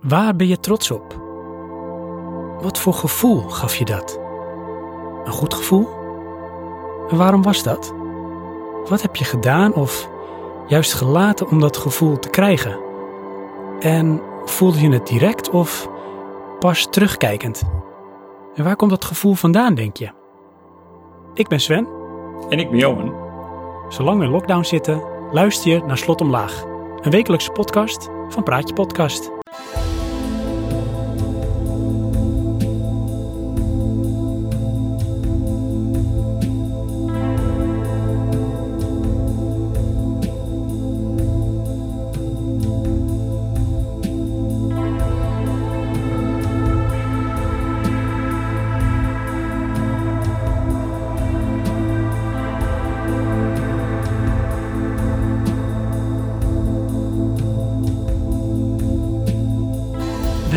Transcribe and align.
Waar 0.00 0.36
ben 0.36 0.46
je 0.46 0.60
trots 0.60 0.90
op? 0.90 1.14
Wat 2.60 2.78
voor 2.78 2.94
gevoel 2.94 3.40
gaf 3.40 3.76
je 3.76 3.84
dat? 3.84 4.20
Een 5.24 5.32
goed 5.32 5.54
gevoel? 5.54 5.88
En 7.08 7.16
waarom 7.16 7.42
was 7.42 7.62
dat? 7.62 7.94
Wat 8.88 9.02
heb 9.02 9.16
je 9.16 9.24
gedaan 9.24 9.74
of 9.74 10.08
juist 10.66 10.94
gelaten 10.94 11.48
om 11.48 11.60
dat 11.60 11.76
gevoel 11.76 12.18
te 12.18 12.28
krijgen? 12.28 12.78
En 13.80 14.22
voelde 14.44 14.80
je 14.80 14.90
het 14.90 15.06
direct 15.06 15.50
of 15.50 15.88
pas 16.58 16.86
terugkijkend? 16.90 17.62
En 18.54 18.64
waar 18.64 18.76
komt 18.76 18.90
dat 18.90 19.04
gevoel 19.04 19.34
vandaan, 19.34 19.74
denk 19.74 19.96
je? 19.96 20.10
Ik 21.34 21.48
ben 21.48 21.60
Sven. 21.60 21.88
En 22.48 22.58
ik 22.58 22.70
ben 22.70 22.78
Johan. 22.78 23.14
Zolang 23.88 24.18
we 24.18 24.24
in 24.24 24.30
lockdown 24.30 24.64
zitten, 24.64 25.02
luister 25.30 25.70
je 25.70 25.82
naar 25.86 25.98
Slot 25.98 26.20
Omlaag. 26.20 26.64
Een 27.00 27.10
wekelijkse 27.10 27.50
podcast 27.50 28.08
van 28.28 28.42
Praatje 28.42 28.74
Podcast. 28.74 29.35
We 29.58 29.95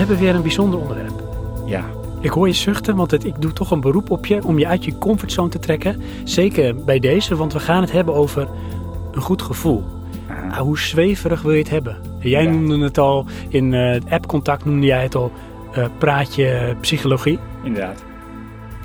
hebben 0.09 0.27
weer 0.27 0.35
een 0.35 0.41
bijzonder 0.41 0.79
onderwerp. 0.79 1.23
Ja, 1.65 1.83
Ik 2.21 2.29
hoor 2.29 2.47
je 2.47 2.53
zuchten, 2.53 2.95
want 2.95 3.11
het, 3.11 3.25
ik 3.25 3.41
doe 3.41 3.53
toch 3.53 3.71
een 3.71 3.81
beroep 3.81 4.09
op 4.11 4.25
je 4.25 4.43
om 4.45 4.59
je 4.59 4.67
uit 4.67 4.85
je 4.85 4.97
comfortzone 4.97 5.49
te 5.49 5.59
trekken. 5.59 6.01
Zeker 6.23 6.75
bij 6.83 6.99
deze, 6.99 7.35
want 7.35 7.53
we 7.53 7.59
gaan 7.59 7.81
het 7.81 7.91
hebben 7.91 8.13
over 8.13 8.47
een 9.11 9.21
goed 9.21 9.41
gevoel. 9.41 9.83
Ah. 10.29 10.51
Ah, 10.51 10.57
hoe 10.57 10.79
zweverig 10.79 11.41
wil 11.41 11.51
je 11.51 11.57
het 11.59 11.69
hebben? 11.69 11.97
Jij 12.19 12.43
Ja. 12.43 12.49
noemde 12.49 12.79
het 12.79 12.97
al, 12.97 13.25
in 13.49 13.73
eh 13.73 14.01
appcontact 14.11 14.65
noemde 14.65 14.85
jij 14.85 15.01
het 15.03 15.15
al, 15.15 15.31
eh, 15.73 15.85
praatje 15.97 16.75
psychologie. 16.81 17.39
inderdaad. 17.63 18.03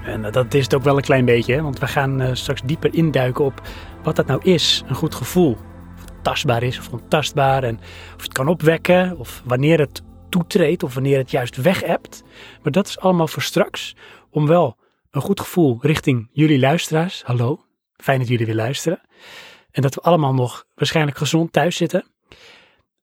En 0.05 0.25
eh, 0.25 0.33
dat 0.33 0.55
is 0.55 0.65
het 0.65 0.75
ook 0.75 0.83
wel 0.83 0.97
een 0.97 1.03
klein 1.03 1.25
beetje, 1.25 1.55
hè? 1.55 1.63
want 1.63 1.79
we 1.79 1.87
gaan 1.87 2.37
straks 2.37 2.63
dieper 2.65 2.95
induiken 2.95 3.45
op 3.45 3.61
wat 4.03 4.17
dat 4.17 4.27
nou 4.27 4.41
is, 4.43 4.85
een 4.89 4.95
goed 4.95 5.15
gevoel. 5.15 5.51
Of 5.97 6.01
het 6.01 6.13
tastbaar 6.23 6.63
is 6.63 6.79
of 6.79 6.89
ontastbaar 6.93 7.63
en 7.63 7.79
of 8.17 8.23
het 8.23 8.33
kan 8.33 8.49
opwekken 8.49 9.19
of 9.19 9.43
wanneer 9.45 9.79
het 9.79 10.03
toetreedt 10.35 10.83
of 10.83 10.95
wanneer 10.95 11.19
het 11.19 11.31
juist 11.31 11.57
weg. 11.57 11.87
Maar 12.63 12.73
dat 12.73 12.87
is 12.89 12.99
allemaal 12.99 13.29
voor 13.29 13.43
straks, 13.43 13.95
om 14.31 14.47
wel 14.47 14.77
een 15.11 15.21
goed 15.21 15.41
gevoel 15.41 15.79
richting 15.81 16.29
jullie 16.33 16.59
luisteraars. 16.59 17.23
Hallo, 17.23 17.65
fijn 17.97 18.19
dat 18.19 18.29
jullie 18.29 18.47
weer 18.47 18.55
luisteren. 18.55 19.01
En 19.71 19.83
dat 19.83 19.95
we 19.95 20.01
allemaal 20.01 20.35
nog 20.35 20.67
waarschijnlijk 20.75 21.17
gezond 21.17 21.53
thuis 21.53 21.77
zitten. 21.77 22.05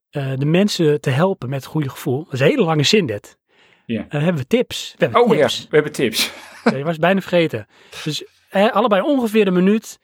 eh, 0.09 0.33
de 0.35 0.45
mensen 0.45 1.01
te 1.01 1.09
helpen 1.09 1.49
met 1.49 1.59
het 1.63 1.71
goede 1.71 1.89
gevoel. 1.89 2.23
Dat 2.23 2.33
is 2.33 2.39
een 2.39 2.45
hele 2.47 2.63
lange 2.63 2.83
zin 2.83 3.05
dit. 3.05 3.37
Ja. 3.85 4.05
Dan 4.09 4.21
hebben 4.21 4.41
we 4.41 4.47
tips. 4.47 4.93
We 4.97 5.03
hebben 5.03 5.21
Oh 5.21 5.29
tips. 5.29 5.57
ja, 5.57 5.63
we 5.69 5.75
hebben 5.75 5.91
tips. 5.91 6.31
Ja, 6.63 6.75
je 6.77 6.83
was 6.83 6.97
bijna 6.97 7.21
vergeten. 7.21 7.67
Dus 8.03 8.23
eh, 8.49 8.71
allebei 8.71 9.01
ongeveer 9.01 9.47
een 9.47 9.53
minuut. 9.53 9.99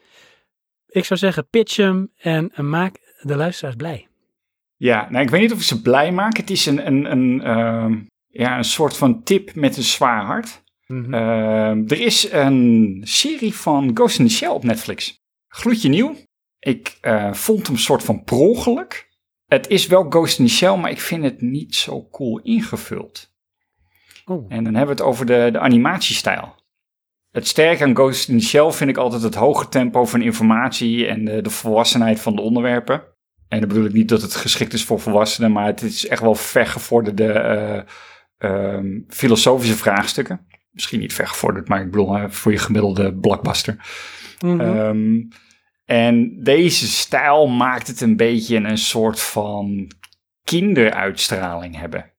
Ik 0.88 1.05
zou 1.05 1.20
zeggen, 1.20 1.50
pitch 1.50 1.75
hem 1.75 2.11
en 2.17 2.52
eh, 2.53 2.59
maak 2.59 3.00
de 3.22 3.36
luisteraars 3.36 3.75
blij. 3.75 4.06
Ja, 4.78 5.08
nou 5.09 5.23
ik 5.23 5.30
weet 5.30 5.42
niet 5.42 5.52
of 5.52 5.58
ik 5.58 5.64
ze 5.64 5.81
blij 5.81 6.11
maak. 6.11 6.38
Het 6.38 6.50
is 6.50 6.66
een, 6.66 6.88
een, 6.88 7.11
een, 7.11 7.42
ehm, 7.42 8.00
ja, 8.28 8.58
een 8.58 8.64
soort 8.64 8.97
van 8.97 9.23
tip 9.23 9.56
met 9.56 9.78
een 9.78 9.83
zwaar 9.83 10.25
hart. 10.25 10.64
Mhm. 10.88 11.14
Ehm, 11.14 11.83
er 11.88 12.00
is 12.00 12.31
een 12.31 13.02
serie 13.03 13.53
van 13.53 13.92
Ghost 13.94 14.20
in 14.20 14.28
the 14.28 14.33
Shell 14.33 14.50
op 14.50 14.64
Netflix. 14.64 15.16
Gloedje 15.48 15.89
nieuw. 15.89 16.16
Ik 16.60 16.98
eh, 17.02 17.33
vond 17.33 17.67
hem 17.67 17.77
soort 17.77 18.04
van 18.04 18.23
per. 18.23 19.05
Het 19.45 19.67
is 19.67 19.87
wel 19.87 20.05
Ghost 20.10 20.39
in 20.39 20.45
the 20.45 20.52
Shell, 20.52 20.77
maar 20.77 20.92
ik 20.92 21.02
vind 21.02 21.23
het 21.23 21.42
niet 21.42 21.76
zo 21.76 22.08
cool 22.11 22.39
ingevuld. 22.39 23.33
oh. 24.26 24.45
En 24.49 24.64
dan 24.64 24.76
hebben 24.76 24.95
we 24.95 25.02
het 25.02 25.11
over 25.11 25.26
de, 25.26 25.49
de 25.52 25.60
animatiestijl. 25.60 26.55
Het 27.32 27.48
sterke 27.48 27.83
aan 27.83 27.95
Ghost 27.95 28.30
in 28.30 28.39
the 28.39 28.45
Shell 28.45 28.71
vind 28.71 28.89
ik 28.89 28.98
altijd 28.98 29.21
het 29.21 29.36
hoge 29.36 29.70
tempo 29.70 30.05
van 30.05 30.21
informatie 30.21 31.08
en 31.08 31.26
de, 31.26 31.42
de 31.42 31.49
volwassenheid 31.49 32.20
van 32.20 32.36
de 32.36 32.42
onderwerpen. 32.42 33.04
En 33.47 33.59
dan 33.59 33.67
bedoel 33.67 33.85
ik 33.85 33.93
niet 33.93 34.09
dat 34.09 34.21
het 34.21 34.35
geschikt 34.35 34.73
is 34.73 34.83
voor 34.83 34.99
volwassenen, 34.99 35.52
maar 35.52 35.65
het 35.65 35.81
is 35.81 36.08
echt 36.08 36.21
wel 36.21 36.35
vergevorderde 36.35 37.31
eh, 37.31 37.81
ehm, 38.37 38.99
filosofische 39.08 39.75
vraagstukken. 39.75 40.47
Misschien 40.71 40.99
niet 40.99 41.13
vergevorderd, 41.13 41.67
maar 41.67 41.81
ik 41.81 41.91
bedoel 41.91 42.17
eh, 42.17 42.30
voor 42.30 42.52
je 42.52 42.57
gemiddelde 42.57 43.13
blockbuster. 43.13 43.75
Mhm. 44.39 44.59
Ehm, 44.59 45.21
en 45.86 46.43
deze 46.43 46.87
stijl 46.87 47.47
maakt 47.47 47.87
het 47.87 48.02
een 48.02 48.15
beetje 48.15 48.57
een 48.57 48.77
soort 48.77 49.19
van 49.19 49.91
kinderuitstraling 50.43 51.80
hebben. 51.80 52.11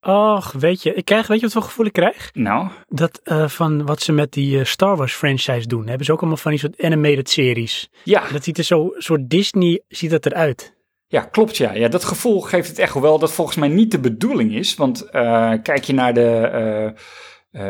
Och, 0.00 0.52
weet 0.52 0.82
je, 0.82 0.94
ik 0.94 1.04
krijg, 1.04 1.26
weet 1.26 1.38
je 1.40 1.44
wat 1.44 1.52
voor 1.52 1.62
gevoel 1.62 1.86
ik 1.86 1.92
krijg? 1.92 2.30
Nou, 2.32 2.68
Dat 2.88 3.20
eh, 3.24 3.48
van 3.48 3.86
wat 3.86 4.00
ze 4.00 4.12
met 4.12 4.32
die 4.32 4.58
eh, 4.58 4.64
Star 4.64 4.96
Wars 4.96 5.14
franchise 5.14 5.66
doen. 5.66 5.86
Hebben 5.86 6.06
ze 6.06 6.12
ook 6.12 6.18
allemaal 6.20 6.36
van 6.36 6.50
die 6.50 6.60
soort 6.60 6.82
animated 6.82 7.30
series. 7.30 7.90
ja. 8.04 8.28
Dat 8.32 8.44
ziet 8.44 8.58
er 8.58 8.64
zo, 8.64 8.90
soort 8.96 9.30
Disney 9.30 9.82
ziet 9.88 10.10
dat 10.10 10.26
eruit. 10.26 10.78
Ja, 11.06 11.20
klopt 11.20 11.56
ja. 11.56 11.72
ja. 11.72 11.88
Dat 11.88 12.04
gevoel 12.04 12.40
geeft 12.40 12.68
het 12.68 12.78
echt 12.78 12.94
wel 12.94 13.18
dat 13.18 13.32
volgens 13.32 13.56
mij 13.56 13.68
niet 13.68 13.90
de 13.90 14.00
bedoeling 14.00 14.54
is. 14.54 14.74
Want 14.74 15.02
eh, 15.10 15.52
kijk 15.62 15.84
je 15.84 15.92
naar 15.92 16.14
de, 16.14 16.50
eh, 17.50 17.60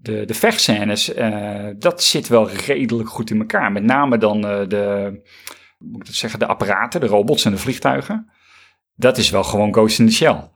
de, 0.00 0.24
de 0.24 0.34
vechtscènes, 0.34 1.12
dat 1.78 2.02
zit 2.02 2.28
wel 2.28 2.50
redelijk 2.50 3.08
goed 3.08 3.30
in 3.30 3.38
elkaar. 3.38 3.72
Met 3.72 3.82
name 3.82 4.18
dan 4.18 4.40
de, 4.40 5.20
hoe 5.78 5.88
moet 5.88 6.00
ik 6.00 6.06
dat 6.06 6.14
zeggen, 6.14 6.38
de 6.38 6.46
apparaten, 6.46 7.00
de 7.00 7.06
robots 7.06 7.44
en 7.44 7.50
de 7.50 7.58
vliegtuigen. 7.58 8.32
Dat 8.96 9.18
is 9.18 9.30
wel 9.30 9.44
gewoon 9.44 9.72
Ghost 9.72 9.98
in 9.98 10.06
the 10.06 10.12
Shell. 10.12 10.52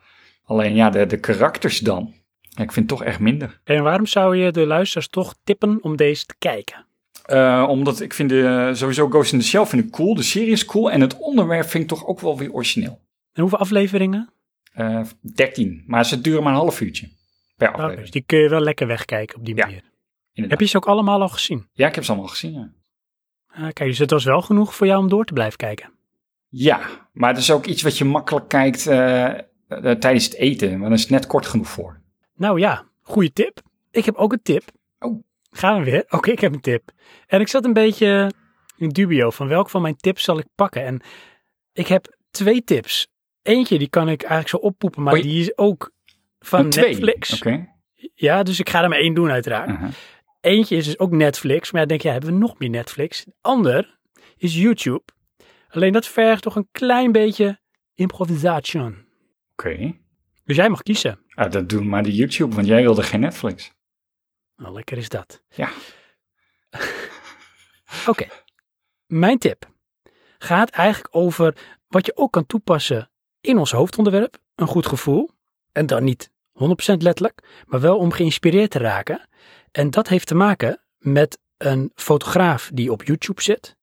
Alleen 0.48 0.75
ja, 0.75 0.91
de, 0.91 1.06
de 1.06 1.20
karakters 1.20 1.78
dan. 1.78 2.14
Ja, 2.41 2.62
ik 2.62 2.72
vind 2.72 2.91
het 2.91 2.98
toch 2.98 3.06
echt 3.06 3.19
minder. 3.20 3.60
En 3.64 3.82
waarom 3.82 4.06
zou 4.06 4.36
je 4.36 4.53
de 4.53 4.66
luisteraars 4.66 5.09
toch 5.09 5.34
tippen 5.44 5.78
om 5.82 5.97
deze 5.97 6.25
te 6.25 6.34
kijken? 6.38 6.86
Eh, 7.25 7.66
omdat 7.69 8.00
ik 8.00 8.14
vind 8.14 8.28
de, 8.31 8.70
sowieso 8.75 9.08
Ghost 9.08 9.32
in 9.32 9.38
the 9.38 9.44
Shell 9.44 9.66
vind 9.66 9.84
ik 9.84 9.91
cool. 9.91 10.14
De 10.14 10.22
serie 10.22 10.50
is 10.50 10.64
cool. 10.64 10.91
En 10.91 11.00
het 11.00 11.19
onderwerp 11.19 11.69
vind 11.69 11.82
ik 11.82 11.88
toch 11.88 12.06
ook 12.06 12.20
wel 12.20 12.38
weer 12.38 12.53
origineel. 12.53 13.00
En 13.32 13.41
hoeveel 13.41 13.58
afleveringen? 13.58 14.31
Eh 14.72 15.00
13. 15.34 15.84
Maar 15.87 16.06
ze 16.06 16.20
duren 16.20 16.42
maar 16.42 16.53
een 16.53 16.58
half 16.58 16.81
uurtje 16.81 17.08
per 17.56 17.69
aflevering. 17.69 18.00
dus 18.00 18.10
die 18.10 18.22
kun 18.26 18.38
je 18.38 18.48
wel 18.48 18.60
lekker 18.60 18.87
wegkijken 18.87 19.37
op 19.38 19.44
die 19.44 19.54
manier. 19.54 19.82
Heb 20.32 20.60
je 20.60 20.66
ze 20.66 20.76
ook 20.76 20.87
allemaal 20.87 21.20
al 21.20 21.28
gezien? 21.28 21.69
Ja, 21.72 21.87
ik 21.87 21.94
heb 21.94 22.04
ze 22.04 22.10
allemaal 22.10 22.28
gezien. 22.31 22.53
Ja. 22.53 22.70
Ah, 23.47 23.72
kijk, 23.72 23.88
dus 23.88 23.98
het 23.98 24.10
was 24.10 24.25
wel 24.25 24.42
genoeg 24.42 24.75
voor 24.75 24.87
jou 24.87 25.03
om 25.03 25.08
door 25.08 25.25
te 25.25 25.32
blijven 25.32 25.58
kijken. 25.58 25.91
ja, 26.48 26.81
maar 27.12 27.28
het 27.28 27.38
is 27.38 27.50
ook 27.50 27.66
iets 27.66 27.82
wat 27.82 27.98
je 27.98 28.04
makkelijk 28.04 28.48
kijkt 28.48 28.87
eh, 28.87 29.31
eh, 29.68 29.92
tijdens 29.92 30.24
het 30.24 30.34
eten. 30.34 30.68
Want 30.68 30.82
dan 30.82 30.92
is 30.92 31.00
het 31.00 31.10
net 31.10 31.26
kort 31.26 31.46
genoeg 31.46 31.68
voor. 31.68 32.00
Nou 32.34 32.60
ja, 32.60 32.84
goede 33.02 33.32
tip. 33.32 33.60
Ik 33.90 34.04
heb 34.04 34.14
ook 34.14 34.32
een 34.32 34.42
tip. 34.42 34.62
Oh. 34.98 35.22
Gaan 35.50 35.78
we 35.78 35.90
weer? 35.90 36.04
Oké, 36.08 36.30
ik 36.30 36.40
heb 36.40 36.52
een 36.52 36.60
tip. 36.60 36.90
En 37.26 37.40
ik 37.40 37.48
zat 37.48 37.64
een 37.64 37.72
beetje 37.72 38.30
in 38.76 38.88
dubio 38.88 39.30
van 39.30 39.48
welke 39.48 39.70
van 39.70 39.82
mijn 39.82 39.96
tips 39.96 40.22
zal 40.24 40.38
ik 40.38 40.46
pakken. 40.54 40.84
En 40.84 41.00
ik 41.72 41.86
heb 41.86 42.16
twee 42.30 42.64
tips. 42.64 43.08
Eentje 43.42 43.78
die 43.78 43.88
kan 43.88 44.08
ik 44.08 44.20
eigenlijk 44.20 44.50
zo 44.50 44.56
oppoepen, 44.56 45.02
maar 45.02 45.12
Oei. 45.12 45.22
die 45.22 45.40
is 45.40 45.58
ook 45.58 45.92
van 46.38 46.70
twee. 46.70 46.88
Netflix. 46.88 47.34
Oké. 47.34 47.68
Ja, 48.14 48.42
dus 48.42 48.60
ik 48.60 48.68
ga 48.68 48.82
er 48.82 48.88
maar 48.88 48.98
één 48.98 49.14
doen 49.14 49.30
uiteraard. 49.30 49.94
Eentje 50.40 50.76
is 50.76 50.84
dus 50.84 50.98
ook 50.98 51.10
Netflix, 51.10 51.72
maar 51.72 51.80
ja, 51.80 51.86
denk 51.86 52.02
je, 52.02 52.08
hebben 52.08 52.30
we 52.30 52.38
nog 52.38 52.58
meer 52.58 52.70
Netflix? 52.70 53.24
De 53.24 53.32
ander 53.40 53.98
is 54.36 54.56
YouTube. 54.56 55.02
Alleen 55.68 55.92
dat 55.92 56.06
vergt 56.06 56.42
toch 56.42 56.56
een 56.56 56.68
klein 56.72 57.12
beetje 57.12 57.60
improvisation. 57.94 59.06
Oké. 59.62 59.96
Dus 60.44 60.56
jij 60.56 60.69
mag 60.69 60.82
kiezen. 60.82 61.19
Ah, 61.34 61.50
dat 61.50 61.69
doen 61.69 61.88
maar 61.88 62.02
de 62.02 62.14
YouTube, 62.14 62.55
want 62.55 62.66
jij 62.66 62.82
wilde 62.82 63.02
geen 63.02 63.20
Netflix. 63.20 63.72
Nou, 64.56 64.75
lekker 64.75 64.99
is 64.99 65.08
dat. 65.08 65.43
Ja. 65.49 65.70
Oké. 68.06 68.26
Mijn 69.06 69.38
tip 69.38 69.70
gaat 70.38 70.70
eigenlijk 70.70 71.16
over 71.16 71.56
wat 71.88 72.06
je 72.06 72.16
ook 72.16 72.32
kan 72.32 72.46
toepassen 72.46 73.10
in 73.40 73.58
ons 73.58 73.70
hoofdonderwerp. 73.70 74.38
Een 74.55 74.66
goed 74.66 74.87
gevoel. 74.87 75.31
En 75.72 75.87
dan 75.87 76.05
niet 76.05 76.31
100% 76.31 76.32
letterlijk, 76.99 77.64
maar 77.66 77.81
wel 77.81 77.99
om 77.99 78.12
geïnspireerd 78.12 78.70
te 78.70 78.78
raken. 78.78 79.28
En 79.70 79.90
dat 79.90 80.08
heeft 80.08 80.26
te 80.26 80.34
maken 80.34 80.81
met 80.99 81.38
een 81.56 81.93
fotograaf 81.94 82.70
die 82.75 82.93
op 82.93 83.02
YouTube 83.02 83.43
zit. 83.43 83.76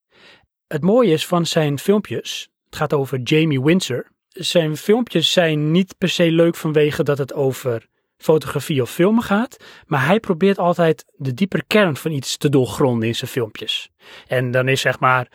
Het 0.67 0.81
mooie 0.81 1.11
is 1.11 1.27
van 1.27 1.45
zijn 1.45 1.79
filmpjes, 1.79 2.49
het 2.65 2.75
gaat 2.75 2.93
over 2.93 3.19
Jamie 3.19 3.61
Windsor. 3.61 4.13
Zijn 4.35 4.77
filmpjes 4.77 5.31
zijn 5.31 5.71
niet 5.71 5.97
per 5.97 6.09
se 6.09 6.31
leuk 6.31 6.55
vanwege 6.55 7.03
dat 7.03 7.17
het 7.17 7.33
over 7.33 7.87
fotografie 8.17 8.81
of 8.81 8.91
filmen 8.91 9.23
gaat, 9.23 9.57
maar 9.85 10.05
hij 10.05 10.19
probeert 10.19 10.57
altijd 10.57 11.05
de 11.15 11.33
diepere 11.33 11.63
kern 11.67 11.95
van 11.95 12.11
iets 12.11 12.37
te 12.37 12.49
doorgronden 12.49 13.07
in 13.07 13.15
zijn 13.15 13.31
filmpjes. 13.31 13.89
En 14.27 14.51
dan 14.51 14.67
is 14.67 14.81
zeg 14.81 14.99
maar 14.99 15.27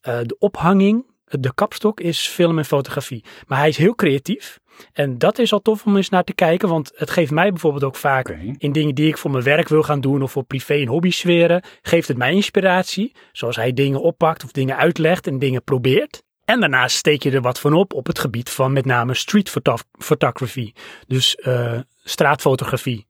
eh, 0.00 0.18
de 0.22 0.36
ophanging 0.38 1.04
de 1.30 1.54
kapstok 1.54 2.00
is 2.00 2.26
film 2.26 2.58
en 2.58 2.64
fotografie. 2.64 3.24
Maar 3.46 3.58
hij 3.58 3.68
is 3.68 3.76
heel 3.76 3.94
creatief. 3.94 4.60
En 4.92 5.18
dat 5.18 5.38
is 5.38 5.52
al 5.52 5.62
tof 5.62 5.86
om 5.86 5.96
eens 5.96 6.08
naar 6.08 6.24
te 6.24 6.34
kijken, 6.34 6.68
want 6.68 6.92
het 6.94 7.10
geeft 7.10 7.30
mij 7.30 7.50
bijvoorbeeld 7.50 7.84
ook 7.84 7.96
vaak 7.96 8.28
in 8.58 8.72
dingen 8.72 8.94
die 8.94 9.08
ik 9.08 9.18
voor 9.18 9.30
mijn 9.30 9.44
werk 9.44 9.68
wil 9.68 9.82
gaan 9.82 10.00
doen 10.00 10.22
of 10.22 10.32
voor 10.32 10.44
privé 10.44 10.74
en 10.74 10.86
hobby 10.86 11.10
sferen, 11.10 11.62
geeft 11.82 12.08
het 12.08 12.16
mij 12.16 12.32
inspiratie. 12.32 13.12
Zoals 13.32 13.56
hij 13.56 13.72
dingen 13.72 14.00
oppakt 14.00 14.44
of 14.44 14.52
dingen 14.52 14.76
uitlegt 14.76 15.26
en 15.26 15.38
dingen 15.38 15.64
probeert. 15.64 16.22
En 16.48 16.60
daarnaast 16.60 16.96
steek 16.96 17.22
je 17.22 17.30
er 17.30 17.40
wat 17.40 17.60
van 17.60 17.72
op 17.72 17.94
op 17.94 18.06
het 18.06 18.18
gebied 18.18 18.50
van 18.50 18.72
met 18.72 18.84
name 18.84 19.14
street 19.14 19.48
photo- 19.50 19.76
photography. 19.98 20.72
Dus 21.06 21.36
eh, 21.36 21.78
straatfotografie. 22.04 23.06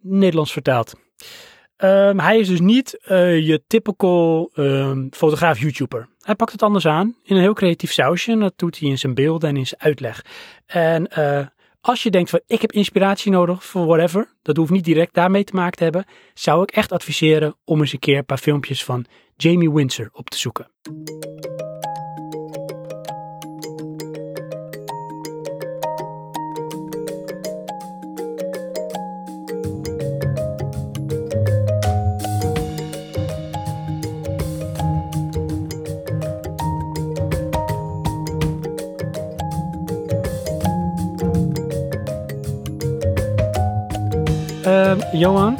Nederlands 0.00 0.52
vertaald. 0.52 0.94
Ehm, 1.76 2.18
hij 2.18 2.38
is 2.38 2.48
dus 2.48 2.60
niet 2.60 2.98
eh, 3.02 3.46
je 3.46 3.62
typical 3.66 4.50
ehm, 4.54 5.06
fotograaf-YouTuber. 5.10 6.08
Hij 6.20 6.34
pakt 6.34 6.52
het 6.52 6.62
anders 6.62 6.86
aan 6.86 7.16
in 7.22 7.36
een 7.36 7.42
heel 7.42 7.54
creatief 7.54 7.92
sausje. 7.92 8.32
En 8.32 8.40
dat 8.40 8.52
doet 8.56 8.78
hij 8.78 8.88
in 8.88 8.98
zijn 8.98 9.14
beelden 9.14 9.48
en 9.48 9.56
in 9.56 9.66
zijn 9.66 9.80
uitleg. 9.80 10.24
En 10.66 11.08
eh, 11.08 11.46
als 11.80 12.02
je 12.02 12.10
denkt 12.10 12.30
van 12.30 12.40
ik 12.46 12.60
heb 12.60 12.72
inspiratie 12.72 13.32
nodig 13.32 13.64
voor 13.64 13.86
whatever. 13.86 14.34
Dat 14.42 14.56
hoeft 14.56 14.70
niet 14.70 14.84
direct 14.84 15.14
daarmee 15.14 15.44
te 15.44 15.54
maken 15.54 15.76
te 15.76 15.82
hebben. 15.82 16.04
Zou 16.34 16.62
ik 16.62 16.70
echt 16.70 16.92
adviseren 16.92 17.56
om 17.64 17.80
eens 17.80 17.92
een 17.92 17.98
keer 17.98 18.18
een 18.18 18.24
paar 18.24 18.38
filmpjes 18.38 18.84
van 18.84 19.06
Jamie 19.36 19.72
Windsor 19.72 20.08
op 20.12 20.30
te 20.30 20.38
zoeken. 20.38 20.70
Ehm, 44.70 44.98
Johan. 45.12 45.56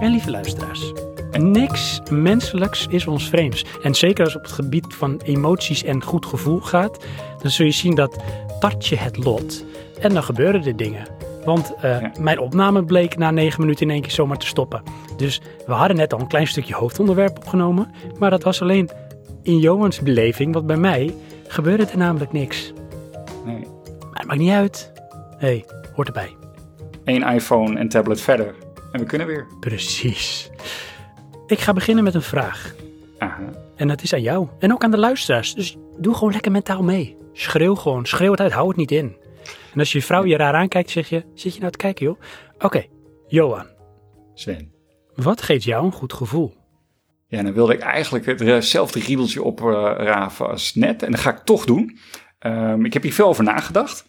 En 0.00 0.10
lieve 0.10 0.30
luisteraars, 0.30 0.92
niks 1.38 2.00
menselijks 2.10 2.86
is 2.86 3.06
ons 3.06 3.28
vreemds. 3.28 3.64
En 3.82 3.94
zeker 3.94 4.24
als 4.24 4.32
het 4.34 4.42
op 4.42 4.48
het 4.48 4.58
gebied 4.58 4.94
van 4.94 5.20
emoties 5.24 5.84
en 5.84 6.02
goed 6.02 6.26
gevoel 6.26 6.60
gaat, 6.60 7.04
dan 7.42 7.50
zul 7.50 7.66
je 7.66 7.72
zien 7.72 7.94
dat 7.94 8.16
tart 8.60 8.86
je 8.86 8.96
het 8.96 9.16
lot 9.24 9.64
en 10.00 10.14
dan 10.14 10.22
gebeuren 10.22 10.64
er 10.64 10.76
dingen. 10.76 11.06
Want 11.44 11.74
eh, 11.80 12.00
Ja. 12.00 12.12
mijn 12.20 12.38
opname 12.38 12.84
bleek 12.84 13.16
na 13.16 13.30
negen 13.30 13.60
minuten 13.60 13.86
in 13.86 13.92
één 13.92 14.02
keer 14.02 14.10
zomaar 14.10 14.38
te 14.38 14.46
stoppen. 14.46 14.82
Dus 15.16 15.40
we 15.66 15.72
hadden 15.72 15.96
net 15.96 16.12
al 16.12 16.20
een 16.20 16.26
klein 16.28 16.46
stukje 16.46 16.74
hoofdonderwerp 16.74 17.36
opgenomen, 17.36 17.90
maar 18.18 18.30
dat 18.30 18.42
was 18.42 18.62
alleen 18.62 18.90
in 19.42 19.58
Johans 19.58 20.00
beleving, 20.00 20.54
want 20.54 20.66
bij 20.66 20.76
mij 20.76 21.14
gebeurde 21.46 21.86
er 21.86 21.98
namelijk 21.98 22.32
niks. 22.32 22.72
Nee. 23.44 23.66
Maar 24.10 24.18
het 24.18 24.26
maakt 24.26 24.40
niet 24.40 24.52
uit. 24.52 24.92
Hé, 25.38 25.46
hey, 25.46 25.64
hoort 25.94 26.06
erbij. 26.08 26.39
Eén 27.10 27.22
iPhone 27.22 27.78
en 27.78 27.88
tablet 27.88 28.20
verder. 28.20 28.54
En 28.92 29.00
we 29.00 29.06
kunnen 29.06 29.26
weer. 29.26 29.46
Precies. 29.60 30.50
Ik 31.46 31.58
ga 31.58 31.72
beginnen 31.72 32.04
met 32.04 32.14
een 32.14 32.22
vraag. 32.22 32.74
Aha. 33.18 33.50
En 33.76 33.88
dat 33.88 34.02
is 34.02 34.12
aan 34.12 34.22
jou. 34.22 34.48
En 34.58 34.72
ook 34.72 34.84
aan 34.84 34.90
de 34.90 34.98
luisteraars. 34.98 35.54
Dus 35.54 35.76
doe 35.98 36.14
gewoon 36.14 36.32
lekker 36.32 36.52
mentaal 36.52 36.82
mee. 36.82 37.16
Schreeuw 37.32 37.74
gewoon. 37.74 38.06
Schreeuw 38.06 38.30
het 38.30 38.40
uit. 38.40 38.52
Hou 38.52 38.68
het 38.68 38.76
niet 38.76 38.90
in. 38.90 39.16
En 39.72 39.78
als 39.78 39.92
je 39.92 40.02
vrouw 40.02 40.24
je 40.24 40.36
raar 40.36 40.54
aankijkt, 40.54 40.90
zeg 40.90 41.08
je... 41.08 41.24
Zit 41.34 41.54
je 41.54 41.60
nou 41.60 41.72
te 41.72 41.78
kijken, 41.78 42.06
joh? 42.06 42.20
Oké, 42.58 42.84
Johan. 43.28 43.66
Sven. 44.34 44.72
Wat 45.14 45.42
geeft 45.42 45.64
jou 45.64 45.84
een 45.84 45.92
goed 45.92 46.12
gevoel? 46.12 46.54
Ja, 47.28 47.42
dan 47.42 47.52
wilde 47.52 47.74
ik 47.74 47.80
eigenlijk 47.80 48.40
hetzelfde 48.40 49.00
riedeltje 49.00 49.42
opraven 49.42 50.48
als 50.48 50.74
net. 50.74 51.02
En 51.02 51.10
dat 51.10 51.20
ga 51.20 51.30
ik 51.30 51.44
toch 51.44 51.64
doen. 51.64 51.98
Ehm, 52.38 52.84
ik 52.84 52.92
heb 52.92 53.02
hier 53.02 53.12
veel 53.12 53.26
over 53.28 53.44
nagedacht. 53.44 54.04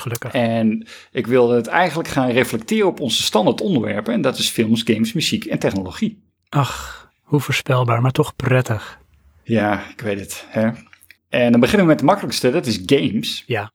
Gelukkig. 0.00 0.32
En 0.32 0.86
ik 1.10 1.26
wilde 1.26 1.54
het 1.54 1.66
eigenlijk 1.66 2.08
gaan 2.08 2.30
reflecteren 2.30 2.86
op 2.86 3.00
onze 3.00 3.22
standaard 3.22 3.60
onderwerpen. 3.60 4.12
En 4.12 4.20
dat 4.20 4.38
is 4.38 4.48
films, 4.48 4.82
games, 4.82 5.12
muziek 5.12 5.44
en 5.44 5.58
technologie. 5.58 6.22
Ach, 6.48 7.10
hoe 7.22 7.40
voorspelbaar, 7.40 8.02
maar 8.02 8.12
toch 8.12 8.36
prettig. 8.36 8.98
Ja, 9.42 9.88
ik 9.90 10.00
weet 10.00 10.20
het. 10.20 10.46
Hè? 10.48 10.70
En 11.28 11.50
dan 11.50 11.60
beginnen 11.60 11.86
we 11.86 11.92
met 11.92 11.98
de 11.98 12.04
makkelijkste, 12.04 12.50
dat 12.50 12.66
is 12.66 12.82
games. 12.86 13.44
Ja. 13.46 13.72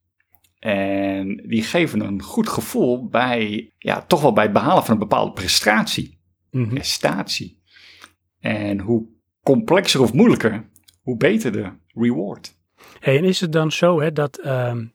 En 0.60 1.44
die 1.48 1.64
geven 1.64 2.00
een 2.00 2.22
goed 2.22 2.50
gevoel 2.50 3.08
bij, 3.08 3.72
ja, 3.78 4.02
toch 4.02 4.22
wel 4.22 4.34
bij 4.34 4.44
het 4.44 4.54
behalen 4.54 4.84
van 4.84 4.94
een 4.94 5.00
bepaalde 5.00 5.32
prestatie. 5.32 6.20
Mhm. 6.52 6.70
Prestatie. 6.70 7.62
En 8.40 8.80
hoe 8.80 9.06
complexer 9.44 10.02
of 10.02 10.14
moeilijker, 10.14 10.70
hoe 11.02 11.18
beter 11.18 11.52
de 11.52 11.72
reward. 11.88 12.56
Hey, 13.00 13.18
en 13.18 13.24
is 13.24 13.40
het 13.40 13.52
dan 13.52 13.72
zo 13.72 14.02
hè, 14.02 14.12
dat... 14.12 14.38
ehm, 14.38 14.86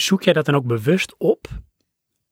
zoek 0.00 0.22
jij 0.22 0.32
dat 0.32 0.44
dan 0.44 0.54
ook 0.54 0.66
bewust 0.66 1.14
op 1.18 1.48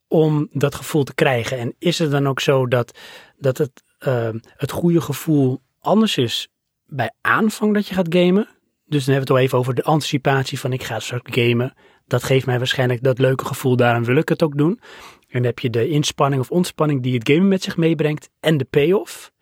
om 0.09 0.49
dat 0.53 0.75
gevoel 0.75 1.05
te 1.05 1.15
krijgen? 1.15 1.59
En 1.59 1.75
is 1.79 1.99
het 1.99 2.11
dan 2.11 2.29
ook 2.29 2.41
zo 2.41 2.67
dat, 2.67 2.99
dat 3.39 3.59
het, 3.59 3.83
ehm, 3.99 4.39
het 4.43 4.71
goede 4.71 5.01
gevoel 5.01 5.61
anders 5.81 6.17
is 6.17 6.49
bij 6.87 7.11
aanvang 7.21 7.75
dat 7.75 7.87
je 7.87 7.95
gaat 7.95 8.15
gamen? 8.15 8.49
Dus 8.87 9.05
dan 9.05 9.15
hebben 9.15 9.15
we 9.15 9.19
het 9.19 9.31
al 9.31 9.39
even 9.39 9.59
over 9.59 9.75
de 9.75 9.83
anticipatie 9.83 10.61
van 10.61 10.73
ik 10.73 10.83
ga 10.83 11.01
straks 11.01 11.31
gamen. 11.35 11.75
Dat 12.07 12.25
geeft 12.25 12.47
mij 12.47 12.59
waarschijnlijk 12.59 13.03
dat 13.03 13.19
leuke 13.19 13.45
gevoel, 13.45 13.77
daarom 13.77 14.05
wil 14.05 14.17
ik 14.17 14.29
het 14.29 14.43
ook 14.43 14.57
doen. 14.57 14.81
En 15.29 15.41
dan 15.41 15.45
heb 15.45 15.59
je 15.59 15.71
de 15.71 15.89
inspanning 15.89 16.43
of 16.43 16.51
ontspanning 16.51 17.03
die 17.03 17.15
het 17.15 17.29
gamen 17.29 17.49
met 17.49 17.63
zich 17.63 17.77
meebrengt 17.77 18.31
en 18.41 18.57
de 18.57 18.65
payoff. 18.65 19.33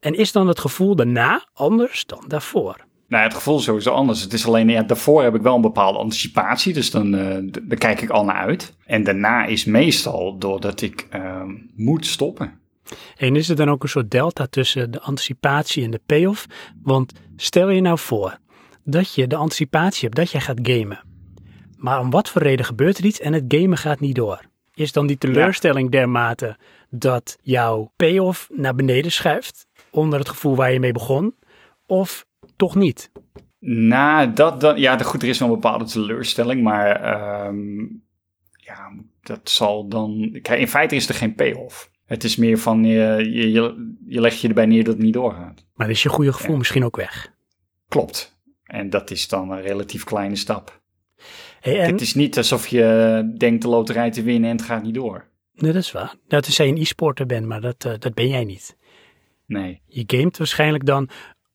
En 0.00 0.14
is 0.14 0.32
dan 0.32 0.48
het 0.48 0.58
gevoel 0.58 0.96
daarna 0.96 1.48
anders 1.52 2.06
dan 2.06 2.24
daarvoor? 2.28 2.88
Nou, 3.10 3.24
het 3.24 3.34
gevoel 3.34 3.58
is 3.58 3.64
sowieso 3.64 3.90
anders. 3.90 4.22
Het 4.22 4.32
is 4.32 4.46
alleen, 4.46 4.68
ja, 4.68 4.82
daarvoor 4.82 5.22
heb 5.22 5.34
ik 5.34 5.42
wel 5.42 5.54
een 5.54 5.60
bepaalde 5.60 5.98
anticipatie, 5.98 6.72
dus 6.72 6.90
dan 6.90 7.10
daar 7.62 7.78
kijk 7.78 8.00
ik 8.00 8.10
al 8.10 8.24
naar 8.24 8.36
uit. 8.36 8.74
En 8.86 9.04
daarna 9.04 9.44
is 9.44 9.64
meestal 9.64 10.38
doordat 10.38 10.80
ik 10.80 11.06
ehm, 11.10 11.50
moet 11.76 12.06
stoppen. 12.06 12.60
En 13.16 13.36
is 13.36 13.48
er 13.48 13.56
dan 13.56 13.70
ook 13.70 13.82
een 13.82 13.88
soort 13.88 14.10
delta 14.10 14.46
tussen 14.46 14.90
de 14.90 15.00
anticipatie 15.00 15.84
en 15.84 15.90
de 15.90 16.00
payoff? 16.06 16.46
Want 16.82 17.12
stel 17.36 17.68
je 17.68 17.80
nou 17.80 17.98
voor 17.98 18.38
dat 18.84 19.14
je 19.14 19.26
de 19.26 19.36
anticipatie 19.36 20.04
hebt 20.04 20.16
dat 20.16 20.30
jij 20.30 20.40
gaat 20.40 20.58
gamen. 20.62 21.04
Maar 21.76 22.00
om 22.00 22.10
wat 22.10 22.28
voor 22.28 22.42
reden 22.42 22.64
gebeurt 22.64 22.98
er 22.98 23.04
iets 23.04 23.20
en 23.20 23.32
het 23.32 23.44
gamen 23.48 23.78
gaat 23.78 24.00
niet 24.00 24.14
door? 24.14 24.40
Is 24.74 24.92
dan 24.92 25.06
die 25.06 25.18
teleurstelling 25.18 25.90
dermate 25.90 26.56
dat 26.90 27.38
jouw 27.42 27.92
payoff 27.96 28.48
naar 28.52 28.74
beneden 28.74 29.12
schuift 29.12 29.66
onder 29.90 30.18
het 30.18 30.28
gevoel 30.28 30.56
waar 30.56 30.72
je 30.72 30.80
mee 30.80 30.92
begon? 30.92 31.34
Of 31.86 32.28
toch 32.60 32.74
niet? 32.74 33.10
Nou, 33.58 34.32
dat, 34.32 34.60
dat, 34.60 34.78
ja, 34.78 34.98
goed, 34.98 35.22
er 35.22 35.28
is 35.28 35.38
wel 35.38 35.48
een 35.48 35.54
bepaalde 35.54 35.84
teleurstelling, 35.84 36.62
maar 36.62 37.02
ehm, 37.02 37.78
ja, 38.50 38.92
dat 39.22 39.50
zal 39.50 39.88
dan... 39.88 40.38
Kijk, 40.42 40.60
in 40.60 40.68
feite 40.68 40.94
is 40.94 41.08
er 41.08 41.14
geen 41.14 41.34
payoff. 41.34 41.90
Het 42.04 42.24
is 42.24 42.36
meer 42.36 42.58
van, 42.58 42.84
je, 42.84 43.30
je, 43.32 43.50
je, 43.50 43.94
je 44.06 44.20
legt 44.20 44.40
je 44.40 44.48
erbij 44.48 44.66
neer 44.66 44.84
dat 44.84 44.94
het 44.94 45.02
niet 45.02 45.12
doorgaat. 45.12 45.64
Maar 45.74 45.86
dan 45.86 45.96
is 45.96 46.02
je 46.02 46.08
goede 46.08 46.32
gevoel 46.32 46.52
Ja. 46.52 46.58
misschien 46.58 46.84
ook 46.84 46.96
weg. 46.96 47.32
Klopt. 47.88 48.38
En 48.64 48.90
dat 48.90 49.10
is 49.10 49.28
dan 49.28 49.50
een 49.50 49.60
relatief 49.62 50.04
kleine 50.04 50.36
stap. 50.36 50.80
Hey, 51.60 51.80
en, 51.80 51.90
Het 51.90 52.00
is 52.00 52.14
niet 52.14 52.36
alsof 52.36 52.66
je 52.66 53.32
denkt 53.38 53.62
de 53.62 53.68
loterij 53.68 54.10
te 54.10 54.22
winnen 54.22 54.50
en 54.50 54.56
het 54.56 54.64
gaat 54.64 54.82
niet 54.82 54.94
door. 54.94 55.28
nee, 55.54 55.72
dat 55.72 55.82
is 55.82 55.92
waar. 55.92 56.14
Dat 56.28 56.46
is 56.46 56.56
je 56.56 56.64
een 56.64 56.76
e-sporter 56.76 57.26
bent, 57.26 57.46
maar 57.46 57.60
dat, 57.60 57.84
eh, 57.84 57.92
dat 57.98 58.14
ben 58.14 58.28
jij 58.28 58.44
niet. 58.44 58.76
Nee. 59.46 59.80
Je 59.86 60.04
gamet 60.06 60.38
waarschijnlijk 60.38 60.86
dan 60.86 61.08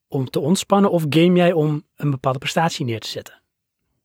om 0.08 0.30
te 0.30 0.40
ontspannen 0.40 0.92
of 0.92 1.06
game 1.10 1.38
jij 1.38 1.54
om 1.54 1.84
een 1.96 2.10
bepaalde 2.10 2.40
prestatie 2.40 2.86
neer 2.86 3.00
te 3.00 3.08
zetten? 3.08 3.42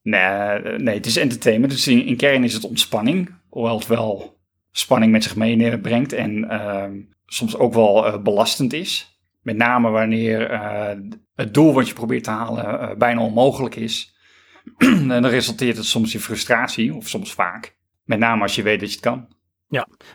Nee, 0.02 0.78
nee, 0.78 0.94
het 0.94 1.06
is 1.06 1.16
entertainment. 1.16 1.72
Dus 1.72 1.88
in, 1.88 2.04
in 2.04 2.16
kern 2.16 2.44
is 2.44 2.54
het 2.54 2.64
ontspanning. 2.64 3.34
Hoewel 3.48 3.78
het 3.78 3.86
wel 3.86 4.38
spanning 4.70 5.12
met 5.12 5.22
zich 5.22 5.36
meebrengt 5.36 6.12
en 6.12 6.50
ehm, 6.50 7.00
soms 7.26 7.56
ook 7.56 7.74
wel 7.74 8.06
eh, 8.06 8.22
belastend 8.22 8.72
is. 8.72 9.20
Met 9.42 9.56
name 9.56 9.90
wanneer 9.90 10.50
eh, 10.50 10.98
het 11.34 11.54
doel 11.54 11.72
wat 11.72 11.88
je 11.88 11.94
probeert 11.94 12.24
te 12.24 12.30
halen 12.30 12.80
eh, 12.80 12.96
bijna 12.96 13.20
onmogelijk 13.20 13.76
is. 13.76 14.14
en 14.78 15.08
dan 15.08 15.26
resulteert 15.26 15.76
het 15.76 15.86
soms 15.86 16.14
in 16.14 16.20
frustratie, 16.20 16.94
of 16.94 17.08
soms 17.08 17.32
vaak. 17.32 17.76
Met 18.04 18.18
name 18.18 18.42
als 18.42 18.54
je 18.54 18.62
weet 18.62 18.80
dat 18.80 18.88
je 18.88 18.94
het 18.94 19.04
kan. 19.04 19.28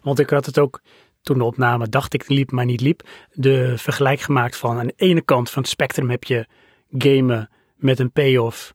Want 0.01 0.19
ik 0.19 0.29
had 0.29 0.45
het 0.45 0.59
ook 0.59 0.81
toen 1.25 1.37
de 1.37 1.43
opname 1.43 1.89
dacht 1.89 2.13
ik 2.13 2.29
liep, 2.29 2.51
maar 2.51 2.65
niet 2.65 2.81
liep. 2.81 3.07
De 3.31 3.73
vergelijk 3.77 4.19
gemaakt 4.19 4.57
van 4.57 4.77
aan 4.77 4.87
de 4.87 4.93
ene 4.95 5.21
kant 5.21 5.49
van 5.49 5.61
het 5.61 5.71
spectrum 5.71 6.09
heb 6.09 6.23
je 6.23 6.45
gamen 6.91 7.49
met 7.75 7.99
een 7.99 8.11
payoff 8.11 8.73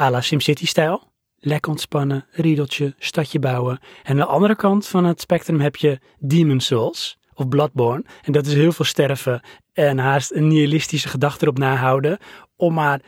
à 0.00 0.10
la 0.10 0.20
SimCity-stijl. 0.20 1.08
Lekker 1.38 1.70
ontspannen, 1.70 2.26
riedeltje, 2.30 2.94
stadje 2.98 3.38
bouwen. 3.38 3.78
En 4.02 4.10
aan 4.10 4.16
de 4.16 4.24
andere 4.24 4.56
kant 4.56 4.86
van 4.86 5.04
het 5.04 5.20
spectrum 5.20 5.60
heb 5.60 5.76
je 5.76 5.98
Demon 6.18 6.60
Souls 6.60 7.18
of 7.34 7.48
Bloodborne. 7.48 8.04
En 8.22 8.32
dat 8.32 8.46
is 8.46 8.54
heel 8.54 8.72
veel 8.72 8.84
sterven 8.84 9.40
en 9.72 9.98
haast 9.98 10.32
een 10.32 10.46
nihilistische 10.46 11.08
gedachte 11.08 11.44
erop 11.44 11.58
nahouden. 11.58 12.18
Om 12.56 12.74
maar 12.74 13.00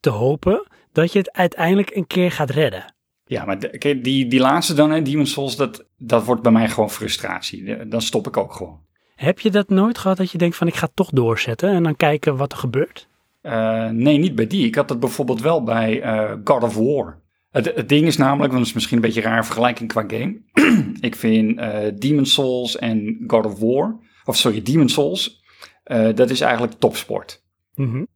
te 0.00 0.10
hopen 0.10 0.66
dat 0.92 1.12
je 1.12 1.18
het 1.18 1.32
uiteindelijk 1.32 1.90
een 1.94 2.06
keer 2.06 2.30
gaat 2.30 2.50
redden. 2.50 2.93
Ja, 3.26 3.44
maar 3.44 3.58
de- 3.58 3.98
die, 4.00 4.26
die 4.26 4.40
laatste 4.40 4.74
dan, 4.74 4.90
hè, 4.90 5.02
Demon's 5.02 5.32
Souls, 5.32 5.56
dat, 5.56 5.86
dat 5.96 6.24
wordt 6.24 6.42
bij 6.42 6.52
mij 6.52 6.68
gewoon 6.68 6.90
frustratie. 6.90 7.74
Eh, 7.74 7.90
Dan 7.90 8.02
stop 8.02 8.26
ik 8.26 8.36
ook 8.36 8.52
gewoon. 8.52 8.80
Heb 9.14 9.40
je 9.40 9.50
dat 9.50 9.68
nooit 9.68 9.98
gehad 9.98 10.16
dat 10.16 10.30
je 10.30 10.38
denkt 10.38 10.56
van 10.56 10.66
ik 10.66 10.74
ga 10.74 10.88
toch 10.94 11.10
doorzetten 11.10 11.70
en 11.70 11.82
dan 11.82 11.96
kijken 11.96 12.36
wat 12.36 12.52
er 12.52 12.58
gebeurt? 12.58 13.08
Uh, 13.42 13.88
nee, 13.88 14.18
niet 14.18 14.34
bij 14.34 14.46
die. 14.46 14.66
Ik 14.66 14.74
had 14.74 14.88
het 14.88 15.00
bijvoorbeeld 15.00 15.40
wel 15.40 15.62
bij 15.62 16.02
uh, 16.04 16.32
God 16.44 16.62
of 16.62 16.74
War. 16.76 17.22
Het, 17.50 17.74
het, 17.74 17.88
ding 17.88 18.06
is 18.06 18.16
namelijk, 18.16 18.48
want 18.52 18.58
het 18.58 18.68
is 18.68 18.72
misschien 18.74 18.96
een 18.96 19.02
beetje 19.02 19.22
een 19.24 19.30
raar 19.30 19.44
vergelijking 19.44 19.88
qua 19.88 20.04
game. 20.06 20.40
ik 21.00 21.16
vind 21.16 21.58
uh, 21.60 21.78
Demon 21.94 22.26
Souls 22.26 22.76
en 22.76 23.24
God 23.26 23.46
of 23.46 23.58
War, 23.58 23.98
of 24.24 24.36
sorry, 24.36 24.62
Demon 24.62 24.88
Souls, 24.88 25.42
dat 26.14 26.30
is 26.30 26.40
eigenlijk 26.40 26.72
topsport. 26.72 27.42
Mm 27.74 28.06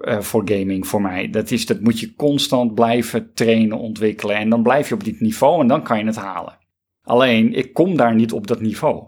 voor 0.00 0.42
gaming 0.44 0.86
voor 0.86 1.02
mij. 1.02 1.30
Dat, 1.30 1.50
is, 1.50 1.66
dat 1.66 1.80
moet 1.80 2.00
je 2.00 2.14
constant 2.14 2.74
blijven 2.74 3.32
trainen, 3.34 3.78
ontwikkelen. 3.78 4.36
En 4.36 4.48
dan 4.48 4.62
blijf 4.62 4.88
je 4.88 4.94
op 4.94 5.04
dit 5.04 5.20
niveau 5.20 5.60
en 5.60 5.66
dan 5.66 5.82
kan 5.82 5.98
je 5.98 6.04
het 6.04 6.16
halen. 6.16 6.58
Alleen, 7.02 7.54
ik 7.54 7.72
kom 7.72 7.96
daar 7.96 8.14
niet 8.14 8.32
op 8.32 8.46
dat 8.46 8.60
niveau. 8.60 9.04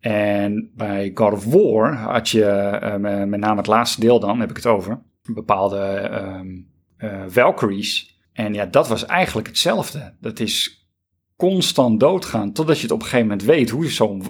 En 0.00 0.70
bij 0.74 1.10
God 1.14 1.32
of 1.32 1.44
War 1.44 1.94
had 1.96 2.28
je, 2.28 2.78
uh, 2.82 3.24
met 3.24 3.40
name 3.40 3.56
het 3.56 3.66
laatste 3.66 4.00
deel 4.00 4.20
dan, 4.20 4.40
heb 4.40 4.50
ik 4.50 4.56
het 4.56 4.66
over, 4.66 5.02
bepaalde 5.22 6.10
um, 6.38 6.68
Valkyries. 7.28 8.20
En 8.32 8.54
ja, 8.54 8.66
dat 8.66 8.88
was 8.88 9.06
eigenlijk 9.06 9.48
hetzelfde. 9.48 10.14
Dat 10.20 10.40
is 10.40 10.86
constant 11.36 12.00
doodgaan, 12.00 12.52
totdat 12.52 12.76
je 12.76 12.82
het 12.82 12.90
op 12.90 12.98
een 12.98 13.04
gegeven 13.04 13.26
moment 13.26 13.46
weet 13.46 13.70
hoe 13.70 13.88
zo'n 13.88 14.22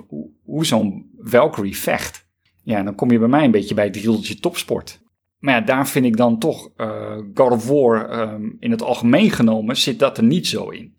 hoe 0.44 1.04
Valkyrie 1.18 1.76
vecht. 1.76 2.28
Ja, 2.62 2.82
dan 2.82 2.94
kom 2.94 3.10
je 3.10 3.18
bij 3.18 3.28
mij 3.28 3.44
een 3.44 3.50
beetje 3.50 3.74
bij 3.74 3.84
het 3.84 3.96
rieltje 3.96 4.34
topsport. 4.34 4.99
Maar 5.40 5.64
daar 5.64 5.88
vind 5.88 6.04
ik 6.04 6.16
dan 6.16 6.38
toch, 6.38 6.70
uh, 6.76 7.18
God 7.34 7.50
of 7.50 7.68
War, 7.68 8.20
um, 8.32 8.56
in 8.58 8.70
het 8.70 8.82
algemeen 8.82 9.30
genomen, 9.30 9.76
zit 9.76 9.98
dat 9.98 10.18
er 10.18 10.24
niet 10.24 10.46
zo 10.46 10.68
in. 10.68 10.94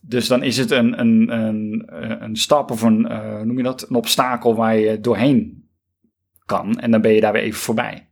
Dus 0.00 0.28
dan 0.28 0.42
is 0.42 0.56
het 0.56 0.70
een, 0.70 1.00
een, 1.00 1.32
een, 1.32 1.84
een 2.24 2.36
stap 2.36 2.70
of 2.70 2.82
een, 2.82 3.00
uh, 3.10 3.40
noem 3.40 3.56
je 3.56 3.62
dat, 3.62 3.88
een 3.88 3.96
obstakel 3.96 4.54
waar 4.54 4.76
je 4.76 5.00
doorheen 5.00 5.68
kan. 6.44 6.78
En 6.78 6.90
dan 6.90 7.00
ben 7.00 7.12
je 7.12 7.20
daar 7.20 7.32
weer 7.32 7.42
even 7.42 7.60
voorbij. 7.60 8.08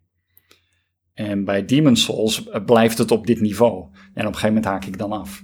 En 1.14 1.44
bij 1.44 1.64
Demon 1.64 1.96
Souls 1.96 2.48
eh, 2.48 2.64
blijft 2.64 2.98
het 2.98 3.10
op 3.10 3.26
dit 3.26 3.40
niveau. 3.40 3.84
En 3.92 3.92
op 3.92 4.16
een 4.16 4.24
gegeven 4.24 4.46
moment 4.46 4.64
haak 4.64 4.84
ik 4.84 4.98
dan 4.98 5.12
af. 5.12 5.42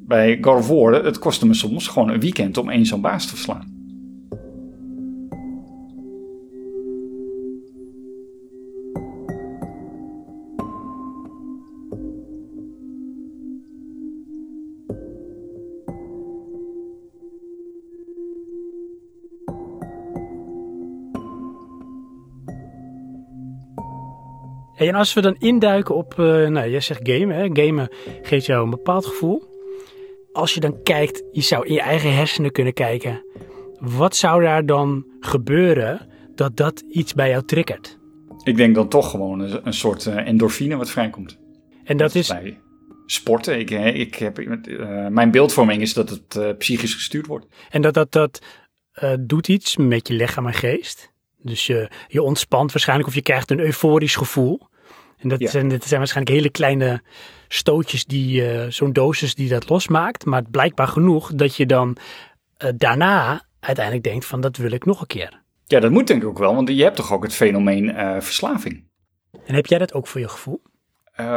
Bij 0.00 0.38
God 0.40 0.58
of 0.58 0.68
War, 0.68 1.04
het 1.04 1.18
kostte 1.18 1.46
me 1.46 1.54
soms 1.54 1.88
gewoon 1.88 2.08
een 2.08 2.20
weekend 2.20 2.56
om 2.56 2.70
één 2.70 2.86
zo'n 2.86 3.00
baas 3.00 3.26
te 3.26 3.28
verslaan. 3.28 3.75
En 24.76 24.94
als 24.94 25.14
we 25.14 25.20
dan 25.20 25.36
induiken 25.38 25.94
op, 25.94 26.14
uh, 26.18 26.48
nou 26.48 26.70
jij 26.70 26.80
zegt 26.80 27.00
gamen, 27.02 27.36
hè? 27.36 27.48
gamen 27.52 27.88
geeft 28.22 28.46
jou 28.46 28.64
een 28.64 28.70
bepaald 28.70 29.06
gevoel. 29.06 29.54
Als 30.32 30.54
je 30.54 30.60
dan 30.60 30.82
kijkt, 30.82 31.22
je 31.32 31.40
zou 31.40 31.66
in 31.66 31.72
je 31.72 31.80
eigen 31.80 32.14
hersenen 32.14 32.52
kunnen 32.52 32.72
kijken. 32.72 33.24
Wat 33.78 34.16
zou 34.16 34.42
daar 34.42 34.66
dan 34.66 35.06
gebeuren 35.20 36.08
dat 36.34 36.56
dat 36.56 36.84
iets 36.90 37.14
bij 37.14 37.28
jou 37.30 37.44
triggert? 37.44 37.98
Ik 38.42 38.56
denk 38.56 38.74
dan 38.74 38.88
toch 38.88 39.10
gewoon 39.10 39.40
een, 39.40 39.66
een 39.66 39.74
soort 39.74 40.04
uh, 40.04 40.16
endorfine 40.16 40.76
wat 40.76 40.90
vrijkomt. 40.90 41.38
En 41.84 41.96
dat, 41.96 42.14
is... 42.14 42.28
Bij 42.28 42.58
sporten. 43.06 43.58
Ik, 43.58 43.70
ik 43.70 44.14
heb, 44.14 44.38
uh, 44.38 45.06
mijn 45.06 45.30
beeldvorming 45.30 45.82
is 45.82 45.94
dat 45.94 46.10
het 46.10 46.58
psychisch 46.58 46.94
gestuurd 46.94 47.26
wordt. 47.26 47.46
En 47.70 47.82
dat 47.82 47.94
dat, 47.94 48.12
dat 48.12 48.40
doet 49.20 49.48
iets 49.48 49.76
met 49.76 50.08
je 50.08 50.14
lichaam 50.14 50.46
en 50.46 50.52
geest? 50.52 51.14
Dus 51.46 51.66
je, 51.66 51.90
je 52.08 52.22
ontspant 52.22 52.72
waarschijnlijk 52.72 53.08
of 53.08 53.14
je 53.14 53.22
krijgt 53.22 53.50
een 53.50 53.60
euforisch 53.60 54.16
gevoel. 54.16 54.60
En 55.18 55.28
dat, 55.28 55.50
zijn, 55.50 55.68
dat 55.68 55.84
zijn 55.84 55.98
waarschijnlijk 55.98 56.36
hele 56.36 56.50
kleine 56.50 57.02
stootjes 57.48 58.04
die 58.04 58.42
uh, 58.42 58.66
zo'n 58.68 58.92
dosis 58.92 59.34
die 59.34 59.48
dat 59.48 59.68
losmaakt. 59.68 60.24
Maar 60.24 60.42
blijkbaar 60.50 60.88
genoeg 60.88 61.34
dat 61.34 61.56
je 61.56 61.66
dan 61.66 61.96
uh, 62.64 62.70
daarna 62.76 63.44
uiteindelijk 63.60 64.04
denkt 64.04 64.24
van 64.24 64.40
dat 64.40 64.56
wil 64.56 64.70
ik 64.70 64.84
nog 64.84 65.00
een 65.00 65.06
keer. 65.06 65.42
Ja, 65.64 65.80
dat 65.80 65.90
moet 65.90 66.06
denk 66.06 66.22
ik 66.22 66.28
ook 66.28 66.38
wel, 66.38 66.54
want 66.54 66.68
je 66.68 66.82
hebt 66.82 66.96
toch 66.96 67.12
ook 67.12 67.22
het 67.22 67.34
fenomeen 67.34 67.84
uh, 67.84 68.20
verslaving. 68.20 68.84
En 69.46 69.54
heb 69.54 69.66
jij 69.66 69.78
dat 69.78 69.92
ook 69.92 70.06
voor 70.06 70.20
je 70.20 70.28
gevoel? 70.28 70.62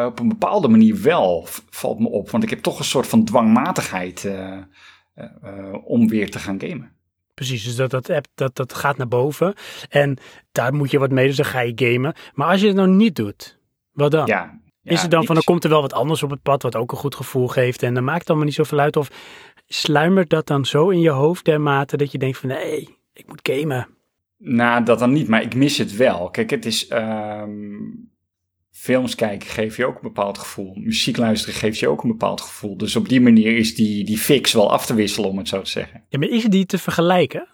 op 0.06 0.20
een 0.20 0.28
bepaalde 0.28 0.68
manier 0.68 1.01
wel, 1.01 1.48
valt 1.70 2.00
me 2.00 2.10
op. 2.10 2.30
Want 2.30 2.44
ik 2.44 2.50
heb 2.50 2.60
toch 2.60 2.80
een 2.80 2.86
soort 2.86 3.08
van 3.08 3.25
dwangmatigheid 3.25 4.32
om 5.84 6.08
weer 6.08 6.32
te 6.32 6.39
gaan 6.39 6.60
gamen. 6.60 6.99
Precies, 7.39 7.63
dus 7.63 7.75
dat, 7.75 7.89
dat, 7.89 8.10
app, 8.10 8.27
dat, 8.36 8.55
dat 8.55 8.74
gaat 8.74 8.98
naar 8.98 9.08
boven. 9.08 9.53
En 9.89 10.17
daar 10.51 10.74
moet 10.74 10.91
je 10.91 11.00
wat 11.00 11.12
mee, 11.12 11.27
dus 11.27 11.36
dan 11.36 11.46
ga 11.46 11.60
je 11.60 11.72
gamen. 11.75 12.13
Maar 12.34 12.48
als 12.48 12.62
je 12.62 12.67
het 12.67 12.75
nou 12.75 12.89
niet 12.89 13.15
doet, 13.15 13.60
wat 13.91 14.12
dan? 14.12 14.25
Ja, 14.25 14.60
is 14.84 15.01
het 15.01 15.12
dan 15.12 15.25
van, 15.25 15.36
dan 15.36 15.43
komt 15.43 15.63
er 15.63 15.69
wel 15.69 15.81
wat 15.81 15.93
anders 15.93 16.24
op 16.24 16.29
het 16.29 16.41
pad, 16.41 16.63
wat 16.63 16.75
ook 16.75 16.91
een 16.91 16.98
goed 16.98 17.15
gevoel 17.15 17.48
geeft. 17.48 17.84
En 17.84 17.93
dan 17.93 18.03
maakt 18.03 18.19
het 18.19 18.27
allemaal 18.27 18.46
niet 18.46 18.55
zoveel 18.55 18.79
uit. 18.79 18.96
Of 18.96 19.10
sluimert 19.67 20.29
dat 20.29 20.48
dan 20.48 20.65
zo 20.65 20.89
in 20.89 21.00
je 21.00 21.10
hoofd 21.10 21.46
dermate 21.46 21.98
dat 21.98 22.12
je 22.12 22.17
denkt 22.17 22.38
van, 22.38 22.50
nee, 22.50 22.98
ik 23.13 23.27
moet 23.27 23.50
gamen. 23.51 23.88
Nou, 24.38 24.84
dat 24.84 25.00
dan 25.00 25.12
niet, 25.12 25.27
maar 25.27 25.41
ik 25.41 25.55
mis 25.55 25.77
het 25.77 25.96
wel. 25.96 26.29
Kijk, 26.29 26.50
het 26.50 26.65
is... 26.65 26.88
Ehm, 26.88 27.77
films 28.79 29.15
kijken 29.15 29.50
geeft 29.50 29.75
je 29.75 29.86
ook 29.86 29.95
een 29.95 30.01
bepaald 30.01 30.38
gevoel. 30.38 30.74
Muziek 30.75 31.17
luisteren 31.17 31.55
geeft 31.55 31.79
je 31.79 31.88
ook 31.88 32.03
een 32.03 32.09
bepaald 32.09 32.41
gevoel. 32.41 32.77
Dus 32.77 32.95
op 32.95 33.09
die 33.09 33.21
manier 33.21 33.57
is 33.57 33.75
die, 33.75 34.05
die 34.05 34.17
fix 34.17 34.53
wel 34.53 34.71
af 34.71 34.86
te 34.86 34.93
wisselen, 34.93 35.29
om 35.29 35.38
het 35.38 35.48
zo 35.48 35.62
te 35.62 35.69
zeggen. 35.69 36.03
Ja, 36.09 36.19
maar 36.19 36.27
is 36.27 36.43
die 36.43 36.65
te 36.65 36.77
vergelijken? 36.77 37.48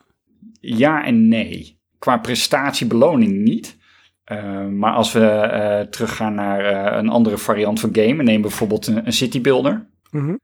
Ja 0.60 1.05
en 1.05 1.27
nee. 1.27 1.79
Qua 2.00 2.17
prestatiebeloning 2.17 3.44
niet. 3.44 3.77
Uh, 4.32 4.67
maar 4.67 4.94
als 4.94 5.12
we 5.12 5.20
uh, 5.20 5.89
teruggaan 5.89 6.36
naar 6.36 6.91
uh, 6.94 6.98
een 6.98 7.10
andere 7.10 7.38
variant 7.38 7.79
van 7.79 7.96
game, 7.96 8.24
neem 8.24 8.41
bijvoorbeeld 8.41 8.88
een, 8.88 9.05
een 9.05 9.13
city 9.13 9.41
builder, 9.41 9.89
mm 10.12 10.22
-hmm. 10.22 10.39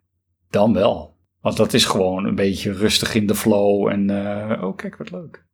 dan 0.49 0.73
wel. 0.73 1.17
Want 1.41 1.57
dat 1.57 1.73
is 1.73 1.85
gewoon 1.85 2.25
een 2.25 2.35
beetje 2.35 2.73
rustig 2.73 3.15
in 3.15 3.27
de 3.27 3.35
flow 3.35 3.87
en 3.87 4.11
oh 4.63 4.75
kijk 4.75 4.97
wat 4.97 5.11
leuk. 5.11 5.45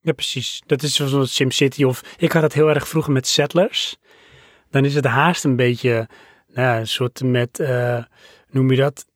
Ja, 0.00 0.12
precies. 0.12 0.62
Dat 0.66 0.82
is 0.82 0.94
zoals 0.94 1.34
SimCity 1.34 1.84
of 1.84 2.14
ik 2.18 2.32
had 2.32 2.42
het 2.42 2.52
heel 2.52 2.68
erg 2.68 2.88
vroeger 2.88 3.12
met 3.12 3.26
Settlers 3.26 3.96
dan 4.70 4.84
is 4.84 4.94
het 4.94 5.04
haast 5.04 5.44
een 5.44 5.56
beetje 5.56 6.08
nou, 6.54 6.78
een 6.78 6.88
soort 6.88 7.22
met, 7.22 7.58
uh, 7.58 8.04
noem 8.50 8.70
je 8.70 8.76
dat? 8.76 9.06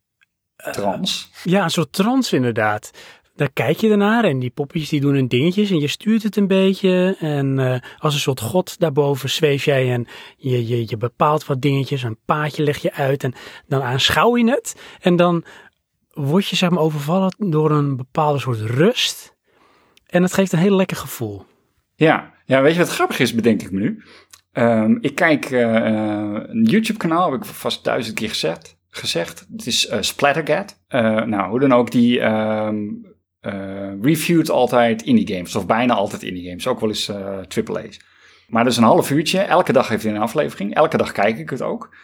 Uh, 0.67 0.73
trans. 0.73 1.31
Ja, 1.45 1.65
een 1.65 1.71
soort 1.71 1.93
trans 1.93 2.33
inderdaad. 2.33 2.91
Daar 3.37 3.53
kijk 3.53 3.77
je 3.77 3.91
ernaar 3.91 4.25
en 4.25 4.39
die 4.39 4.51
poppetjes 4.51 4.89
die 4.89 5.01
doen 5.01 5.15
hun 5.15 5.29
dingetjes 5.29 5.71
en 5.71 5.81
je 5.81 5.89
stuurt 5.89 6.23
het 6.23 6.37
een 6.37 6.47
beetje. 6.47 7.17
En 7.19 7.59
uh, 7.59 7.77
als 7.99 8.15
een 8.15 8.21
soort 8.21 8.41
god 8.41 8.79
daarboven 8.79 9.31
zweef 9.31 9.65
jij 9.65 9.93
en 9.93 10.07
je, 10.37 10.67
je, 10.67 10.85
je 10.87 10.97
bepaalt 10.97 11.47
wat 11.47 11.61
dingetjes, 11.61 12.03
een 12.03 12.19
paadje 12.25 12.63
leg 12.63 12.79
je 12.79 12.93
uit 12.93 13.25
en 13.25 13.35
dan 13.67 13.83
aanschouw 13.83 14.37
je 14.37 14.51
het. 14.51 14.81
En 15.01 15.17
dan 15.17 15.45
word 16.13 16.47
je 16.47 16.57
zeg 16.57 16.71
maar 16.71 16.83
overvallen 16.83 17.35
door 17.39 17.71
een 17.71 17.97
bepaalde 17.97 18.39
soort 18.39 18.61
rust. 18.61 19.37
En 20.07 20.21
dat 20.21 20.33
geeft 20.33 20.53
een 20.53 20.59
heel 20.59 20.77
lekker 20.77 20.97
gevoel. 20.97 21.45
Ja, 21.95 22.35
ja 22.45 22.63
weet 22.63 22.73
je 22.73 22.79
wat 22.79 22.89
grappig 22.89 23.19
is, 23.19 23.35
bedenk 23.35 23.63
ik 23.63 23.71
me 23.71 23.81
nu? 23.81 24.03
Um, 24.53 24.99
ik 25.01 25.15
kijk 25.15 25.51
uh, 25.51 25.61
een 26.47 26.65
YouTube-kanaal, 26.65 27.31
heb 27.31 27.41
ik 27.41 27.47
vast 27.47 27.85
duizend 27.85 28.15
keer 28.17 28.29
gezegd. 28.29 28.79
gezegd. 28.91 29.47
Het 29.53 29.67
is 29.67 29.91
uh, 29.91 29.97
Splattergat. 30.01 30.81
Uh, 30.89 31.25
nou, 31.25 31.51
hoe 31.51 31.61
dan 31.61 31.73
ook, 31.73 31.91
die 31.91 32.21
um, 32.21 33.07
reviewt 34.03 34.51
altijd 34.51 35.03
indie 35.03 35.35
games. 35.35 35.57
Of 35.57 35.67
bijna 35.67 35.95
altijd 35.95 36.23
indie 36.23 36.49
games. 36.49 36.67
Ook 36.67 36.81
wel 36.81 36.89
eens 36.89 37.11
AAA's. 37.11 38.01
Maar 38.49 38.65
dat 38.65 38.73
is 38.73 38.79
een 38.79 38.85
half 38.85 39.11
uurtje. 39.11 39.39
Elke 39.39 39.73
dag 39.73 39.89
heeft 39.89 40.03
hij 40.03 40.13
een 40.13 40.21
aflevering. 40.21 40.75
Elke 40.75 40.97
dag 40.97 41.13
kijk 41.13 41.39
ik 41.39 41.51
het 41.51 41.63
ook. 41.63 41.95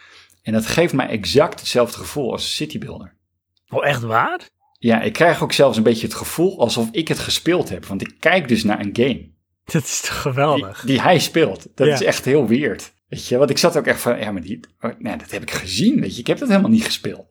En 0.41 0.53
dat 0.53 0.65
geeft 0.65 0.93
mij 0.93 1.07
exact 1.07 1.59
hetzelfde 1.59 1.97
gevoel 1.97 2.31
als 2.31 2.55
City 2.55 2.79
Builder. 2.79 3.13
Oh, 3.69 3.85
echt 3.85 4.01
waar? 4.01 4.49
Ja, 4.79 5.01
ik 5.01 5.13
krijg 5.13 5.43
ook 5.43 5.51
zelfs 5.51 5.77
een 5.77 5.83
beetje 5.83 6.07
het 6.07 6.15
gevoel 6.15 6.59
alsof 6.59 6.89
ik 6.91 7.07
het 7.07 7.19
gespeeld 7.19 7.69
heb. 7.69 7.85
Want 7.85 8.01
ik 8.01 8.15
kijk 8.19 8.47
dus 8.47 8.63
naar 8.63 8.79
een 8.79 8.95
game. 8.95 9.29
Dat 9.73 9.83
is 9.83 10.01
toch 10.01 10.21
geweldig? 10.21 10.79
Die, 10.79 10.89
die 10.89 11.01
hij 11.01 11.19
speelt. 11.19 11.67
Dat 11.75 11.87
is 11.87 12.03
echt 12.03 12.25
heel 12.25 12.47
weird. 12.47 12.93
Weet 13.07 13.27
je, 13.27 13.37
want 13.37 13.49
ik 13.49 13.57
zat 13.57 13.77
ook 13.77 13.85
echt 13.85 14.01
van, 14.01 14.19
ja, 14.19 14.31
maar 14.31 14.41
die, 14.41 14.59
oh, 14.79 14.91
nee, 14.97 15.17
dat 15.17 15.31
heb 15.31 15.41
ik 15.41 15.51
gezien, 15.51 16.01
weet 16.01 16.13
je. 16.13 16.19
Ik 16.19 16.27
heb 16.27 16.37
dat 16.37 16.47
helemaal 16.47 16.69
niet 16.69 16.85
gespeeld. 16.85 17.25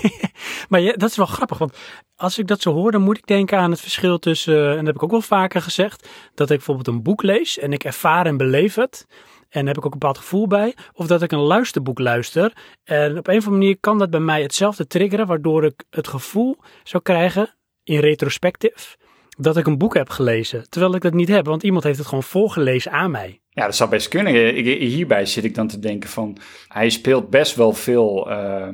maar 0.68 0.80
ja, 0.80 0.92
dat 0.92 1.10
is 1.10 1.16
wel 1.16 1.26
grappig, 1.26 1.58
want 1.58 1.76
als 2.16 2.38
ik 2.38 2.46
dat 2.46 2.62
zo 2.62 2.72
hoor, 2.72 2.92
dan 2.92 3.02
moet 3.02 3.18
ik 3.18 3.26
denken 3.26 3.58
aan 3.58 3.70
het 3.70 3.80
verschil 3.80 4.18
tussen, 4.18 4.70
en 4.70 4.76
dat 4.76 4.86
heb 4.86 4.94
ik 4.94 5.02
ook 5.02 5.10
wel 5.10 5.20
vaker 5.20 5.62
gezegd, 5.62 6.08
dat 6.34 6.50
ik 6.50 6.56
bijvoorbeeld 6.56 6.86
een 6.86 7.02
boek 7.02 7.22
lees 7.22 7.58
en 7.58 7.72
ik 7.72 7.84
ervaar 7.84 8.26
en 8.26 8.36
beleef 8.36 8.74
het. 8.74 9.06
En 9.48 9.64
daar 9.64 9.74
heb 9.74 9.76
ik 9.76 9.86
ook 9.86 9.92
een 9.92 9.98
bepaald 9.98 10.18
gevoel 10.18 10.46
bij. 10.46 10.74
Of 10.92 11.06
dat 11.06 11.22
ik 11.22 11.32
een 11.32 11.38
luisterboek 11.38 11.98
luister. 11.98 12.52
En 12.84 13.18
op 13.18 13.28
een 13.28 13.36
of 13.36 13.44
andere 13.44 13.62
manier 13.62 13.78
kan 13.80 13.98
dat 13.98 14.10
bij 14.10 14.20
mij 14.20 14.42
hetzelfde 14.42 14.86
triggeren, 14.86 15.26
waardoor 15.26 15.64
ik 15.64 15.84
het 15.90 16.08
gevoel 16.08 16.56
zou 16.82 17.02
krijgen, 17.02 17.54
in 17.84 17.98
retrospectief, 17.98 18.96
dat 19.38 19.56
ik 19.56 19.66
een 19.66 19.78
boek 19.78 19.94
heb 19.94 20.08
gelezen. 20.08 20.68
Terwijl 20.68 20.94
ik 20.94 21.02
dat 21.02 21.14
niet 21.14 21.28
heb, 21.28 21.46
want 21.46 21.62
iemand 21.62 21.84
heeft 21.84 21.98
het 21.98 22.06
gewoon 22.06 22.22
voorgelezen 22.22 22.92
aan 22.92 23.10
mij. 23.10 23.40
Ja, 23.48 23.64
dat 23.64 23.76
zou 23.76 23.90
best 23.90 24.08
kunnen. 24.08 24.54
hierbij 24.64 25.26
zit 25.26 25.44
ik 25.44 25.54
dan 25.54 25.68
te 25.68 25.78
denken 25.78 26.10
van, 26.10 26.36
hij 26.68 26.90
speelt 26.90 27.30
best 27.30 27.56
wel 27.56 27.72
veel, 27.72 28.30
uh, 28.30 28.68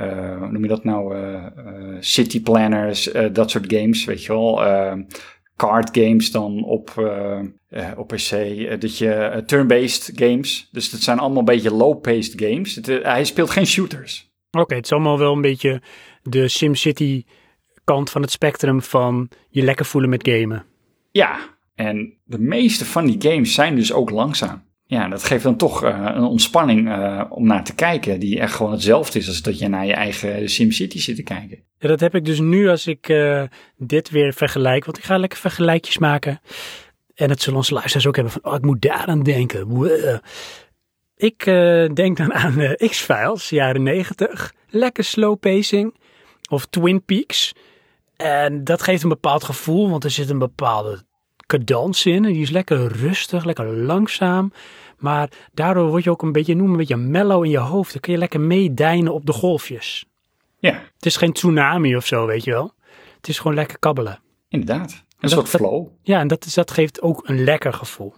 uh, 0.00 0.38
hoe 0.38 0.50
noem 0.50 0.62
je 0.62 0.68
dat 0.68 0.84
nou, 0.84 1.16
uh, 1.16 1.46
city 2.00 2.42
planners, 2.42 3.10
dat 3.32 3.50
soort 3.50 3.72
games, 3.72 4.04
weet 4.04 4.24
je 4.24 4.32
wel. 4.32 4.62
card 5.56 5.98
games 5.98 6.30
dan 6.30 6.64
op, 6.64 6.94
uh, 6.98 7.40
uh, 7.70 7.90
op 7.96 8.08
PC. 8.08 8.30
dat 8.80 8.98
je 8.98 9.42
turn-based 9.46 10.12
games. 10.14 10.68
Dus 10.72 10.90
dat 10.90 11.00
zijn 11.00 11.18
allemaal 11.18 11.38
een 11.38 11.44
beetje 11.44 11.74
low-paced 11.74 12.40
games. 12.40 12.74
Het, 12.74 12.86
hij 12.86 13.24
speelt 13.24 13.50
geen 13.50 13.66
shooters. 13.66 14.30
Oké, 14.50 14.74
het 14.74 14.84
is 14.84 14.92
allemaal 14.92 15.18
wel 15.18 15.32
een 15.32 15.40
beetje 15.40 15.82
de 16.22 16.48
SimCity 16.48 17.24
kant 17.84 18.10
van 18.10 18.22
het 18.22 18.30
spectrum 18.30 18.82
van 18.82 19.28
je 19.48 19.62
lekker 19.62 19.86
voelen 19.86 20.10
met 20.10 20.28
gamen. 20.28 20.64
Ja, 21.10 21.38
en 21.74 22.12
de 22.24 22.38
meeste 22.38 22.84
van 22.84 23.06
die 23.06 23.30
games 23.30 23.54
zijn 23.54 23.74
dus 23.74 23.92
ook 23.92 24.10
langzaam. 24.10 24.62
Ja, 24.90 25.08
dat 25.08 25.24
geeft 25.24 25.42
dan 25.42 25.56
toch 25.56 25.84
uh, 25.84 26.10
een 26.14 26.24
ontspanning 26.24 26.88
uh, 26.88 27.24
om 27.28 27.46
naar 27.46 27.64
te 27.64 27.74
kijken, 27.74 28.20
die 28.20 28.40
echt 28.40 28.54
gewoon 28.54 28.72
hetzelfde 28.72 29.18
is 29.18 29.28
als 29.28 29.42
dat 29.42 29.58
je 29.58 29.68
naar 29.68 29.86
je 29.86 29.92
eigen 29.92 30.48
SimCity 30.48 30.98
zit 30.98 31.16
te 31.16 31.22
kijken. 31.22 31.58
Ja, 31.78 31.88
dat 31.88 32.00
heb 32.00 32.14
ik 32.14 32.24
dus 32.24 32.40
nu 32.40 32.68
als 32.68 32.86
ik 32.86 33.08
uh, 33.08 33.42
dit 33.76 34.10
weer 34.10 34.32
vergelijk, 34.32 34.84
want 34.84 34.98
ik 34.98 35.04
ga 35.04 35.18
lekker 35.18 35.38
vergelijkjes 35.38 35.98
maken. 35.98 36.40
En 37.14 37.30
het 37.30 37.42
zullen 37.42 37.58
onze 37.58 37.74
luisteraars 37.74 38.06
ook 38.06 38.14
hebben 38.14 38.32
van, 38.32 38.44
oh, 38.44 38.54
ik 38.54 38.64
moet 38.64 38.82
daaraan 38.82 39.22
denken. 39.22 39.66
Wow. 39.68 40.18
Ik 41.16 41.44
denk 41.94 42.16
dan 42.16 42.34
aan 42.34 42.74
X-Files, 42.76 43.48
jaren 43.48 43.82
90. 43.82 44.54
Lekker 44.68 45.04
slow 45.04 45.38
pacing. 45.38 45.94
Of 46.48 46.66
Twin 46.66 47.04
Peaks. 47.04 47.52
En 48.20 48.64
dat 48.64 48.82
geeft 48.82 49.02
een 49.02 49.08
bepaald 49.08 49.44
gevoel, 49.44 49.90
want 49.90 50.04
er 50.04 50.10
zit 50.10 50.30
een 50.30 50.38
bepaalde 50.38 51.02
cadans 51.46 52.06
in. 52.06 52.24
En 52.24 52.32
die 52.32 52.42
is 52.42 52.50
lekker 52.50 52.86
rustig, 52.86 53.44
lekker 53.44 53.76
langzaam. 53.76 54.52
Maar 54.98 55.30
daardoor 55.52 55.88
word 55.88 56.04
je 56.04 56.10
ook 56.10 56.22
een 56.22 56.32
beetje, 56.32 56.54
noem 56.54 56.70
een 56.70 56.76
beetje 56.76 56.96
mellow 56.96 57.44
in 57.44 57.50
je 57.50 57.58
hoofd. 57.58 57.92
Dan 57.92 58.00
kun 58.00 58.12
je 58.12 58.18
lekker 58.18 58.40
meedijnen 58.40 59.14
op 59.14 59.26
de 59.26 59.32
golfjes. 59.32 60.04
Ja. 60.58 60.72
Het 60.94 61.06
is 61.06 61.16
geen 61.16 61.32
tsunami 61.32 61.96
of 61.96 62.06
zo, 62.06 62.26
weet 62.26 62.44
je 62.44 62.50
wel. 62.50 62.72
Het 63.16 63.28
is 63.28 63.38
gewoon 63.38 63.56
lekker 63.56 63.78
kabbelen. 63.78 64.20
Inderdaad. 64.48 65.04
Een 65.20 65.28
soort 65.28 65.48
flow. 65.48 65.86
ja, 66.02 66.20
en 66.20 66.28
dat, 66.28 66.44
is, 66.44 66.54
dat 66.54 66.70
geeft 66.70 67.02
ook 67.02 67.28
een 67.28 67.44
lekker 67.44 67.72
gevoel. 67.72 68.14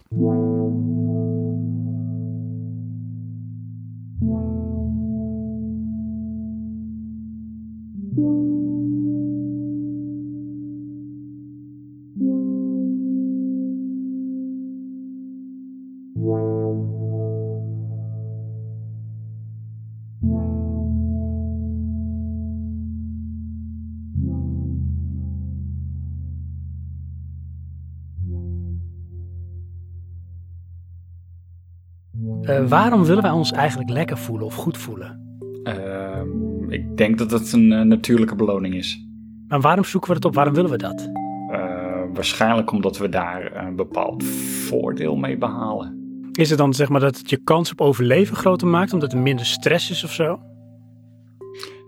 Uh, 32.43 32.67
waarom 32.67 33.03
willen 33.05 33.23
wij 33.23 33.31
ons 33.31 33.51
eigenlijk 33.51 33.89
lekker 33.89 34.17
voelen 34.17 34.45
of 34.45 34.55
goed 34.55 34.77
voelen? 34.77 35.21
Uh, 35.63 36.21
ik 36.67 36.97
denk 36.97 37.17
dat 37.17 37.31
het 37.31 37.51
een 37.51 37.71
uh, 37.71 37.81
natuurlijke 37.81 38.35
beloning 38.35 38.75
is. 38.75 39.07
Maar 39.47 39.61
waarom 39.61 39.83
zoeken 39.83 40.09
we 40.09 40.15
het 40.15 40.25
op? 40.25 40.35
Waarom 40.35 40.53
willen 40.53 40.69
we 40.69 40.77
dat? 40.77 41.09
Uh, 41.51 42.01
waarschijnlijk 42.13 42.71
omdat 42.71 42.97
we 42.97 43.09
daar 43.09 43.65
een 43.65 43.75
bepaald 43.75 44.23
voordeel 44.23 45.15
mee 45.15 45.37
behalen. 45.37 46.01
Is 46.31 46.49
het 46.49 46.57
dan 46.57 46.73
zeg 46.73 46.89
maar 46.89 46.99
dat 46.99 47.17
het 47.17 47.29
je 47.29 47.43
kans 47.43 47.71
op 47.71 47.81
overleven 47.81 48.35
groter 48.35 48.67
maakt, 48.67 48.93
omdat 48.93 49.11
er 49.11 49.19
minder 49.19 49.45
stress 49.45 49.89
is 49.91 50.03
of 50.03 50.11
zo? 50.11 50.39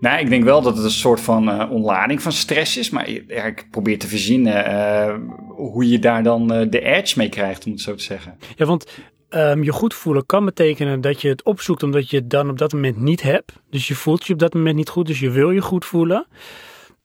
Nou, 0.00 0.20
ik 0.20 0.28
denk 0.28 0.44
wel 0.44 0.62
dat 0.62 0.76
het 0.76 0.84
een 0.84 0.90
soort 0.90 1.20
van 1.20 1.48
uh, 1.48 1.70
ontlading 1.70 2.22
van 2.22 2.32
stress 2.32 2.76
is. 2.76 2.90
Maar 2.90 3.10
ja, 3.10 3.44
ik 3.44 3.66
probeer 3.70 3.98
te 3.98 4.06
verzinnen 4.06 4.70
uh, 4.70 5.14
hoe 5.48 5.88
je 5.88 5.98
daar 5.98 6.22
dan 6.22 6.52
uh, 6.52 6.70
de 6.70 6.80
edge 6.80 7.18
mee 7.18 7.28
krijgt, 7.28 7.66
om 7.66 7.72
het 7.72 7.80
zo 7.80 7.94
te 7.94 8.02
zeggen. 8.02 8.36
Ja, 8.56 8.64
want 8.64 8.86
um, 9.30 9.62
je 9.62 9.72
goed 9.72 9.94
voelen 9.94 10.26
kan 10.26 10.44
betekenen 10.44 11.00
dat 11.00 11.20
je 11.20 11.28
het 11.28 11.42
opzoekt 11.42 11.82
omdat 11.82 12.10
je 12.10 12.16
het 12.16 12.30
dan 12.30 12.50
op 12.50 12.58
dat 12.58 12.72
moment 12.72 12.96
niet 12.96 13.22
hebt. 13.22 13.52
Dus 13.70 13.88
je 13.88 13.94
voelt 13.94 14.26
je 14.26 14.32
op 14.32 14.38
dat 14.38 14.54
moment 14.54 14.76
niet 14.76 14.88
goed, 14.88 15.06
dus 15.06 15.20
je 15.20 15.30
wil 15.30 15.50
je 15.50 15.60
goed 15.60 15.84
voelen. 15.84 16.26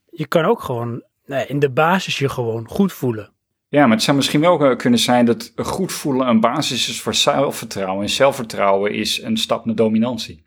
Je 0.10 0.28
kan 0.28 0.46
ook 0.46 0.62
gewoon 0.62 1.04
nee, 1.26 1.46
in 1.48 1.60
de 1.60 1.70
basis 1.70 2.20
je 2.20 2.30
gewoon 2.30 2.68
goed 2.68 2.94
voelen. 2.94 3.32
Ja, 3.68 3.82
maar 3.82 3.96
het 3.96 4.04
zou 4.04 4.18
misschien 4.18 4.42
wel 4.42 4.76
kunnen 4.76 5.00
zijn 5.00 5.26
dat 5.26 5.54
goed 5.56 5.92
voelen 5.92 6.28
een 6.28 6.40
basis 6.40 6.90
is 6.90 7.02
voor 7.02 7.16
zelfvertrouwen. 7.16 8.04
En 8.04 8.10
zelfvertrouwen 8.10 8.94
is 8.94 9.22
een 9.22 9.38
stap 9.38 9.66
naar 9.66 9.76
dominantie. 9.76 10.44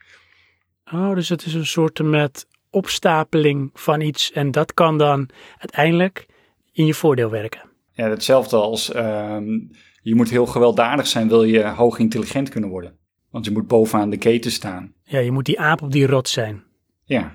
Oh, 0.93 1.15
dus 1.15 1.29
het 1.29 1.45
is 1.45 1.55
een 1.55 1.67
soort 1.67 2.03
met 2.03 2.47
opstapeling 2.71 3.71
van 3.75 4.01
iets 4.01 4.33
en 4.33 4.51
dat 4.51 4.75
kan 4.75 4.99
dan 4.99 5.29
uiteindelijk 5.59 6.27
in 6.73 6.87
je 6.87 6.95
voordeel 6.95 7.31
werken. 7.31 7.61
Ja, 7.93 8.09
hetzelfde 8.09 8.57
als 8.57 8.95
um, 8.97 9.71
je 10.05 10.14
moet 10.14 10.31
heel 10.31 10.47
gewelddadig 10.47 11.07
zijn, 11.07 11.29
wil 11.29 11.45
je 11.45 11.64
hoog 11.64 11.99
intelligent 11.99 12.49
kunnen 12.49 12.71
worden. 12.71 12.97
Want 13.31 13.45
je 13.45 13.51
moet 13.51 13.67
bovenaan 13.67 14.11
de 14.11 14.17
keten 14.17 14.51
staan. 14.51 14.93
Ja, 15.03 15.19
je 15.19 15.31
moet 15.31 15.45
die 15.45 15.61
aap 15.61 15.83
op 15.83 15.93
die 15.93 16.07
rot 16.07 16.29
zijn. 16.29 16.62
Ja, 17.05 17.35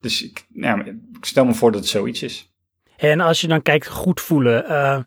dus 0.00 0.22
ik, 0.22 0.46
ja, 0.52 0.84
ik 0.84 0.96
stel 1.20 1.44
me 1.44 1.54
voor 1.54 1.72
dat 1.72 1.80
het 1.80 1.88
zoiets 1.88 2.22
is. 2.22 2.52
En 2.96 3.20
als 3.20 3.40
je 3.40 3.46
dan 3.46 3.62
kijkt, 3.62 3.86
goed 3.86 4.20
voelen, 4.20 4.64
uh, 4.70 4.98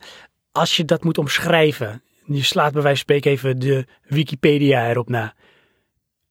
als 0.52 0.78
je 0.78 0.86
dat 0.86 1.04
moet 1.04 1.18
omschrijven, 1.18 2.04
je 2.26 2.44
slaat 2.44 2.74
bij 2.74 2.82
wijze 2.82 3.04
van 3.06 3.16
spreken 3.16 3.32
even 3.32 3.60
de 3.60 3.88
Wikipedia 4.04 4.90
erop 4.90 5.10
na. 5.10 5.34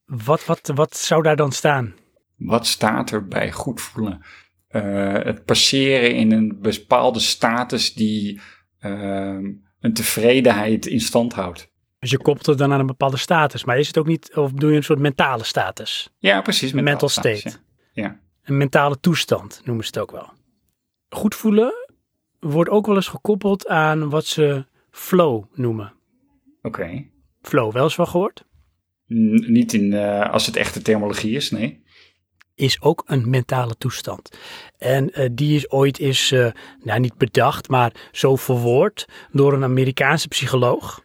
Wat, 0.05 0.45
wat, 0.45 0.71
wat 0.75 0.97
zou 0.97 1.23
daar 1.23 1.37
dan 1.37 1.53
staan? 1.53 1.95
Wat 2.37 2.67
staat 2.67 3.11
er 3.11 3.27
bij 3.27 3.53
goed 3.53 3.81
voelen? 3.81 4.23
Uh, 4.71 5.13
het 5.13 5.45
passeren 5.45 6.15
in 6.15 6.33
een 6.33 6.59
bepaalde 6.61 7.21
status 7.21 7.95
die 7.95 8.41
uh, 8.81 9.39
een 9.81 9.93
tevredenheid 9.93 10.87
in 10.87 11.01
stand 11.01 11.33
houdt. 11.33 11.71
Dus 11.99 12.11
je 12.11 12.19
koppelt 12.19 12.47
het 12.47 12.59
dan 12.59 12.73
aan 12.73 12.81
een 12.81 12.87
bepaalde 12.87 13.17
status, 13.17 13.65
maar 13.65 13.79
is 13.79 13.87
het 13.87 13.99
ook 13.99 14.07
niet, 14.07 14.37
of 14.37 14.53
doe 14.53 14.71
je 14.71 14.77
een 14.77 14.85
soort 14.85 14.99
mentale 14.99 15.45
status? 15.45 16.11
Ja, 16.19 16.41
precies. 16.41 16.73
Mental 16.73 17.09
state. 17.09 17.37
Status, 17.37 17.61
ja. 17.93 18.03
ja. 18.03 18.21
Een 18.45 18.57
mentale 18.57 19.01
toestand 19.01 19.61
noemen 19.65 19.85
ze 19.85 19.91
het 19.91 19.99
ook 20.03 20.11
wel. 20.11 20.31
Goed 21.09 21.35
voelen 21.35 21.73
wordt 22.39 22.71
ook 22.71 22.87
wel 22.87 22.97
eens 22.97 23.09
gekoppeld 23.09 23.69
aan 23.69 24.11
wat 24.11 24.27
ze 24.27 24.67
flow 24.91 25.45
noemen. 25.55 25.93
Oké. 26.63 26.81
Okay. 26.81 27.11
Flow, 27.43 27.73
wel 27.73 27.85
eens 27.85 27.97
wel 27.97 28.07
gehoord? 28.07 28.45
N 29.07 29.53
niet 29.53 29.73
in, 29.73 29.93
uh, 29.93 30.31
als 30.31 30.47
het 30.47 30.57
echte 30.57 30.83
terminologie 30.83 31.37
is, 31.37 31.51
nee. 31.51 31.83
Is 32.59 32.81
ook 32.81 33.03
een 33.07 33.31
mentale 33.31 33.75
toestand. 33.79 34.39
En 34.79 35.21
uh, 35.21 35.29
die 35.33 35.57
is 35.57 35.71
ooit 35.71 35.99
is, 35.99 36.33
uh, 36.33 36.51
nou 36.83 37.01
niet 37.01 37.17
bedacht, 37.17 37.69
maar 37.69 37.93
zo 38.13 38.37
verwoord 38.37 39.07
door 39.33 39.53
een 39.53 39.63
Amerikaanse 39.63 40.29
psycholoog. 40.29 41.03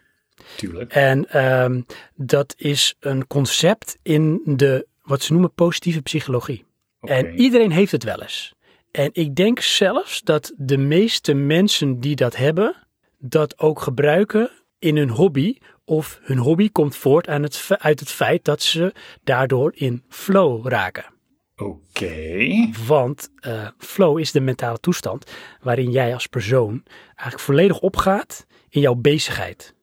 Tuurlijk. 0.56 0.92
En 0.92 1.46
um, 1.46 1.86
dat 2.14 2.54
is 2.56 2.94
een 3.00 3.26
concept 3.26 3.98
in 4.02 4.42
de, 4.44 4.86
wat 5.02 5.22
ze 5.22 5.32
noemen, 5.32 5.52
positieve 5.54 6.02
psychologie. 6.02 6.64
Okay. 7.00 7.18
En 7.18 7.40
iedereen 7.40 7.72
heeft 7.72 7.92
het 7.92 8.04
wel 8.04 8.22
eens. 8.22 8.54
En 8.90 9.10
ik 9.12 9.34
denk 9.34 9.60
zelfs 9.60 10.22
dat 10.22 10.52
de 10.56 10.78
meeste 10.78 11.34
mensen 11.34 12.00
die 12.00 12.16
dat 12.16 12.36
hebben, 12.36 12.86
dat 13.18 13.58
ook 13.58 13.80
gebruiken 13.80 14.50
in 14.78 14.96
hun 14.96 15.10
hobby. 15.10 15.58
Of 15.84 16.20
hun 16.22 16.38
hobby 16.38 16.70
komt 16.70 16.96
voort 16.96 17.28
aan 17.28 17.42
het, 17.42 17.66
uit 17.78 18.00
het 18.00 18.10
feit 18.10 18.44
dat 18.44 18.62
ze 18.62 18.92
daardoor 19.24 19.72
in 19.74 20.02
flow 20.08 20.66
raken. 20.66 21.13
Oké. 21.56 22.70
Want 22.86 23.30
uh, 23.46 23.68
flow 23.78 24.18
is 24.18 24.32
de 24.32 24.40
mentale 24.40 24.78
toestand 24.78 25.30
waarin 25.60 25.90
jij 25.90 26.14
als 26.14 26.26
persoon 26.26 26.82
eigenlijk 27.06 27.40
volledig 27.40 27.80
opgaat 27.80 28.46
in 28.68 28.80
jouw 28.80 28.94
bezigheid. 28.94 29.74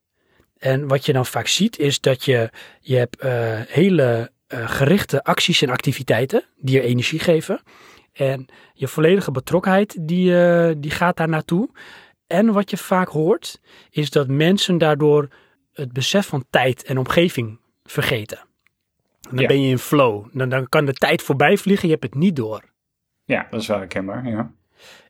En 0.57 0.87
wat 0.87 1.05
je 1.05 1.13
dan 1.13 1.25
vaak 1.25 1.47
ziet 1.47 1.79
is 1.79 1.99
dat 1.99 2.25
je, 2.25 2.49
je 2.79 2.95
hebt 2.95 3.23
uh, 3.23 3.59
hele 3.67 4.31
uh, 4.47 4.69
gerichte 4.69 5.23
acties 5.23 5.61
en 5.61 5.69
activiteiten 5.69 6.43
die 6.57 6.75
je 6.75 6.81
energie 6.81 7.19
geven. 7.19 7.61
En 8.13 8.45
je 8.73 8.87
volledige 8.87 9.31
betrokkenheid 9.31 10.07
die, 10.07 10.79
die 10.79 10.91
gaat 10.91 11.17
daar 11.17 11.29
naartoe. 11.29 11.69
En 12.27 12.53
wat 12.53 12.69
je 12.69 12.77
vaak 12.77 13.07
hoort 13.07 13.61
is 13.89 14.09
dat 14.09 14.27
mensen 14.27 14.77
daardoor 14.77 15.27
het 15.73 15.93
besef 15.93 16.27
van 16.27 16.45
tijd 16.49 16.83
en 16.83 16.97
omgeving 16.97 17.59
vergeten. 17.83 18.49
En 19.29 19.35
dan 19.35 19.39
ja. 19.39 19.47
ben 19.47 19.61
je 19.61 19.69
in 19.69 19.79
flow. 19.79 20.25
Dan, 20.31 20.49
dan 20.49 20.69
kan 20.69 20.85
de 20.85 20.93
tijd 20.93 21.21
voorbij 21.21 21.57
vliegen, 21.57 21.87
je 21.87 21.93
hebt 21.93 22.05
het 22.05 22.15
niet 22.15 22.35
door. 22.35 22.63
Ja, 23.25 23.47
dat 23.49 23.61
is 23.61 23.67
wel 23.67 23.77
herkenbaar, 23.77 24.27
ja. 24.27 24.51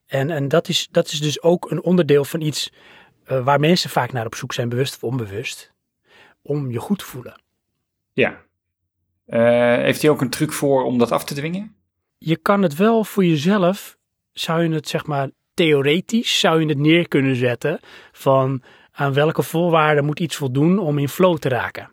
En, 0.05 0.29
en 0.29 0.47
dat, 0.47 0.67
is, 0.67 0.87
dat 0.91 1.11
is 1.11 1.21
dus 1.21 1.41
ook 1.41 1.71
een 1.71 1.83
onderdeel 1.83 2.25
van 2.25 2.41
iets 2.41 2.71
uh, 3.31 3.43
waar 3.43 3.59
mensen 3.59 3.89
vaak 3.89 4.11
naar 4.11 4.25
op 4.25 4.35
zoek 4.35 4.53
zijn, 4.53 4.69
bewust 4.69 4.95
of 4.95 5.03
onbewust. 5.03 5.73
Om 6.41 6.71
je 6.71 6.79
goed 6.79 6.99
te 6.99 7.05
voelen. 7.05 7.41
Ja. 8.13 8.41
Uh, 9.27 9.75
heeft 9.75 10.01
hij 10.01 10.11
ook 10.11 10.21
een 10.21 10.29
truc 10.29 10.51
voor 10.51 10.83
om 10.83 10.97
dat 10.97 11.11
af 11.11 11.23
te 11.23 11.33
dwingen? 11.33 11.75
Je 12.17 12.35
kan 12.35 12.61
het 12.61 12.75
wel 12.75 13.03
voor 13.03 13.25
jezelf, 13.25 13.97
zou 14.33 14.63
je 14.63 14.69
het 14.69 14.87
zeg 14.87 15.05
maar 15.05 15.29
theoretisch, 15.53 16.39
zou 16.39 16.61
je 16.61 16.67
het 16.67 16.77
neer 16.77 17.07
kunnen 17.07 17.35
zetten 17.35 17.79
van 18.11 18.63
aan 18.91 19.13
welke 19.13 19.43
voorwaarden 19.43 20.05
moet 20.05 20.19
iets 20.19 20.35
voldoen 20.35 20.79
om 20.79 20.97
in 20.97 21.09
flow 21.09 21.37
te 21.37 21.49
raken. 21.49 21.91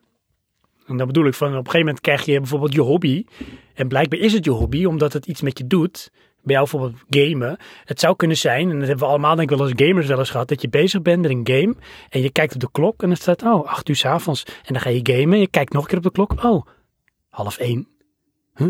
En 0.88 0.96
dat 0.96 1.06
bedoel 1.06 1.26
ik 1.26 1.34
van 1.34 1.48
op 1.48 1.54
een 1.54 1.64
gegeven 1.64 1.80
moment 1.80 2.00
krijg 2.00 2.24
je 2.24 2.38
bijvoorbeeld 2.38 2.72
je 2.72 2.80
hobby. 2.80 3.24
En 3.74 3.88
blijkbaar 3.88 4.18
is 4.18 4.32
het 4.32 4.44
je 4.44 4.50
hobby 4.50 4.84
omdat 4.84 5.12
het 5.12 5.26
iets 5.26 5.40
met 5.40 5.58
je 5.58 5.66
doet. 5.66 6.10
bij 6.42 6.54
jou 6.56 6.68
bijvoorbeeld 6.70 7.04
gamen. 7.10 7.56
Het 7.84 8.00
zou 8.00 8.16
kunnen 8.16 8.36
zijn, 8.36 8.70
en 8.70 8.78
dat 8.78 8.88
hebben 8.88 9.04
we 9.06 9.10
allemaal 9.10 9.36
denk 9.36 9.50
ik 9.50 9.56
wel 9.56 9.66
als 9.66 9.76
gamers 9.76 10.06
wel 10.06 10.18
eens 10.18 10.30
gehad, 10.30 10.48
dat 10.48 10.62
je 10.62 10.68
bezig 10.68 11.02
bent 11.02 11.22
met 11.22 11.30
een 11.30 11.48
game 11.48 11.74
en 12.08 12.20
je 12.20 12.30
kijkt 12.30 12.54
op 12.54 12.60
de 12.60 12.70
klok 12.72 13.02
en 13.02 13.10
het 13.10 13.20
staat, 13.20 13.42
oh, 13.42 13.66
acht 13.66 13.88
uur 13.88 13.96
s 13.96 14.04
avonds. 14.04 14.44
En 14.44 14.72
dan 14.72 14.80
ga 14.80 14.90
je 14.90 15.00
gamen, 15.02 15.38
je 15.38 15.48
kijkt 15.48 15.72
nog 15.72 15.82
een 15.82 15.88
keer 15.88 15.98
op 15.98 16.04
de 16.04 16.10
klok, 16.10 16.44
oh, 16.44 16.66
half 17.28 17.58
één. 17.58 17.88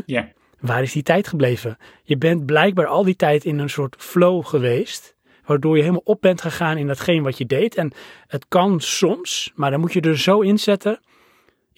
Ja. 0.06 0.32
Waar 0.60 0.82
is 0.82 0.92
die 0.92 1.02
tijd 1.02 1.28
gebleven? 1.28 1.76
Je 2.02 2.16
bent 2.18 2.46
blijkbaar 2.46 2.86
al 2.86 3.04
die 3.04 3.16
tijd 3.16 3.44
in 3.44 3.58
een 3.58 3.70
soort 3.70 3.96
flow 3.98 4.44
geweest, 4.46 5.16
waardoor 5.44 5.74
je 5.76 5.82
helemaal 5.82 6.02
op 6.04 6.20
bent 6.20 6.40
gegaan 6.40 6.76
in 6.76 6.86
datgene 6.86 7.22
wat 7.22 7.38
je 7.38 7.46
deed. 7.46 7.74
En 7.74 7.92
het 8.26 8.46
kan 8.48 8.80
soms, 8.80 9.52
maar 9.54 9.70
dan 9.70 9.80
moet 9.80 9.92
je 9.92 10.00
er 10.00 10.18
zo 10.18 10.40
inzetten, 10.40 11.00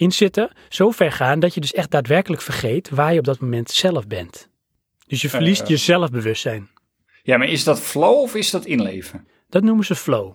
inzitten, 0.01 0.51
zo 0.69 0.91
ver 0.91 1.13
gaan, 1.13 1.41
dat 1.41 1.55
je 1.55 1.61
dus 1.61 1.73
echt 1.73 1.91
daadwerkelijk 1.91 2.43
vergeet 2.43 2.91
waar 2.91 3.13
je 3.13 3.19
op 3.19 3.25
dat 3.25 3.41
moment 3.41 3.71
zelf 3.71 4.07
bent. 4.07 4.49
Dus 5.07 5.23
je 5.23 5.29
verliest 5.29 5.63
Eh. 5.63 5.69
je 5.69 5.77
zelfbewustzijn. 5.77 6.69
ja, 7.23 7.37
maar 7.37 7.49
is 7.49 7.65
dat 7.65 7.81
flow 7.81 8.19
of 8.21 8.35
is 8.35 8.51
dat 8.51 8.65
inleven? 8.65 9.27
Dat 9.49 9.63
noemen 9.63 9.85
ze 9.85 9.95
flow. 9.95 10.35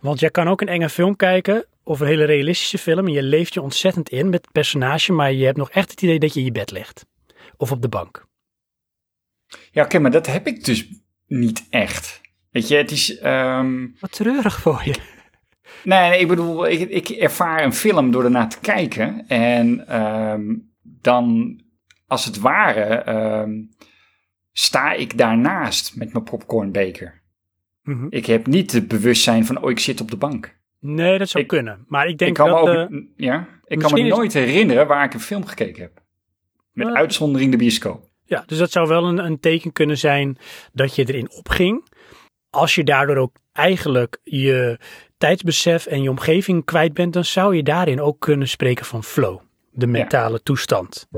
Want 0.00 0.20
jij 0.20 0.30
kan 0.30 0.48
ook 0.48 0.60
een 0.60 0.68
enge 0.68 0.88
film 0.88 1.16
kijken 1.16 1.66
of 1.82 2.00
een 2.00 2.06
hele 2.06 2.24
realistische 2.24 2.78
film 2.78 3.06
en 3.06 3.12
je 3.12 3.22
leeft 3.22 3.54
je 3.54 3.62
ontzettend 3.62 4.08
in 4.08 4.28
met 4.28 4.40
het 4.42 4.52
personage, 4.52 5.12
maar 5.12 5.32
je 5.32 5.44
hebt 5.44 5.56
nog 5.56 5.70
echt 5.70 5.90
het 5.90 6.02
idee 6.02 6.18
dat 6.18 6.32
je 6.34 6.38
in 6.38 6.44
je 6.46 6.52
bed 6.52 6.70
ligt. 6.70 7.06
Of 7.56 7.70
op 7.72 7.82
de 7.82 7.88
bank. 7.88 8.26
Ja, 9.70 9.84
oké, 9.84 9.98
maar 9.98 10.10
dat 10.10 10.26
heb 10.26 10.46
ik 10.46 10.64
dus 10.64 10.86
niet 11.26 11.66
echt. 11.70 12.20
Weet 12.50 12.68
je, 12.68 12.76
het 12.76 12.90
is... 12.90 13.18
ehm, 13.18 13.86
Wat 14.00 14.12
treurig 14.12 14.60
voor 14.60 14.80
je. 14.84 14.94
Nee, 15.84 16.08
nee, 16.10 16.20
ik 16.20 16.28
bedoel, 16.28 16.68
ik, 16.68 16.88
ik 16.90 17.08
ervaar 17.08 17.64
een 17.64 17.72
film 17.72 18.10
door 18.10 18.24
ernaar 18.24 18.48
te 18.48 18.60
kijken. 18.60 19.24
En 19.28 19.86
ehm, 19.88 20.54
dan, 20.82 21.58
als 22.06 22.24
het 22.24 22.38
ware, 22.38 22.82
ehm, 22.94 23.50
sta 24.52 24.92
ik 24.92 25.18
daarnaast 25.18 25.96
met 25.96 26.12
mijn 26.12 26.24
popcornbeker. 26.24 27.22
Mhm. 27.82 28.06
Ik 28.10 28.26
heb 28.26 28.46
niet 28.46 28.72
het 28.72 28.88
bewustzijn 28.88 29.46
van, 29.46 29.62
oh, 29.62 29.70
ik 29.70 29.78
zit 29.78 30.00
op 30.00 30.10
de 30.10 30.16
bank. 30.16 30.58
Nee, 30.80 31.18
dat 31.18 31.28
zou 31.28 31.42
Ik- 31.42 31.48
kunnen. 31.48 31.84
Maar 31.86 32.06
ik 32.08 32.18
denk 32.18 32.30
ik 32.30 32.36
kan 32.36 32.48
dat... 32.50 32.64
me 32.64 32.72
eh, 32.74 32.80
ook, 32.82 33.02
ja, 33.16 33.48
ik 33.64 33.78
kan 33.78 33.92
me 33.92 34.00
is- 34.00 34.08
nooit 34.08 34.32
herinneren 34.32 34.86
waar 34.86 35.04
ik 35.04 35.14
een 35.14 35.20
film 35.20 35.46
gekeken 35.46 35.82
heb. 35.82 36.02
Met 36.72 36.86
Eh, 36.88 36.92
uitzondering 36.94 37.50
de 37.50 37.56
bioscoop. 37.56 38.08
Ja, 38.24 38.42
dus 38.46 38.58
dat 38.58 38.70
zou 38.70 38.88
wel 38.88 39.04
een, 39.04 39.18
een 39.18 39.40
teken 39.40 39.72
kunnen 39.72 39.98
zijn 39.98 40.38
dat 40.72 40.94
je 40.94 41.08
erin 41.08 41.30
opging. 41.30 41.88
Als 42.50 42.74
je 42.74 42.84
daardoor 42.84 43.16
ook 43.16 43.36
eigenlijk 43.52 44.18
je 44.22 44.78
tijdsbesef 45.20 45.86
en 45.86 46.02
je 46.02 46.10
omgeving 46.10 46.64
kwijt 46.64 46.94
bent, 46.94 47.12
dan 47.12 47.24
zou 47.24 47.56
je 47.56 47.62
daarin 47.62 48.00
ook 48.00 48.20
kunnen 48.20 48.48
spreken 48.48 48.84
van 48.84 49.04
flow, 49.04 49.40
de 49.70 49.86
mentale 49.86 50.42
toestand. 50.42 51.08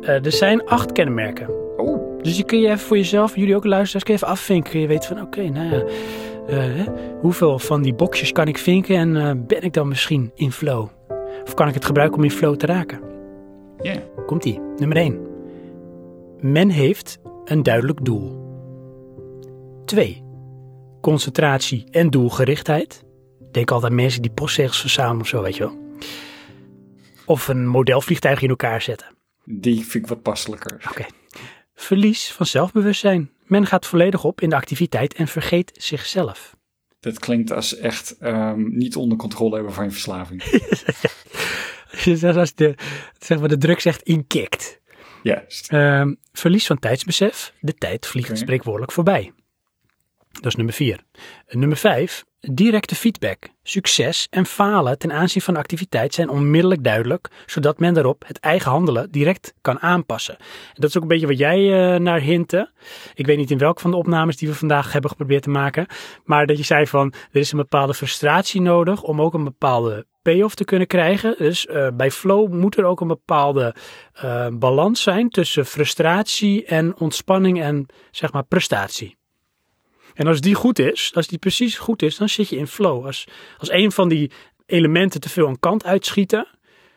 Eh, 0.00 0.24
er 0.24 0.32
zijn 0.32 0.64
acht 0.64 0.92
kenmerken. 0.92 1.57
Dus 2.22 2.36
die 2.36 2.44
kun 2.44 2.60
je 2.60 2.66
even 2.66 2.78
voor 2.78 2.96
jezelf, 2.96 3.36
jullie 3.36 3.56
ook 3.56 3.64
luisteren, 3.64 4.02
kun 4.02 4.14
je 4.14 4.20
even 4.20 4.32
afvinken. 4.32 4.70
Kun 4.70 4.80
je 4.80 4.86
weten 4.86 5.08
van, 5.08 5.26
oké, 5.26 5.48
nou 5.48 5.74
ja, 5.74 5.84
eh, 6.46 6.56
hè, 6.56 6.84
hoeveel 7.20 7.58
van 7.58 7.82
die 7.82 7.94
boxjes 7.94 8.32
kan 8.32 8.48
ik 8.48 8.58
vinken 8.58 8.96
en 8.96 9.16
eh, 9.16 9.30
ben 9.46 9.62
ik 9.62 9.72
dan 9.72 9.88
misschien 9.88 10.30
in 10.34 10.52
flow? 10.52 10.88
Of 11.44 11.54
kan 11.54 11.68
ik 11.68 11.74
het 11.74 11.84
gebruiken 11.84 12.18
om 12.18 12.24
in 12.24 12.30
flow 12.30 12.56
te 12.56 12.66
raken? 12.66 13.00
ja. 13.82 14.02
Komt-ie. 14.26 14.60
Nummer 14.76 14.96
1. 14.96 15.26
Men 16.40 16.68
heeft 16.68 17.18
een 17.44 17.62
duidelijk 17.62 18.04
doel. 18.04 18.46
2. 19.84 20.22
Concentratie 21.00 21.84
en 21.90 22.10
doelgerichtheid. 22.10 23.04
Denk 23.50 23.70
altijd 23.70 23.90
aan 23.90 23.98
mensen 23.98 24.22
die 24.22 24.30
postzegels 24.30 24.80
verzamelen 24.80 25.20
of 25.20 25.28
zo, 25.28 25.42
weet 25.42 25.56
je 25.56 25.62
wel. 25.62 25.78
Of 27.24 27.48
een 27.48 27.66
modelvliegtuig 27.66 28.42
in 28.42 28.48
elkaar 28.48 28.82
zetten. 28.82 29.06
Die 29.44 29.86
vind 29.86 30.04
ik 30.04 30.06
wat 30.06 30.22
passelijker. 30.22 30.84
Oké. 30.90 31.04
Verlies 31.80 32.32
van 32.32 32.46
zelfbewustzijn. 32.46 33.30
Men 33.44 33.66
gaat 33.66 33.86
volledig 33.86 34.24
op 34.24 34.40
in 34.40 34.48
de 34.48 34.56
activiteit 34.56 35.14
en 35.14 35.28
vergeet 35.28 35.72
zichzelf. 35.76 36.56
Dat 37.00 37.18
klinkt 37.18 37.52
als 37.52 37.76
echt 37.76 38.18
ehm, 38.18 38.76
niet 38.76 38.96
onder 38.96 39.18
controle 39.18 39.54
hebben 39.54 39.72
van 39.72 39.84
je 39.84 39.90
verslaving. 39.90 40.42
Als 42.36 42.54
de, 42.54 42.74
zeg 43.18 43.38
maar, 43.38 43.48
de 43.48 43.58
druk 43.58 43.80
zegt 43.80 44.02
inkikt. 44.02 44.80
Juist. 45.22 45.68
Ehm, 45.68 46.14
verlies 46.32 46.66
van 46.66 46.78
tijdsbesef. 46.78 47.52
De 47.60 47.74
tijd 47.74 48.06
vliegt 48.06 48.38
spreekwoordelijk 48.38 48.92
voorbij. 48.92 49.32
Dat 50.32 50.46
is 50.46 50.54
nummer 50.54 50.74
vier. 50.74 51.00
Nummer 51.48 51.76
vijf. 51.76 52.24
Directe 52.40 52.94
feedback. 52.94 53.48
Succes 53.62 54.26
en 54.30 54.46
falen 54.46 54.98
ten 54.98 55.12
aanzien 55.12 55.42
van 55.42 55.56
activiteit 55.56 56.14
zijn 56.14 56.28
onmiddellijk 56.28 56.84
duidelijk, 56.84 57.28
zodat 57.46 57.78
men 57.78 57.94
daarop 57.94 58.24
het 58.26 58.38
eigen 58.38 58.70
handelen 58.70 59.10
direct 59.10 59.54
kan 59.60 59.80
aanpassen. 59.80 60.36
En 60.38 60.74
dat 60.74 60.88
is 60.88 60.96
ook 60.96 61.02
een 61.02 61.08
beetje 61.08 61.26
wat 61.26 61.38
jij 61.38 61.92
eh, 61.94 62.00
naar 62.00 62.20
hintte. 62.20 62.70
Ik 63.14 63.26
weet 63.26 63.36
niet 63.36 63.50
in 63.50 63.58
welke 63.58 63.80
van 63.80 63.90
de 63.90 63.96
opnames 63.96 64.36
die 64.36 64.48
we 64.48 64.54
vandaag 64.54 64.92
hebben 64.92 65.10
geprobeerd 65.10 65.42
te 65.42 65.50
maken, 65.50 65.86
maar 66.24 66.46
dat 66.46 66.56
je 66.56 66.64
zei 66.64 66.86
van 66.86 67.12
er 67.32 67.40
is 67.40 67.52
een 67.52 67.58
bepaalde 67.58 67.94
frustratie 67.94 68.60
nodig 68.60 69.02
om 69.02 69.20
ook 69.20 69.34
een 69.34 69.44
bepaalde 69.44 70.06
payoff 70.22 70.54
te 70.54 70.64
kunnen 70.64 70.86
krijgen. 70.86 71.34
Dus 71.38 71.66
eh, 71.66 71.88
bij 71.94 72.10
flow 72.10 72.52
moet 72.52 72.76
er 72.76 72.84
ook 72.84 73.00
een 73.00 73.08
bepaalde 73.08 73.74
eh, 74.12 74.46
balans 74.52 75.02
zijn 75.02 75.28
tussen 75.28 75.66
frustratie 75.66 76.64
en 76.64 76.98
ontspanning 76.98 77.62
en 77.62 77.86
zeg 78.10 78.32
maar 78.32 78.44
prestatie. 78.44 79.17
En 80.18 80.26
als 80.26 80.40
die 80.40 80.54
goed 80.54 80.78
is, 80.78 81.10
als 81.14 81.26
die 81.26 81.38
precies 81.38 81.78
goed 81.78 82.02
is, 82.02 82.16
dan 82.16 82.28
zit 82.28 82.48
je 82.48 82.56
in 82.56 82.66
flow. 82.66 83.06
Als, 83.06 83.26
als 83.58 83.70
een 83.70 83.92
van 83.92 84.08
die 84.08 84.30
elementen 84.66 85.20
te 85.20 85.28
veel 85.28 85.46
een 85.46 85.60
kant 85.60 85.84
uitschieten, 85.84 86.46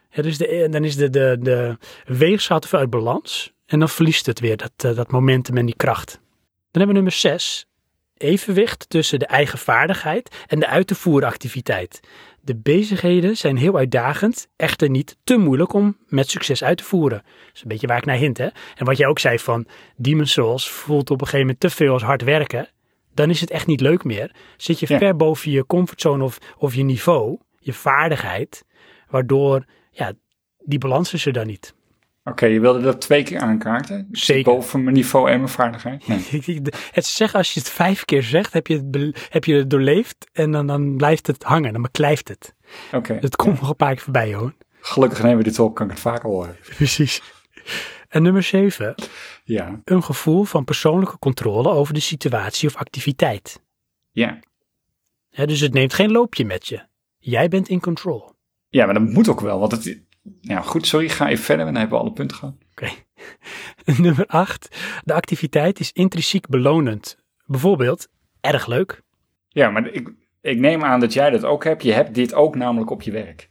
ja, 0.10 0.22
de, 0.22 0.68
dan 0.70 0.84
is 0.84 0.96
de, 0.96 1.10
de, 1.10 1.38
de 1.40 1.78
weegschaal 2.06 2.60
te 2.60 2.68
veel 2.68 2.80
uit 2.80 2.90
balans. 2.90 3.54
En 3.66 3.80
dan 3.80 3.90
verliest 3.90 4.26
het 4.26 4.40
weer 4.40 4.58
dat, 4.58 4.72
eh, 4.78 4.96
dat 4.96 5.12
momentum 5.12 5.58
en 5.58 5.66
die 5.66 5.76
kracht. 5.76 6.12
Dan 6.12 6.22
hebben 6.72 6.88
we 6.88 6.94
nummer 6.94 7.12
6. 7.12 7.66
Evenwicht 8.18 8.90
tussen 8.90 9.20
de 9.20 9.26
eigen 9.26 9.60
vaardigheid 9.60 10.36
en 10.48 10.60
de 10.60 10.68
uit 10.68 10.88
te 10.88 10.96
voeren 10.96 11.28
activiteit. 11.28 12.00
De 12.42 12.56
bezigheden 12.56 13.38
zijn 13.38 13.58
heel 13.58 13.78
uitdagend, 13.78 14.48
echter 14.56 14.90
niet 14.90 15.18
te 15.24 15.38
moeilijk 15.38 15.74
om 15.74 15.98
met 16.08 16.30
succes 16.30 16.64
uit 16.64 16.78
te 16.78 16.84
voeren. 16.84 17.18
Dat 17.18 17.56
is 17.56 17.62
een 17.62 17.68
beetje 17.68 17.88
waar 17.88 17.98
ik 17.98 18.06
naar 18.06 18.18
hint, 18.18 18.38
hè. 18.38 18.48
En 18.76 18.86
wat 18.86 18.98
jij 18.98 19.08
ook 19.08 19.20
zei 19.20 19.40
van 19.40 19.68
Demon's 19.96 20.32
Souls 20.32 20.70
voelt 20.70 21.10
op 21.10 21.22
een 21.22 21.28
gegeven 21.28 21.46
moment 21.46 21.60
te 21.60 21.70
veel 21.70 21.94
als 21.94 22.04
hard 22.04 22.22
werken. 22.22 22.70
Dan 23.22 23.30
is 23.30 23.42
het 23.42 23.50
echt 23.52 23.68
niet 23.68 23.82
leuk 23.82 24.04
meer. 24.04 24.32
Zit 24.58 24.80
je 24.80 24.86
Ja. 24.90 24.98
ver 24.98 25.16
boven 25.16 25.52
je 25.52 25.66
comfortzone 25.66 26.24
of, 26.24 26.38
of 26.58 26.74
je 26.76 26.84
niveau, 26.84 27.38
je 27.60 27.74
vaardigheid, 27.74 28.64
waardoor 29.10 29.66
ja, 29.92 30.12
die 30.60 30.80
balans 30.80 31.14
is 31.14 31.26
er 31.26 31.34
dan 31.34 31.48
niet. 31.48 31.74
Oké, 32.24 32.46
je 32.46 32.60
wilde 32.60 32.82
dat 32.82 33.02
twee 33.02 33.24
keer 33.24 33.40
aankaarten? 33.40 34.08
Zit 34.12 34.26
Zeker. 34.26 34.54
Boven 34.54 34.84
mijn 34.84 34.96
niveau 34.96 35.30
en 35.30 35.38
mijn 35.38 35.50
vaardigheid? 35.50 36.08
Nee. 36.08 36.62
Het 36.92 37.06
zeggen 37.06 37.40
als 37.40 37.54
je 37.54 37.60
het 37.60 37.70
vijf 37.70 38.06
keer 38.06 38.24
zegt, 38.24 38.54
heb 38.54 38.68
je 38.68 38.76
het, 38.92 39.28
heb 39.30 39.44
je 39.46 39.56
het 39.56 39.70
doorleefd 39.70 40.30
en 40.34 40.52
dan, 40.52 40.68
dan 40.68 40.96
blijft 40.98 41.28
het 41.28 41.44
hangen, 41.44 41.74
dan 41.74 41.82
beklijft 41.82 42.28
het. 42.28 42.56
Oké. 42.94 43.18
Het 43.22 43.36
komt 43.36 43.60
nog 43.60 43.70
een 43.70 43.76
paar 43.76 43.94
keer 43.94 44.04
voorbij 44.04 44.34
hoor. 44.34 44.54
Gelukkig 44.80 45.24
nemen 45.24 45.38
we 45.38 45.44
dit 45.44 45.60
op, 45.60 45.76
kan 45.76 45.86
ik 45.86 45.92
het 45.92 46.02
vaker 46.02 46.30
horen. 46.30 46.56
Precies. 46.78 47.22
En 48.10 48.24
nummer 48.24 48.44
zeven, 48.44 48.96
Ja, 49.52 49.82
een 49.84 50.04
gevoel 50.04 50.44
van 50.44 50.64
persoonlijke 50.64 51.20
controle 51.20 51.70
over 51.70 51.94
de 51.94 52.00
situatie 52.00 52.70
of 52.70 52.76
activiteit. 52.76 53.62
ja. 54.12 54.40
Dus 55.30 55.60
het 55.60 55.74
neemt 55.74 55.94
geen 55.94 56.12
loopje 56.12 56.46
met 56.46 56.68
je. 56.68 56.86
Jij 57.18 57.48
bent 57.48 57.70
in 57.70 57.80
control. 57.80 58.34
Ja, 58.70 58.86
maar 58.86 58.94
dat 58.94 59.04
moet 59.04 59.28
ook 59.28 59.40
wel, 59.40 59.60
want 59.60 59.72
het... 59.72 60.02
Ja, 60.42 60.62
goed, 60.62 60.88
sorry, 60.88 61.10
ga 61.10 61.30
even 61.30 61.44
verder, 61.44 61.66
dan 61.66 61.76
hebben 61.76 61.98
we 61.98 62.04
alle 62.04 62.14
punten 62.14 62.38
gehad. 62.38 62.56
Oké. 62.72 62.90
Nummer 64.02 64.26
8. 64.26 64.78
De 65.04 65.14
activiteit 65.14 65.80
is 65.80 65.92
intrinsiek 65.92 66.48
belonend. 66.48 67.18
Bijvoorbeeld, 67.46 68.08
erg 68.42 68.68
leuk. 68.68 69.02
Ja, 69.48 69.70
maar 69.70 69.88
ik, 69.88 70.14
ik 70.42 70.60
neem 70.60 70.84
aan 70.84 71.00
dat 71.00 71.14
jij 71.14 71.30
dat 71.30 71.44
ook 71.44 71.64
hebt. 71.64 71.84
Je 71.84 71.94
hebt 71.94 72.16
dit 72.16 72.34
ook 72.34 72.56
namelijk 72.56 72.90
op 72.92 73.02
je 73.02 73.12
werk. 73.12 73.50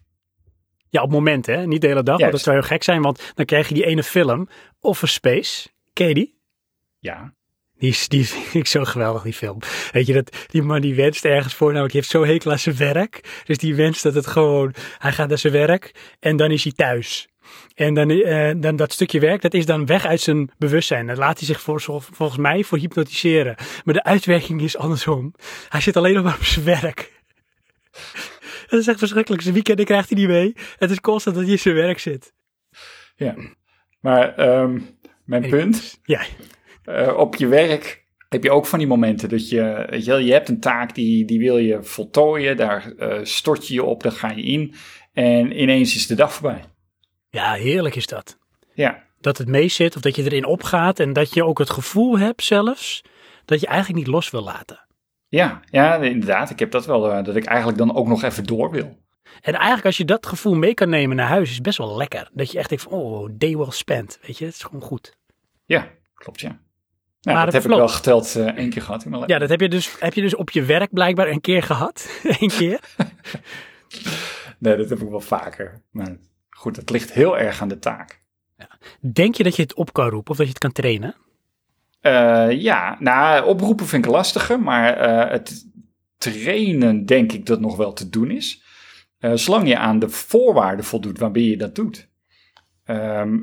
Ja, 0.88 1.02
op 1.02 1.10
momenten, 1.10 1.58
hè? 1.58 1.66
niet 1.66 1.80
de 1.80 1.86
hele 1.86 2.02
dag, 2.02 2.18
want 2.18 2.32
dat 2.32 2.40
zou 2.40 2.56
heel 2.56 2.66
gek 2.66 2.82
zijn, 2.82 3.02
want 3.02 3.32
dan 3.34 3.44
krijg 3.44 3.68
je 3.68 3.74
die 3.74 3.86
ene 3.86 4.02
film, 4.02 4.48
Office 4.80 5.12
Space. 5.12 5.68
Ken 5.92 6.09
je 6.09 6.14
die? 6.14 6.38
Ja. 6.98 7.35
Die, 7.79 7.96
die 8.09 8.26
vind 8.29 8.55
ik 8.55 8.66
zo 8.66 8.85
geweldig, 8.85 9.22
die 9.22 9.33
film. 9.33 9.59
Weet 9.92 10.07
je, 10.07 10.12
dat, 10.12 10.46
die 10.50 10.62
man 10.62 10.81
die 10.81 10.94
wenst 10.94 11.24
ergens 11.24 11.55
voor, 11.55 11.68
namelijk 11.68 11.92
die 11.92 12.00
heeft 12.00 12.12
zo 12.12 12.24
hekel 12.24 12.50
aan 12.50 12.59
zijn 12.59 12.76
werk. 12.76 13.42
Dus 13.44 13.59
die 13.59 13.74
wenst 13.74 14.03
dat 14.03 14.14
het 14.14 14.26
gewoon, 14.26 14.74
hij 14.98 15.12
gaat 15.12 15.29
naar 15.29 15.38
zijn 15.38 15.53
werk 15.53 15.94
en 16.20 16.37
dan 16.37 16.50
is 16.50 16.62
hij 16.62 16.72
thuis. 16.72 17.29
En 17.74 17.94
dan, 17.94 18.11
eh, 18.11 18.53
dan 18.57 18.76
dat 18.76 18.92
stukje 18.92 19.20
werk, 19.20 19.42
dat 19.42 19.55
is 19.55 19.66
dan 19.66 19.87
weg 19.87 20.07
uit 20.07 20.20
zijn 20.20 20.50
bewustzijn. 20.59 21.07
Dat 21.07 21.16
laat 21.16 21.38
hij 21.38 21.46
zich 21.46 21.61
voor, 21.61 21.81
vol- 21.81 22.00
volgens 22.00 22.38
mij 22.38 22.64
voor 22.64 22.79
hypnotiseren. 22.79 23.55
Maar 23.85 23.94
de 23.94 24.05
uitwerking 24.05 24.62
is 24.62 24.76
andersom. 24.76 25.35
Hij 25.68 25.81
zit 25.81 25.96
alleen 25.96 26.14
nog 26.14 26.24
maar 26.24 26.37
op 26.37 26.44
zijn 26.44 26.64
werk. 26.64 27.12
Dat 28.68 28.81
is 28.81 28.87
echt 28.87 28.98
verschrikkelijk. 28.98 29.42
Zijn 29.42 29.55
weekend 29.55 29.85
krijgt 29.85 30.09
hij 30.09 30.18
niet 30.18 30.29
mee. 30.29 30.55
Het 30.79 30.90
is 30.90 31.00
constant 31.00 31.37
dat 31.37 31.44
hij 31.44 31.55
in 31.55 31.59
zijn 31.59 31.74
werk 31.74 31.98
zit. 31.98 32.33
Ja, 33.16 33.35
maar 34.00 34.35
ehm, 34.35 34.81
mijn 35.30 35.48
punt, 35.48 36.00
Ja, 36.04 36.20
eh, 36.84 37.16
op 37.16 37.36
je 37.36 37.46
werk 37.46 38.04
heb 38.28 38.42
je 38.42 38.50
ook 38.50 38.66
van 38.66 38.78
die 38.78 38.88
momenten 38.88 39.28
dat 39.28 39.48
je, 39.48 39.86
weet 39.90 40.04
je, 40.04 40.14
je 40.24 40.32
hebt 40.32 40.48
een 40.48 40.60
taak 40.60 40.94
die, 40.94 41.24
die 41.24 41.38
wil 41.38 41.58
je 41.58 41.82
voltooien, 41.82 42.56
daar 42.56 42.92
eh, 42.98 43.18
stort 43.22 43.68
je 43.68 43.74
je 43.74 43.84
op, 43.84 44.02
daar 44.02 44.12
ga 44.12 44.30
je 44.30 44.42
in 44.42 44.74
en 45.12 45.60
ineens 45.60 45.94
is 45.94 46.06
de 46.06 46.14
dag 46.14 46.32
voorbij. 46.32 46.64
ja 47.30 47.52
heerlijk 47.52 47.94
is 47.94 48.06
dat. 48.06 48.38
Ja, 48.74 49.04
Dat 49.20 49.38
het 49.38 49.48
mee 49.48 49.68
zit 49.68 49.96
of 49.96 50.02
dat 50.02 50.16
je 50.16 50.22
erin 50.22 50.44
opgaat 50.44 51.00
en 51.00 51.12
dat 51.12 51.34
je 51.34 51.44
ook 51.44 51.58
het 51.58 51.70
gevoel 51.70 52.18
hebt 52.18 52.42
zelfs 52.42 53.02
dat 53.44 53.60
je 53.60 53.66
eigenlijk 53.66 53.98
niet 53.98 54.14
los 54.14 54.30
wil 54.30 54.42
laten. 54.42 54.86
ja, 55.28 55.60
ja, 55.70 55.96
inderdaad, 55.96 56.50
ik 56.50 56.58
heb 56.58 56.70
dat 56.70 56.86
wel, 56.86 57.12
eh, 57.12 57.24
dat 57.24 57.36
ik 57.36 57.44
eigenlijk 57.44 57.78
dan 57.78 57.94
ook 57.94 58.06
nog 58.06 58.22
even 58.22 58.44
door 58.44 58.70
wil. 58.70 58.98
En 59.40 59.52
eigenlijk 59.54 59.84
als 59.84 59.96
je 59.96 60.04
dat 60.04 60.26
gevoel 60.26 60.54
mee 60.54 60.74
kan 60.74 60.88
nemen 60.88 61.16
naar 61.16 61.28
huis 61.28 61.50
is 61.50 61.60
best 61.60 61.78
wel 61.78 61.96
lekker. 61.96 62.30
Dat 62.32 62.50
je 62.52 62.58
echt 62.58 62.68
denkt 62.68 62.84
van, 62.84 62.92
oh, 62.92 63.28
day 63.32 63.56
well 63.56 63.70
spent. 63.70 64.18
Weet 64.26 64.38
je, 64.38 64.44
het 64.44 64.54
is 64.54 64.62
gewoon 64.62 64.82
goed. 64.82 65.18
Ja, 65.70 65.88
klopt, 66.14 66.40
ja. 66.40 66.61
Nou, 67.20 67.37
Maar 67.37 67.44
dat 67.44 67.54
heb 67.54 67.64
ik 67.64 67.68
wel 67.68 67.88
geteld 67.88 68.37
eh, 68.37 68.46
één 68.46 68.70
keer 68.70 68.83
gehad 68.83 69.04
in 69.04 69.11
mijn 69.11 69.22
leven. 69.22 69.35
Ja, 69.35 69.40
dat 69.40 69.50
heb 69.50 69.61
je 69.61 69.68
dus, 69.68 69.96
heb 69.98 70.14
je 70.14 70.20
dus 70.20 70.35
op 70.35 70.50
je 70.50 70.64
werk 70.64 70.92
blijkbaar 70.92 71.28
een 71.28 71.40
keer 71.40 71.62
gehad. 71.62 72.20
Eén 72.40 72.48
keer. 72.48 72.80
Nee, 74.59 74.76
dat 74.76 74.88
heb 74.88 75.00
ik 75.00 75.09
wel 75.09 75.20
vaker. 75.20 75.83
Maar 75.90 76.16
goed, 76.50 76.76
het 76.76 76.90
ligt 76.90 77.12
heel 77.12 77.38
erg 77.38 77.61
aan 77.61 77.68
de 77.68 77.78
taak. 77.78 78.20
Denk 79.00 79.35
je 79.35 79.42
dat 79.42 79.56
je 79.56 79.62
het 79.62 79.74
op 79.74 79.92
kan 79.92 80.09
roepen 80.09 80.30
of 80.30 80.37
dat 80.37 80.46
je 80.46 80.52
het 80.52 80.62
kan 80.62 80.72
trainen? 80.72 81.16
Eh, 82.00 82.50
ja, 82.50 82.96
nou, 82.98 83.46
oproepen 83.46 83.87
vind 83.87 84.04
ik 84.04 84.11
lastiger, 84.11 84.61
maar 84.61 84.96
eh, 84.96 85.30
het 85.30 85.66
trainen 86.18 87.06
denk 87.06 87.33
ik 87.33 87.46
dat 87.46 87.61
nog 87.61 87.76
wel 87.76 87.92
te 87.92 88.09
doen 88.09 88.30
is. 88.30 88.62
Zolang 89.35 89.68
je 89.68 89.78
aan 89.78 89.98
de 89.98 90.09
voorwaarden 90.09 90.85
voldoet 90.85 91.18
waarbij 91.18 91.42
je 91.42 91.56
dat 91.56 91.74
doet. 91.74 92.09
Ehm, 92.85 93.38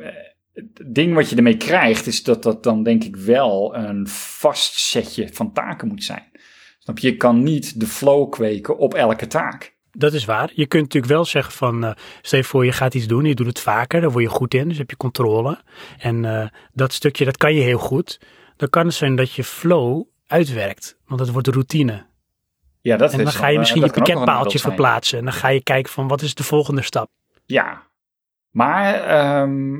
het 0.58 0.96
ding 0.96 1.13
wat 1.13 1.30
je 1.30 1.36
ermee 1.36 1.58
krijgt 1.58 2.08
is 2.08 2.24
dat 2.24 2.43
dat 2.43 2.63
dan 2.63 2.84
denk 2.84 3.04
ik 3.04 3.15
wel 3.15 3.76
een 3.76 4.08
vast 4.08 4.80
setje 4.80 5.30
van 5.34 5.54
taken 5.54 5.88
moet 5.88 6.04
zijn. 6.04 6.24
Snap 6.80 7.00
je? 7.00 7.08
Je 7.12 7.17
kan 7.17 7.43
niet 7.43 7.80
de 7.80 7.88
flow 7.88 8.32
kweken 8.32 8.78
op 8.78 8.93
elke 8.93 9.28
taak. 9.28 9.76
Dat 9.91 10.13
is 10.13 10.26
waar. 10.26 10.52
Je 10.54 10.65
kunt 10.65 10.84
natuurlijk 10.84 11.13
wel 11.13 11.26
zeggen 11.26 11.54
van, 11.54 11.84
eh 11.84 11.96
stel 12.22 12.39
je 12.39 12.46
voor 12.46 12.65
je 12.65 12.72
gaat 12.72 12.93
iets 12.93 13.08
doen, 13.08 13.26
je 13.26 13.36
doet 13.36 13.48
het 13.48 13.60
vaker, 13.60 14.02
daar 14.02 14.12
word 14.12 14.24
je 14.24 14.30
goed 14.30 14.54
in, 14.54 14.67
dus 14.67 14.78
heb 14.78 14.89
je 14.89 14.98
controle. 14.98 15.62
En 15.98 16.26
eh, 16.26 16.48
dat 16.74 16.93
stukje, 16.93 17.26
dat 17.26 17.38
kan 17.38 17.54
je 17.54 17.62
heel 17.62 17.78
goed. 17.78 18.20
Dan 18.56 18.70
kan 18.70 18.86
het 18.86 18.96
zijn 18.96 19.15
dat 19.15 19.32
je 19.34 19.43
flow 19.43 20.04
uitwerkt, 20.28 20.98
want 21.06 21.20
het 21.20 21.32
wordt 21.32 21.48
routine. 21.48 22.06
Ja, 22.82 22.98
dat 22.98 23.13
En 23.13 23.17
is 23.20 23.24
dan 23.24 23.34
ga 23.34 23.48
je 23.48 23.58
misschien 23.60 23.82
dat 23.82 23.96
je 23.96 24.02
pakketpaaltje 24.02 24.60
verplaatsen. 24.60 25.17
En 25.20 25.24
dan 25.24 25.34
ga 25.34 25.48
je 25.48 25.63
kijken 25.63 25.91
van, 25.91 26.08
wat 26.08 26.22
is 26.22 26.36
de 26.36 26.43
volgende 26.43 26.82
stap? 26.82 27.10
Ja, 27.46 27.88
maar 28.50 28.93
ehm, 28.93 29.76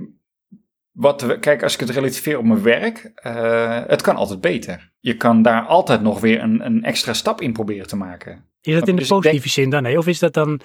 wat 0.98 1.22
we, 1.22 1.40
kijk, 1.40 1.64
als 1.64 1.74
ik 1.74 1.80
het 1.80 1.90
relativeer 1.90 2.38
op 2.38 2.46
mijn 2.46 2.62
werk, 2.64 3.12
eh, 3.16 3.82
het 3.88 4.02
kan 4.02 4.16
altijd 4.16 4.42
beter. 4.42 4.92
Je 5.00 5.18
kan 5.18 5.42
daar 5.42 5.62
altijd 5.66 6.02
nog 6.02 6.20
weer 6.20 6.42
een, 6.42 6.66
een 6.66 6.84
extra 6.84 7.14
stap 7.14 7.42
in 7.42 7.54
proberen 7.54 7.88
te 7.88 7.96
maken. 7.96 8.46
Is 8.62 8.74
dat 8.74 8.88
in 8.88 8.94
de 8.94 9.00
Dus 9.00 9.10
denk- 9.10 9.22
positieve 9.22 9.50
zin 9.50 9.70
dan? 9.70 9.84
Nee? 9.84 9.98
Of 9.98 10.08
is 10.08 10.20
dat 10.20 10.34
dan 10.34 10.60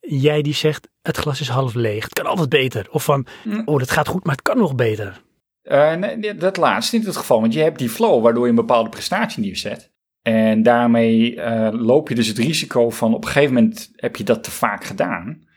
jij 0.00 0.42
die 0.42 0.54
zegt, 0.54 0.88
het 1.02 1.16
glas 1.16 1.40
is 1.40 1.48
half 1.48 1.74
leeg, 1.74 2.04
het 2.04 2.12
kan 2.12 2.26
altijd 2.26 2.48
beter? 2.48 2.86
Of 2.90 3.04
van, 3.04 3.26
Mm. 3.44 3.62
oh, 3.64 3.78
dat 3.78 3.90
gaat 3.90 4.08
goed, 4.08 4.24
maar 4.24 4.34
het 4.34 4.42
kan 4.44 4.58
nog 4.58 4.74
beter. 4.74 5.22
Eh, 5.62 5.94
nee, 5.94 6.34
dat 6.34 6.56
laatste 6.56 6.96
niet 6.96 7.06
het 7.06 7.16
geval, 7.16 7.40
want 7.40 7.54
je 7.54 7.60
hebt 7.60 7.78
die 7.78 7.88
flow 7.88 8.22
waardoor 8.22 8.42
je 8.44 8.50
een 8.50 8.54
bepaalde 8.56 8.88
prestatie 8.88 9.42
neerzet. 9.42 9.90
En 10.22 10.62
daarmee 10.62 11.36
eh, 11.40 11.68
loop 11.80 12.08
je 12.08 12.14
dus 12.14 12.26
het 12.26 12.38
risico 12.38 12.90
van 12.90 13.14
op 13.14 13.24
een 13.24 13.30
gegeven 13.30 13.54
moment 13.54 13.90
heb 13.96 14.16
je 14.16 14.24
dat 14.24 14.44
te 14.44 14.50
vaak 14.50 14.84
gedaan. 14.84 15.50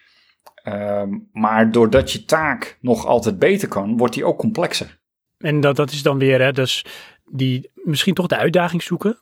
Ehm, 0.65 1.09
maar 1.31 1.71
doordat 1.71 2.11
je 2.11 2.25
taak 2.25 2.77
nog 2.81 3.05
altijd 3.05 3.39
beter 3.39 3.67
kan, 3.67 3.97
wordt 3.97 4.13
die 4.13 4.25
ook 4.25 4.37
complexer. 4.37 4.99
En 5.37 5.59
dat, 5.59 5.75
dat 5.75 5.91
is 5.91 6.01
dan 6.01 6.17
weer, 6.17 6.41
hè, 6.41 6.51
dus 6.51 6.85
die 7.31 7.71
misschien 7.73 8.13
toch 8.13 8.27
de 8.27 8.37
uitdaging 8.37 8.83
zoeken. 8.83 9.19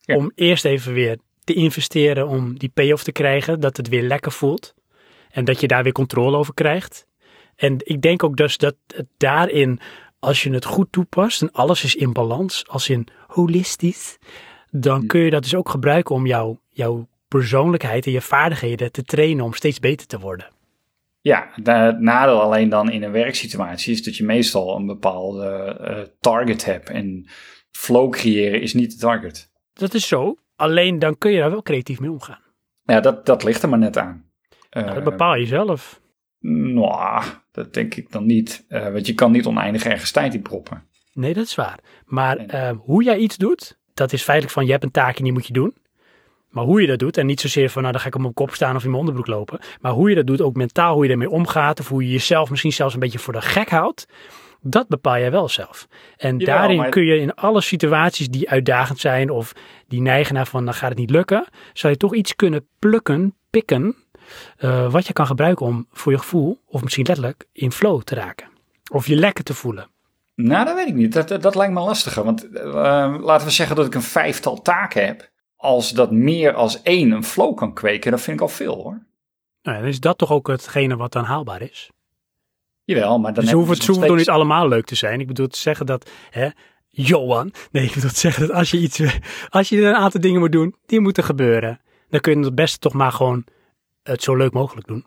Ja. 0.00 0.16
Om 0.16 0.32
eerst 0.34 0.64
even 0.64 0.92
weer 0.92 1.18
te 1.44 1.54
investeren 1.54 2.28
om 2.28 2.58
die 2.58 2.68
payoff 2.74 3.02
te 3.02 3.12
krijgen, 3.12 3.60
dat 3.60 3.76
het 3.76 3.88
weer 3.88 4.02
lekker 4.02 4.32
voelt. 4.32 4.74
En 5.30 5.44
dat 5.44 5.60
je 5.60 5.66
daar 5.66 5.82
weer 5.82 5.92
controle 5.92 6.36
over 6.36 6.54
krijgt. 6.54 7.06
En 7.56 7.76
ik 7.78 8.02
denk 8.02 8.22
ook 8.22 8.36
dus 8.36 8.56
dat 8.56 8.76
het 8.86 9.06
daarin, 9.16 9.80
als 10.18 10.42
je 10.42 10.50
het 10.50 10.64
goed 10.64 10.92
toepast 10.92 11.42
en 11.42 11.52
alles 11.52 11.84
is 11.84 11.94
in 11.94 12.12
balans, 12.12 12.64
als 12.68 12.88
in 12.88 13.06
holistisch, 13.26 14.18
dan 14.70 15.00
Hm. 15.00 15.06
kun 15.06 15.20
je 15.20 15.30
dat 15.30 15.42
dus 15.42 15.54
ook 15.54 15.68
gebruiken 15.68 16.14
om 16.14 16.26
jouw, 16.26 16.60
jouw 16.68 17.08
persoonlijkheid 17.28 18.06
en 18.06 18.12
je 18.12 18.20
vaardigheden 18.20 18.92
te 18.92 19.02
trainen 19.02 19.44
om 19.44 19.54
steeds 19.54 19.80
beter 19.80 20.06
te 20.06 20.18
worden. 20.18 20.58
Ja, 21.20 21.50
het 21.62 22.00
nadeel 22.00 22.40
alleen 22.42 22.68
dan 22.68 22.90
in 22.90 23.02
een 23.02 23.12
werksituatie 23.12 23.92
is 23.92 24.02
dat 24.02 24.16
je 24.16 24.24
meestal 24.24 24.76
een 24.76 24.86
bepaalde 24.86 25.46
eh, 25.46 26.02
target 26.20 26.64
hebt. 26.64 26.90
En 26.90 27.28
flow 27.70 28.10
creëren 28.10 28.62
is 28.62 28.74
niet 28.74 28.90
de 28.90 28.96
target. 28.98 29.50
Dat 29.72 29.94
is 29.94 30.08
zo, 30.08 30.36
alleen 30.56 30.98
dan 30.98 31.18
kun 31.18 31.32
je 31.32 31.38
daar 31.38 31.50
wel 31.50 31.62
creatief 31.62 32.00
mee 32.00 32.10
omgaan. 32.10 32.42
Ja, 32.82 33.00
dat, 33.00 33.26
dat 33.26 33.44
ligt 33.44 33.62
er 33.62 33.68
maar 33.68 33.78
net 33.78 33.96
aan. 33.96 34.24
Nou, 34.70 34.86
dat 34.86 34.96
Eh, 34.96 35.04
bepaal 35.04 35.34
je 35.34 35.46
zelf. 35.46 36.00
Nou, 36.40 37.22
dat 37.52 37.74
denk 37.74 37.94
ik 37.94 38.12
dan 38.12 38.26
niet. 38.26 38.64
Eh, 38.68 38.92
want 38.92 39.06
je 39.06 39.14
kan 39.14 39.32
niet 39.32 39.46
oneindig 39.46 39.84
ergens 39.84 40.10
tijd 40.10 40.34
in 40.34 40.42
proppen. 40.42 40.84
Nee, 41.12 41.34
dat 41.34 41.44
is 41.44 41.54
waar. 41.54 41.78
Maar 42.04 42.38
hoe 42.76 43.02
jij 43.04 43.16
iets 43.18 43.36
doet, 43.36 43.78
dat 43.94 44.12
is 44.12 44.22
feitelijk 44.22 44.54
van 44.54 44.64
je 44.66 44.70
hebt 44.70 44.84
een 44.84 44.90
taak 44.90 45.16
en 45.16 45.24
die 45.24 45.32
moet 45.32 45.46
je 45.46 45.52
doen. 45.52 45.74
Maar 46.50 46.64
hoe 46.64 46.80
je 46.80 46.86
dat 46.86 46.98
doet, 46.98 47.16
en 47.16 47.26
niet 47.26 47.40
zozeer 47.40 47.70
van 47.70 47.80
nou 47.80 47.92
dan 47.92 48.02
ga 48.02 48.08
ik 48.08 48.14
op 48.14 48.20
mijn 48.20 48.34
kop 48.34 48.54
staan 48.54 48.76
of 48.76 48.82
in 48.84 48.88
mijn 48.90 49.00
onderbroek 49.00 49.26
lopen. 49.26 49.58
Maar 49.80 49.92
hoe 49.92 50.08
je 50.08 50.14
dat 50.14 50.26
doet, 50.26 50.40
ook 50.40 50.56
mentaal, 50.56 50.94
hoe 50.94 51.04
je 51.04 51.10
ermee 51.10 51.30
omgaat. 51.30 51.80
Of 51.80 51.88
hoe 51.88 52.04
je 52.04 52.10
jezelf 52.10 52.50
misschien 52.50 52.72
zelfs 52.72 52.94
een 52.94 53.00
beetje 53.00 53.18
voor 53.18 53.32
de 53.32 53.40
gek 53.42 53.68
houdt. 53.70 54.06
Dat 54.62 54.88
bepaal 54.88 55.18
jij 55.18 55.30
wel 55.30 55.48
zelf. 55.48 55.86
En 56.16 56.38
Jawel, 56.38 56.56
daarin 56.56 56.76
maar- 56.76 56.88
kun 56.88 57.04
je 57.04 57.18
in 57.20 57.34
alle 57.34 57.60
situaties 57.60 58.28
die 58.28 58.50
uitdagend 58.50 58.98
zijn 58.98 59.30
of 59.30 59.52
die 59.88 60.00
neigen 60.00 60.34
naar 60.34 60.46
van 60.46 60.64
dan 60.64 60.74
gaat 60.74 60.88
het 60.88 60.98
niet 60.98 61.10
lukken. 61.10 61.44
Zou 61.72 61.92
je 61.92 61.98
toch 61.98 62.14
iets 62.14 62.36
kunnen 62.36 62.66
plukken, 62.78 63.34
pikken. 63.50 63.96
eh, 64.56 64.92
wat 64.92 65.06
je 65.06 65.12
kan 65.12 65.26
gebruiken 65.26 65.66
om 65.66 65.86
voor 65.92 66.12
je 66.12 66.18
gevoel, 66.18 66.60
of 66.66 66.82
misschien 66.82 67.04
letterlijk, 67.06 67.44
in 67.52 67.72
flow 67.72 68.02
te 68.02 68.14
raken. 68.14 68.48
Of 68.92 69.06
je 69.06 69.16
lekker 69.16 69.44
te 69.44 69.54
voelen. 69.54 69.88
Nou, 70.34 70.64
dat 70.64 70.74
weet 70.74 70.88
ik 70.88 70.94
niet. 70.94 71.12
Dat, 71.12 71.28
dat, 71.28 71.42
dat 71.42 71.54
lijkt 71.54 71.72
me 71.72 71.80
lastiger. 71.80 72.24
Want 72.24 72.50
eh, 72.52 73.14
laten 73.20 73.46
we 73.46 73.52
zeggen 73.52 73.76
dat 73.76 73.86
ik 73.86 73.94
een 73.94 74.02
vijftal 74.02 74.62
taken 74.62 75.06
heb. 75.06 75.30
Als 75.60 75.90
dat 75.90 76.10
meer 76.10 76.52
als 76.54 76.82
één 76.82 77.10
een 77.10 77.24
flow 77.24 77.56
kan 77.56 77.74
kweken, 77.74 78.10
dat 78.10 78.20
vind 78.20 78.36
ik 78.36 78.42
al 78.42 78.48
veel 78.48 78.74
hoor. 78.74 79.06
Nou, 79.62 79.76
ja, 79.76 79.82
dan 79.82 79.90
is 79.90 80.00
dat 80.00 80.18
toch 80.18 80.32
ook 80.32 80.46
hetgene 80.46 80.96
wat 80.96 81.12
dan 81.12 81.24
haalbaar 81.24 81.62
is. 81.62 81.90
Jawel, 82.84 83.18
maar 83.18 83.34
dan 83.34 83.44
Dus 83.44 83.52
je 83.52 83.58
het, 83.58 83.84
toch 83.84 84.06
nog 84.06 84.16
niet 84.16 84.28
allemaal 84.28 84.68
leuk 84.68 84.84
te 84.84 84.94
zijn. 84.94 85.20
Ik 85.20 85.26
bedoel 85.26 85.46
te 85.46 85.58
zeggen 85.58 85.86
dat, 85.86 86.10
hè, 86.30 86.48
Johan. 86.88 87.52
Nee, 87.70 87.84
ik 87.84 87.94
bedoel 87.94 88.10
te 88.10 88.18
zeggen 88.18 88.46
dat 88.46 88.56
als 88.56 88.70
je 88.70 88.78
iets, 88.78 89.02
als 89.48 89.68
je 89.68 89.82
een 89.82 89.94
aantal 89.94 90.20
dingen 90.20 90.40
moet 90.40 90.52
doen, 90.52 90.74
die 90.86 91.00
moeten 91.00 91.24
gebeuren. 91.24 91.80
Dan 92.08 92.20
kun 92.20 92.38
je 92.38 92.44
het 92.44 92.54
beste 92.54 92.78
toch 92.78 92.92
maar 92.92 93.12
gewoon 93.12 93.44
het 94.02 94.22
zo 94.22 94.36
leuk 94.36 94.52
mogelijk 94.52 94.86
doen. 94.86 95.04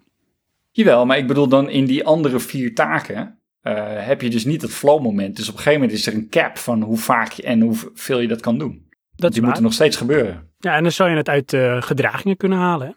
Jawel, 0.71 1.05
maar 1.05 1.17
ik 1.17 1.27
bedoel 1.27 1.47
dan 1.47 1.69
in 1.69 1.85
die 1.85 2.05
andere 2.05 2.39
vier 2.39 2.75
taken 2.75 3.39
eh, 3.61 4.05
heb 4.05 4.21
je 4.21 4.29
dus 4.29 4.45
niet 4.45 4.61
het 4.61 4.71
flow 4.71 5.01
moment. 5.01 5.35
Dus 5.35 5.47
op 5.49 5.53
een 5.53 5.59
gegeven 5.61 5.79
moment 5.79 5.99
is 5.99 6.07
er 6.07 6.13
een 6.13 6.29
cap 6.29 6.57
van 6.57 6.81
hoe 6.81 6.97
vaak 6.97 7.33
en 7.33 7.61
hoeveel 7.61 8.19
je 8.19 8.27
dat 8.27 8.41
kan 8.41 8.57
doen. 8.57 8.91
Die 9.31 9.41
waar. 9.41 9.49
moeten 9.49 9.63
nog 9.63 9.73
steeds 9.73 9.97
gebeuren. 9.97 10.51
Ja, 10.59 10.75
en 10.75 10.83
dan 10.83 10.91
zou 10.91 11.09
je 11.09 11.15
het 11.15 11.29
uit 11.29 11.53
eh, 11.53 11.81
gedragingen 11.81 12.37
kunnen 12.37 12.57
halen. 12.57 12.87
hè. 12.87 12.93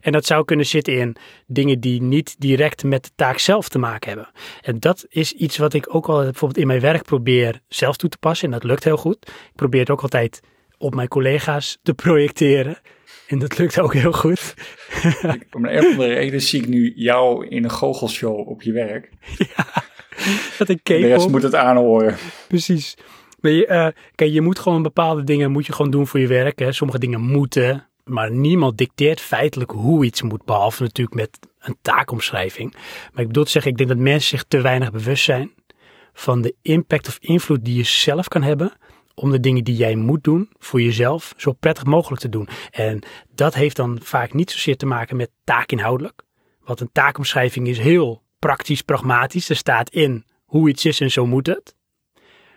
En 0.00 0.12
dat 0.12 0.26
zou 0.26 0.44
kunnen 0.44 0.66
zitten 0.66 0.98
in 0.98 1.16
dingen 1.46 1.80
die 1.80 2.02
niet 2.02 2.34
direct 2.38 2.84
met 2.84 3.04
de 3.04 3.10
taak 3.14 3.38
zelf 3.38 3.68
te 3.68 3.78
maken 3.78 4.08
hebben. 4.08 4.30
En 4.62 4.78
dat 4.78 5.06
is 5.08 5.32
iets 5.32 5.56
wat 5.56 5.74
ik 5.74 5.94
ook 5.94 6.06
al 6.08 6.22
bijvoorbeeld 6.22 6.60
in 6.60 6.66
mijn 6.66 6.80
werk 6.80 7.02
probeer 7.02 7.60
zelf 7.68 7.96
toe 7.96 8.08
te 8.08 8.18
passen. 8.18 8.46
En 8.46 8.52
dat 8.52 8.64
lukt 8.64 8.84
heel 8.84 8.96
goed. 8.96 9.16
Ik 9.26 9.54
probeer 9.54 9.80
het 9.80 9.90
ook 9.90 10.02
altijd 10.02 10.40
op 10.78 10.94
mijn 10.94 11.08
collega's 11.08 11.78
te 11.82 11.94
projecteren. 12.04 12.78
En 13.28 13.38
dat 13.38 13.58
lukt 13.58 13.78
ook 13.80 13.94
heel 13.94 14.12
goed. 14.12 14.54
Om 15.52 15.64
een 15.64 15.78
of 15.78 15.90
andere 15.90 16.12
reden 16.14 16.40
zie 16.40 16.60
ik 16.60 16.68
nu 16.68 16.92
jou 16.96 17.46
in 17.48 17.64
een 17.64 17.70
goochelshow 17.70 18.48
op 18.48 18.62
je 18.62 18.72
werk. 18.72 19.10
Dat 20.58 20.68
ik 20.68 20.84
De 20.84 20.96
rest 20.96 21.28
moet 21.28 21.42
het 21.42 21.54
aanhoren. 21.54 22.16
Precies. 22.48 22.96
Maar 23.44 23.52
je, 23.52 23.66
eh, 23.66 23.86
kijk, 24.14 24.30
je 24.30 24.40
moet 24.40 24.58
gewoon 24.58 24.82
bepaalde 24.82 25.24
dingen 25.24 25.50
moet 25.50 25.66
je 25.66 25.72
gewoon 25.72 25.90
doen 25.90 26.06
voor 26.06 26.20
je 26.20 26.26
werk. 26.26 26.58
Hè. 26.58 26.72
Sommige 26.72 26.98
dingen 26.98 27.20
moeten, 27.20 27.88
maar 28.04 28.30
niemand 28.30 28.78
dicteert 28.78 29.20
feitelijk 29.20 29.70
hoe 29.70 30.04
iets 30.04 30.22
moet. 30.22 30.44
Behalve 30.44 30.82
natuurlijk 30.82 31.16
met 31.16 31.38
een 31.58 31.76
taakomschrijving. 31.82 32.72
Maar 33.12 33.22
ik 33.22 33.26
bedoel 33.26 33.44
te 33.44 33.50
zeggen, 33.50 33.70
ik 33.70 33.76
denk 33.76 33.88
dat 33.88 33.98
mensen 33.98 34.28
zich 34.28 34.44
te 34.48 34.60
weinig 34.60 34.90
bewust 34.90 35.24
zijn 35.24 35.52
van 36.12 36.40
de 36.40 36.54
impact 36.62 37.08
of 37.08 37.18
invloed 37.20 37.64
die 37.64 37.76
je 37.76 37.82
zelf 37.82 38.28
kan 38.28 38.42
hebben. 38.42 38.72
Om 39.14 39.30
de 39.30 39.40
dingen 39.40 39.64
die 39.64 39.76
jij 39.76 39.94
moet 39.94 40.24
doen 40.24 40.48
voor 40.58 40.82
jezelf 40.82 41.34
zo 41.36 41.52
prettig 41.52 41.84
mogelijk 41.84 42.20
te 42.20 42.28
doen. 42.28 42.48
En 42.70 43.02
dat 43.34 43.54
heeft 43.54 43.76
dan 43.76 43.98
vaak 44.02 44.32
niet 44.32 44.50
zozeer 44.50 44.76
te 44.76 44.86
maken 44.86 45.16
met 45.16 45.30
taakinhoudelijk. 45.44 46.22
Want 46.64 46.80
een 46.80 46.92
taakomschrijving 46.92 47.68
is 47.68 47.78
heel 47.78 48.22
praktisch, 48.38 48.82
pragmatisch. 48.82 49.48
Er 49.48 49.56
staat 49.56 49.90
in 49.90 50.24
hoe 50.44 50.68
iets 50.68 50.84
is 50.84 51.00
en 51.00 51.10
zo 51.10 51.26
moet 51.26 51.46
het. 51.46 51.74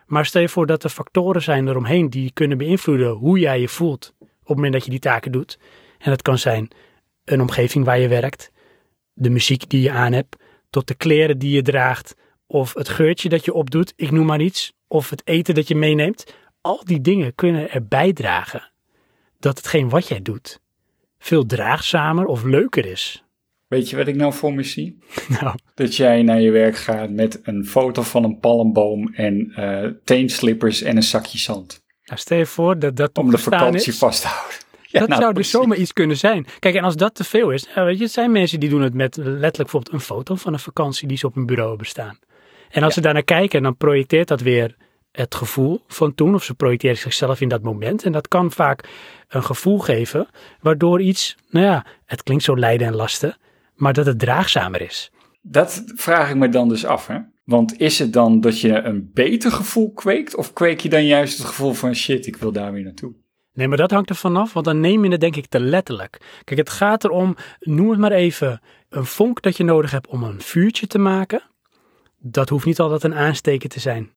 Maar 0.07 0.25
stel 0.25 0.41
je 0.41 0.49
voor 0.49 0.65
dat 0.65 0.83
er 0.83 0.89
factoren 0.89 1.41
zijn 1.41 1.67
eromheen 1.67 2.09
die 2.09 2.31
kunnen 2.31 2.57
beïnvloeden 2.57 3.09
hoe 3.09 3.39
jij 3.39 3.59
je 3.59 3.67
voelt 3.67 4.13
op 4.19 4.27
het 4.39 4.55
moment 4.55 4.73
dat 4.73 4.83
je 4.83 4.89
die 4.89 4.99
taken 4.99 5.31
doet. 5.31 5.59
En 5.97 6.09
dat 6.09 6.21
kan 6.21 6.37
zijn 6.37 6.67
een 7.25 7.41
omgeving 7.41 7.85
waar 7.85 7.99
je 7.99 8.07
werkt, 8.07 8.51
de 9.13 9.29
muziek 9.29 9.69
die 9.69 9.81
je 9.81 9.91
aan 9.91 10.13
hebt, 10.13 10.35
tot 10.69 10.87
de 10.87 10.95
kleren 10.95 11.37
die 11.37 11.55
je 11.55 11.61
draagt, 11.61 12.15
of 12.47 12.73
het 12.73 12.89
geurtje 12.89 13.29
dat 13.29 13.45
je 13.45 13.53
opdoet, 13.53 13.93
ik 13.95 14.11
noem 14.11 14.25
maar 14.25 14.41
iets, 14.41 14.73
of 14.87 15.09
het 15.09 15.21
eten 15.25 15.55
dat 15.55 15.67
je 15.67 15.75
meeneemt. 15.75 16.35
Al 16.61 16.81
die 16.83 17.01
dingen 17.01 17.35
kunnen 17.35 17.71
er 17.71 17.87
bijdragen 17.87 18.71
dat 19.39 19.57
hetgeen 19.57 19.89
wat 19.89 20.07
jij 20.07 20.21
doet 20.21 20.59
veel 21.19 21.45
draagzamer 21.45 22.25
of 22.25 22.43
leuker 22.43 22.85
is. 22.85 23.23
Weet 23.67 23.89
je 23.89 23.95
wat 23.97 24.07
ik 24.07 24.15
nou 24.15 24.33
voor 24.33 24.53
me 24.53 24.63
zie? 24.63 24.97
Nou, 25.41 25.55
Dat 25.73 25.95
jij 25.95 26.23
naar 26.23 26.41
je 26.41 26.51
werk 26.51 26.77
gaat 26.77 27.09
met 27.09 27.39
een 27.43 27.65
foto 27.65 28.01
van 28.01 28.23
een 28.23 28.39
palmboom 28.39 29.13
en 29.13 29.51
eh, 29.55 29.89
teenslippers 30.03 30.81
en 30.81 30.95
een 30.95 31.03
zakje 31.03 31.37
zand. 31.37 31.83
nou 32.03 32.19
stel 32.19 32.37
je 32.37 32.45
voor 32.45 32.79
dat 32.79 32.95
dat 32.95 33.17
Om 33.17 33.31
de 33.31 33.37
vakantie 33.37 33.91
is. 33.91 33.97
vast 33.97 34.21
te 34.21 34.27
houden. 34.27 34.55
Ja, 34.89 34.99
dat 34.99 35.09
nou, 35.09 35.21
zou 35.21 35.33
dus 35.33 35.49
zomaar 35.49 35.77
iets 35.77 35.93
kunnen 35.93 36.17
zijn. 36.17 36.45
Kijk, 36.59 36.75
en 36.75 36.83
als 36.83 36.95
dat 36.95 37.15
te 37.15 37.23
veel 37.23 37.49
is, 37.51 37.67
nou, 37.75 37.87
weet 37.87 37.97
je, 37.97 38.03
het 38.03 38.13
zijn 38.13 38.31
mensen 38.31 38.59
die 38.59 38.69
doen 38.69 38.81
het 38.81 38.93
met 38.93 39.15
letterlijk 39.17 39.55
bijvoorbeeld 39.55 39.93
een 39.93 39.99
foto 39.99 40.35
van 40.35 40.53
een 40.53 40.59
vakantie 40.59 41.07
die 41.07 41.17
ze 41.17 41.25
op 41.25 41.35
een 41.35 41.45
bureau 41.45 41.69
hebben 41.69 41.87
staan. 41.87 42.19
En 42.69 42.83
als 42.83 42.93
ze 42.93 43.01
daarnaar 43.01 43.23
kijken, 43.23 43.63
dan 43.63 43.77
projecteert 43.77 44.27
dat 44.27 44.41
weer 44.41 44.75
het 45.11 45.35
gevoel 45.35 45.81
van 45.87 46.15
toen, 46.15 46.33
of 46.33 46.43
ze 46.43 46.53
projecteren 46.53 46.97
zichzelf 46.97 47.41
in 47.41 47.47
dat 47.47 47.61
moment. 47.61 48.03
En 48.03 48.11
dat 48.11 48.27
kan 48.27 48.51
vaak 48.51 48.89
een 49.27 49.43
gevoel 49.43 49.79
geven, 49.79 50.27
waardoor 50.61 51.01
iets, 51.01 51.35
nou 51.49 51.65
ja, 51.65 51.85
het 52.05 52.23
klinkt 52.23 52.43
zo 52.43 52.57
lijden 52.57 52.87
en 52.87 52.95
lasten, 52.95 53.37
maar 53.77 53.93
dat 53.93 54.05
het 54.05 54.19
draagzamer 54.19 54.81
is. 54.81 55.11
Dat 55.41 55.83
vraag 55.95 56.29
ik 56.29 56.35
me 56.35 56.49
dan 56.49 56.69
dus 56.69 56.85
af, 56.85 57.07
hè? 57.07 57.17
Want 57.43 57.79
is 57.79 57.99
het 57.99 58.13
dan 58.13 58.41
dat 58.41 58.61
je 58.61 58.81
een 58.81 59.09
beter 59.13 59.51
gevoel 59.51 59.93
kweekt? 59.93 60.35
Of 60.35 60.53
kweek 60.53 60.79
je 60.79 60.89
dan 60.89 61.05
juist 61.05 61.37
het 61.37 61.47
gevoel 61.47 61.73
van 61.73 61.95
shit, 61.95 62.25
ik 62.27 62.35
wil 62.35 62.51
daar 62.51 62.71
weer 62.73 62.83
naartoe? 62.83 63.13
Nee, 63.53 63.67
maar 63.67 63.77
dat 63.77 63.91
hangt 63.91 64.09
er 64.09 64.15
vanaf, 64.15 64.53
want 64.53 64.65
dan 64.65 64.79
neem 64.79 65.03
je 65.03 65.11
het 65.11 65.19
denk 65.19 65.35
ik 65.35 65.47
te 65.47 65.59
letterlijk. 65.59 66.41
Kijk, 66.43 66.59
het 66.59 66.69
gaat 66.69 67.03
erom, 67.03 67.35
noem 67.59 67.89
het 67.89 67.99
maar 67.99 68.11
even, 68.11 68.61
een 68.89 69.05
vonk 69.05 69.41
dat 69.41 69.57
je 69.57 69.63
nodig 69.63 69.91
hebt 69.91 70.07
om 70.07 70.23
een 70.23 70.41
vuurtje 70.41 70.87
te 70.87 70.97
maken. 70.99 71.41
Dat 72.19 72.49
hoeft 72.49 72.65
niet 72.65 72.79
altijd 72.79 73.03
een 73.03 73.15
aansteker 73.15 73.69
te 73.69 73.79
zijn. 73.79 74.11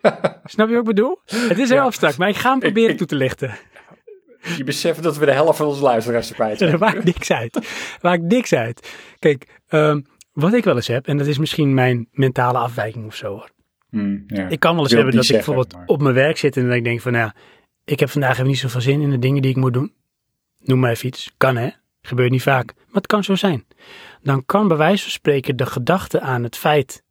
Snap 0.44 0.68
je 0.68 0.74
wat 0.74 0.82
ik 0.88 0.94
bedoel? 0.94 1.20
Het 1.24 1.58
is 1.58 1.68
heel 1.68 1.78
Ja. 1.78 1.84
abstract, 1.84 2.18
maar 2.18 2.28
ik 2.28 2.36
ga 2.36 2.50
hem 2.50 2.58
proberen 2.58 2.90
ik- 2.90 2.96
toe 2.98 3.06
te 3.06 3.14
lichten. 3.16 3.50
Je 4.56 4.64
beseft 4.64 5.02
dat 5.02 5.16
we 5.18 5.24
de 5.24 5.32
helft 5.32 5.56
van 5.56 5.66
onze 5.66 5.82
luisteraars 5.82 6.30
Er 6.38 6.56
zijn. 6.56 6.78
maakt 6.88 7.04
niks 7.04 7.30
uit. 7.30 7.58
maakt 8.00 8.22
niks 8.22 8.52
uit. 8.52 8.88
Kijk, 9.18 9.60
ehm, 9.68 10.00
wat 10.32 10.52
ik 10.52 10.64
wel 10.64 10.76
eens 10.76 10.86
heb, 10.86 11.06
en 11.06 11.16
dat 11.16 11.26
is 11.26 11.38
misschien 11.38 11.74
mijn 11.74 12.08
mentale 12.12 12.58
afwijking 12.58 13.06
of 13.06 13.14
zo 13.14 13.28
hoor. 13.32 13.50
Hmm, 13.90 14.24
ja. 14.26 14.48
Ik 14.48 14.60
kan 14.60 14.74
wel 14.74 14.82
eens 14.82 14.92
hebben 14.92 15.14
dat 15.14 15.24
ik 15.24 15.30
bijvoorbeeld 15.30 15.72
maar- 15.74 15.86
op 15.86 16.02
mijn 16.02 16.14
werk 16.14 16.36
zit 16.36 16.56
en 16.56 16.66
dat 16.66 16.74
ik 16.76 16.84
denk 16.84 17.00
van, 17.00 17.12
nou, 17.12 17.30
ik 17.84 18.00
heb 18.00 18.10
vandaag 18.10 18.32
even 18.32 18.46
niet 18.46 18.58
zoveel 18.58 18.80
zin 18.80 19.00
in 19.00 19.10
de 19.10 19.18
dingen 19.18 19.42
die 19.42 19.50
ik 19.50 19.56
moet 19.56 19.72
doen. 19.72 19.92
Noem 20.58 20.78
maar 20.78 20.90
even 20.90 21.06
iets. 21.06 21.30
Kan 21.36 21.56
hè? 21.56 21.68
Gebeurt 22.02 22.30
niet 22.30 22.42
vaak. 22.42 22.66
Maar 22.76 22.94
het 22.94 23.06
kan 23.06 23.24
zo 23.24 23.34
zijn. 23.34 23.66
Dan 24.22 24.44
kan 24.46 24.68
bij 24.68 24.76
wijze 24.76 25.02
van 25.02 25.10
spreken 25.12 25.56
de 25.56 25.66
gedachte 25.66 26.20
aan 26.20 26.42
het 26.42 26.56
feit 26.56 27.02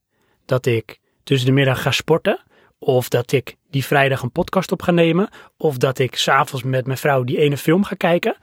dat 0.45 0.65
ik 0.65 0.99
tussen 1.23 1.47
de 1.47 1.53
middag 1.53 1.81
ga 1.81 1.91
sporten, 1.91 2.43
of 2.79 3.09
dat 3.09 3.31
ik 3.31 3.55
die 3.69 3.85
vrijdag 3.85 4.21
een 4.21 4.31
podcast 4.31 4.71
op 4.71 4.81
ga 4.81 4.91
nemen, 4.91 5.29
of 5.57 5.77
dat 5.77 5.99
ik 5.99 6.15
s'avonds 6.15 6.63
met 6.63 6.85
mijn 6.85 6.97
vrouw 6.97 7.23
die 7.23 7.37
ene 7.37 7.57
film 7.57 7.83
ga 7.83 7.95
kijken, 7.95 8.35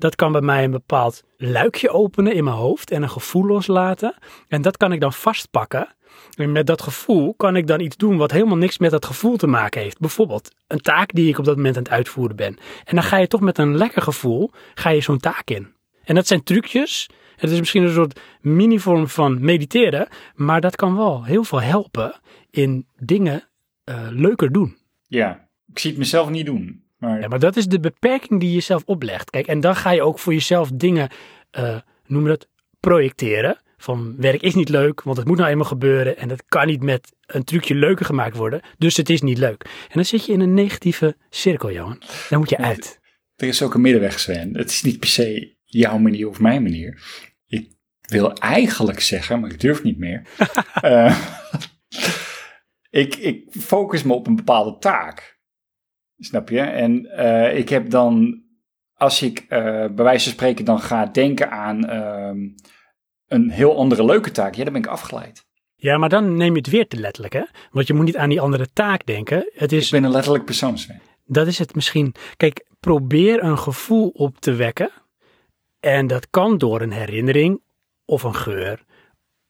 dat 0.00 0.16
kan 0.16 0.32
bij 0.32 0.40
mij 0.40 0.64
een 0.64 0.70
bepaald 0.70 1.22
luikje 1.36 1.90
openen 1.90 2.34
in 2.34 2.44
mijn 2.44 2.56
hoofd 2.56 2.90
en 2.90 3.02
een 3.02 3.10
gevoel 3.10 3.46
loslaten. 3.46 4.14
En 4.48 4.62
dat 4.62 4.76
kan 4.76 4.92
ik 4.92 5.00
dan 5.00 5.12
vastpakken. 5.12 5.94
En 6.34 6.52
met 6.52 6.66
dat 6.66 6.82
gevoel 6.82 7.34
kan 7.34 7.56
ik 7.56 7.66
dan 7.66 7.80
iets 7.80 7.96
doen 7.96 8.16
wat 8.16 8.30
helemaal 8.30 8.56
niks 8.56 8.78
met 8.78 8.90
dat 8.90 9.04
gevoel 9.06 9.36
te 9.36 9.46
maken 9.46 9.80
heeft. 9.80 9.98
Bijvoorbeeld 9.98 10.50
een 10.66 10.80
taak 10.80 11.12
die 11.12 11.28
ik 11.28 11.38
op 11.38 11.44
dat 11.44 11.56
moment 11.56 11.76
aan 11.76 11.82
het 11.82 11.92
uitvoeren 11.92 12.36
ben. 12.36 12.58
En 12.84 12.94
dan 12.94 13.02
ga 13.02 13.16
je 13.16 13.26
toch 13.26 13.40
met 13.40 13.58
een 13.58 13.76
lekker 13.76 14.02
gevoel, 14.02 14.50
ga 14.74 14.90
je 14.90 15.00
zo'n 15.00 15.18
taak 15.18 15.50
in. 15.50 15.72
En 16.04 16.14
dat 16.14 16.26
zijn 16.26 16.42
trucjes. 16.42 17.08
Het 17.36 17.50
is 17.50 17.58
misschien 17.58 17.82
een 17.82 17.92
soort 17.92 18.20
mini-vorm 18.40 19.08
van 19.08 19.44
mediteren. 19.44 20.08
Maar 20.34 20.60
dat 20.60 20.76
kan 20.76 20.96
wel 20.96 21.24
heel 21.24 21.44
veel 21.44 21.60
helpen 21.60 22.20
in 22.50 22.86
dingen 22.98 23.49
eh, 23.90 24.06
leuker 24.10 24.52
doen. 24.52 24.76
Ja, 25.06 25.48
ik 25.72 25.78
zie 25.78 25.90
het 25.90 25.98
mezelf 25.98 26.30
niet 26.30 26.46
doen. 26.46 26.84
Maar 26.98 27.20
Ja, 27.20 27.28
maar 27.28 27.38
dat 27.38 27.56
is 27.56 27.66
de 27.66 27.80
beperking 27.80 28.40
die 28.40 28.48
je 28.48 28.54
jezelf 28.54 28.82
oplegt. 28.84 29.30
Kijk, 29.30 29.46
en 29.46 29.60
dan 29.60 29.76
ga 29.76 29.90
je 29.90 30.02
ook 30.02 30.18
voor 30.18 30.32
jezelf 30.32 30.70
dingen, 30.74 31.10
eh 31.50 31.78
noem 32.06 32.24
dat, 32.24 32.48
projecteren. 32.80 33.58
Van 33.76 34.14
werk 34.16 34.42
is 34.42 34.54
niet 34.54 34.68
leuk, 34.68 35.02
want 35.02 35.16
het 35.16 35.26
moet 35.26 35.36
nou 35.36 35.50
eenmaal 35.50 35.66
gebeuren. 35.66 36.16
En 36.16 36.28
dat 36.28 36.44
kan 36.48 36.66
niet 36.66 36.82
met 36.82 37.12
een 37.26 37.44
trucje 37.44 37.74
leuker 37.74 38.04
gemaakt 38.04 38.36
worden. 38.36 38.60
Dus 38.78 38.96
het 38.96 39.10
is 39.10 39.20
niet 39.20 39.38
leuk. 39.38 39.64
En 39.64 39.94
dan 39.94 40.04
zit 40.04 40.26
je 40.26 40.32
in 40.32 40.40
een 40.40 40.54
negatieve 40.54 41.16
cirkel, 41.30 41.72
Johan. 41.72 42.02
Daar 42.28 42.38
moet 42.38 42.50
je 42.50 42.58
uit. 42.58 43.00
er 43.36 43.48
is 43.48 43.62
ook 43.62 43.74
een 43.74 43.80
middenweg, 43.80 44.20
Sven. 44.20 44.56
Het 44.56 44.70
is 44.70 44.82
niet 44.82 44.98
per 44.98 45.08
se 45.08 45.56
jouw 45.64 45.98
manier 45.98 46.28
of 46.28 46.40
mijn 46.40 46.62
manier. 46.62 47.02
Ik 47.46 47.68
wil 48.00 48.32
eigenlijk 48.32 49.00
zeggen, 49.00 49.40
maar 49.40 49.50
ik 49.50 49.60
durf 49.60 49.82
niet 49.82 49.98
meer. 49.98 50.22
Eh, 50.80 51.18
ik, 52.90 53.16
ik 53.16 53.44
focus 53.50 54.02
me 54.02 54.12
op 54.12 54.26
een 54.26 54.36
bepaalde 54.36 54.78
taak. 54.78 55.38
Snap 56.18 56.48
je? 56.48 56.60
En 56.60 57.06
eh, 57.06 57.58
ik 57.58 57.68
heb 57.68 57.90
dan, 57.90 58.42
als 58.94 59.22
ik 59.22 59.38
eh, 59.38 59.60
bij 59.70 60.04
wijze 60.04 60.24
van 60.24 60.32
spreken 60.32 60.64
dan 60.64 60.80
ga 60.80 61.06
denken 61.06 61.50
aan 61.50 61.88
ehm, 61.88 62.48
een 63.26 63.50
heel 63.50 63.76
andere 63.76 64.04
leuke 64.04 64.30
taak, 64.30 64.54
ja, 64.54 64.64
dan 64.64 64.72
ben 64.72 64.82
ik 64.82 64.88
afgeleid. 64.88 65.48
Ja, 65.74 65.98
maar 65.98 66.08
dan 66.08 66.36
neem 66.36 66.52
je 66.52 66.58
het 66.58 66.70
weer 66.70 66.88
te 66.88 66.96
letterlijk, 66.96 67.34
hè? 67.34 67.44
Want 67.70 67.86
je 67.86 67.94
moet 67.94 68.04
niet 68.04 68.16
aan 68.16 68.28
die 68.28 68.40
andere 68.40 68.72
taak 68.72 69.06
denken. 69.06 69.50
Het 69.52 69.72
is 69.72 69.84
Ik 69.84 69.90
ben 69.90 70.04
een 70.04 70.10
letterlijk 70.10 70.44
persoon, 70.44 70.78
Sven. 70.78 71.00
Dat 71.24 71.46
is 71.46 71.58
het 71.58 71.74
misschien. 71.74 72.14
Kijk, 72.36 72.66
probeer 72.80 73.42
een 73.42 73.58
gevoel 73.58 74.08
op 74.08 74.40
te 74.40 74.52
wekken. 74.52 74.90
En 75.80 76.06
dat 76.06 76.30
kan 76.30 76.58
door 76.58 76.80
een 76.80 76.92
herinnering 76.92 77.62
of 78.04 78.22
een 78.22 78.34
geur 78.34 78.84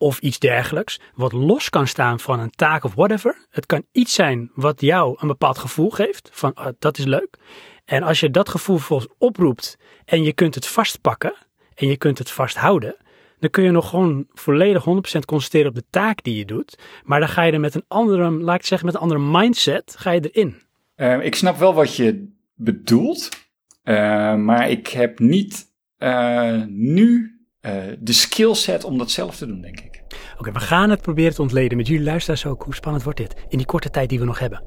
of 0.00 0.18
iets 0.18 0.38
dergelijks. 0.38 1.00
Wat 1.14 1.32
los 1.32 1.68
kan 1.68 1.86
staan 1.86 2.20
van 2.20 2.40
een 2.40 2.50
taak 2.50 2.84
of 2.84 2.94
whatever. 2.94 3.46
Het 3.50 3.66
kan 3.66 3.84
iets 3.92 4.14
zijn 4.14 4.50
wat 4.54 4.80
jou 4.80 5.16
een 5.20 5.28
bepaald 5.28 5.58
gevoel 5.58 5.90
geeft. 5.90 6.30
Van 6.32 6.54
ah, 6.54 6.72
dat 6.78 6.98
is 6.98 7.04
leuk. 7.04 7.36
En 7.84 8.02
als 8.02 8.20
je 8.20 8.30
dat 8.30 8.48
gevoel 8.48 8.76
vervolgens 8.76 9.12
oproept 9.18 9.78
en 10.04 10.22
je 10.22 10.32
kunt 10.32 10.54
het 10.54 10.66
vastpakken 10.66 11.34
en 11.74 11.86
je 11.86 11.96
kunt 11.96 12.18
het 12.18 12.30
vasthouden. 12.30 12.96
Dan 13.38 13.50
kun 13.50 13.64
je 13.64 13.70
nog 13.70 13.88
gewoon 13.88 14.26
volledig 14.32 14.84
100% 14.84 14.88
concentreren 15.26 15.68
op 15.68 15.74
de 15.74 15.84
taak 15.90 16.22
die 16.22 16.36
je 16.36 16.44
doet. 16.44 16.78
Maar 17.04 17.20
dan 17.20 17.28
ga 17.28 17.42
je 17.42 17.52
er 17.52 17.60
met 17.60 17.74
een 17.74 17.84
andere, 17.88 18.30
laat 18.30 18.58
ik 18.58 18.66
zeggen, 18.66 18.86
met 18.86 18.96
een 18.96 19.02
andere 19.02 19.20
mindset, 19.20 19.94
ga 19.98 20.10
je 20.10 20.30
erin. 20.30 20.62
Eh, 20.94 21.24
ik 21.24 21.34
snap 21.34 21.58
wel 21.58 21.74
wat 21.74 21.96
je 21.96 22.32
bedoelt, 22.54 23.28
eh, 23.82 24.34
maar 24.34 24.70
ik 24.70 24.86
heb 24.86 25.18
niet 25.18 25.68
eh, 25.96 26.62
nu 26.66 27.39
eh, 27.60 27.82
de 27.98 28.12
skillset 28.12 28.84
om 28.84 28.98
dat 28.98 29.10
zelf 29.10 29.36
te 29.36 29.46
doen, 29.46 29.60
denk 29.60 29.80
ik. 29.80 30.02
Oké, 30.38 30.52
we 30.52 30.60
gaan 30.60 30.90
het 30.90 31.00
proberen 31.00 31.34
te 31.34 31.42
ontleden. 31.42 31.76
Met 31.76 31.86
jullie 31.86 32.04
luisteraars 32.04 32.46
ook. 32.46 32.62
Hoe 32.62 32.74
spannend 32.74 33.04
wordt 33.04 33.18
dit? 33.18 33.34
In 33.48 33.56
die 33.58 33.66
korte 33.66 33.90
tijd 33.90 34.08
die 34.08 34.18
we 34.18 34.24
nog 34.24 34.38
hebben. 34.38 34.62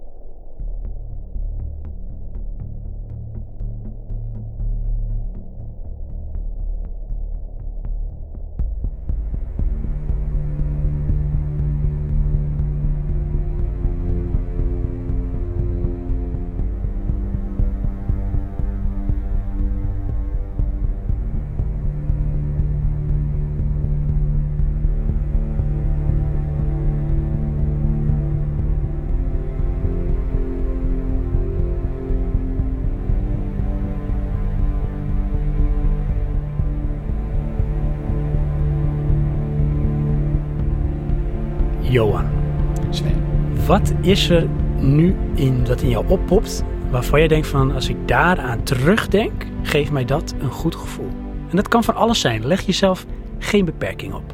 Wat 43.73 43.93
is 44.01 44.29
er 44.29 44.47
nu 44.77 45.15
in 45.36 45.63
dat 45.63 45.82
in 45.82 45.89
jou 45.89 46.07
oppopt 46.07 46.63
waarvan 46.89 47.21
je 47.21 47.28
denkt 47.28 47.47
van 47.47 47.71
als 47.71 47.89
ik 47.89 48.07
daaraan 48.07 48.63
terugdenk, 48.63 49.45
geeft 49.61 49.91
mij 49.91 50.05
dat 50.05 50.36
een 50.39 50.51
goed 50.51 50.76
gevoel. 50.76 51.09
En 51.49 51.55
dat 51.55 51.67
kan 51.67 51.84
van 51.84 51.95
alles 51.95 52.19
zijn. 52.19 52.45
Leg 52.47 52.61
jezelf 52.61 53.05
geen 53.39 53.65
beperking 53.65 54.13
op. 54.13 54.34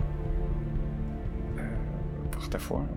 Wacht 2.34 2.52
daarvoor. 2.52 2.88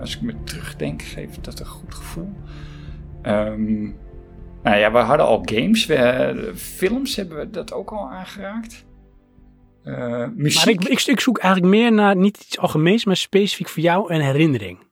Als 0.00 0.16
ik 0.16 0.22
me 0.22 0.34
terugdenk, 0.44 1.02
geeft 1.02 1.44
dat 1.44 1.60
een 1.60 1.66
goed 1.66 1.94
gevoel. 1.94 2.32
Ehm, 3.22 3.82
nou 4.62 4.76
ja, 4.76 4.92
we 4.92 4.98
hadden 4.98 5.26
al 5.26 5.42
games. 5.44 5.86
We, 5.86 6.52
films 6.54 7.16
hebben 7.16 7.38
we 7.38 7.50
dat 7.50 7.72
ook 7.72 7.90
al 7.90 8.10
aangeraakt. 8.10 8.84
Eh, 9.82 10.24
muziek. 10.34 10.64
Maar 10.64 10.74
ik, 10.74 10.84
ik, 10.84 11.06
ik 11.06 11.20
zoek 11.20 11.38
eigenlijk 11.38 11.74
meer 11.74 11.92
naar 11.92 12.16
niet 12.16 12.36
iets 12.36 12.58
algemeens, 12.58 13.04
maar 13.04 13.16
specifiek 13.16 13.68
voor 13.68 13.82
jou 13.82 14.14
een 14.14 14.20
herinnering. 14.20 14.90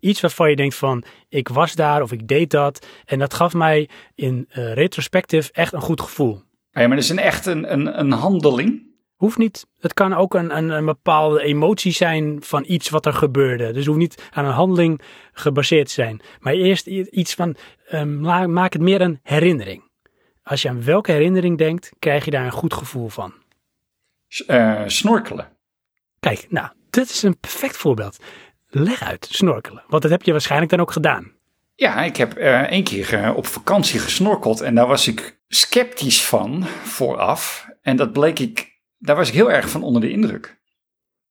Iets 0.00 0.20
waarvan 0.20 0.50
je 0.50 0.56
denkt 0.56 0.74
van, 0.74 1.04
ik 1.28 1.48
was 1.48 1.74
daar 1.74 2.02
of 2.02 2.12
ik 2.12 2.28
deed 2.28 2.50
dat. 2.50 2.86
En 3.04 3.18
dat 3.18 3.34
gaf 3.34 3.54
mij 3.54 3.88
in 4.14 4.48
uh, 4.48 4.72
retrospectief 4.72 5.48
echt 5.48 5.72
een 5.72 5.80
goed 5.80 6.00
gevoel. 6.00 6.42
Ja, 6.70 6.86
maar 6.86 6.96
dat 6.96 7.04
is 7.04 7.10
een 7.10 7.18
echt 7.18 7.46
een, 7.46 7.72
een, 7.72 7.98
een 7.98 8.12
handeling. 8.12 8.86
Hoeft 9.16 9.38
niet. 9.38 9.66
Het 9.78 9.94
kan 9.94 10.14
ook 10.14 10.34
een, 10.34 10.56
een, 10.56 10.70
een, 10.70 10.84
bepaalde 10.84 11.42
emotie 11.42 11.92
zijn 11.92 12.42
van 12.42 12.64
iets 12.66 12.88
wat 12.88 13.06
er 13.06 13.12
gebeurde. 13.12 13.66
Dus 13.66 13.76
het 13.76 13.86
hoeft 13.86 13.98
niet 13.98 14.28
aan 14.30 14.44
een 14.44 14.52
handeling 14.52 15.00
gebaseerd 15.32 15.86
te 15.86 15.92
zijn. 15.92 16.20
Maar 16.38 16.52
eerst 16.52 16.86
iets 16.86 17.34
van, 17.34 17.56
um, 17.92 18.20
maak 18.52 18.72
het 18.72 18.82
meer 18.82 19.00
een 19.00 19.20
herinnering. 19.22 19.82
Als 20.42 20.62
je 20.62 20.68
aan 20.68 20.84
welke 20.84 21.12
herinnering 21.12 21.58
denkt, 21.58 21.92
krijg 21.98 22.24
je 22.24 22.30
daar 22.30 22.44
een 22.44 22.50
goed 22.50 22.74
gevoel 22.74 23.08
van. 23.08 23.32
Uh, 24.46 24.82
snorkelen. 24.86 25.48
Kijk, 26.20 26.46
nou, 26.48 26.68
dat 26.90 27.08
is 27.08 27.22
een 27.22 27.38
perfect 27.38 27.76
voorbeeld. 27.76 28.18
Leg 28.68 29.02
uit, 29.02 29.28
snorkelen. 29.30 29.84
Want 29.88 30.02
dat 30.02 30.10
heb 30.10 30.22
je 30.22 30.32
waarschijnlijk 30.32 30.70
dan 30.70 30.80
ook 30.80 30.92
gedaan. 30.92 31.32
Ja, 31.74 32.02
ik 32.02 32.16
heb 32.16 32.38
uh, 32.38 32.60
één 32.60 32.84
keer 32.84 33.34
op 33.34 33.46
vakantie 33.46 34.00
gesnorkeld 34.00 34.60
en 34.60 34.74
daar 34.74 34.86
was 34.86 35.08
ik 35.08 35.38
sceptisch 35.48 36.24
van 36.24 36.64
vooraf. 36.64 37.68
En 37.82 37.96
dat 37.96 38.12
bleek 38.12 38.38
ik 38.38 38.78
daar 38.98 39.16
was 39.16 39.28
ik 39.28 39.34
heel 39.34 39.50
erg 39.50 39.70
van 39.70 39.82
onder 39.82 40.00
de 40.00 40.10
indruk. 40.10 40.60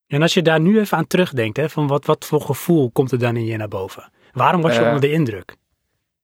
En 0.08 0.22
als 0.22 0.34
je 0.34 0.42
daar 0.42 0.60
nu 0.60 0.80
even 0.80 0.98
aan 0.98 1.08
terugdenkt, 1.08 1.58
hè, 1.58 1.70
van 1.70 1.88
wat, 1.88 2.06
wat 2.06 2.26
voor 2.26 2.42
gevoel 2.42 2.92
komt 2.92 3.12
er 3.12 3.20
dan 3.20 3.36
in 3.36 3.46
je 3.46 3.58
naar 3.58 3.68
boven? 3.68 4.12
Waarom 4.32 4.62
was 4.62 4.76
je 4.76 4.82
uh, 4.82 4.86
onder 4.86 5.02
de 5.02 5.12
indruk? 5.12 5.56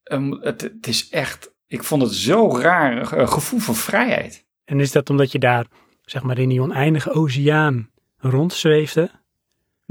Um, 0.03 0.32
het, 0.41 0.61
het, 0.61 0.88
is 0.88 1.09
echt, 1.09 1.53
ik 1.68 1.84
vond 1.84 2.01
het 2.01 2.14
zo 2.14 2.57
raar, 2.57 3.18
uh, 3.18 3.28
gevoel 3.28 3.59
van 3.59 3.76
vrijheid. 3.76 4.45
En 4.66 4.80
is 4.80 4.91
dat 4.91 5.09
omdat 5.09 5.32
je 5.32 5.39
daar, 5.39 5.66
zeg 6.01 6.24
maar, 6.24 6.38
in 6.38 6.49
die 6.49 6.61
oneindige 6.61 7.11
oceaan 7.11 7.89
rondzweefde? 8.18 9.11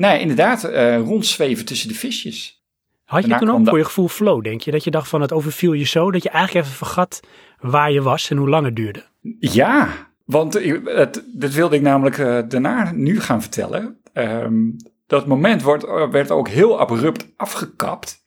Nee, 0.02 0.20
inderdaad, 0.20 0.64
uh, 0.64 0.98
rondzweven 0.98 1.64
tussen 1.64 1.88
de 1.88 1.94
visjes. 1.94 2.64
Had 3.04 3.26
je 3.26 3.36
toen 3.36 3.50
ook 3.50 3.68
voor 3.68 3.78
je 3.78 3.84
gevoel 3.84 4.08
flow, 4.08 4.44
denk 4.44 4.60
je? 4.60 4.70
Dat 4.70 4.84
je 4.84 4.90
dacht 4.90 5.08
van 5.08 5.20
het 5.20 5.32
overviel 5.32 5.72
je 5.72 5.84
zo, 5.84 6.10
dat 6.10 6.22
je 6.22 6.28
eigenlijk 6.28 6.66
even 6.66 6.76
vergat 6.76 7.20
waar 7.60 7.92
je 7.92 8.02
was 8.02 8.30
en 8.30 8.36
hoe 8.36 8.48
lang 8.48 8.64
het 8.64 8.76
duurde? 8.76 9.04
Ja, 9.38 9.88
want 10.24 10.54
het, 10.84 11.24
dit 11.32 11.54
wilde 11.54 11.76
ik 11.76 11.82
namelijk 11.82 12.18
uh, 12.18 12.38
daarna 12.48 12.92
nu 12.94 13.20
gaan 13.20 13.40
vertellen. 13.40 14.00
Um, 14.14 14.76
dat 15.06 15.26
moment 15.26 15.62
wordt, 15.62 15.84
eh, 15.84 16.10
werd 16.10 16.30
ook 16.30 16.48
heel 16.48 16.80
abrupt 16.80 17.26
afgekapt. 17.36 18.22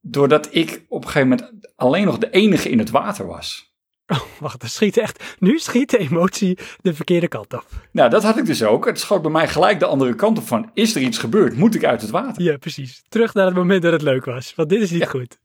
Doordat 0.00 0.48
ik 0.50 0.84
op 0.88 1.04
een 1.04 1.10
gegeven 1.10 1.28
moment 1.28 1.50
alleen 1.76 2.04
nog 2.04 2.18
de 2.18 2.30
enige 2.30 2.70
in 2.70 2.78
het 2.78 2.90
water 2.90 3.26
was. 3.26 3.67
Oh, 4.12 4.20
wacht, 4.40 4.60
dat 4.60 4.70
schiet 4.70 4.96
echt. 4.96 5.36
Nu 5.38 5.58
schiet 5.58 5.90
de 5.90 5.98
emotie 5.98 6.58
de 6.80 6.94
verkeerde 6.94 7.28
kant 7.28 7.54
op. 7.54 7.66
Nou, 7.92 8.10
dat 8.10 8.22
had 8.22 8.38
ik 8.38 8.46
dus 8.46 8.62
ook. 8.62 8.86
Het 8.86 9.00
schoot 9.00 9.22
bij 9.22 9.30
mij 9.30 9.48
gelijk 9.48 9.78
de 9.78 9.86
andere 9.86 10.14
kant 10.14 10.38
op 10.38 10.46
van, 10.46 10.70
is 10.74 10.94
er 10.94 11.02
iets 11.02 11.18
gebeurd? 11.18 11.56
Moet 11.56 11.74
ik 11.74 11.84
uit 11.84 12.00
het 12.00 12.10
water? 12.10 12.42
Ja, 12.42 12.56
precies. 12.56 13.02
Terug 13.08 13.34
naar 13.34 13.46
het 13.46 13.54
moment 13.54 13.82
dat 13.82 13.92
het 13.92 14.02
leuk 14.02 14.24
was. 14.24 14.54
Want 14.54 14.68
dit 14.68 14.80
is 14.82 14.90
niet 14.90 15.02
ja. 15.02 15.08
goed. 15.08 15.38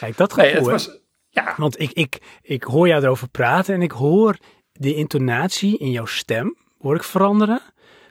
Kijk, 0.00 0.16
dat 0.16 0.32
gevoel, 0.32 0.50
nee, 0.50 0.60
het 0.60 0.70
was, 0.70 1.00
ja. 1.28 1.54
Want 1.56 1.80
ik, 1.80 1.90
ik, 1.92 2.18
ik 2.42 2.62
hoor 2.62 2.88
jou 2.88 3.02
erover 3.02 3.28
praten 3.28 3.74
en 3.74 3.82
ik 3.82 3.92
hoor 3.92 4.36
de 4.72 4.94
intonatie 4.94 5.78
in 5.78 5.90
jouw 5.90 6.06
stem, 6.06 6.56
hoor 6.78 6.94
ik 6.94 7.04
veranderen. 7.04 7.60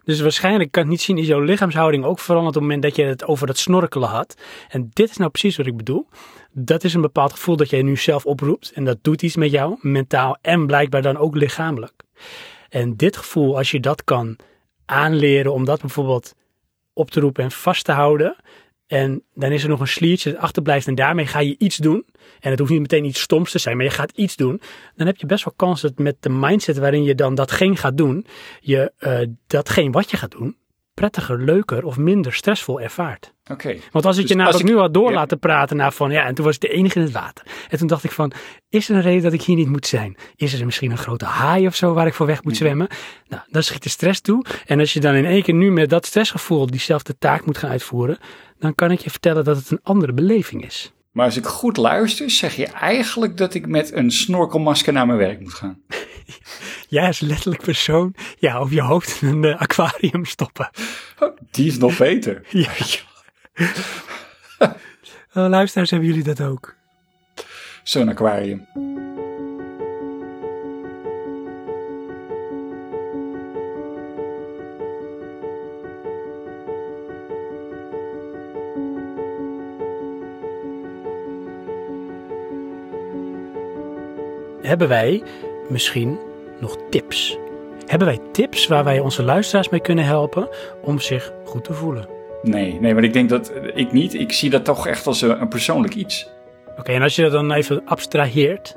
Dus 0.03 0.21
waarschijnlijk 0.21 0.71
kan 0.71 0.83
ik 0.83 0.89
niet 0.89 1.01
zien, 1.01 1.17
is 1.17 1.27
jouw 1.27 1.39
lichaamshouding 1.39 2.03
ook 2.03 2.19
veranderd 2.19 2.55
op 2.55 2.61
het 2.61 2.71
moment 2.71 2.81
dat 2.81 2.95
je 2.95 3.03
het 3.03 3.25
over 3.25 3.47
dat 3.47 3.57
snorkelen 3.57 4.09
had. 4.09 4.35
En 4.69 4.89
dit 4.93 5.09
is 5.09 5.17
nou 5.17 5.29
precies 5.29 5.57
wat 5.57 5.65
ik 5.65 5.77
bedoel. 5.77 6.07
Dat 6.61 6.83
is 6.83 6.93
een 6.93 7.01
bepaald 7.01 7.31
gevoel 7.31 7.55
dat 7.55 7.69
jij 7.69 7.81
nu 7.81 7.97
zelf 7.97 8.25
oproept. 8.25 8.71
En 8.71 8.85
dat 8.85 8.97
doet 9.01 9.21
iets 9.21 9.35
met 9.35 9.51
jou, 9.51 9.77
mentaal 9.81 10.37
en 10.41 10.67
blijkbaar 10.67 11.01
dan 11.01 11.17
ook 11.17 11.35
lichamelijk. 11.35 12.03
En 12.69 12.95
dit 12.95 13.17
gevoel, 13.17 13.57
als 13.57 13.71
je 13.71 13.79
dat 13.79 14.03
kan 14.03 14.35
aanleren 14.85 15.53
om 15.53 15.65
dat 15.65 15.81
bijvoorbeeld 15.81 16.35
op 16.93 17.11
te 17.11 17.19
roepen 17.19 17.43
en 17.43 17.51
vast 17.51 17.85
te 17.85 17.91
houden, 17.91 18.35
en 18.87 19.23
dan 19.33 19.51
is 19.51 19.63
er 19.63 19.69
nog 19.69 19.79
een 19.79 19.87
sliertje 19.87 20.31
dat 20.31 20.41
achterblijft 20.41 20.87
en 20.87 20.95
daarmee 20.95 21.25
ga 21.25 21.39
je 21.39 21.55
iets 21.57 21.77
doen. 21.77 22.05
En 22.39 22.49
het 22.49 22.59
hoeft 22.59 22.71
niet 22.71 22.81
meteen 22.81 23.05
iets 23.05 23.21
stoms 23.21 23.51
te 23.51 23.59
zijn, 23.59 23.75
maar 23.75 23.85
je 23.85 23.91
gaat 23.91 24.11
iets 24.15 24.35
doen. 24.35 24.61
Dan 24.95 25.07
heb 25.07 25.17
je 25.17 25.25
best 25.25 25.43
wel 25.43 25.53
kans 25.55 25.81
dat 25.81 25.97
met 25.97 26.15
de 26.19 26.29
mindset 26.29 26.77
waarin 26.77 27.03
je 27.03 27.15
dan 27.15 27.35
datgene 27.35 27.75
gaat 27.75 27.97
doen, 27.97 28.25
je 28.59 28.91
uh, 28.99 29.19
datgene 29.47 29.91
wat 29.91 30.11
je 30.11 30.17
gaat 30.17 30.31
doen, 30.31 30.55
prettiger, 30.99 31.43
leuker 31.43 31.83
of 31.83 31.97
minder 31.97 32.33
stressvol 32.33 32.81
ervaart. 32.81 33.33
Oké. 33.43 33.51
Okay. 33.51 33.81
Want 33.91 34.05
als 34.05 34.15
ik 34.15 34.21
dus 34.21 34.31
je 34.31 34.37
namelijk 34.37 34.63
ik, 34.63 34.69
nu 34.69 34.77
had 34.77 34.93
door 34.93 35.09
ja. 35.09 35.15
laten 35.15 35.39
praten 35.39 35.77
naar 35.77 35.91
van 35.93 36.11
ja, 36.11 36.25
en 36.25 36.35
toen 36.35 36.45
was 36.45 36.55
ik 36.55 36.61
de 36.61 36.67
enige 36.67 36.95
in 36.99 37.05
het 37.05 37.13
water. 37.13 37.45
En 37.69 37.77
toen 37.77 37.87
dacht 37.87 38.03
ik 38.03 38.11
van, 38.11 38.31
is 38.69 38.89
er 38.89 38.95
een 38.95 39.01
reden 39.01 39.23
dat 39.23 39.33
ik 39.33 39.41
hier 39.41 39.55
niet 39.55 39.69
moet 39.69 39.87
zijn? 39.87 40.17
Is 40.35 40.53
er 40.53 40.65
misschien 40.65 40.91
een 40.91 40.97
grote 40.97 41.25
haai 41.25 41.67
of 41.67 41.75
zo 41.75 41.93
waar 41.93 42.07
ik 42.07 42.13
voor 42.13 42.25
weg 42.25 42.43
moet 42.43 42.57
zwemmen? 42.57 42.87
Nou, 43.27 43.41
dan 43.47 43.63
schiet 43.63 43.83
de 43.83 43.89
stress 43.89 44.21
toe. 44.21 44.45
En 44.65 44.79
als 44.79 44.93
je 44.93 44.99
dan 44.99 45.13
in 45.13 45.25
één 45.25 45.43
keer 45.43 45.53
nu 45.53 45.71
met 45.71 45.89
dat 45.89 46.05
stressgevoel 46.05 46.65
diezelfde 46.65 47.17
taak 47.17 47.45
moet 47.45 47.57
gaan 47.57 47.69
uitvoeren, 47.69 48.17
dan 48.57 48.75
kan 48.75 48.91
ik 48.91 48.99
je 48.99 49.09
vertellen 49.09 49.43
dat 49.43 49.57
het 49.57 49.71
een 49.71 49.79
andere 49.83 50.13
beleving 50.13 50.65
is. 50.65 50.93
Maar 51.11 51.25
als 51.25 51.37
ik 51.37 51.45
goed 51.45 51.77
luister, 51.77 52.29
zeg 52.29 52.55
je 52.55 52.65
eigenlijk 52.65 53.37
dat 53.37 53.53
ik 53.53 53.67
met 53.67 53.93
een 53.93 54.11
snorkelmasker 54.11 54.93
naar 54.93 55.05
mijn 55.05 55.17
werk 55.17 55.39
moet 55.39 55.53
gaan. 55.53 55.81
Jij 56.87 57.07
als 57.07 57.19
letterlijk 57.19 57.63
persoon, 57.63 58.15
ja, 58.37 58.61
op 58.61 58.71
je 58.71 58.81
hoofd 58.81 59.21
in 59.21 59.27
een 59.27 59.43
uh, 59.43 59.59
aquarium 59.61 60.25
stoppen. 60.25 60.69
Die 61.51 61.67
is 61.67 61.77
nog 61.77 61.97
beter. 61.97 62.41
ja. 62.49 62.71
uh, 64.57 64.69
luisteraars, 65.49 65.89
hebben 65.89 66.09
jullie 66.09 66.23
dat 66.23 66.41
ook? 66.41 66.75
Zo'n 67.83 68.09
aquarium. 68.09 68.67
hebben 84.69 84.87
wij 84.87 85.23
misschien 85.69 86.19
nog 86.59 86.77
tips? 86.89 87.37
Hebben 87.85 88.07
wij 88.07 88.19
tips 88.31 88.67
waar 88.67 88.83
wij 88.83 88.99
onze 88.99 89.23
luisteraars 89.23 89.69
mee 89.69 89.81
kunnen 89.81 90.05
helpen 90.05 90.49
om 90.83 90.99
zich 90.99 91.33
goed 91.45 91.63
te 91.63 91.73
voelen? 91.73 92.07
Nee, 92.43 92.79
nee, 92.79 92.93
maar 92.93 93.03
ik 93.03 93.13
denk 93.13 93.29
dat 93.29 93.51
ik 93.73 93.91
niet. 93.91 94.13
Ik 94.13 94.31
zie 94.31 94.49
dat 94.49 94.65
toch 94.65 94.87
echt 94.87 95.07
als 95.07 95.21
een, 95.21 95.41
een 95.41 95.47
persoonlijk 95.47 95.95
iets. 95.95 96.29
Oké, 96.77 96.91
en 96.91 97.01
als 97.01 97.15
je 97.15 97.21
dat 97.21 97.31
dan 97.31 97.51
even 97.51 97.81
abstraheert, 97.85 98.75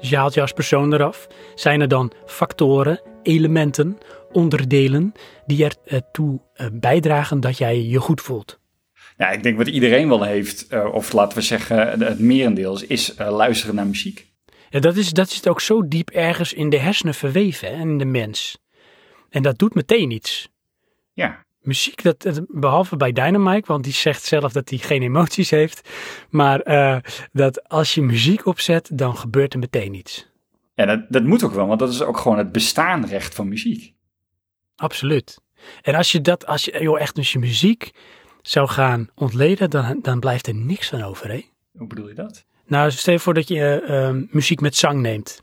dus 0.00 0.08
je 0.08 0.16
haalt 0.16 0.34
je 0.34 0.40
als 0.40 0.52
persoon 0.52 0.92
eraf, 0.92 1.26
zijn 1.54 1.80
er 1.80 1.88
dan 1.88 2.12
factoren, 2.26 3.00
elementen, 3.22 3.98
onderdelen 4.32 5.12
die 5.46 5.68
ertoe 5.84 6.40
eh, 6.54 6.66
bijdragen 6.72 7.40
dat 7.40 7.58
jij 7.58 7.82
je 7.82 7.98
goed 7.98 8.20
voelt? 8.20 8.58
Ja, 9.16 9.30
ik 9.30 9.42
denk 9.42 9.56
wat 9.56 9.66
iedereen 9.66 10.08
wel 10.08 10.22
heeft, 10.22 10.66
uh, 10.72 10.94
of 10.94 11.12
laten 11.12 11.38
we 11.38 11.44
zeggen 11.44 12.00
het 12.00 12.18
merendeel, 12.18 12.80
is 12.88 13.14
uh, 13.20 13.36
luisteren 13.36 13.74
naar 13.74 13.86
muziek. 13.86 14.32
Ja, 14.74 14.80
dat, 14.80 14.96
is, 14.96 15.10
dat 15.10 15.30
zit 15.30 15.48
ook 15.48 15.60
zo 15.60 15.88
diep 15.88 16.10
ergens 16.10 16.52
in 16.52 16.70
de 16.70 16.78
hersenen 16.78 17.14
verweven 17.14 17.68
hè, 17.68 17.80
in 17.80 17.98
de 17.98 18.04
mens. 18.04 18.58
En 19.30 19.42
dat 19.42 19.58
doet 19.58 19.74
meteen 19.74 20.10
iets. 20.10 20.48
Ja. 21.12 21.44
Muziek, 21.60 22.02
dat, 22.02 22.40
behalve 22.48 22.96
bij 22.96 23.12
Dynamite, 23.12 23.66
want 23.66 23.84
die 23.84 23.92
zegt 23.92 24.22
zelf 24.22 24.52
dat 24.52 24.68
hij 24.68 24.78
geen 24.78 25.02
emoties 25.02 25.50
heeft. 25.50 25.88
Maar 26.30 26.68
uh, 26.68 26.96
dat 27.32 27.68
als 27.68 27.94
je 27.94 28.02
muziek 28.02 28.46
opzet, 28.46 28.90
dan 28.92 29.16
gebeurt 29.16 29.52
er 29.52 29.58
meteen 29.58 29.94
iets. 29.94 30.30
Ja, 30.74 30.84
dat, 30.86 31.06
dat 31.08 31.22
moet 31.22 31.44
ook 31.44 31.52
wel, 31.52 31.66
want 31.66 31.78
dat 31.78 31.90
is 31.90 32.02
ook 32.02 32.18
gewoon 32.18 32.38
het 32.38 32.52
bestaanrecht 32.52 33.34
van 33.34 33.48
muziek. 33.48 33.94
Absoluut. 34.76 35.40
En 35.82 35.94
als 35.94 36.12
je 36.12 36.20
dat, 36.20 36.46
als 36.46 36.64
je 36.64 36.82
joh, 36.82 37.00
echt 37.00 37.14
dus 37.14 37.32
je 37.32 37.38
muziek 37.38 37.90
zou 38.42 38.68
gaan 38.68 39.10
ontleden, 39.14 39.70
dan, 39.70 39.98
dan 40.02 40.20
blijft 40.20 40.46
er 40.46 40.54
niks 40.54 40.88
van 40.88 41.02
over, 41.02 41.30
hè? 41.30 41.44
Hoe 41.72 41.86
bedoel 41.86 42.08
je 42.08 42.14
dat? 42.14 42.44
Nou, 42.66 42.90
stel 42.90 43.12
je 43.12 43.18
voor 43.18 43.34
dat 43.34 43.48
je 43.48 43.84
uh, 43.88 44.28
muziek 44.30 44.60
met 44.60 44.76
zang 44.76 45.00
neemt. 45.00 45.42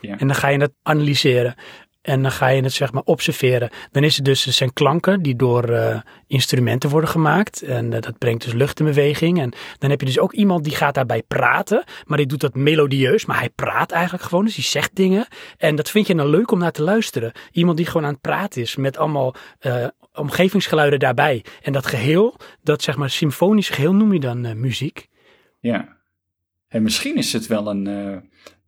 Ja. 0.00 0.18
En 0.18 0.26
dan 0.26 0.36
ga 0.36 0.48
je 0.48 0.58
het 0.58 0.72
analyseren. 0.82 1.54
En 2.02 2.22
dan 2.22 2.32
ga 2.32 2.48
je 2.48 2.62
het 2.62 2.72
zeg 2.72 2.92
maar 2.92 3.02
observeren. 3.02 3.70
Dan 3.90 4.04
is 4.04 4.16
het 4.16 4.24
dus, 4.24 4.44
het 4.44 4.54
zijn 4.54 4.72
klanken 4.72 5.22
die 5.22 5.36
door 5.36 5.70
uh, 5.70 6.00
instrumenten 6.26 6.90
worden 6.90 7.10
gemaakt. 7.10 7.62
En 7.62 7.84
uh, 7.92 8.00
dat 8.00 8.18
brengt 8.18 8.44
dus 8.44 8.52
lucht 8.52 8.80
in 8.80 8.86
beweging. 8.86 9.40
En 9.40 9.52
dan 9.78 9.90
heb 9.90 10.00
je 10.00 10.06
dus 10.06 10.18
ook 10.18 10.32
iemand 10.32 10.64
die 10.64 10.74
gaat 10.74 10.94
daarbij 10.94 11.22
praten. 11.22 11.84
Maar 12.04 12.18
die 12.18 12.26
doet 12.26 12.40
dat 12.40 12.54
melodieus. 12.54 13.26
Maar 13.26 13.38
hij 13.38 13.50
praat 13.50 13.90
eigenlijk 13.90 14.24
gewoon. 14.24 14.44
Dus 14.44 14.54
hij 14.54 14.64
zegt 14.64 14.96
dingen. 14.96 15.26
En 15.58 15.76
dat 15.76 15.90
vind 15.90 16.06
je 16.06 16.14
dan 16.14 16.28
leuk 16.28 16.50
om 16.50 16.58
naar 16.58 16.72
te 16.72 16.82
luisteren. 16.82 17.32
Iemand 17.52 17.76
die 17.76 17.86
gewoon 17.86 18.06
aan 18.06 18.12
het 18.12 18.20
praten 18.20 18.62
is. 18.62 18.76
Met 18.76 18.96
allemaal 18.96 19.34
uh, 19.60 19.86
omgevingsgeluiden 20.14 20.98
daarbij. 20.98 21.44
En 21.62 21.72
dat 21.72 21.86
geheel, 21.86 22.36
dat 22.62 22.82
zeg 22.82 22.96
maar 22.96 23.10
symfonisch 23.10 23.68
geheel 23.68 23.94
noem 23.94 24.12
je 24.12 24.20
dan 24.20 24.60
muziek. 24.60 25.08
Ja. 25.60 26.00
En 26.72 26.82
misschien 26.82 27.16
is 27.16 27.32
het 27.32 27.46
wel 27.46 27.66
een, 27.66 27.88
uh, 27.88 28.16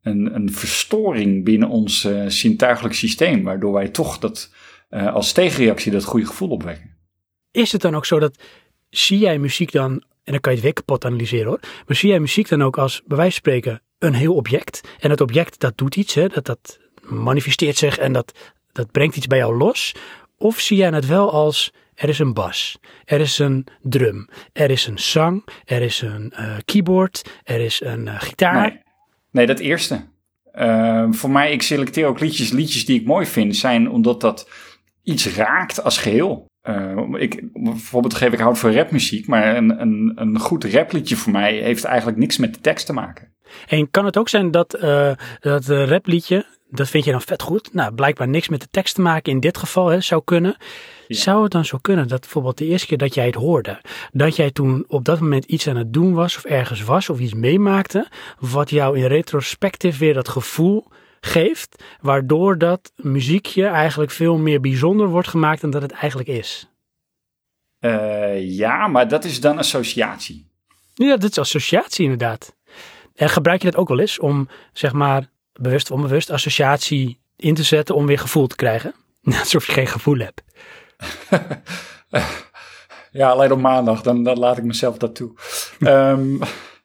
een, 0.02 0.34
een 0.34 0.52
verstoring 0.52 1.44
binnen 1.44 1.68
ons 1.68 2.04
uh, 2.04 2.26
zintuigelijk 2.26 2.94
systeem, 2.94 3.42
waardoor 3.42 3.72
wij 3.72 3.88
toch 3.88 4.18
dat, 4.18 4.52
uh, 4.90 5.14
als 5.14 5.32
tegenreactie 5.32 5.92
dat 5.92 6.04
goede 6.04 6.26
gevoel 6.26 6.48
opwekken. 6.48 6.96
Is 7.50 7.72
het 7.72 7.80
dan 7.80 7.94
ook 7.94 8.06
zo 8.06 8.18
dat, 8.18 8.42
zie 8.90 9.18
jij 9.18 9.38
muziek 9.38 9.72
dan, 9.72 9.90
en 10.24 10.32
dan 10.32 10.40
kan 10.40 10.52
je 10.52 10.58
het 10.58 10.66
weer 10.66 10.72
kapot 10.72 11.04
analyseren 11.04 11.46
hoor, 11.46 11.60
maar 11.86 11.96
zie 11.96 12.08
jij 12.08 12.20
muziek 12.20 12.48
dan 12.48 12.62
ook 12.62 12.78
als, 12.78 13.02
bij 13.06 13.16
wijze 13.16 13.32
van 13.32 13.40
spreken, 13.40 13.82
een 13.98 14.14
heel 14.14 14.34
object? 14.34 14.80
En 15.00 15.10
het 15.10 15.20
object 15.20 15.60
dat 15.60 15.78
doet 15.78 15.96
iets, 15.96 16.14
hè, 16.14 16.28
dat, 16.28 16.46
dat 16.46 16.78
manifesteert 17.02 17.76
zich 17.76 17.98
en 17.98 18.12
dat, 18.12 18.32
dat 18.72 18.90
brengt 18.90 19.16
iets 19.16 19.26
bij 19.26 19.38
jou 19.38 19.56
los? 19.56 19.94
Of 20.36 20.60
zie 20.60 20.76
jij 20.76 20.90
het 20.90 21.06
wel 21.06 21.32
als 21.32 21.72
Er 21.94 22.08
is 22.08 22.18
een 22.18 22.32
bas, 22.32 22.78
er 23.04 23.20
is 23.20 23.38
een 23.38 23.66
drum, 23.82 24.28
er 24.52 24.70
is 24.70 24.86
een 24.86 24.98
zang, 24.98 25.48
er 25.64 25.82
is 25.82 26.00
een 26.00 26.32
uh, 26.38 26.56
keyboard, 26.64 27.40
er 27.42 27.60
is 27.60 27.80
een 27.80 28.06
uh, 28.06 28.20
gitaar. 28.20 28.60
Nee. 28.60 28.80
nee, 29.30 29.46
dat 29.46 29.58
eerste. 29.58 30.04
Uh, 30.54 31.06
voor 31.10 31.30
mij, 31.30 31.52
ik 31.52 31.62
selecteer 31.62 32.06
ook 32.06 32.20
liedjes. 32.20 32.50
Liedjes 32.50 32.84
die 32.84 33.00
ik 33.00 33.06
mooi 33.06 33.26
vind, 33.26 33.56
zijn 33.56 33.90
omdat 33.90 34.20
dat 34.20 34.48
iets 35.02 35.36
raakt 35.36 35.82
als 35.82 35.98
geheel. 35.98 36.46
Uh, 36.68 37.02
ik, 37.12 37.42
bijvoorbeeld 37.52 38.14
geef 38.14 38.32
ik 38.32 38.38
houd 38.38 38.58
voor 38.58 38.72
rapmuziek, 38.72 39.26
maar 39.26 39.56
een, 39.56 39.80
een, 39.80 40.12
een 40.14 40.38
goed 40.38 40.64
rapliedje 40.64 41.16
voor 41.16 41.32
mij 41.32 41.54
heeft 41.54 41.84
eigenlijk 41.84 42.18
niks 42.18 42.38
met 42.38 42.54
de 42.54 42.60
tekst 42.60 42.86
te 42.86 42.92
maken. 42.92 43.32
En 43.66 43.90
kan 43.90 44.04
het 44.04 44.18
ook 44.18 44.28
zijn 44.28 44.50
dat 44.50 44.82
uh, 44.82 45.12
dat 45.40 45.66
rapliedje, 45.66 46.46
dat 46.70 46.88
vind 46.88 47.04
je 47.04 47.10
dan 47.10 47.20
vet 47.20 47.42
goed? 47.42 47.74
Nou, 47.74 47.94
blijkbaar 47.94 48.28
niks 48.28 48.48
met 48.48 48.60
de 48.60 48.68
tekst 48.70 48.94
te 48.94 49.00
maken 49.00 49.32
in 49.32 49.40
dit 49.40 49.58
geval, 49.58 49.88
hè, 49.88 50.00
zou 50.00 50.22
kunnen. 50.24 50.56
Ja. 51.06 51.16
Zou 51.16 51.42
het 51.42 51.52
dan 51.52 51.64
zo 51.64 51.78
kunnen 51.80 52.08
dat 52.08 52.20
bijvoorbeeld 52.20 52.58
de 52.58 52.66
eerste 52.66 52.86
keer 52.86 52.98
dat 52.98 53.14
jij 53.14 53.26
het 53.26 53.34
hoorde, 53.34 53.80
dat 54.12 54.36
jij 54.36 54.50
toen 54.50 54.84
op 54.88 55.04
dat 55.04 55.20
moment 55.20 55.44
iets 55.44 55.68
aan 55.68 55.76
het 55.76 55.92
doen 55.92 56.14
was 56.14 56.36
of 56.36 56.44
ergens 56.44 56.84
was 56.84 57.10
of 57.10 57.18
iets 57.18 57.34
meemaakte, 57.34 58.08
wat 58.38 58.70
jou 58.70 58.98
in 58.98 59.06
retrospectief 59.06 59.98
weer 59.98 60.14
dat 60.14 60.28
gevoel 60.28 60.86
geeft, 61.20 61.84
waardoor 62.00 62.58
dat 62.58 62.92
muziekje 62.96 63.66
eigenlijk 63.66 64.10
veel 64.10 64.38
meer 64.38 64.60
bijzonder 64.60 65.08
wordt 65.08 65.28
gemaakt 65.28 65.60
dan 65.60 65.70
dat 65.70 65.82
het 65.82 65.92
eigenlijk 65.92 66.28
is. 66.28 66.68
Uh, 67.80 68.50
ja, 68.50 68.86
maar 68.86 69.08
dat 69.08 69.24
is 69.24 69.40
dan 69.40 69.58
associatie. 69.58 70.46
Ja, 70.94 71.16
dat 71.16 71.30
is 71.30 71.38
associatie 71.38 72.02
inderdaad. 72.02 72.54
En 73.14 73.28
gebruik 73.28 73.62
je 73.62 73.70
dat 73.70 73.80
ook 73.80 73.88
wel 73.88 73.98
eens 73.98 74.18
om, 74.18 74.48
zeg 74.72 74.92
maar, 74.92 75.30
bewust 75.52 75.90
of 75.90 75.96
onbewust 75.96 76.30
associatie 76.30 77.18
in 77.36 77.54
te 77.54 77.62
zetten 77.62 77.94
om 77.94 78.06
weer 78.06 78.18
gevoel 78.18 78.46
te 78.46 78.56
krijgen? 78.56 78.94
Alsof 79.40 79.66
je 79.66 79.72
geen 79.72 79.86
gevoel 79.86 80.18
hebt. 80.18 80.42
ja, 83.20 83.30
alleen 83.30 83.52
op 83.52 83.60
maandag, 83.60 84.02
dan, 84.02 84.22
dan 84.22 84.38
laat 84.38 84.58
ik 84.58 84.64
mezelf 84.64 84.98
dat 84.98 85.14
toe. 85.14 85.32
um, 85.80 86.40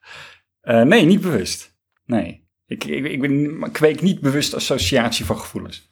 uh, 0.64 0.82
nee, 0.82 1.06
niet 1.06 1.22
bewust. 1.22 1.78
Nee. 2.06 2.48
Ik, 2.66 2.84
ik, 2.84 3.06
ik, 3.06 3.22
ben, 3.22 3.64
ik 3.64 3.74
kweek 3.74 4.02
niet 4.02 4.20
bewust 4.20 4.54
associatie 4.54 5.26
van 5.26 5.40
gevoelens. 5.40 5.92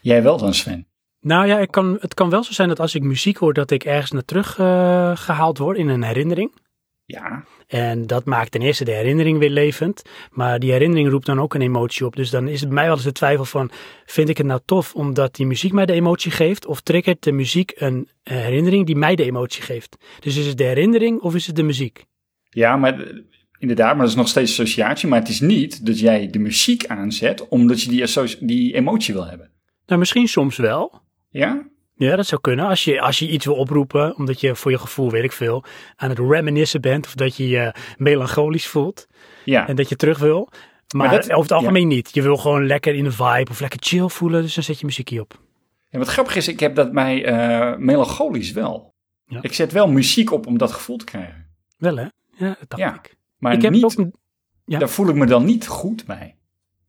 Jij 0.00 0.22
wel 0.22 0.38
dan, 0.38 0.54
Sven? 0.54 0.86
Nou 1.20 1.46
ja, 1.46 1.58
ik 1.58 1.70
kan, 1.70 1.96
het 2.00 2.14
kan 2.14 2.30
wel 2.30 2.44
zo 2.44 2.52
zijn 2.52 2.68
dat 2.68 2.80
als 2.80 2.94
ik 2.94 3.02
muziek 3.02 3.36
hoor, 3.36 3.52
dat 3.52 3.70
ik 3.70 3.84
ergens 3.84 4.10
naar 4.10 4.24
terug 4.24 4.58
uh, 4.58 5.16
gehaald 5.16 5.58
word 5.58 5.78
in 5.78 5.88
een 5.88 6.02
herinnering. 6.02 6.52
Ja. 7.10 7.44
En 7.66 8.06
dat 8.06 8.24
maakt 8.24 8.50
ten 8.50 8.62
eerste 8.62 8.84
de 8.84 8.92
herinnering 8.92 9.38
weer 9.38 9.50
levend. 9.50 10.02
Maar 10.30 10.58
die 10.58 10.72
herinnering 10.72 11.10
roept 11.10 11.26
dan 11.26 11.40
ook 11.40 11.54
een 11.54 11.60
emotie 11.60 12.06
op. 12.06 12.16
Dus 12.16 12.30
dan 12.30 12.48
is 12.48 12.60
het 12.60 12.68
bij 12.68 12.74
mij 12.74 12.86
wel 12.86 12.94
eens 12.94 13.04
de 13.04 13.12
twijfel 13.12 13.44
van, 13.44 13.70
vind 14.06 14.28
ik 14.28 14.36
het 14.36 14.46
nou 14.46 14.60
tof 14.64 14.94
omdat 14.94 15.34
die 15.34 15.46
muziek 15.46 15.72
mij 15.72 15.86
de 15.86 15.92
emotie 15.92 16.30
geeft? 16.30 16.66
Of 16.66 16.80
triggert 16.80 17.22
de 17.22 17.32
muziek 17.32 17.72
een 17.74 18.08
herinnering 18.22 18.86
die 18.86 18.96
mij 18.96 19.14
de 19.14 19.24
emotie 19.24 19.62
geeft? 19.62 19.96
Dus 20.20 20.36
is 20.36 20.46
het 20.46 20.58
de 20.58 20.64
herinnering 20.64 21.20
of 21.20 21.34
is 21.34 21.46
het 21.46 21.56
de 21.56 21.62
muziek? 21.62 22.04
Ja, 22.50 22.76
maar 22.76 23.12
inderdaad, 23.58 23.92
maar 23.92 24.02
dat 24.02 24.08
is 24.08 24.14
nog 24.14 24.28
steeds 24.28 24.50
associatie. 24.50 25.08
Maar 25.08 25.18
het 25.18 25.28
is 25.28 25.40
niet 25.40 25.86
dat 25.86 25.98
jij 25.98 26.30
de 26.30 26.38
muziek 26.38 26.86
aanzet 26.86 27.48
omdat 27.48 27.82
je 27.82 27.90
die, 27.90 28.46
die 28.46 28.74
emotie 28.74 29.14
wil 29.14 29.26
hebben. 29.26 29.50
Nou, 29.86 29.98
misschien 29.98 30.28
soms 30.28 30.56
wel. 30.56 31.00
Ja? 31.28 31.68
Ja, 31.98 32.16
dat 32.16 32.26
zou 32.26 32.40
kunnen. 32.40 32.66
Als 32.66 32.84
je, 32.84 33.00
als 33.00 33.18
je 33.18 33.28
iets 33.28 33.44
wil 33.44 33.54
oproepen, 33.54 34.16
omdat 34.16 34.40
je 34.40 34.54
voor 34.54 34.70
je 34.70 34.78
gevoel, 34.78 35.10
weet 35.10 35.24
ik 35.24 35.32
veel, 35.32 35.64
aan 35.96 36.08
het 36.08 36.18
reminiscen 36.18 36.80
bent. 36.80 37.06
Of 37.06 37.14
dat 37.14 37.36
je 37.36 37.48
je 37.48 37.74
melancholisch 37.96 38.66
voelt. 38.66 39.06
Ja. 39.44 39.68
En 39.68 39.76
dat 39.76 39.88
je 39.88 39.96
terug 39.96 40.18
wil. 40.18 40.48
Maar, 40.94 41.06
maar 41.06 41.16
dat, 41.16 41.30
over 41.30 41.42
het 41.42 41.52
algemeen 41.52 41.88
ja. 41.88 41.94
niet. 41.94 42.10
Je 42.12 42.22
wil 42.22 42.36
gewoon 42.36 42.66
lekker 42.66 42.94
in 42.94 43.04
de 43.04 43.10
vibe 43.10 43.50
of 43.50 43.60
lekker 43.60 43.78
chill 43.82 44.08
voelen. 44.08 44.42
Dus 44.42 44.54
dan 44.54 44.64
zet 44.64 44.80
je 44.80 44.86
muziekje 44.86 45.20
op. 45.20 45.40
En 45.90 45.98
wat 45.98 46.08
grappig 46.08 46.36
is, 46.36 46.48
ik 46.48 46.60
heb 46.60 46.74
dat 46.74 46.92
bij 46.92 47.28
uh, 47.28 47.76
melancholisch 47.76 48.52
wel. 48.52 48.94
Ja. 49.26 49.42
Ik 49.42 49.54
zet 49.54 49.72
wel 49.72 49.88
muziek 49.88 50.32
op 50.32 50.46
om 50.46 50.58
dat 50.58 50.72
gevoel 50.72 50.96
te 50.96 51.04
krijgen. 51.04 51.46
Wel 51.76 51.96
hè? 51.96 52.06
Ja, 52.36 52.56
dat 52.58 52.68
dacht 52.68 52.82
ja. 52.82 52.94
ik. 52.94 53.16
Maar 53.38 53.52
ik 53.52 53.62
heb 53.62 53.72
niet, 53.72 53.84
ook, 53.84 54.06
ja. 54.64 54.78
daar 54.78 54.88
voel 54.88 55.08
ik 55.08 55.14
me 55.14 55.26
dan 55.26 55.44
niet 55.44 55.66
goed 55.66 56.06
bij. 56.06 56.36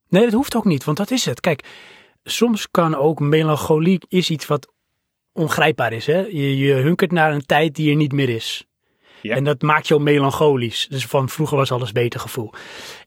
Nee, 0.09 0.23
dat 0.23 0.33
hoeft 0.33 0.55
ook 0.55 0.65
niet, 0.65 0.83
want 0.83 0.97
dat 0.97 1.11
is 1.11 1.25
het. 1.25 1.39
Kijk, 1.39 1.65
soms 2.23 2.71
kan 2.71 2.95
ook 2.95 3.19
melancholie 3.19 4.01
is 4.07 4.29
iets 4.29 4.47
wat 4.47 4.71
ongrijpbaar 5.39 5.93
is. 5.93 6.05
Hè? 6.05 6.17
Je, 6.17 6.57
je 6.57 6.73
hunkert 6.73 7.11
naar 7.11 7.33
een 7.33 7.45
tijd 7.45 7.75
die 7.75 7.89
er 7.89 7.95
niet 7.95 8.11
meer 8.11 8.29
is. 8.29 8.67
Ja. 9.21 9.35
En 9.35 9.43
dat 9.43 9.61
maakt 9.61 9.87
jou 9.87 10.01
melancholisch. 10.01 10.87
Dus 10.89 11.05
van 11.05 11.29
vroeger 11.29 11.57
was 11.57 11.71
alles 11.71 11.91
beter 11.91 12.19
gevoel. 12.19 12.51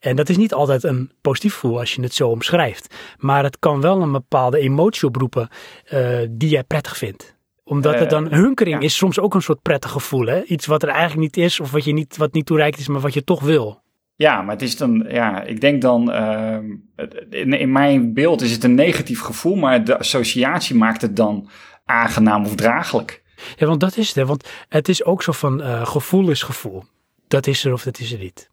En 0.00 0.16
dat 0.16 0.28
is 0.28 0.36
niet 0.36 0.54
altijd 0.54 0.82
een 0.82 1.10
positief 1.20 1.54
gevoel 1.54 1.78
als 1.78 1.94
je 1.94 2.02
het 2.02 2.14
zo 2.14 2.28
omschrijft. 2.28 2.94
Maar 3.18 3.44
het 3.44 3.58
kan 3.58 3.80
wel 3.80 4.02
een 4.02 4.12
bepaalde 4.12 4.58
emotie 4.58 5.08
oproepen 5.08 5.48
uh, 5.92 6.18
die 6.30 6.48
jij 6.48 6.64
prettig 6.64 6.96
vindt 6.96 7.40
omdat 7.64 7.98
het 7.98 8.10
dan 8.10 8.32
hunkering 8.32 8.76
ja. 8.76 8.84
is 8.84 8.96
soms 8.96 9.18
ook 9.18 9.34
een 9.34 9.42
soort 9.42 9.62
prettig 9.62 9.90
gevoel. 9.90 10.26
Hè? 10.26 10.42
Iets 10.42 10.66
wat 10.66 10.82
er 10.82 10.88
eigenlijk 10.88 11.20
niet 11.20 11.36
is 11.36 11.60
of 11.60 11.70
wat, 11.70 11.84
je 11.84 11.92
niet, 11.92 12.16
wat 12.16 12.32
niet 12.32 12.46
toereikt 12.46 12.78
is, 12.78 12.88
maar 12.88 13.00
wat 13.00 13.14
je 13.14 13.24
toch 13.24 13.40
wil. 13.40 13.80
Ja, 14.16 14.42
maar 14.42 14.54
het 14.54 14.62
is 14.62 14.76
dan, 14.76 15.04
ja, 15.08 15.42
ik 15.42 15.60
denk 15.60 15.82
dan, 15.82 16.10
uh, 16.10 16.56
in, 17.30 17.52
in, 17.52 17.72
mijn 17.72 18.14
beeld 18.14 18.42
is 18.42 18.52
het 18.52 18.64
een 18.64 18.74
negatief 18.74 19.20
gevoel, 19.20 19.56
maar 19.56 19.84
de 19.84 19.98
associatie 19.98 20.76
maakt 20.76 21.02
het 21.02 21.16
dan 21.16 21.48
aangenaam 21.92 22.44
of 22.44 22.54
draaglijk. 22.54 23.22
Ja, 23.56 23.66
want 23.66 23.80
dat 23.80 23.96
is 23.96 24.06
het. 24.06 24.16
Hè? 24.16 24.26
Want 24.26 24.48
het 24.68 24.88
is 24.88 25.04
ook 25.04 25.22
zo 25.22 25.32
van 25.32 25.60
uh, 25.60 25.86
gevoel 25.86 26.30
is 26.30 26.42
gevoel. 26.42 26.84
Dat 27.28 27.46
is 27.46 27.64
er 27.64 27.72
of 27.72 27.82
dat 27.82 27.98
is 27.98 28.12
er 28.12 28.18
niet. 28.18 28.50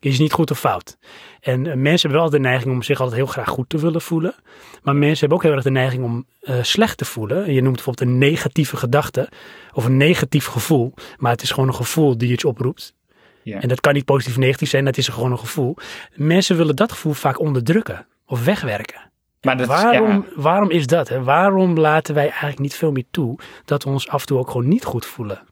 Is 0.00 0.18
niet 0.18 0.32
goed 0.32 0.50
of 0.50 0.58
fout. 0.58 0.96
En 1.40 1.64
uh, 1.64 1.74
mensen 1.74 2.08
hebben 2.08 2.20
wel 2.20 2.30
de 2.30 2.48
neiging 2.48 2.74
om 2.74 2.82
zich 2.82 3.00
altijd 3.00 3.16
heel 3.16 3.26
graag 3.26 3.48
goed 3.48 3.68
te 3.68 3.78
willen 3.78 4.00
voelen. 4.00 4.34
Maar 4.82 4.96
mensen 4.96 5.18
hebben 5.18 5.36
ook 5.36 5.42
heel 5.42 5.52
erg 5.52 5.62
de 5.62 5.70
neiging 5.70 6.04
om 6.04 6.26
uh, 6.42 6.62
slecht 6.62 6.98
te 6.98 7.04
voelen. 7.04 7.52
Je 7.52 7.62
noemt 7.62 7.74
bijvoorbeeld 7.74 8.08
een 8.08 8.18
negatieve 8.18 8.76
gedachte 8.76 9.28
of 9.72 9.84
een 9.84 9.96
negatief 9.96 10.46
gevoel. 10.46 10.94
Maar 11.16 11.32
het 11.32 11.42
is 11.42 11.50
gewoon 11.50 11.68
een 11.68 11.74
gevoel 11.74 12.18
die 12.18 12.32
iets 12.32 12.44
oproept. 12.44 12.94
Ja. 13.42 13.60
En 13.60 13.68
dat 13.68 13.80
kan 13.80 13.94
niet 13.94 14.04
positief 14.04 14.34
of 14.36 14.42
negatief 14.42 14.68
zijn, 14.68 14.84
dat 14.84 14.96
is 14.96 15.08
gewoon 15.08 15.30
een 15.30 15.38
gevoel. 15.38 15.76
Mensen 16.14 16.56
willen 16.56 16.76
dat 16.76 16.92
gevoel 16.92 17.12
vaak 17.12 17.40
onderdrukken 17.40 18.06
of 18.26 18.44
wegwerken. 18.44 19.12
Maar 19.44 19.56
dat, 19.56 19.66
waarom, 19.66 20.10
ja. 20.10 20.22
waarom 20.42 20.70
is 20.70 20.86
dat? 20.86 21.08
Hè? 21.08 21.22
Waarom 21.22 21.78
laten 21.78 22.14
wij 22.14 22.28
eigenlijk 22.28 22.58
niet 22.58 22.74
veel 22.74 22.92
meer 22.92 23.04
toe 23.10 23.38
dat 23.64 23.84
we 23.84 23.90
ons 23.90 24.08
af 24.08 24.20
en 24.20 24.26
toe 24.26 24.38
ook 24.38 24.50
gewoon 24.50 24.68
niet 24.68 24.84
goed 24.84 25.06
voelen? 25.06 25.42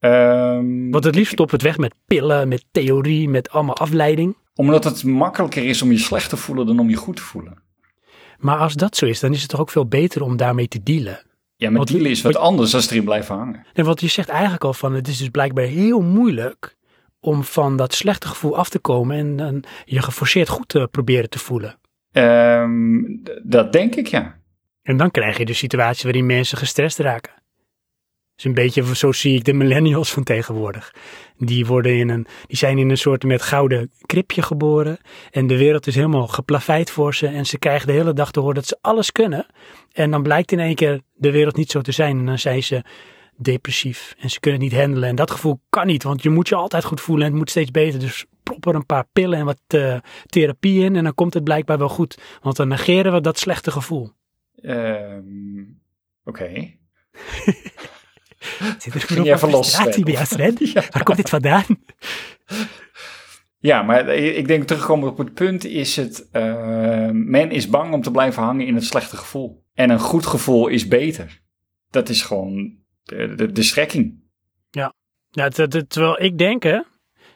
Um, 0.00 0.90
Want 0.90 1.04
het 1.04 1.14
liefst 1.14 1.32
stopt 1.32 1.50
het 1.50 1.62
weg 1.62 1.78
met 1.78 1.94
pillen, 2.06 2.48
met 2.48 2.64
theorie, 2.72 3.28
met 3.28 3.50
allemaal 3.50 3.76
afleiding. 3.76 4.36
Omdat 4.54 4.84
het 4.84 5.04
makkelijker 5.04 5.64
is 5.64 5.82
om 5.82 5.90
je 5.90 5.98
slecht 5.98 6.28
te 6.28 6.36
voelen 6.36 6.66
dan 6.66 6.78
om 6.78 6.88
je 6.88 6.96
goed 6.96 7.16
te 7.16 7.22
voelen. 7.22 7.62
Maar 8.38 8.58
als 8.58 8.74
dat 8.74 8.96
zo 8.96 9.06
is, 9.06 9.20
dan 9.20 9.32
is 9.32 9.40
het 9.40 9.50
toch 9.50 9.60
ook 9.60 9.70
veel 9.70 9.86
beter 9.86 10.22
om 10.22 10.36
daarmee 10.36 10.68
te 10.68 10.82
dealen. 10.82 11.22
Ja, 11.56 11.68
maar 11.68 11.76
Want- 11.78 11.90
dealen 11.90 12.10
is 12.10 12.22
wat 12.22 12.32
wat- 12.32 12.42
anders 12.42 12.70
dan 12.70 12.80
erin 12.80 13.04
blijven 13.04 13.34
hangen. 13.36 13.66
En 13.72 13.84
wat 13.84 14.00
je 14.00 14.08
zegt 14.08 14.28
eigenlijk 14.28 14.64
al 14.64 14.72
van, 14.74 14.94
het 14.94 15.08
is 15.08 15.18
dus 15.18 15.28
blijkbaar 15.28 15.64
heel 15.64 16.00
moeilijk 16.00 16.76
om 17.20 17.44
van 17.44 17.76
dat 17.76 17.94
slechte 17.94 18.26
gevoel 18.28 18.56
af 18.56 18.68
te 18.68 18.78
komen 18.78 19.16
en 19.16 19.36
dan 19.36 19.64
je 19.84 20.02
geforceerd 20.02 20.48
goed 20.48 20.68
te 20.68 20.88
proberen 20.90 21.30
te 21.30 21.38
voelen. 21.38 21.78
D- 22.12 23.40
dat 23.42 23.72
denk 23.72 23.94
ik, 23.94 24.06
ja. 24.06 24.38
En 24.82 24.96
dan 24.96 25.10
krijg 25.10 25.38
je 25.38 25.44
de 25.44 25.52
situatie 25.52 26.04
waarin 26.04 26.26
mensen 26.26 26.58
gestrest 26.58 26.98
raken. 26.98 27.32
Dus 28.34 28.48
een 28.48 28.54
beetje, 28.54 28.96
zo 28.96 29.12
zie 29.12 29.36
ik 29.36 29.44
de 29.44 29.52
millennials 29.52 30.12
van 30.12 30.22
tegenwoordig. 30.22 30.94
Die, 31.36 31.66
worden 31.66 31.96
in 31.96 32.08
een, 32.08 32.26
die 32.46 32.56
zijn 32.56 32.78
in 32.78 32.90
een 32.90 32.96
soort 32.96 33.22
met 33.24 33.42
gouden 33.42 33.90
kripje 34.06 34.42
geboren. 34.42 34.98
En 35.30 35.46
de 35.46 35.56
wereld 35.56 35.86
is 35.86 35.94
helemaal 35.94 36.26
geplaveid 36.26 36.90
voor 36.90 37.14
ze. 37.14 37.26
En 37.26 37.46
ze 37.46 37.58
krijgen 37.58 37.86
de 37.86 37.92
hele 37.92 38.12
dag 38.12 38.30
te 38.30 38.40
horen 38.40 38.54
dat 38.54 38.66
ze 38.66 38.78
alles 38.80 39.12
kunnen. 39.12 39.46
En 39.92 40.10
dan 40.10 40.22
blijkt 40.22 40.52
in 40.52 40.58
één 40.58 40.74
keer 40.74 41.00
de 41.14 41.30
wereld 41.30 41.56
niet 41.56 41.70
zo 41.70 41.80
te 41.80 41.92
zijn. 41.92 42.18
En 42.18 42.26
dan 42.26 42.38
zijn 42.38 42.62
ze 42.62 42.84
depressief. 43.36 44.14
En 44.18 44.30
ze 44.30 44.40
kunnen 44.40 44.60
het 44.60 44.70
niet 44.70 44.80
handelen. 44.80 45.08
En 45.08 45.16
dat 45.16 45.30
gevoel 45.30 45.60
kan 45.68 45.86
niet, 45.86 46.02
want 46.02 46.22
je 46.22 46.30
moet 46.30 46.48
je 46.48 46.54
altijd 46.54 46.84
goed 46.84 47.00
voelen. 47.00 47.24
En 47.24 47.30
het 47.30 47.40
moet 47.40 47.50
steeds 47.50 47.70
beter. 47.70 48.00
Dus 48.00 48.26
prop 48.50 48.66
er 48.66 48.74
een 48.74 48.86
paar 48.86 49.06
pillen 49.12 49.38
en 49.38 49.44
wat 49.44 49.60
eh, 49.66 49.98
therapie 50.26 50.84
in. 50.84 50.96
En 50.96 51.04
dan 51.04 51.14
komt 51.14 51.34
het 51.34 51.44
blijkbaar 51.44 51.78
wel 51.78 51.88
goed. 51.88 52.18
Want 52.42 52.56
dan 52.56 52.68
negeren 52.68 53.12
we 53.12 53.20
dat 53.20 53.38
slechte 53.38 53.70
gevoel. 53.70 54.10
Um, 54.62 55.80
Oké. 56.24 56.50
Zit 58.78 58.94
er 58.94 59.26
los, 59.26 59.38
frustratie 59.38 60.04
bij 60.04 60.12
jou, 60.12 60.26
Sven? 60.26 60.56
Ja. 60.74 60.82
Waar 60.90 61.02
komt 61.02 61.16
dit 61.16 61.28
vandaan? 61.28 61.64
Ja, 63.58 63.82
maar 63.82 64.08
ik 64.14 64.46
denk 64.46 64.64
terugkomen 64.64 65.08
op 65.08 65.18
het 65.18 65.34
punt 65.34 65.64
is 65.64 65.96
het, 65.96 66.28
uh, 66.32 67.10
men 67.10 67.50
is 67.50 67.68
bang 67.68 67.94
om 67.94 68.02
te 68.02 68.10
blijven 68.10 68.42
hangen 68.42 68.66
in 68.66 68.74
het 68.74 68.84
slechte 68.84 69.16
gevoel. 69.16 69.64
En 69.74 69.90
een 69.90 69.98
goed 69.98 70.26
gevoel 70.26 70.68
is 70.68 70.88
beter. 70.88 71.40
Dat 71.90 72.08
is 72.08 72.22
gewoon 72.22 72.76
de, 73.02 73.34
de, 73.34 73.52
de. 73.52 74.18
Ja, 75.30 75.44
het- 75.44 75.84
terwijl 75.88 76.22
ik 76.22 76.38
denk, 76.38 76.62
hè, 76.62 76.80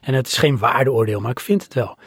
en 0.04 0.14
het 0.14 0.26
is 0.26 0.36
geen 0.36 0.58
waardeoordeel, 0.58 1.20
maar 1.20 1.30
ik 1.30 1.40
vind 1.40 1.62
het 1.62 1.74
wel. 1.74 1.98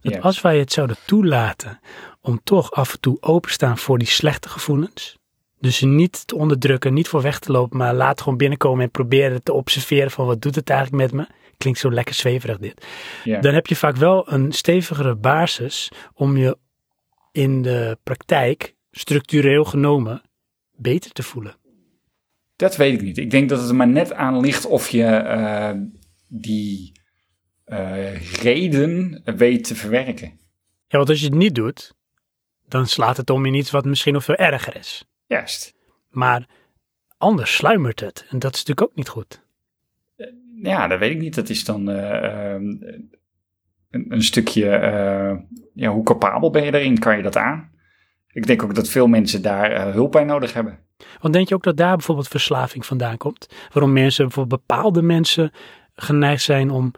Dat 0.00 0.14
Ja. 0.14 0.20
als 0.20 0.40
wij 0.40 0.58
het 0.58 0.72
zouden 0.72 0.96
toelaten 1.06 1.80
om 2.20 2.40
toch 2.44 2.72
af 2.72 2.92
en 2.92 3.00
toe 3.00 3.16
openstaan 3.20 3.78
voor 3.78 3.98
die 3.98 4.08
slechte 4.08 4.48
gevoelens. 4.48 5.18
Dus 5.60 5.76
ze 5.76 5.86
niet 5.86 6.26
te 6.26 6.36
onderdrukken, 6.36 6.94
niet 6.94 7.08
voor 7.08 7.22
weg 7.22 7.38
te 7.38 7.52
lopen, 7.52 7.76
maar 7.78 7.94
laat 7.94 8.20
gewoon 8.20 8.38
binnenkomen 8.38 8.84
en 8.84 8.90
proberen 8.90 9.42
te 9.42 9.52
observeren 9.52 10.10
van 10.10 10.26
wat 10.26 10.42
doet 10.42 10.54
het 10.54 10.70
eigenlijk 10.70 11.02
met 11.02 11.12
me. 11.12 11.34
Klinkt 11.58 11.78
zo 11.78 11.92
lekker 11.92 12.14
zweverig 12.14 12.58
dit. 12.58 12.86
Ja. 13.24 13.40
Dan 13.40 13.54
heb 13.54 13.66
je 13.66 13.76
vaak 13.76 13.96
wel 13.96 14.32
een 14.32 14.52
stevigere 14.52 15.14
basis 15.14 15.90
om 16.14 16.36
je 16.36 16.58
in 17.32 17.62
de 17.62 17.98
praktijk, 18.02 18.74
structureel 18.90 19.64
genomen, 19.64 20.22
beter 20.76 21.10
te 21.12 21.22
voelen. 21.22 21.56
Dat 22.56 22.76
weet 22.76 22.92
ik 22.92 23.02
niet. 23.02 23.18
Ik 23.18 23.30
denk 23.30 23.48
dat 23.48 23.60
het 23.60 23.68
er 23.68 23.74
maar 23.74 23.88
net 23.88 24.12
aan 24.12 24.40
ligt 24.40 24.66
of 24.66 24.88
je 24.88 25.04
eh, 25.04 25.70
die 26.28 26.92
reden 28.42 29.22
weet 29.24 29.64
te 29.64 29.74
verwerken. 29.74 30.28
Ja, 30.88 30.98
want 30.98 31.08
als 31.08 31.20
je 31.20 31.26
het 31.26 31.34
niet 31.34 31.54
doet, 31.54 31.94
dan 32.68 32.86
slaat 32.86 33.16
het 33.16 33.30
om 33.30 33.46
in 33.46 33.54
iets 33.54 33.70
wat 33.70 33.84
misschien 33.84 34.12
nog 34.12 34.24
veel 34.24 34.34
erger 34.34 34.76
is. 34.76 35.04
Juist. 35.26 35.74
Maar 36.10 36.48
anders 37.18 37.54
sluimert 37.54 38.00
het. 38.00 38.26
En 38.28 38.38
dat 38.38 38.54
is 38.54 38.64
natuurlijk 38.64 38.90
ook 38.90 38.96
niet 38.96 39.08
goed. 39.08 39.44
Ja, 40.62 40.86
dat 40.86 40.98
weet 40.98 41.10
ik 41.10 41.18
niet. 41.18 41.34
Dat 41.34 41.48
is 41.48 41.64
dan 41.64 41.90
eh, 41.90 42.24
ehm, 42.24 42.64
een, 43.90 44.06
een 44.08 44.22
stukje, 44.22 44.68
eh, 44.68 45.36
ja, 45.74 45.90
hoe 45.90 46.04
capabel 46.04 46.50
ben 46.50 46.64
je 46.64 46.74
erin? 46.74 46.98
Kan 46.98 47.16
je 47.16 47.22
dat 47.22 47.36
aan? 47.36 47.70
Ik 48.32 48.46
denk 48.46 48.62
ook 48.62 48.74
dat 48.74 48.88
veel 48.88 49.06
mensen 49.06 49.42
daar 49.42 49.72
eh, 49.72 49.92
hulp 49.92 50.12
bij 50.12 50.24
nodig 50.24 50.52
hebben. 50.52 50.78
Want 51.20 51.34
denk 51.34 51.48
je 51.48 51.54
ook 51.54 51.62
dat 51.62 51.76
daar 51.76 51.96
bijvoorbeeld 51.96 52.28
verslaving 52.28 52.86
vandaan 52.86 53.16
komt? 53.16 53.54
Waarom 53.72 53.92
mensen, 53.92 54.24
bijvoorbeeld 54.24 54.60
bepaalde 54.66 55.02
mensen, 55.02 55.50
geneigd 55.94 56.42
zijn 56.42 56.70
om 56.70 56.92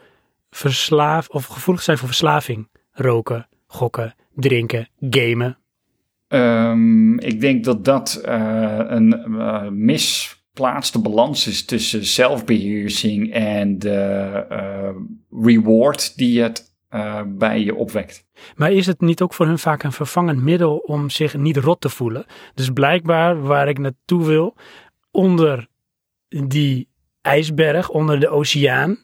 verslaafd 0.50 1.32
of 1.32 1.46
gevoelig 1.46 1.82
zijn 1.82 1.98
voor 1.98 2.08
verslaving? 2.08 2.68
Roken, 2.92 3.48
gokken, 3.66 4.14
drinken, 4.34 4.88
gamen. 5.10 5.58
Ehm, 6.28 7.18
ik 7.18 7.40
denk 7.40 7.64
dat 7.64 7.84
dat 7.84 8.20
eh, 8.24 8.80
een 8.86 9.12
eh, 9.12 9.68
misplaatste 9.68 11.00
balans 11.00 11.46
is 11.46 11.64
tussen 11.64 12.04
zelfbeheersing 12.04 13.32
en 13.32 13.78
de 13.78 14.46
eh, 14.48 14.90
reward 15.30 16.16
die 16.16 16.42
het 16.42 16.66
bij 17.26 17.64
je 17.64 17.74
opwekt. 17.74 18.26
Maar 18.56 18.72
is 18.72 18.86
het 18.86 19.00
niet 19.00 19.22
ook 19.22 19.34
voor 19.34 19.46
hun 19.46 19.58
vaak 19.58 19.82
een 19.82 19.92
vervangend 19.92 20.42
middel 20.42 20.76
om 20.76 21.10
zich 21.10 21.36
niet 21.36 21.56
rot 21.56 21.80
te 21.80 21.88
voelen? 21.88 22.26
Dus 22.54 22.70
blijkbaar, 22.70 23.42
waar 23.42 23.68
ik 23.68 23.78
naartoe 23.78 24.26
wil, 24.26 24.56
onder 25.10 25.68
die 26.28 26.88
ijsberg, 27.20 27.90
onder 27.90 28.20
de 28.20 28.28
oceaan. 28.28 28.98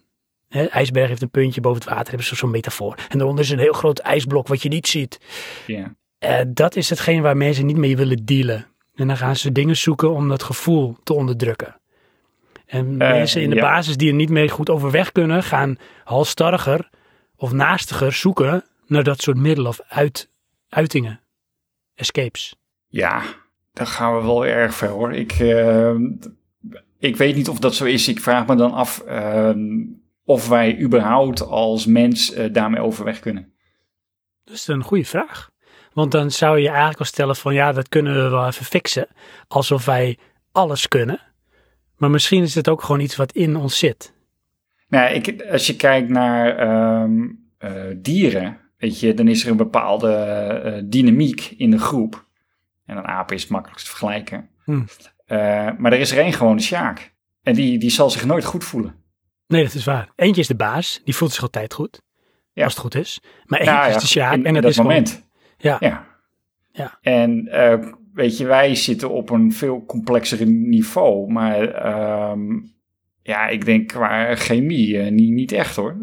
Hè, 0.54 0.64
ijsberg 0.64 1.08
heeft 1.08 1.22
een 1.22 1.30
puntje 1.30 1.60
boven 1.60 1.80
het 1.80 1.88
water, 1.90 2.08
hebben 2.08 2.26
ze 2.26 2.36
zo'n 2.36 2.50
metafoor. 2.50 2.94
En 3.08 3.18
daaronder 3.18 3.44
is 3.44 3.50
een 3.50 3.58
heel 3.58 3.72
groot 3.72 3.98
ijsblok 3.98 4.48
wat 4.48 4.62
je 4.62 4.68
niet 4.68 4.86
ziet. 4.86 5.20
Ja. 5.66 5.94
Eh, 6.18 6.40
dat 6.48 6.76
is 6.76 6.90
hetgeen 6.90 7.22
waar 7.22 7.36
mensen 7.36 7.66
niet 7.66 7.76
mee 7.76 7.96
willen 7.96 8.24
dealen. 8.24 8.66
En 8.94 9.06
dan 9.06 9.16
gaan 9.16 9.36
ze 9.36 9.52
dingen 9.52 9.76
zoeken 9.76 10.10
om 10.10 10.28
dat 10.28 10.42
gevoel 10.42 10.96
te 11.04 11.14
onderdrukken. 11.14 11.80
En 12.66 13.00
Eh, 13.00 13.10
mensen 13.10 13.42
in 13.42 13.50
de 13.50 13.56
ja. 13.56 13.62
basis 13.62 13.96
die 13.96 14.08
er 14.08 14.14
niet 14.14 14.30
mee 14.30 14.48
goed 14.48 14.70
overweg 14.70 15.12
kunnen, 15.12 15.42
gaan 15.42 15.78
halstarriger 16.04 16.88
of 17.36 17.52
naastiger 17.52 18.12
zoeken 18.12 18.64
naar 18.86 19.04
dat 19.04 19.22
soort 19.22 19.36
middelen 19.36 19.70
of 19.70 19.80
uit, 19.88 20.28
uitingen. 20.68 21.20
Escapes. 21.94 22.56
Ja, 22.86 23.22
daar 23.72 23.86
gaan 23.86 24.16
we 24.16 24.22
wel 24.22 24.46
erg 24.46 24.74
ver 24.74 24.88
hoor. 24.88 25.12
Ik, 25.12 25.32
eh, 25.32 25.94
ik 26.98 27.16
weet 27.16 27.34
niet 27.36 27.48
of 27.48 27.58
dat 27.58 27.74
zo 27.74 27.84
is. 27.84 28.08
Ik 28.08 28.20
vraag 28.20 28.46
me 28.46 28.54
dan 28.54 28.72
af 28.72 28.98
eh, 29.00 29.50
of 30.24 30.48
wij 30.48 30.78
überhaupt 30.80 31.46
als 31.46 31.86
mens 31.86 32.32
eh, 32.32 32.52
daarmee 32.52 32.80
overweg 32.80 33.20
kunnen. 33.20 33.52
Dat 34.44 34.54
is 34.54 34.66
een 34.66 34.82
goede 34.82 35.04
vraag. 35.04 35.50
Want 35.92 36.12
dan 36.12 36.30
zou 36.30 36.58
je 36.58 36.68
eigenlijk 36.68 36.98
wel 36.98 37.06
stellen 37.06 37.36
van 37.36 37.54
ja, 37.54 37.72
dat 37.72 37.88
kunnen 37.88 38.14
we 38.14 38.28
wel 38.28 38.46
even 38.46 38.64
fixen. 38.64 39.08
Alsof 39.48 39.84
wij 39.84 40.18
alles 40.52 40.88
kunnen. 40.88 41.20
Maar 41.96 42.10
misschien 42.10 42.42
is 42.42 42.54
het 42.54 42.68
ook 42.68 42.82
gewoon 42.82 43.00
iets 43.00 43.16
wat 43.16 43.32
in 43.32 43.56
ons 43.56 43.78
zit. 43.78 44.14
Nou, 44.88 45.14
ik, 45.14 45.42
als 45.50 45.66
je 45.66 45.76
kijkt 45.76 46.08
naar 46.08 46.56
ehm, 46.56 47.30
eh, 47.58 47.72
dieren, 47.96 48.60
weet 48.78 49.00
je, 49.00 49.14
dan 49.14 49.28
is 49.28 49.44
er 49.44 49.50
een 49.50 49.56
bepaalde 49.56 50.12
eh, 50.12 50.82
dynamiek 50.84 51.54
in 51.56 51.70
de 51.70 51.78
groep. 51.78 52.26
En 52.86 52.96
een 52.96 53.06
aap 53.06 53.32
is 53.32 53.42
het 53.42 53.50
makkelijkst 53.50 53.84
te 53.84 53.90
vergelijken. 53.90 54.48
Hmm. 54.64 54.86
Eh, 55.26 55.38
maar 55.78 55.92
er 55.92 55.98
is 55.98 56.12
er 56.12 56.18
één 56.18 56.32
gewoon 56.32 56.56
de 56.56 56.62
sjaak. 56.62 57.14
En 57.42 57.54
die, 57.54 57.78
die 57.78 57.90
zal 57.90 58.10
zich 58.10 58.24
nooit 58.24 58.44
goed 58.44 58.64
voelen. 58.64 59.03
Nee, 59.46 59.62
dat 59.64 59.74
is 59.74 59.84
waar. 59.84 60.08
Eentje 60.16 60.40
is 60.40 60.46
de 60.46 60.56
baas. 60.56 61.00
Die 61.04 61.16
voelt 61.16 61.32
zich 61.32 61.42
altijd 61.42 61.74
goed. 61.74 62.02
Ja. 62.52 62.64
Als 62.64 62.72
het 62.72 62.82
goed 62.82 62.94
is. 62.94 63.20
Maar 63.44 63.58
eentje 63.58 63.74
Ja, 63.74 63.86
is 63.86 64.02
de 64.02 64.06
sjaak. 64.06 64.32
en 64.32 64.54
dat, 64.54 64.62
dat 64.62 64.70
is 64.70 64.76
moment. 64.78 65.26
ja. 65.56 65.76
Ja. 65.80 66.12
Ja. 66.72 66.98
En 67.00 67.48
eh, 67.48 67.92
weet 68.12 68.36
je, 68.38 68.46
wij 68.46 68.74
zitten 68.74 69.10
op 69.10 69.30
een 69.30 69.52
veel 69.52 69.84
complexer 69.86 70.46
niveau. 70.46 71.32
Maar 71.32 71.68
ehm, 71.68 72.40
ja, 73.22 73.46
ik 73.48 73.64
denk 73.64 73.88
qua 73.88 74.34
chemie 74.36 74.98
eh, 74.98 75.10
niet, 75.10 75.30
niet 75.32 75.52
echt 75.52 75.76
hoor. 75.76 75.96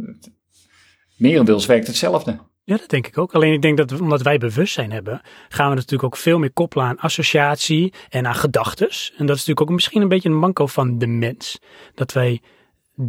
Merendeels 1.17 1.65
werkt 1.65 1.87
hetzelfde. 1.87 2.39
Ja, 2.63 2.77
dat 2.77 2.89
denk 2.89 3.07
ik 3.07 3.17
ook. 3.17 3.33
Alleen 3.33 3.53
ik 3.53 3.61
denk 3.61 3.77
dat 3.77 3.99
omdat 4.01 4.21
wij 4.21 4.37
bewustzijn 4.37 4.91
hebben, 4.91 5.21
gaan 5.49 5.69
we 5.69 5.75
natuurlijk 5.75 6.03
ook 6.03 6.17
veel 6.17 6.39
meer 6.39 6.51
koppelen 6.53 6.85
aan 6.85 6.97
associatie 6.97 7.93
en 8.09 8.27
aan 8.27 8.35
gedachtes. 8.35 9.09
En 9.17 9.25
dat 9.25 9.35
is 9.35 9.41
natuurlijk 9.45 9.61
ook 9.61 9.69
misschien 9.75 10.01
een 10.01 10.07
beetje 10.07 10.29
een 10.29 10.39
manco 10.39 10.65
van 10.65 10.97
de 10.97 11.07
mens. 11.07 11.59
Dat 11.95 12.13
wij 12.13 12.41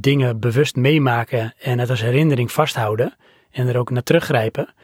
dingen 0.01 0.40
bewust 0.40 0.76
meemaken 0.76 1.55
en 1.59 1.78
het 1.78 1.90
als 1.90 2.01
herinnering 2.01 2.53
vasthouden 2.53 3.16
en 3.51 3.68
er 3.68 3.76
ook 3.78 3.90
naar 3.90 4.03
teruggrijpen. 4.03 4.74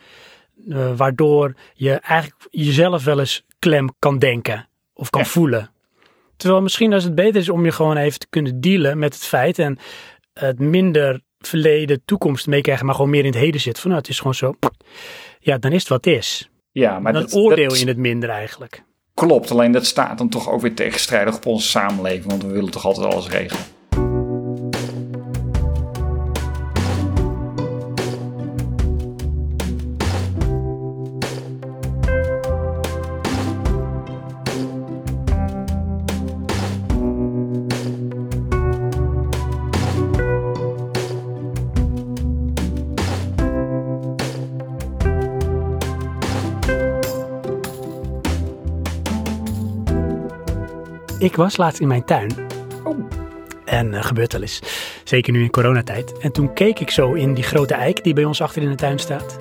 eh, 0.70 0.96
waardoor 0.96 1.54
je 1.74 1.92
eigenlijk 1.92 2.46
jezelf 2.50 3.04
wel 3.04 3.18
eens 3.18 3.44
klem 3.58 3.88
kan 3.98 4.18
denken 4.18 4.68
of 4.94 5.10
kan 5.10 5.20
Ja. 5.20 5.26
voelen. 5.26 5.70
Terwijl 6.36 6.62
misschien 6.62 6.92
als 6.92 7.04
het 7.04 7.14
beter 7.14 7.40
is 7.40 7.48
om 7.48 7.64
je 7.64 7.72
gewoon 7.72 7.96
even 7.96 8.18
te 8.18 8.26
kunnen 8.30 8.60
dealen 8.60 8.98
met 8.98 9.14
het 9.14 9.22
feit 9.24 9.58
en 9.58 9.78
het 10.32 10.58
minder 10.58 11.20
verleden, 11.38 12.02
toekomst 12.04 12.46
meekrijgen, 12.46 12.86
maar 12.86 12.94
gewoon 12.94 13.10
meer 13.10 13.20
in 13.24 13.30
het 13.30 13.38
heden 13.40 13.60
zit. 13.60 13.78
Van 13.80 13.90
nou, 13.90 14.02
het 14.02 14.10
is 14.10 14.18
gewoon 14.18 14.34
zo. 14.34 14.54
Ja, 15.40 15.58
dan 15.58 15.72
is 15.72 15.80
het 15.80 15.88
wat 15.88 16.06
is. 16.06 16.48
Ja, 16.72 16.98
maar 16.98 17.12
dan 17.12 17.22
dat, 17.22 17.34
oordeel 17.34 17.68
dat 17.68 17.80
je 17.80 17.86
het 17.86 17.96
minder 17.96 18.28
eigenlijk. 18.28 18.82
klopt. 19.14 19.50
Alleen 19.50 19.72
dat 19.72 19.86
staat 19.86 20.18
dan 20.18 20.28
toch 20.28 20.50
ook 20.50 20.60
weer 20.60 20.74
tegenstrijdig 20.74 21.36
op 21.36 21.46
onze 21.46 21.68
samenleving. 21.68 22.24
Want 22.30 22.42
we 22.42 22.48
willen 22.52 22.70
toch 22.70 22.84
altijd 22.84 23.12
alles 23.12 23.28
regelen. 23.28 23.62
Was 51.38 51.56
laatst 51.56 51.80
in 51.80 51.88
mijn 51.88 52.04
tuin. 52.04 52.30
Oh. 52.84 52.98
En 53.64 53.92
uh, 53.92 54.04
gebeurt 54.04 54.32
wel 54.32 54.42
eens. 54.42 54.60
Zeker 55.04 55.32
nu 55.32 55.42
in 55.42 55.50
coronatijd. 55.50 56.18
En 56.18 56.32
toen 56.32 56.52
keek 56.52 56.78
ik 56.80 56.90
zo 56.90 57.12
in 57.12 57.34
die 57.34 57.44
grote 57.44 57.74
eik 57.74 58.04
die 58.04 58.14
bij 58.14 58.24
ons 58.24 58.40
achter 58.40 58.62
in 58.62 58.68
de 58.68 58.74
tuin 58.74 58.98
staat. 58.98 59.38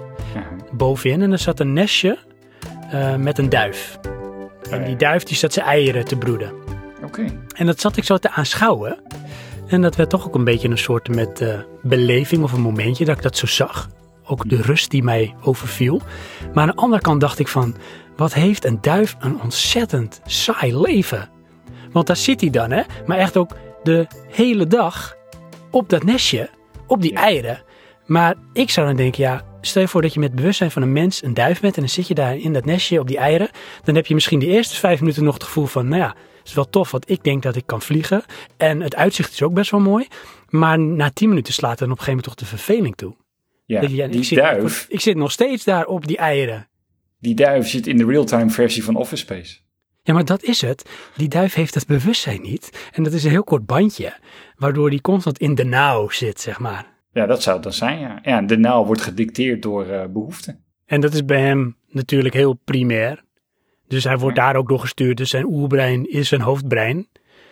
Bovenin. 0.72 1.22
En 1.22 1.32
er 1.32 1.39
zat 1.39 1.60
een 1.60 1.74
nestje 1.74 2.18
eh, 2.91 3.16
met 3.16 3.38
een 3.38 3.50
duif. 3.50 4.00
En 4.70 4.80
ja. 4.80 4.86
die 4.86 4.95
duif 4.95 5.24
die 5.24 5.38
zat 5.38 5.54
zijn 5.54 5.66
eieren 5.66 6.06
te 6.06 6.18
broeden. 6.18 6.52
Oké. 7.04 7.26
En 7.56 7.66
dat 7.66 7.80
zat 7.80 7.98
ik 7.98 8.04
zo 8.04 8.18
te 8.18 8.32
aanschouwen. 8.32 8.98
En 9.68 9.82
dat 9.82 9.95
werd 9.95 10.10
toch 10.10 10.28
ook 10.28 10.36
een 10.36 10.43
beetje 10.43 10.70
een 10.70 10.78
soort 10.78 11.16
met 11.16 11.41
eh, 11.41 11.60
beleving 11.82 12.43
of 12.43 12.52
een 12.52 12.62
momentje 12.62 13.06
dat 13.06 13.16
ik 13.18 13.24
dat 13.24 13.38
zo 13.38 13.45
zag. 13.45 13.89
Ook 14.26 14.50
de 14.50 14.62
rust 14.62 14.91
die 14.91 15.04
mij 15.04 15.36
overviel. 15.41 16.02
Maar 16.54 16.64
aan 16.64 16.70
de 16.70 16.82
andere 16.82 17.02
kant 17.02 17.22
dacht 17.22 17.39
ik 17.39 17.48
van, 17.48 17.76
wat 18.16 18.34
heeft 18.34 18.66
een 18.66 18.78
duif 18.82 19.16
een 19.20 19.41
ontzettend 19.41 20.22
saai 20.26 20.78
leven. 20.78 21.30
Want 21.92 22.08
daar 22.08 22.16
zit 22.18 22.42
hij 22.42 22.50
dan, 22.50 22.72
hè. 22.72 22.82
Maar 23.06 23.18
echt 23.18 23.38
ook 23.38 23.52
de 23.84 24.08
hele 24.28 24.68
dag 24.68 25.16
op 25.72 25.90
dat 25.90 26.04
nestje, 26.04 26.50
op 26.88 27.02
die 27.02 27.12
Ja. 27.12 27.22
eieren. 27.22 27.64
Maar 28.06 28.36
ik 28.54 28.70
zou 28.70 28.88
dan 28.88 28.96
denken, 28.96 29.24
ja, 29.24 29.46
stel 29.62 29.82
je 29.82 29.88
voor 29.88 30.02
dat 30.02 30.14
je 30.14 30.20
met 30.20 30.36
bewustzijn 30.36 30.72
van 30.72 30.82
een 30.82 30.92
mens 30.94 31.24
een 31.24 31.34
duif 31.34 31.60
bent 31.60 31.76
en 31.76 31.82
dan 31.82 31.90
zit 31.90 32.08
je 32.08 32.14
daar 32.14 32.38
in 32.38 32.54
dat 32.54 32.66
nestje 32.66 33.00
op 33.00 33.08
die 33.08 33.18
eieren. 33.18 33.50
Dan 33.84 33.96
heb 33.96 34.06
je 34.06 34.14
misschien 34.14 34.40
de 34.40 34.46
eerste 34.46 34.76
vijf 34.76 35.00
minuten 35.00 35.24
nog 35.24 35.34
het 35.34 35.44
gevoel 35.44 35.66
van, 35.66 35.88
nou 35.88 36.02
ja, 36.02 36.08
het 36.38 36.48
is 36.48 36.54
wel 36.54 36.70
tof, 36.70 36.92
want 36.92 37.10
ik 37.10 37.24
denk 37.24 37.44
dat 37.44 37.56
ik 37.56 37.66
kan 37.66 37.82
vliegen. 37.82 38.24
En 38.58 38.82
het 38.82 38.96
uitzicht 38.96 39.32
is 39.34 39.42
ook 39.44 39.54
best 39.54 39.72
wel 39.72 39.80
mooi. 39.80 40.08
Maar 40.50 40.80
na 40.80 41.10
tien 41.14 41.30
minuten 41.30 41.54
slaat 41.54 41.80
dan 41.80 41.92
op 41.92 41.98
een 41.98 42.04
gegeven 42.04 42.24
moment 42.26 42.40
toch 42.40 42.50
de 42.50 42.56
verveling 42.58 42.96
toe. 42.96 43.16
Ja, 43.66 43.82
Dat 43.82 43.90
je- 43.90 43.96
ja, 43.96 44.08
die 44.08 44.18
ik, 44.20 44.24
zit, 44.26 44.38
duif, 44.38 44.86
ik 44.90 45.00
zit 45.00 45.16
nog 45.16 45.32
steeds 45.32 45.64
daar 45.64 45.86
op 45.86 46.08
die 46.08 46.18
eieren. 46.18 46.68
die 47.20 47.36
duif 47.36 47.68
zit 47.68 47.88
in 47.88 47.98
de 47.98 48.06
real-time 48.06 48.50
versie 48.50 48.84
van 48.84 48.96
Office 48.96 49.24
Space. 49.24 49.58
Ja, 50.08 50.14
maar 50.14 50.26
dat 50.26 50.43
is 50.43 50.62
het. 50.62 50.89
Die 51.16 51.28
duif 51.28 51.53
heeft 51.53 51.74
dat 51.74 51.86
bewustzijn 51.86 52.41
niet. 52.41 52.89
En 52.91 53.03
dat 53.03 53.14
is 53.14 53.24
een 53.24 53.30
heel 53.30 53.43
kort 53.43 53.66
bandje, 53.66 54.14
waardoor 54.55 54.89
die 54.89 55.01
constant 55.01 55.39
in 55.39 55.55
de 55.55 55.64
now 55.64 56.12
zit, 56.12 56.39
zeg 56.39 56.60
maar. 56.60 56.86
Ja, 57.12 57.26
dat 57.26 57.43
zou 57.43 57.55
het 57.55 57.64
dan 57.64 57.74
zijn, 57.74 57.99
ja. 57.99 58.20
Ja, 58.24 58.41
de 58.41 58.58
nou 58.58 58.86
wordt 58.86 59.01
gedicteerd 59.01 59.62
door 59.62 59.86
eh 59.86 60.05
behoeften. 60.05 60.64
En 60.86 61.01
dat 61.01 61.14
is 61.14 61.26
bij 61.26 61.41
hem 61.41 61.76
natuurlijk 61.88 62.34
heel 62.34 62.53
primair. 62.53 63.24
Dus 63.88 64.03
hij 64.03 64.18
wordt 64.18 64.36
daar 64.36 64.55
ook 64.55 64.68
door 64.68 64.80
gestuurd. 64.80 65.18
Dus 65.18 65.30
zijn 65.30 65.45
oerbrein 65.45 66.10
is 66.10 66.28
zijn 66.28 66.41
hoofdbrein. 66.41 67.08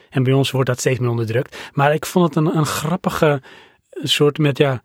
En 0.10 0.24
bij 0.24 0.34
ons 0.34 0.52
wordt 0.52 0.70
dat 0.70 0.80
steeds 0.80 1.00
meer 1.00 1.10
onderdrukt. 1.10 1.72
Maar 1.74 1.94
ik 1.94 2.06
vond 2.06 2.26
het 2.26 2.46
een, 2.46 2.58
een 2.58 2.66
grappige 2.66 3.42
soort 3.90 4.38
met, 4.38 4.58
ja, 4.58 4.82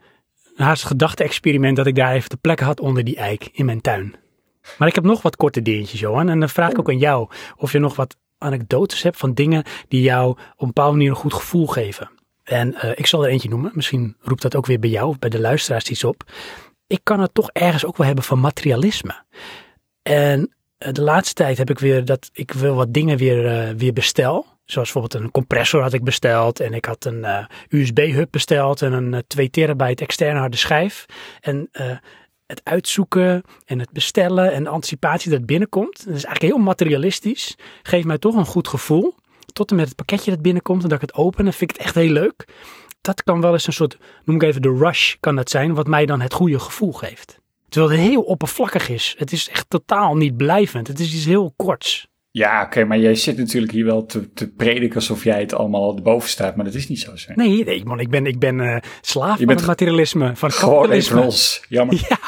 haast 0.54 0.84
gedachte-experiment 0.84 1.76
dat 1.76 1.86
ik 1.86 1.94
daar 1.94 2.12
even 2.12 2.30
de 2.30 2.36
plek 2.36 2.60
had 2.60 2.80
onder 2.80 3.04
die 3.04 3.16
eik 3.16 3.48
in 3.52 3.64
mijn 3.64 3.80
tuin. 3.80 4.14
Maar 4.78 4.88
ik 4.88 4.94
heb 4.94 5.04
nog 5.04 5.22
wat 5.22 5.36
korte 5.36 5.62
dingetjes, 5.62 6.00
Johan. 6.00 6.28
En 6.28 6.40
dan 6.40 6.48
vraag 6.48 6.70
ik 6.70 6.78
ook 6.78 6.88
aan 6.88 6.98
jou 6.98 7.28
of 7.56 7.72
je 7.72 7.78
nog 7.78 7.96
wat 7.96 8.16
anekdotes 8.38 9.02
hebt 9.02 9.16
van 9.16 9.34
dingen 9.34 9.64
die 9.88 10.02
jou 10.02 10.30
op 10.30 10.38
een 10.56 10.66
bepaalde 10.66 10.96
manier 10.96 11.10
een 11.10 11.16
goed 11.16 11.34
gevoel 11.34 11.66
geven. 11.66 12.10
En 12.42 12.74
eh, 12.74 12.90
ik 12.94 13.06
zal 13.06 13.24
er 13.24 13.30
eentje 13.30 13.48
noemen. 13.48 13.70
Misschien 13.74 14.16
roept 14.20 14.42
dat 14.42 14.56
ook 14.56 14.66
weer 14.66 14.78
bij 14.78 14.90
jou 14.90 15.08
of 15.08 15.18
bij 15.18 15.30
de 15.30 15.40
luisteraars 15.40 15.88
iets 15.88 16.04
op. 16.04 16.22
Ik 16.86 17.00
kan 17.02 17.20
het 17.20 17.34
toch 17.34 17.50
ergens 17.52 17.84
ook 17.84 17.96
wel 17.96 18.06
hebben 18.06 18.24
van 18.24 18.40
materialisme. 18.40 19.22
En 20.02 20.54
eh, 20.78 20.92
de 20.92 21.02
laatste 21.02 21.34
tijd 21.34 21.58
heb 21.58 21.70
ik 21.70 21.78
weer 21.78 22.04
dat 22.04 22.30
ik 22.32 22.52
wil 22.52 22.74
wat 22.74 22.92
dingen 22.92 23.16
weer, 23.16 23.46
eh, 23.46 23.74
weer 23.76 23.92
bestel. 23.92 24.46
Zoals 24.64 24.92
bijvoorbeeld 24.92 25.24
een 25.24 25.30
compressor 25.30 25.82
had 25.82 25.92
ik 25.92 26.04
besteld. 26.04 26.60
En 26.60 26.72
ik 26.72 26.84
had 26.84 27.04
een 27.04 27.26
USB-hub 27.68 28.28
besteld. 28.30 28.82
En 28.82 28.92
een 28.92 29.24
2 29.26 29.50
terabyte 29.50 30.02
externe 30.02 30.38
harde 30.38 30.56
schijf. 30.56 31.06
En 31.40 31.70
het 32.50 32.60
uitzoeken 32.64 33.42
en 33.64 33.78
het 33.78 33.90
bestellen 33.90 34.52
en 34.52 34.62
de 34.64 34.68
anticipatie 34.68 35.30
dat 35.30 35.46
binnenkomt. 35.46 35.96
Dat 35.96 36.16
is 36.16 36.24
eigenlijk 36.24 36.54
heel 36.54 36.64
materialistisch. 36.64 37.56
Geeft 37.82 38.06
mij 38.06 38.18
toch 38.18 38.34
een 38.34 38.46
goed 38.46 38.68
gevoel. 38.68 39.14
Tot 39.52 39.70
en 39.70 39.76
met 39.76 39.86
het 39.86 39.96
pakketje 39.96 40.30
dat 40.30 40.42
binnenkomt 40.42 40.82
en 40.82 40.88
dat 40.88 41.02
ik 41.02 41.08
het 41.08 41.18
open. 41.18 41.44
Dan 41.44 41.52
vind 41.52 41.70
ik 41.70 41.76
het 41.76 41.86
echt 41.86 41.94
heel 41.94 42.12
leuk. 42.12 42.44
Dat 43.00 43.22
kan 43.22 43.40
wel 43.40 43.52
eens 43.52 43.66
een 43.66 43.72
soort, 43.72 43.98
noem 44.24 44.36
ik 44.36 44.42
even 44.42 44.62
de 44.62 44.76
rush 44.78 45.14
kan 45.20 45.36
dat 45.36 45.50
zijn. 45.50 45.74
Wat 45.74 45.86
mij 45.86 46.06
dan 46.06 46.20
het 46.20 46.32
goede 46.32 46.58
gevoel 46.58 46.92
geeft. 46.92 47.38
Terwijl 47.68 47.92
het 47.92 48.08
heel 48.08 48.22
oppervlakkig 48.22 48.88
is. 48.88 49.14
Het 49.18 49.32
is 49.32 49.48
echt 49.48 49.70
totaal 49.70 50.16
niet 50.16 50.36
blijvend. 50.36 50.86
Het 50.86 51.00
is 51.00 51.14
iets 51.14 51.24
heel 51.24 51.52
korts. 51.56 52.08
Ja, 52.32 52.62
oké, 52.62 52.84
maar 52.84 52.98
jij 52.98 53.14
zit 53.14 53.36
natuurlijk 53.36 53.72
hier 53.72 53.84
wel 53.84 54.06
te, 54.06 54.32
te 54.32 54.48
prediken 54.52 54.94
alsof 54.94 55.24
jij 55.24 55.40
het 55.40 55.54
allemaal 55.54 55.96
erboven 55.96 56.28
staat, 56.28 56.56
maar 56.56 56.64
dat 56.64 56.74
is 56.74 56.88
niet 56.88 57.00
zo. 57.00 57.16
Zeg. 57.16 57.36
Nee, 57.36 57.64
nee 57.64 57.84
man, 57.84 58.00
ik 58.00 58.10
ben, 58.10 58.26
ik 58.26 58.38
ben 58.38 58.58
uh, 58.58 58.76
slaaf 59.00 59.38
van 59.38 59.48
het 59.48 59.66
materialisme, 59.66 60.36
van 60.36 60.50
gewoon 60.52 61.02
los. 61.12 61.64
Jammer. 61.68 62.00
Ja, 62.08 62.18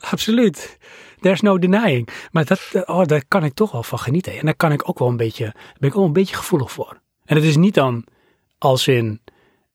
absoluut. 0.00 0.78
There's 1.20 1.40
no 1.40 1.58
denying. 1.58 2.08
Maar 2.30 2.44
dat, 2.44 2.60
eh, 2.72 2.82
oh, 2.86 3.04
daar 3.04 3.24
kan 3.28 3.44
ik 3.44 3.54
toch 3.54 3.72
wel 3.72 3.82
van 3.82 3.98
genieten. 3.98 4.38
En 4.38 4.44
daar 4.44 4.56
kan 4.56 4.72
ik 4.72 4.88
ook 4.88 4.98
wel 4.98 5.08
een 5.08 5.16
beetje, 5.16 5.54
ben 5.78 5.88
ik 5.90 5.96
ook 5.96 6.06
een 6.06 6.12
beetje 6.12 6.36
gevoelig 6.36 6.72
voor. 6.72 7.00
En 7.24 7.36
het 7.36 7.44
is 7.44 7.56
niet 7.56 7.74
dan 7.74 8.04
als 8.58 8.88
in 8.88 9.20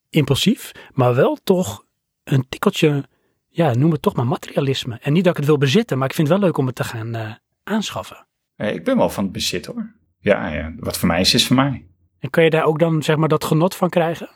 impulsief, 0.10 0.72
maar 0.94 1.16
wel 1.16 1.38
toch 1.44 1.86
een 2.24 2.46
tikkeltje 2.50 3.04
ja, 3.50 3.74
noem 3.74 3.92
het 3.92 4.02
toch 4.02 4.16
maar 4.16 4.28
materialisme. 4.28 4.98
En 5.02 5.14
niet 5.14 5.24
dat 5.24 5.32
ik 5.32 5.38
het 5.38 5.48
wil 5.48 5.58
bezitten, 5.58 5.98
maar 5.98 6.08
ik 6.08 6.14
vind 6.16 6.28
het 6.28 6.38
wel 6.38 6.48
leuk 6.48 6.58
om 6.58 6.66
het 6.66 6.76
te 6.76 6.84
gaan 6.84 7.16
uh, 7.16 7.32
aanschaffen. 7.64 8.26
Ik 8.70 8.84
ben 8.84 8.98
wel 8.98 9.10
van 9.10 9.24
het 9.24 9.34
bezit 9.34 9.66
hoor. 9.66 9.92
Ja, 10.20 10.48
ja, 10.48 10.74
wat 10.78 10.98
voor 10.98 11.08
mij 11.08 11.20
is, 11.20 11.34
is 11.34 11.48
voor 11.48 11.56
mij. 11.56 11.86
En 12.20 12.30
kan 12.30 12.44
je 12.44 12.50
daar 12.50 12.66
ook 12.66 12.80
dan 12.80 13.04
zeg 13.04 13.16
maar 13.16 13.28
dat 13.28 13.44
genot 13.44 13.76
van 13.76 13.90
krijgen? 13.90 14.30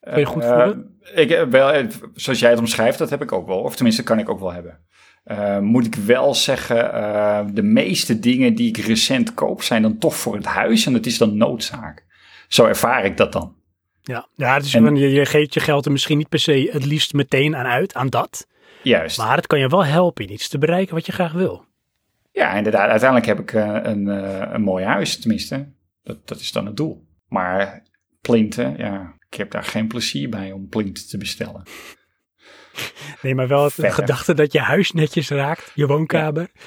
Kun 0.00 0.18
je 0.18 0.24
goed 0.24 0.44
voelen? 0.44 0.98
Uh, 1.14 1.18
ik, 1.18 1.46
wel, 1.50 1.86
zoals 2.14 2.38
jij 2.38 2.50
het 2.50 2.58
omschrijft, 2.58 2.98
dat 2.98 3.10
heb 3.10 3.22
ik 3.22 3.32
ook 3.32 3.46
wel. 3.46 3.60
Of 3.60 3.74
tenminste, 3.74 4.02
kan 4.02 4.18
ik 4.18 4.28
ook 4.28 4.40
wel 4.40 4.52
hebben. 4.52 4.78
Uh, 5.26 5.58
moet 5.58 5.86
ik 5.86 5.94
wel 5.94 6.34
zeggen, 6.34 6.94
uh, 6.94 7.40
de 7.52 7.62
meeste 7.62 8.18
dingen 8.18 8.54
die 8.54 8.68
ik 8.68 8.76
recent 8.76 9.34
koop 9.34 9.62
zijn 9.62 9.82
dan 9.82 9.98
toch 9.98 10.16
voor 10.16 10.34
het 10.34 10.44
huis. 10.44 10.86
En 10.86 10.92
dat 10.92 11.06
is 11.06 11.18
dan 11.18 11.36
noodzaak. 11.36 12.04
Zo 12.48 12.64
ervaar 12.64 13.04
ik 13.04 13.16
dat 13.16 13.32
dan. 13.32 13.54
Ja, 14.02 14.26
ja 14.34 14.58
dus 14.58 14.74
en, 14.74 14.96
je, 14.96 15.08
je 15.08 15.26
geeft 15.26 15.54
je 15.54 15.60
geld 15.60 15.84
er 15.84 15.92
misschien 15.92 16.18
niet 16.18 16.28
per 16.28 16.38
se 16.38 16.68
het 16.72 16.84
liefst 16.84 17.12
meteen 17.12 17.56
aan 17.56 17.66
uit, 17.66 17.94
aan 17.94 18.08
dat. 18.08 18.46
Juist. 18.82 19.18
Maar 19.18 19.36
het 19.36 19.46
kan 19.46 19.58
je 19.58 19.68
wel 19.68 19.84
helpen 19.84 20.24
in 20.24 20.32
iets 20.32 20.48
te 20.48 20.58
bereiken 20.58 20.94
wat 20.94 21.06
je 21.06 21.12
graag 21.12 21.32
wil. 21.32 21.64
Ja, 22.32 22.52
inderdaad. 22.52 22.88
Uiteindelijk 22.88 23.26
heb 23.26 23.40
ik 23.40 23.52
uh, 23.52 23.78
een, 23.82 24.06
uh, 24.06 24.48
een 24.52 24.62
mooi 24.62 24.84
huis, 24.84 25.18
tenminste. 25.18 25.72
Dat, 26.02 26.28
dat 26.28 26.40
is 26.40 26.52
dan 26.52 26.66
het 26.66 26.76
doel. 26.76 27.06
Maar 27.28 27.82
plinten, 28.20 28.76
ja, 28.76 29.16
ik 29.28 29.34
heb 29.38 29.50
daar 29.50 29.64
geen 29.64 29.88
plezier 29.88 30.28
bij 30.28 30.52
om 30.52 30.68
plinten 30.68 31.08
te 31.08 31.18
bestellen. 31.18 31.62
Nee, 33.22 33.34
maar 33.34 33.48
wel 33.48 33.64
het 33.64 33.74
gedachte 33.94 34.34
dat 34.34 34.52
je 34.52 34.60
huis 34.60 34.92
netjes 34.92 35.28
raakt, 35.28 35.72
je 35.74 35.86
woonkamer. 35.86 36.50
Ja. 36.52 36.60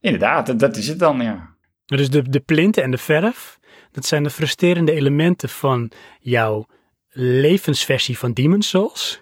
Inderdaad, 0.00 0.58
dat 0.58 0.76
is 0.76 0.88
het 0.88 0.98
dan, 0.98 1.20
ja. 1.20 1.56
Dus 1.86 2.10
de, 2.10 2.28
de 2.28 2.40
plinten 2.40 2.82
en 2.82 2.90
de 2.90 2.98
verf, 2.98 3.58
dat 3.90 4.04
zijn 4.04 4.22
de 4.22 4.30
frustrerende 4.30 4.92
elementen 4.92 5.48
van 5.48 5.90
jouw 6.18 6.66
levensversie 7.10 8.18
van 8.18 8.32
Demon's 8.32 8.68
Souls. 8.68 9.20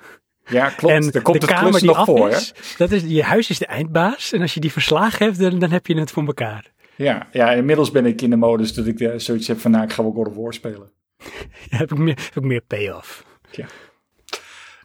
Ja, 0.51 0.69
klopt. 0.69 0.95
En 0.95 1.13
er 1.13 1.23
komt 1.23 1.41
de 1.41 1.47
kamer 1.47 1.73
die 1.73 1.85
nog 1.85 2.05
voor, 2.05 2.29
is, 2.29 2.55
dat 2.77 2.91
is, 2.91 3.03
je 3.07 3.23
huis 3.23 3.51
is 3.51 3.59
de 3.59 3.67
eindbaas. 3.67 4.33
En 4.33 4.41
als 4.41 4.55
je 4.55 4.61
die 4.61 4.73
verslagen 4.73 5.27
hebt, 5.27 5.39
dan, 5.39 5.59
dan 5.59 5.71
heb 5.71 5.87
je 5.87 5.99
het 5.99 6.11
voor 6.11 6.27
elkaar. 6.27 6.73
Ja, 6.97 7.29
ja, 7.33 7.51
inmiddels 7.51 7.91
ben 7.91 8.07
ik 8.07 8.23
in 8.23 8.31
de 8.31 8.37
modus 8.37 8.75
dat 8.75 8.87
ik 8.87 9.01
uh, 9.01 9.13
zoiets 9.17 9.49
heb 9.49 9.61
van, 9.61 9.71
nou, 9.71 9.85
ik 9.85 9.93
ga 9.93 10.03
wel 10.03 10.13
God 10.13 10.29
of 10.29 10.35
War 10.35 10.55
spelen. 10.55 10.91
ja, 11.71 11.77
heb 11.83 11.93
ik 11.93 11.99
meer, 11.99 12.17
heb 12.17 12.37
ik 12.37 12.43
meer 12.43 12.61
payoff. 12.61 13.25
Ja. 13.51 13.67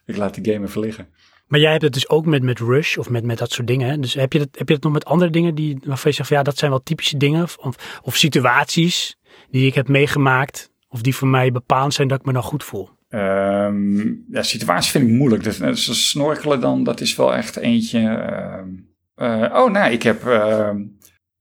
Ik 0.06 0.18
laat 0.18 0.36
de 0.44 0.52
game 0.52 0.66
even 0.66 0.82
liggen. 0.82 1.08
Maar 1.48 1.60
jij 1.60 1.72
hebt 1.72 1.84
het 1.84 1.94
dus 1.94 2.10
ook 2.10 2.26
met, 2.26 2.44
met 2.44 2.60
Rush 2.60 2.98
of 2.98 3.10
met, 3.10 3.24
met 3.24 3.38
dat 3.38 3.52
soort 3.52 3.68
dingen. 3.68 3.90
Hè? 3.90 4.00
Dus 4.00 4.14
heb 4.14 4.34
je, 4.34 4.40
dat, 4.40 4.48
heb 4.52 4.68
je 4.68 4.74
dat 4.74 4.84
nog 4.84 4.94
met 4.94 5.06
andere 5.06 5.32
dingen 5.32 5.56
die, 5.56 5.78
waarvan 5.84 6.12
je 6.12 6.18
zegt 6.18 6.28
van 6.28 6.38
ja, 6.38 6.44
dat 6.44 6.58
zijn 6.58 6.72
wel 6.72 6.84
typische 6.84 7.18
dingen 7.18 7.44
of, 7.44 8.00
of 8.02 8.16
situaties 8.16 9.18
die 9.50 9.68
ik 9.68 9.74
heb 9.74 9.88
meegemaakt 9.88 10.72
of 10.90 11.02
die 11.02 11.16
voor 11.16 11.28
mij 11.28 11.52
bepaald 11.52 11.94
zijn 11.94 12.08
dat 12.08 12.20
ik 12.20 12.26
me 12.26 12.34
dan 12.34 12.44
goed 12.44 12.64
voel? 12.64 12.90
Um, 13.10 14.26
ja, 14.30 14.44
situatie 14.44 14.92
vind 14.92 15.10
ik 15.10 15.16
moeilijk. 15.16 15.44
Dus, 15.44 15.58
dus 15.58 16.10
snorkelen 16.10 16.60
dan, 16.60 16.84
dat 16.84 17.02
is 17.02 17.16
wel 17.16 17.36
echt 17.36 17.56
eentje. 17.56 18.00
Uh, 18.00 19.30
uh, 19.30 19.54
oh, 19.54 19.72
nee, 19.72 19.92
ik 19.92 20.04
heb. 20.04 20.24
Uh, 20.24 20.70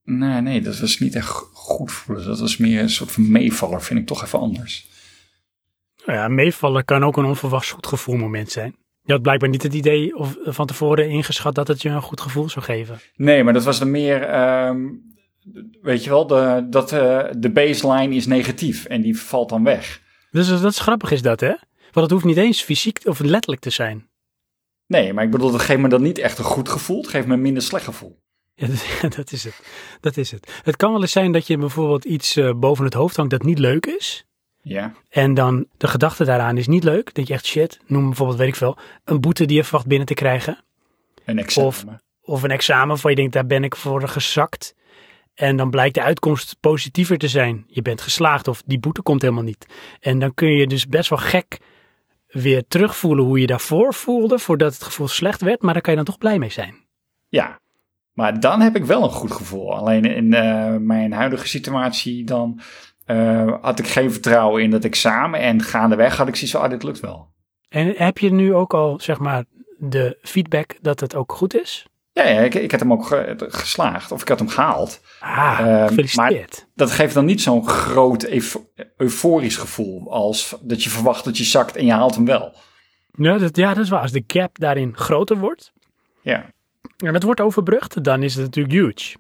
nee, 0.03 0.41
nee, 0.41 0.61
dat 0.61 0.79
was 0.79 0.99
niet 0.99 1.15
echt 1.15 1.29
goed 1.53 1.93
voelen. 1.93 2.27
Dat 2.27 2.41
was 2.41 2.57
meer 2.57 2.81
een 2.81 2.91
soort 2.91 3.13
van 3.13 3.31
meevaller, 3.31 3.83
vind 3.83 4.01
ik 4.01 4.07
toch 4.07 4.25
even 4.25 4.39
anders. 4.39 4.89
Nou 6.07 6.19
ja, 6.19 6.29
meevallen 6.29 6.85
kan 6.85 7.05
ook 7.05 7.17
een 7.17 7.25
onverwachts 7.25 7.71
goed 7.71 7.87
gevoel 7.87 8.17
moment 8.17 8.51
zijn. 8.51 8.75
Je 9.03 9.13
had 9.13 9.23
blijkbaar 9.23 9.49
niet 9.49 9.63
het 9.63 9.75
idee 9.75 10.17
of 10.17 10.37
van 10.43 10.67
tevoren 10.67 11.09
ingeschat 11.09 11.55
dat 11.55 11.69
het 11.69 11.83
je 11.83 11.89
een 11.89 12.03
goed 12.03 12.21
gevoel 12.21 12.49
zou 12.49 12.65
geven. 12.65 12.99
Nee, 13.17 13.45
maar 13.45 13.53
dat 13.53 13.65
was 13.65 13.79
dan 13.79 13.91
meer. 13.91 14.35
Um, 14.67 15.03
weet 15.83 16.05
je 16.05 16.11
wel, 16.11 16.27
de, 16.27 16.67
dat 16.71 16.93
uh, 16.93 17.25
de 17.39 17.51
baseline 17.51 18.15
is 18.15 18.27
negatief 18.27 18.85
en 18.85 19.03
die 19.03 19.19
valt 19.19 19.49
dan 19.49 19.65
weg. 19.65 20.03
Dus 20.35 20.49
dat 20.49 20.65
is 20.65 20.79
grappig 20.79 21.11
is 21.11 21.23
dat, 21.23 21.41
hè? 21.41 21.49
Want 21.93 22.07
het 22.07 22.11
hoeft 22.11 22.25
niet 22.25 22.37
eens 22.37 22.63
fysiek 22.63 23.01
of 23.05 23.19
letterlijk 23.19 23.63
te 23.63 23.71
zijn. 23.71 24.09
Nee, 24.87 25.13
maar 25.13 25.25
ik 25.25 25.31
bedoel, 25.31 25.51
dat 25.51 25.61
geeft 25.61 25.81
me 25.81 25.89
dan 25.89 26.03
niet 26.03 26.19
echt 26.19 26.39
een 26.39 26.45
goed 26.45 26.69
gevoel. 26.69 27.01
Het 27.01 27.09
geeft 27.09 27.27
me 27.27 27.35
een 27.35 27.43
minder 27.43 27.63
slecht 27.63 27.85
gevoel. 27.85 28.19
Ja, 28.55 28.69
dat, 29.17 29.33
is 29.33 29.45
het. 29.45 29.61
Dat 30.01 30.17
is 30.17 30.31
het. 30.31 30.61
Het 30.63 30.77
kan 30.77 30.93
wel 30.93 31.01
eens 31.01 31.13
zijn 31.13 31.33
dat 31.33 31.47
je 31.47 31.59
bijvoorbeeld 31.59 32.05
iets 32.05 32.37
uh, 32.37 32.53
boven 32.53 32.85
het 32.85 32.95
hoofd 32.95 33.17
hangt 33.17 33.31
dat 33.31 33.43
niet 33.43 33.59
leuk 33.59 33.87
is. 33.87 34.27
Ja. 34.63 34.93
En 35.09 35.35
dan 35.35 35.67
de 35.77 35.89
gedachte 35.89 36.25
daaraan 36.25 36.57
is 36.57 36.67
niet 36.67 36.85
leuk. 36.85 37.15
Dat 37.15 37.27
je 37.27 37.35
echt 37.35 37.47
shit, 37.47 37.81
noem 37.87 38.07
bijvoorbeeld, 38.07 38.39
weet 38.39 38.49
ik 38.49 38.57
veel, 38.57 38.79
een 39.05 39.21
boete 39.21 39.45
die 39.45 39.57
je 39.57 39.65
verwacht 39.65 39.87
binnen 39.87 40.07
te 40.07 40.15
krijgen. 40.15 40.65
Een 41.25 41.39
examen. 41.39 41.69
Of, 41.69 41.85
of 42.21 42.43
een 42.43 42.51
examen 42.51 42.89
waarvan 42.89 43.11
je 43.11 43.17
denkt, 43.17 43.33
daar 43.33 43.47
ben 43.47 43.65
ik 43.65 43.77
voor 43.77 44.09
gezakt. 44.09 44.75
En 45.35 45.57
dan 45.57 45.71
blijkt 45.71 45.95
de 45.95 46.03
uitkomst 46.03 46.57
positiever 46.61 47.19
te 47.19 47.29
zijn. 47.29 47.65
Je 47.67 47.83
bent 47.83 48.01
geslaagd 48.01 48.49
of 48.49 48.63
die 48.67 48.79
boete 48.79 49.03
komt 49.03 49.23
helemaal 49.23 49.43
niet. 49.43 49.67
En 50.01 50.19
dan 50.19 50.35
kun 50.35 50.49
je 50.49 50.67
dus 50.67 50.87
best 50.87 51.09
wel 51.11 51.19
gek 51.19 51.59
weer 52.27 52.65
terugvoelen 52.69 53.25
hoe 53.25 53.41
je 53.41 53.47
daarvoor 53.47 53.95
voelde, 53.95 54.39
voordat 54.39 54.73
het 54.73 54.83
gevoel 54.83 55.09
slecht 55.09 55.41
werd. 55.41 55.63
Maar 55.63 55.73
daar 55.73 55.83
kan 55.83 55.93
je 55.93 55.99
dan 55.99 56.09
toch 56.09 56.19
blij 56.19 56.39
mee 56.39 56.51
zijn. 56.51 56.75
Ja, 57.29 57.61
maar 58.13 58.41
dan 58.41 58.61
heb 58.61 58.77
ik 58.77 58.85
wel 58.85 59.03
een 59.03 59.11
goed 59.11 59.33
gevoel. 59.33 59.77
Alleen 59.77 60.05
in 60.05 60.33
uh, 60.33 60.77
mijn 60.77 61.13
huidige 61.13 61.49
situatie 61.49 62.25
dan 62.25 62.61
uh, 63.07 63.55
had 63.61 63.79
ik 63.79 63.87
geen 63.87 64.13
vertrouwen 64.13 64.63
in 64.63 64.71
dat 64.71 64.85
examen. 64.85 65.41
En 65.41 65.63
gaandeweg 65.63 66.17
had 66.17 66.29
ik 66.29 66.35
zoiets 66.37 66.53
van, 66.53 66.63
ah, 66.63 66.71
dit 66.71 66.83
lukt 66.83 67.01
wel. 67.01 67.33
En 67.69 67.95
heb 67.97 68.19
je 68.19 68.33
nu 68.33 68.55
ook 68.55 68.75
al, 68.75 69.01
zeg 69.01 69.19
maar, 69.19 69.45
de 69.79 70.19
feedback 70.23 70.77
dat 70.81 71.01
het 71.01 71.15
ook 71.15 71.33
goed 71.33 71.55
is? 71.55 71.87
Ja, 72.15 72.25
ja 72.25 72.41
ik, 72.41 72.55
ik 72.55 72.71
had 72.71 72.81
hem 72.81 72.93
ook 72.93 73.07
geslaagd. 73.39 74.13
Of 74.13 74.23
ik 74.23 74.29
had 74.29 74.39
hem 74.39 74.49
gehaald. 74.49 75.01
Ah, 75.21 75.87
gefeliciteerd. 75.87 76.57
Maar 76.59 76.69
dat 76.75 76.91
geeft 76.91 77.15
dan 77.15 77.25
niet 77.25 77.43
zo'n 77.43 77.69
groot 77.69 78.29
euforisch 78.97 79.57
gevoel 79.57 80.13
als 80.13 80.57
dat 80.61 80.83
je 80.83 80.91
verwacht 80.91 81.25
dat 81.25 81.39
je 81.39 81.45
zakt 81.45 81.77
en 81.77 81.87
je 81.87 81.93
haalt 81.93 82.15
hem 82.15 82.25
wel. 82.25 82.55
Ja, 83.17 83.39
dat, 83.39 83.57
ja, 83.57 83.75
dat 83.75 83.85
is 83.85 83.89
waar. 83.89 84.01
Als 84.01 84.13
de 84.13 84.25
gap 84.27 84.59
daarin 84.59 84.97
groter 84.97 85.39
wordt. 85.39 85.73
Ja. 86.23 86.53
En 86.97 87.15
het 87.15 87.23
wordt 87.23 87.41
overbrugd, 87.41 88.05
dan 88.05 88.23
is 88.23 88.35
het 88.35 88.45
natuurlijk 88.45 88.75
huge. 88.75 89.17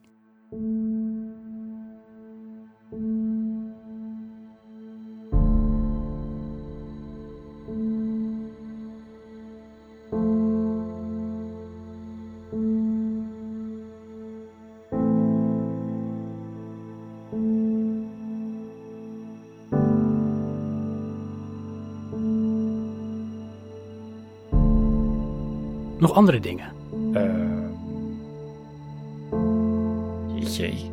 Andere 26.14 26.40
dingen? 26.40 26.72
Uh, 27.12 27.22
jeetje. 30.34 30.92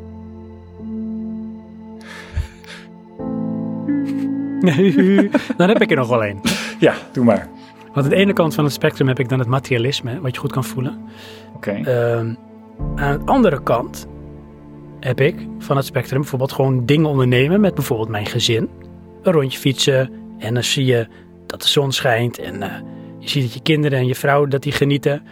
dan 5.58 5.68
heb 5.68 5.82
ik 5.82 5.92
er 5.92 5.98
nog 5.98 6.08
wel 6.08 6.26
een. 6.26 6.42
Ja, 6.80 6.94
doe 7.12 7.26
maar. 7.26 7.50
Want 7.94 8.06
aan 8.06 8.10
de 8.10 8.16
ene 8.16 8.34
kant 8.34 8.54
van 8.54 8.64
het 8.64 8.74
spectrum 8.74 9.08
heb 9.08 9.20
ik 9.20 9.30
dan 9.30 9.40
het 9.40 9.48
materialisme, 9.48 10.22
wat 10.22 10.34
je 10.34 10.40
goed 10.40 10.52
kan 10.52 10.64
voelen. 10.64 11.00
Oké. 11.56 11.70
Okay. 11.70 11.82
Uh, 11.82 12.36
aan 12.96 13.20
de 13.20 13.22
andere 13.26 13.64
kant 13.64 14.08
heb 15.00 15.20
ik 15.20 15.48
van 15.60 15.78
het 15.78 15.86
spectrum 15.86 16.20
bijvoorbeeld 16.20 16.52
gewoon 16.52 16.86
dingen 16.86 17.10
ondernemen 17.10 17.62
met 17.62 17.76
bijvoorbeeld 17.76 18.10
mijn 18.10 18.26
gezin. 18.26 18.70
Een 19.24 19.34
rondje 19.34 19.60
fietsen 19.60 20.12
en 20.38 20.54
dan 20.54 20.64
zie 20.64 20.86
je 20.86 21.08
dat 21.46 21.62
de 21.62 21.68
zon 21.68 21.92
schijnt 21.92 22.38
en 22.38 22.62
eh, 22.62 22.72
je 23.22 23.30
ziet 23.30 23.44
dat 23.44 23.54
je 23.54 23.62
kinderen 23.62 24.00
en 24.00 24.08
je 24.08 24.16
vrouw 24.16 24.46
dat 24.46 24.64
die 24.64 24.72
genieten. 24.72 25.24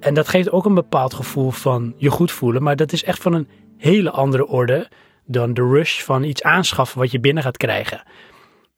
En 0.00 0.14
dat 0.14 0.28
geeft 0.28 0.50
ook 0.50 0.64
een 0.64 0.74
bepaald 0.74 1.14
gevoel 1.14 1.50
van 1.50 1.94
je 1.96 2.10
goed 2.10 2.32
voelen, 2.32 2.62
maar 2.62 2.76
dat 2.76 2.92
is 2.92 3.04
echt 3.04 3.22
van 3.22 3.32
een 3.32 3.48
hele 3.76 4.10
andere 4.10 4.46
orde 4.46 4.90
dan 5.26 5.54
de 5.54 5.62
rush 5.62 6.02
van 6.02 6.22
iets 6.22 6.42
aanschaffen 6.42 6.98
wat 6.98 7.10
je 7.10 7.20
binnen 7.20 7.42
gaat 7.42 7.56
krijgen. 7.56 8.02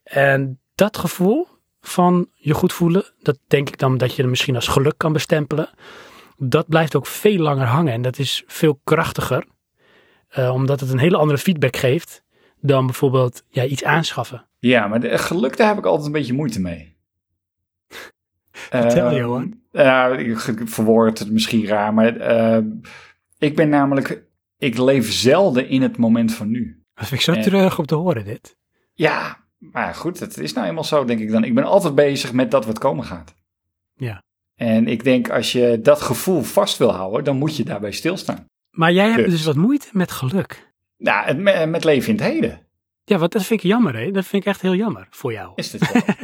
En 0.04 0.60
dat 0.74 0.96
gevoel 0.96 1.46
van 1.80 2.28
je 2.34 2.54
goed 2.54 2.72
voelen, 2.72 3.04
dat 3.22 3.38
denk 3.46 3.68
ik 3.68 3.78
dan 3.78 3.98
dat 3.98 4.14
je 4.14 4.24
misschien 4.24 4.54
als 4.54 4.68
geluk 4.68 4.94
kan 4.96 5.12
bestempelen. 5.12 5.70
Dat 6.36 6.68
blijft 6.68 6.96
ook 6.96 7.06
veel 7.06 7.38
langer 7.38 7.66
hangen 7.66 7.92
en 7.92 8.02
dat 8.02 8.18
is 8.18 8.42
veel 8.46 8.80
krachtiger, 8.84 9.46
eh, 10.28 10.50
omdat 10.54 10.80
het 10.80 10.90
een 10.90 10.98
hele 10.98 11.16
andere 11.16 11.38
feedback 11.38 11.76
geeft 11.76 12.22
dan 12.60 12.86
bijvoorbeeld 12.86 13.42
ja, 13.48 13.64
iets 13.64 13.84
aanschaffen. 13.84 14.46
Ja, 14.58 14.86
maar 14.86 15.00
de, 15.00 15.18
geluk, 15.18 15.56
daar 15.56 15.68
heb 15.68 15.78
ik 15.78 15.84
altijd 15.84 16.06
een 16.06 16.12
beetje 16.12 16.32
moeite 16.32 16.60
mee. 16.60 16.95
Vertel, 18.56 19.06
Ehm, 19.06 19.16
Johan. 19.16 19.60
Ja, 19.70 20.06
ik 20.08 20.38
ik 20.42 20.68
verwoord 20.68 21.18
het 21.18 21.30
misschien 21.30 21.66
raar, 21.66 21.94
maar 21.94 22.16
ehm, 22.16 22.64
ik 23.38 23.56
ben 23.56 23.68
namelijk, 23.68 24.22
ik 24.58 24.78
leef 24.78 25.12
zelden 25.12 25.68
in 25.68 25.82
het 25.82 25.96
moment 25.96 26.34
van 26.34 26.50
nu. 26.50 26.82
Dat 26.94 27.06
vind 27.08 27.20
ik 27.20 27.26
zo 27.26 27.32
en- 27.32 27.42
terug 27.42 27.78
om 27.78 27.86
te 27.86 27.94
horen 27.94 28.24
dit. 28.24 28.56
Ja, 28.94 29.36
maar 29.58 29.94
goed, 29.94 30.20
het 30.20 30.38
is 30.38 30.52
nou 30.52 30.66
eenmaal 30.66 30.84
zo, 30.84 31.04
denk 31.04 31.20
ik 31.20 31.30
dan. 31.30 31.44
Ik 31.44 31.54
ben 31.54 31.64
altijd 31.64 31.94
bezig 31.94 32.32
met 32.32 32.50
dat 32.50 32.66
wat 32.66 32.78
komen 32.78 33.04
gaat. 33.04 33.34
Ja. 33.94 34.22
En 34.54 34.88
ik 34.88 35.04
denk, 35.04 35.30
als 35.30 35.52
je 35.52 35.80
dat 35.82 36.00
gevoel 36.02 36.42
vast 36.42 36.78
wil 36.78 36.92
houden, 36.92 37.24
dan 37.24 37.36
moet 37.36 37.56
je 37.56 37.64
daarbij 37.64 37.92
stilstaan. 37.92 38.44
Maar 38.70 38.92
jij 38.92 39.08
hebt 39.10 39.24
Dus. 39.24 39.32
dus 39.32 39.44
wat 39.44 39.56
moeite 39.56 39.86
met 39.92 40.10
geluk. 40.10 40.72
Nou, 40.98 41.26
het, 41.26 41.38
me- 41.38 41.66
met 41.66 41.84
leven 41.84 42.08
in 42.08 42.14
het 42.14 42.24
heden 42.32 42.60
Ja, 43.04 43.18
wat 43.18 43.32
dat 43.32 43.44
vind 43.44 43.60
ik 43.62 43.66
jammer, 43.70 43.96
hè? 43.96 44.10
Dat 44.10 44.24
vind 44.26 44.42
ik 44.42 44.48
echt 44.48 44.60
heel 44.62 44.74
jammer 44.74 45.06
voor 45.10 45.32
jou. 45.32 45.52
is 45.54 45.70
dit 45.70 45.92
wel. 45.92 46.02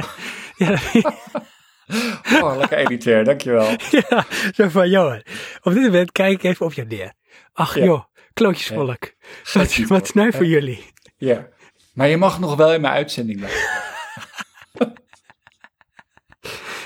Ja, 0.57 0.69
dat 0.69 0.81
vind 0.81 1.05
ik- 1.07 1.13
oh, 2.43 2.57
lekker 2.57 2.79
elitair, 2.79 3.25
dankjewel. 3.25 3.77
ja, 4.09 4.25
zo 4.55 4.69
van, 4.69 4.89
Johan, 4.91 5.23
op 5.63 5.73
dit 5.73 5.83
moment 5.83 6.13
kijk 6.13 6.33
ik 6.33 6.43
even 6.43 6.67
op 6.67 6.73
je 6.73 6.85
neer. 6.85 7.13
Ach 7.53 7.75
Ja. 7.75 7.85
joh, 7.85 8.05
klootjesvolk. 8.33 9.01
Wat, 9.01 9.13
Schatje, 9.43 9.87
wat 9.87 10.07
sneu 10.07 10.31
voor 10.33 10.47
jullie. 10.47 10.85
Ja. 11.17 11.49
Maar 11.95 12.09
je 12.09 12.17
mag 12.17 12.39
nog 12.41 12.57
wel 12.57 12.73
in 12.75 12.81
mijn 12.81 12.95
uitzending 12.95 13.39
blijven. 13.39 13.61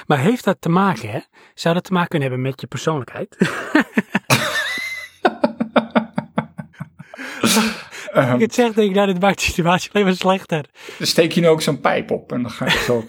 Maar 0.07 0.19
heeft 0.19 0.45
dat 0.45 0.61
te 0.61 0.69
maken, 0.69 1.09
hè? 1.11 1.19
Zou 1.55 1.75
dat 1.75 1.85
te 1.85 1.93
maken 1.93 2.09
kunnen 2.09 2.29
hebben 2.29 2.47
met 2.47 2.61
je 2.61 2.67
persoonlijkheid? 2.67 3.37
Ehm, 8.13 8.35
ik 8.35 8.41
het 8.41 8.55
zeg, 8.55 8.73
denk 8.73 8.89
ik, 8.89 8.95
nou, 8.95 9.07
dit 9.07 9.21
maakt 9.21 9.39
de 9.39 9.45
situatie 9.45 9.91
alleen 9.93 10.07
maar 10.07 10.17
slechter. 10.17 10.65
dan 10.99 11.07
steek 11.07 11.33
je 11.33 11.41
nu 11.41 11.49
ook 11.49 11.63
zo'n 11.63 11.81
pijp 11.81 12.11
op 12.11 12.33
en 12.33 12.43
dan 12.43 12.51
ga 12.51 12.65
je 12.65 12.83
zo, 12.87 13.09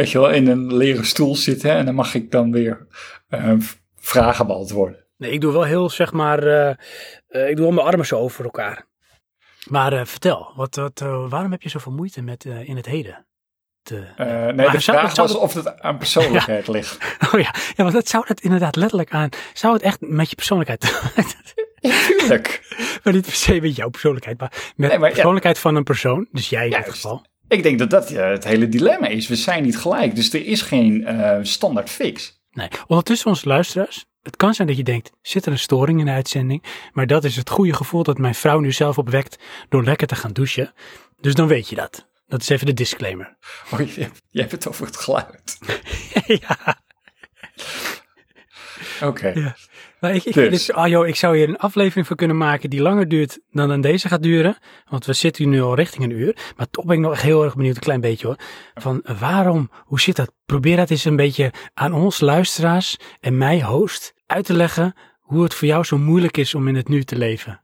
weet 0.00 0.10
je 0.10 0.18
wel, 0.20 0.30
in 0.30 0.46
een 0.48 0.76
leren 0.76 1.04
stoel 1.06 1.36
zitten 1.36 1.70
en 1.70 1.84
dan 1.84 1.94
mag 1.94 2.14
ik 2.14 2.30
dan 2.30 2.52
weer 2.52 2.86
v- 3.28 3.74
vragen 3.98 4.46
beantwoorden. 4.46 5.04
Nee, 5.16 5.30
ik 5.32 5.40
doe 5.40 5.52
wel 5.52 5.62
heel, 5.64 5.90
zeg 5.90 6.12
maar, 6.12 6.42
eh, 6.42 6.68
eh, 7.28 7.48
ik 7.48 7.56
doe 7.56 7.64
wel 7.64 7.74
mijn 7.74 7.86
armen 7.86 8.06
zo 8.06 8.18
over 8.18 8.44
elkaar. 8.44 8.86
Maar 9.68 10.06
vertel, 10.06 10.52
wat, 10.56 10.74
wat, 10.76 10.98
waarom 11.28 11.50
heb 11.50 11.62
je 11.62 11.68
zoveel 11.68 11.92
moeite 11.92 12.22
met 12.22 12.44
in 12.44 12.76
het 12.76 12.86
heden? 12.86 13.26
Te, 13.82 13.94
nee, 14.54 14.70
de 14.70 14.78
zou- 14.80 14.98
vraag 14.98 15.14
zou 15.14 15.28
was 15.28 15.36
of 15.36 15.54
het 15.54 15.80
aan 15.80 15.98
persoonlijkheid 15.98 16.68
ligt. 16.76 16.98
oh 17.32 17.40
ja, 17.40 17.54
ja, 17.76 17.82
want 17.82 17.92
dat 17.92 18.08
zou 18.08 18.24
het 18.26 18.40
inderdaad 18.40 18.76
letterlijk 18.76 19.10
aan, 19.12 19.28
zou 19.54 19.72
het 19.72 19.82
echt 19.82 20.00
met 20.00 20.28
je 20.30 20.34
persoonlijkheid, 20.36 21.00
Tuurlijk. 22.06 22.76
maar 23.04 23.12
niet 23.12 23.24
per 23.24 23.32
se 23.34 23.60
met 23.60 23.76
jouw 23.76 23.88
persoonlijkheid, 23.88 24.38
maar 24.38 24.50
met 24.76 24.90
Nee, 24.90 24.98
de 24.98 25.04
ja. 25.04 25.10
persoonlijkheid 25.12 25.58
van 25.58 25.74
een 25.74 25.84
persoon, 25.84 26.28
dus 26.32 26.48
jij 26.48 26.58
in 26.60 26.64
ieder 26.66 26.80
Juist. 26.80 27.00
geval. 27.00 27.24
Ik 27.50 27.62
denk 27.62 27.78
dat 27.78 27.90
dat 27.90 28.10
eh, 28.10 28.28
het 28.28 28.44
hele 28.44 28.68
dilemma 28.68 29.06
is. 29.06 29.28
We 29.28 29.36
zijn 29.36 29.62
niet 29.62 29.78
gelijk, 29.78 30.14
dus 30.14 30.32
er 30.32 30.46
is 30.46 30.62
geen 30.62 31.06
eh, 31.06 31.38
standaard 31.42 31.90
fix. 31.90 32.42
Nee, 32.50 32.68
ondertussen 32.86 33.28
onze 33.28 33.48
luisteraars, 33.48 34.04
het 34.22 34.36
kan 34.36 34.54
zijn 34.54 34.68
dat 34.68 34.76
je 34.76 34.82
denkt, 34.82 35.12
zit 35.22 35.46
er 35.46 35.52
een 35.52 35.58
storing 35.58 35.98
in 35.98 36.04
de 36.04 36.10
uitzending? 36.12 36.64
Maar 36.92 37.06
dat 37.06 37.24
is 37.24 37.36
het 37.36 37.50
goede 37.50 37.74
gevoel 37.74 38.02
dat 38.02 38.18
mijn 38.18 38.34
vrouw 38.34 38.58
nu 38.60 38.72
zelf 38.72 38.98
opwekt 38.98 39.38
door 39.68 39.84
lekker 39.84 40.06
te 40.06 40.14
gaan 40.14 40.32
douchen. 40.32 40.72
Dus 41.20 41.34
dan 41.34 41.46
weet 41.46 41.68
je 41.68 41.76
dat. 41.76 42.08
Dat 42.26 42.40
is 42.40 42.48
even 42.48 42.66
de 42.66 42.74
disclaimer. 42.74 43.36
Oh, 43.72 43.80
je, 43.80 44.08
je 44.30 44.40
hebt 44.40 44.52
het 44.52 44.68
over 44.68 44.86
het 44.86 44.96
geluid. 44.96 45.58
ja, 46.46 46.78
Oké. 49.02 49.28
Ja. 49.28 49.56
Maar 50.00 50.14
ik, 50.14 50.24
ik, 50.24 50.34
Dus. 50.34 50.50
dus, 50.50 50.72
ah 50.72 50.88
joh, 50.88 51.06
ik 51.08 51.16
zou 51.16 51.36
hier 51.36 51.48
een 51.48 51.56
aflevering 51.58 52.06
voor 52.06 52.16
kunnen 52.16 52.36
maken 52.36 52.70
die 52.70 52.82
langer 52.82 53.08
duurt 53.08 53.38
dan 53.50 53.68
dan 53.68 53.80
deze 53.80 54.08
gaat 54.08 54.22
duren. 54.22 54.56
Want 54.88 55.04
we 55.04 55.12
zitten 55.12 55.44
hier 55.44 55.52
nu 55.52 55.60
al 55.62 55.74
richting 55.74 56.04
een 56.04 56.10
uur. 56.18 56.36
Maar 56.56 56.70
toch 56.70 56.84
ben 56.84 56.94
ik 56.96 57.02
nog 57.02 57.12
echt 57.12 57.22
heel 57.22 57.44
erg 57.44 57.56
benieuwd, 57.56 57.74
een 57.74 57.80
klein 57.82 58.00
beetje 58.00 58.26
hoor. 58.26 58.36
Van 58.74 59.02
waarom, 59.18 59.70
hoe 59.84 60.00
zit 60.00 60.16
dat? 60.16 60.32
Probeer 60.46 60.76
dat 60.76 60.90
eens 60.90 61.04
een 61.04 61.16
beetje 61.16 61.52
aan 61.74 61.92
ons 61.92 62.20
luisteraars 62.20 62.96
en 63.20 63.38
mij 63.38 63.62
host 63.62 64.14
uit 64.26 64.44
te 64.44 64.54
leggen 64.54 64.94
hoe 65.20 65.42
het 65.42 65.54
voor 65.54 65.68
jou 65.68 65.84
zo 65.84 65.98
moeilijk 65.98 66.36
is 66.36 66.54
om 66.54 66.68
in 66.68 66.74
het 66.74 66.88
nu 66.88 67.02
te 67.04 67.16
leven. 67.18 67.62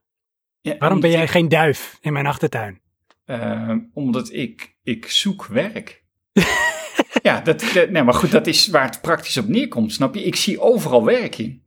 Ja, 0.61 0.77
Waarom 0.79 1.01
ben 1.01 1.11
jij 1.11 1.29
geen 1.29 1.49
duif 1.49 1.99
in 2.01 2.13
mijn 2.13 2.27
achtertuin? 2.27 2.81
Eh, 3.25 3.73
omdat 3.95 4.33
ik, 4.33 4.77
ik 4.83 5.07
zoek 5.11 5.47
werk. 5.47 6.05
ja, 7.23 7.41
dat, 7.41 7.71
dat- 7.75 7.91
nee, 7.91 8.03
maar 8.03 8.15
goed, 8.15 8.31
dat 8.31 8.47
is 8.47 8.67
waar 8.67 8.85
het 8.85 9.01
praktisch 9.01 9.37
op 9.37 9.47
neerkomt, 9.49 9.93
snap 9.93 10.15
je? 10.15 10.23
Ik 10.23 10.37
zie 10.37 10.61
overal 10.61 11.05
werk 11.05 11.39
in. 11.39 11.65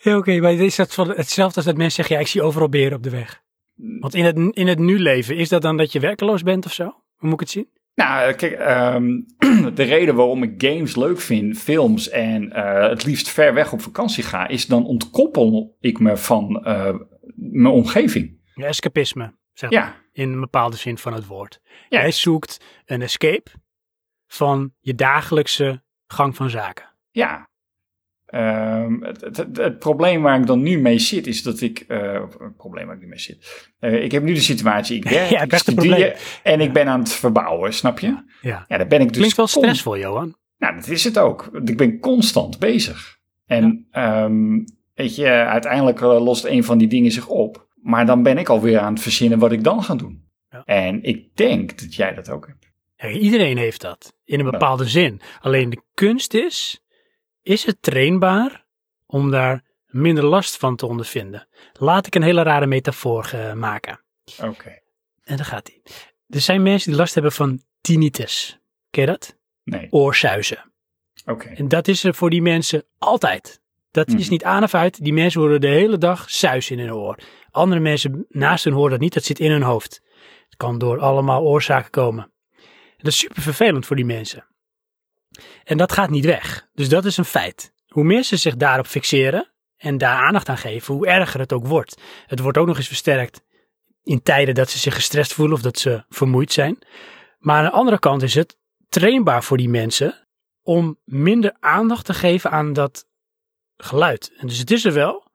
Ja, 0.00 0.16
oké, 0.16 0.40
maar 0.40 0.52
is 0.52 0.76
dat 0.76 0.96
hetzelfde 0.96 1.56
als 1.56 1.64
dat 1.64 1.76
mensen 1.76 1.90
zeggen, 1.90 2.14
ja, 2.14 2.20
ik 2.20 2.28
zie 2.28 2.42
overal 2.42 2.68
beren 2.68 2.96
op 2.96 3.02
de 3.02 3.10
weg. 3.10 3.42
Want 3.74 4.14
in 4.14 4.24
het, 4.24 4.36
in 4.56 4.66
het 4.66 4.78
nu 4.78 4.98
leven, 4.98 5.36
is 5.36 5.48
dat 5.48 5.62
dan 5.62 5.76
dat 5.76 5.92
je 5.92 6.00
werkeloos 6.00 6.42
bent 6.42 6.66
of 6.66 6.72
zo? 6.72 6.84
Hoe 6.84 7.28
moet 7.28 7.32
ik 7.32 7.40
het 7.40 7.50
zien? 7.50 7.68
Nou, 7.94 8.32
kijk, 8.32 8.52
ehm, 8.52 9.20
de 9.74 9.82
reden 9.82 10.14
waarom 10.14 10.42
ik 10.42 10.62
games 10.62 10.96
leuk 10.96 11.20
vind, 11.20 11.58
films 11.58 12.08
en 12.08 12.52
eh, 12.52 12.88
het 12.88 13.04
liefst 13.04 13.28
ver 13.28 13.54
weg 13.54 13.72
op 13.72 13.80
vakantie 13.80 14.24
ga, 14.24 14.48
is 14.48 14.66
dan 14.66 14.84
ontkoppel 14.86 15.76
ik 15.80 16.00
me 16.00 16.16
van 16.16 16.64
eh, 16.64 16.94
mijn 17.34 17.74
omgeving. 17.74 18.40
Ja, 18.54 18.66
escapisme, 18.66 19.34
zeg 19.52 19.70
maar. 19.70 20.06
In 20.12 20.32
een 20.32 20.40
bepaalde 20.40 20.76
zin 20.76 20.98
van 20.98 21.12
het 21.12 21.26
woord. 21.26 21.60
Ja. 21.88 22.00
Jij 22.00 22.10
zoekt 22.10 22.64
een 22.84 23.02
escape 23.02 23.50
van 24.26 24.72
je 24.80 24.94
dagelijkse 24.94 25.82
gang 26.06 26.36
van 26.36 26.50
zaken. 26.50 26.86
ja. 27.10 27.47
Ehm, 28.28 29.02
het, 29.02 29.20
het, 29.20 29.36
het, 29.36 29.56
het 29.56 29.78
probleem 29.78 30.22
waar 30.22 30.40
ik 30.40 30.46
dan 30.46 30.62
nu 30.62 30.78
mee 30.78 30.98
zit, 30.98 31.26
is 31.26 31.42
dat 31.42 31.60
ik. 31.60 31.84
of 32.24 32.38
het 32.38 32.56
probleem 32.56 32.86
waar 32.86 32.94
ik 32.94 33.00
nu 33.02 33.08
mee 33.08 33.18
zit. 33.18 33.68
Eh, 33.78 34.02
ik 34.02 34.12
heb 34.12 34.22
nu 34.22 34.34
de 34.34 34.40
situatie, 34.40 34.96
ik 34.96 35.08
werk, 35.08 35.30
Ja, 35.30 35.42
ik 35.42 35.54
studeer 35.54 35.86
probleem. 35.86 36.12
en 36.42 36.60
ik 36.60 36.72
ben 36.72 36.86
aan 36.86 36.98
het 37.00 37.12
verbouwen, 37.12 37.74
snap 37.74 37.98
je? 37.98 38.06
Ja. 38.40 38.64
Ja, 38.68 38.76
daar 38.76 38.86
ben 38.86 39.00
ik 39.00 39.08
dus. 39.08 39.16
Klinkt 39.16 39.36
wel 39.36 39.46
stressvol, 39.46 39.98
Johan. 39.98 40.36
Nou, 40.58 40.74
dat 40.74 40.88
is 40.88 41.04
het 41.04 41.18
ook. 41.18 41.50
Ik 41.64 41.76
ben 41.76 42.00
constant 42.00 42.58
bezig. 42.58 43.18
En 43.46 43.86
ehm, 43.90 44.58
weet 44.94 45.16
je, 45.16 45.28
uiteindelijk 45.28 46.00
eh, 46.00 46.24
lost 46.24 46.44
een 46.44 46.64
van 46.64 46.78
die 46.78 46.88
dingen 46.88 47.10
zich 47.10 47.26
op. 47.26 47.68
Maar 47.82 48.06
dan 48.06 48.22
ben 48.22 48.38
ik 48.38 48.48
alweer 48.48 48.78
aan 48.78 48.92
het 48.92 49.02
verzinnen 49.02 49.38
wat 49.38 49.52
ik 49.52 49.64
dan 49.64 49.82
ga 49.82 49.94
doen. 49.94 50.26
Ja. 50.50 50.62
En 50.64 51.02
ik 51.02 51.36
denk 51.36 51.78
dat 51.80 51.94
jij 51.94 52.14
dat 52.14 52.30
ook 52.30 52.46
hebt. 52.46 52.66
Iedereen 53.20 53.56
heeft 53.56 53.80
dat, 53.80 54.12
in 54.24 54.38
een 54.40 54.50
bepaalde 54.50 54.88
zin. 54.88 55.20
Alleen 55.40 55.70
de 55.70 55.82
kunst 55.94 56.34
is, 56.34 56.84
is 57.48 57.64
het 57.64 57.82
trainbaar 57.82 58.64
om 59.06 59.30
daar 59.30 59.62
minder 59.86 60.24
last 60.24 60.56
van 60.56 60.76
te 60.76 60.86
ondervinden? 60.86 61.48
Laat 61.72 62.06
ik 62.06 62.14
een 62.14 62.22
hele 62.22 62.42
rare 62.42 62.66
metafoor 62.66 63.30
eh, 63.32 63.52
maken. 63.52 64.00
Oké. 64.42 64.78
En 65.24 65.36
daar 65.36 65.46
gaat 65.46 65.66
hij. 65.68 65.82
Er 66.28 66.40
zijn 66.40 66.62
mensen 66.62 66.90
die 66.90 67.00
last 67.00 67.14
hebben 67.14 67.32
van 67.32 67.62
tinnitus. 67.80 68.58
Ken 68.90 69.02
je 69.02 69.08
dat? 69.08 69.36
Nee. 69.64 69.86
Oorsuizen. 69.90 70.72
Oké. 71.24 71.48
En 71.48 71.68
dat 71.68 71.88
is 71.88 72.04
er 72.04 72.14
voor 72.14 72.30
die 72.30 72.42
mensen 72.42 72.84
altijd. 72.98 73.60
Dat 73.90 74.08
is 74.08 74.14
Mhm. 74.22 74.30
niet 74.30 74.44
aan 74.44 74.62
of 74.62 74.74
uit. 74.74 75.04
Die 75.04 75.12
mensen 75.12 75.40
horen 75.40 75.60
de 75.60 75.68
hele 75.68 75.98
dag 75.98 76.30
suis 76.30 76.70
in 76.70 76.78
hun 76.78 76.92
oor. 76.94 77.18
Andere 77.50 77.80
mensen 77.80 78.26
naast 78.28 78.64
hun 78.64 78.72
horen 78.72 78.90
dat 78.90 79.00
niet. 79.00 79.14
Dat 79.14 79.24
zit 79.24 79.38
in 79.38 79.50
hun 79.50 79.62
hoofd. 79.62 80.02
Het 80.44 80.56
kan 80.56 80.78
door 80.78 80.98
allemaal 80.98 81.42
oorzaken 81.42 81.90
komen. 81.90 82.24
En 82.24 83.04
dat 83.04 83.12
is 83.12 83.18
super 83.18 83.42
vervelend 83.42 83.86
voor 83.86 83.96
die 83.96 84.04
mensen. 84.04 84.46
En 85.64 85.76
dat 85.76 85.92
gaat 85.92 86.10
niet 86.10 86.24
weg. 86.24 86.66
Dus 86.74 86.88
dat 86.88 87.04
is 87.04 87.16
een 87.16 87.24
feit. 87.24 87.72
Hoe 87.88 88.04
meer 88.04 88.22
ze 88.22 88.36
zich 88.36 88.56
daarop 88.56 88.86
fixeren 88.86 89.52
en 89.76 89.98
daar 89.98 90.24
aandacht 90.24 90.48
aan 90.48 90.58
geven, 90.58 90.94
hoe 90.94 91.06
erger 91.06 91.40
het 91.40 91.52
ook 91.52 91.66
wordt. 91.66 92.00
Het 92.26 92.38
wordt 92.38 92.58
ook 92.58 92.66
nog 92.66 92.76
eens 92.76 92.86
versterkt 92.86 93.42
in 94.02 94.22
tijden 94.22 94.54
dat 94.54 94.70
ze 94.70 94.78
zich 94.78 94.94
gestrest 94.94 95.32
voelen 95.32 95.56
of 95.56 95.62
dat 95.62 95.78
ze 95.78 96.04
vermoeid 96.08 96.52
zijn. 96.52 96.78
Maar 97.38 97.56
aan 97.58 97.64
de 97.64 97.70
andere 97.70 97.98
kant 97.98 98.22
is 98.22 98.34
het 98.34 98.58
trainbaar 98.88 99.44
voor 99.44 99.56
die 99.56 99.68
mensen 99.68 100.28
om 100.62 100.98
minder 101.04 101.56
aandacht 101.60 102.04
te 102.04 102.14
geven 102.14 102.50
aan 102.50 102.72
dat 102.72 103.06
geluid. 103.76 104.32
En 104.36 104.46
dus 104.46 104.58
het 104.58 104.70
is 104.70 104.84
er 104.84 104.92
wel, 104.92 105.30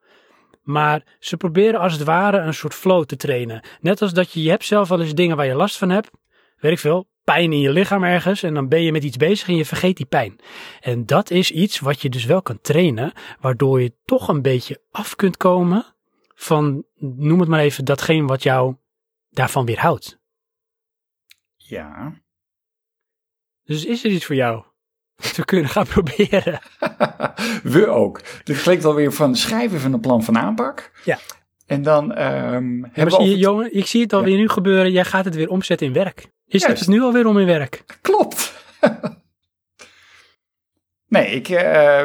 maar 0.62 1.18
ze 1.20 1.38
proberen 1.38 1.80
als 1.80 1.94
het 1.94 2.04
ware 2.04 2.38
een 2.38 2.54
soort 2.54 2.74
flow 2.74 3.06
te 3.06 3.16
trainen. 3.16 3.64
Net 3.80 4.02
als 4.02 4.14
dat 4.14 4.32
je, 4.32 4.44
je 4.44 4.50
hebt 4.50 4.66
zelf 4.66 4.90
wel 4.90 5.02
eens 5.02 5.14
dingen 5.14 5.38
waar 5.38 5.46
je 5.46 5.54
last 5.54 5.78
van 5.78 5.90
hebt, 5.90 6.10
weet 6.58 6.72
ik 6.72 6.80
veel, 6.80 7.08
pijn 7.24 7.54
in 7.54 7.60
je 7.60 7.72
lichaam 7.72 8.04
ergens 8.04 8.44
en 8.44 8.54
dan 8.54 8.68
ben 8.68 8.82
je 8.82 8.92
met 8.92 9.04
iets 9.04 9.18
bezig 9.18 9.48
en 9.48 9.56
je 9.56 9.66
vergeet 9.66 9.98
die 9.98 10.06
pijn. 10.06 10.40
En 10.82 11.06
dat 11.06 11.32
is 11.32 11.52
iets 11.52 11.80
wat 11.80 12.02
je 12.02 12.10
dus 12.10 12.26
wel 12.26 12.42
kan 12.42 12.62
trainen, 12.62 13.14
waardoor 13.40 13.82
je 13.82 13.94
toch 14.06 14.28
een 14.28 14.42
beetje 14.42 14.82
af 14.92 15.16
kunt 15.16 15.38
komen 15.38 15.86
van, 16.36 16.86
noem 16.96 17.40
het 17.40 17.50
maar 17.50 17.60
even, 17.60 17.86
datgene 17.86 18.28
wat 18.28 18.44
jou 18.44 18.76
daarvan 19.30 19.66
weerhoudt. 19.66 20.20
Ja. 21.56 22.22
Dus 23.64 23.86
is 23.86 24.04
er 24.04 24.12
iets 24.12 24.26
voor 24.26 24.36
jou? 24.36 24.64
We 25.36 25.46
kunnen 25.46 25.70
gaan 25.70 25.88
proberen. 25.96 26.60
we 27.64 27.88
ook. 27.88 28.22
Dit 28.44 28.62
klinkt 28.62 28.86
alweer 28.86 29.12
van 29.12 29.36
schrijven 29.36 29.80
van 29.80 29.94
een 29.94 30.00
plan 30.00 30.24
van 30.24 30.38
aanpak. 30.38 30.92
Ja. 31.04 31.20
En 31.66 31.82
dan 31.82 32.14
ehm 32.14 32.84
hebben 32.92 33.18
we 33.18 33.38
Johan, 33.38 33.70
ik 33.72 33.86
zie 33.86 34.02
het 34.02 34.14
alweer 34.14 34.38
nu 34.38 34.50
gebeuren. 34.50 34.92
Jij 34.92 35.06
gaat 35.06 35.26
het 35.26 35.36
weer 35.36 35.50
omzetten 35.50 35.88
in 35.88 35.94
werk. 35.94 36.32
Je 36.54 36.60
zet 36.60 36.68
Juist. 36.68 36.86
het 36.86 36.96
nu 36.96 37.02
alweer 37.02 37.26
om 37.26 37.40
in 37.40 37.46
werk. 37.46 37.84
Klopt. 38.02 38.54
nee, 41.08 41.26
ik, 41.28 41.50
eh, 41.50 42.04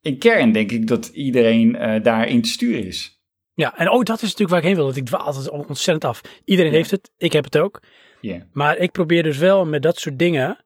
in 0.00 0.18
kern 0.18 0.52
denk 0.52 0.70
ik 0.70 0.86
dat 0.86 1.06
iedereen 1.06 1.76
eh, 1.76 2.02
daarin 2.02 2.42
te 2.42 2.48
sturen 2.48 2.86
is. 2.86 3.20
Ja, 3.54 3.76
en 3.78 3.90
oh, 3.90 4.02
dat 4.02 4.16
is 4.16 4.22
natuurlijk 4.22 4.50
waar 4.50 4.58
ik 4.58 4.64
heen 4.64 4.74
wil. 4.76 4.86
Dat 4.86 4.96
ik 4.96 5.06
dwaal 5.06 5.20
altijd 5.20 5.50
ontzettend 5.50 6.04
af. 6.04 6.20
Iedereen 6.44 6.70
Ja. 6.70 6.76
heeft 6.76 6.90
het. 6.90 7.10
Ik 7.16 7.32
heb 7.32 7.44
het 7.44 7.58
ook. 7.58 7.80
Ja. 8.20 8.46
Maar 8.52 8.76
ik 8.76 8.92
probeer 8.92 9.22
dus 9.22 9.38
wel 9.38 9.66
met 9.66 9.82
dat 9.82 9.98
soort 9.98 10.18
dingen 10.18 10.64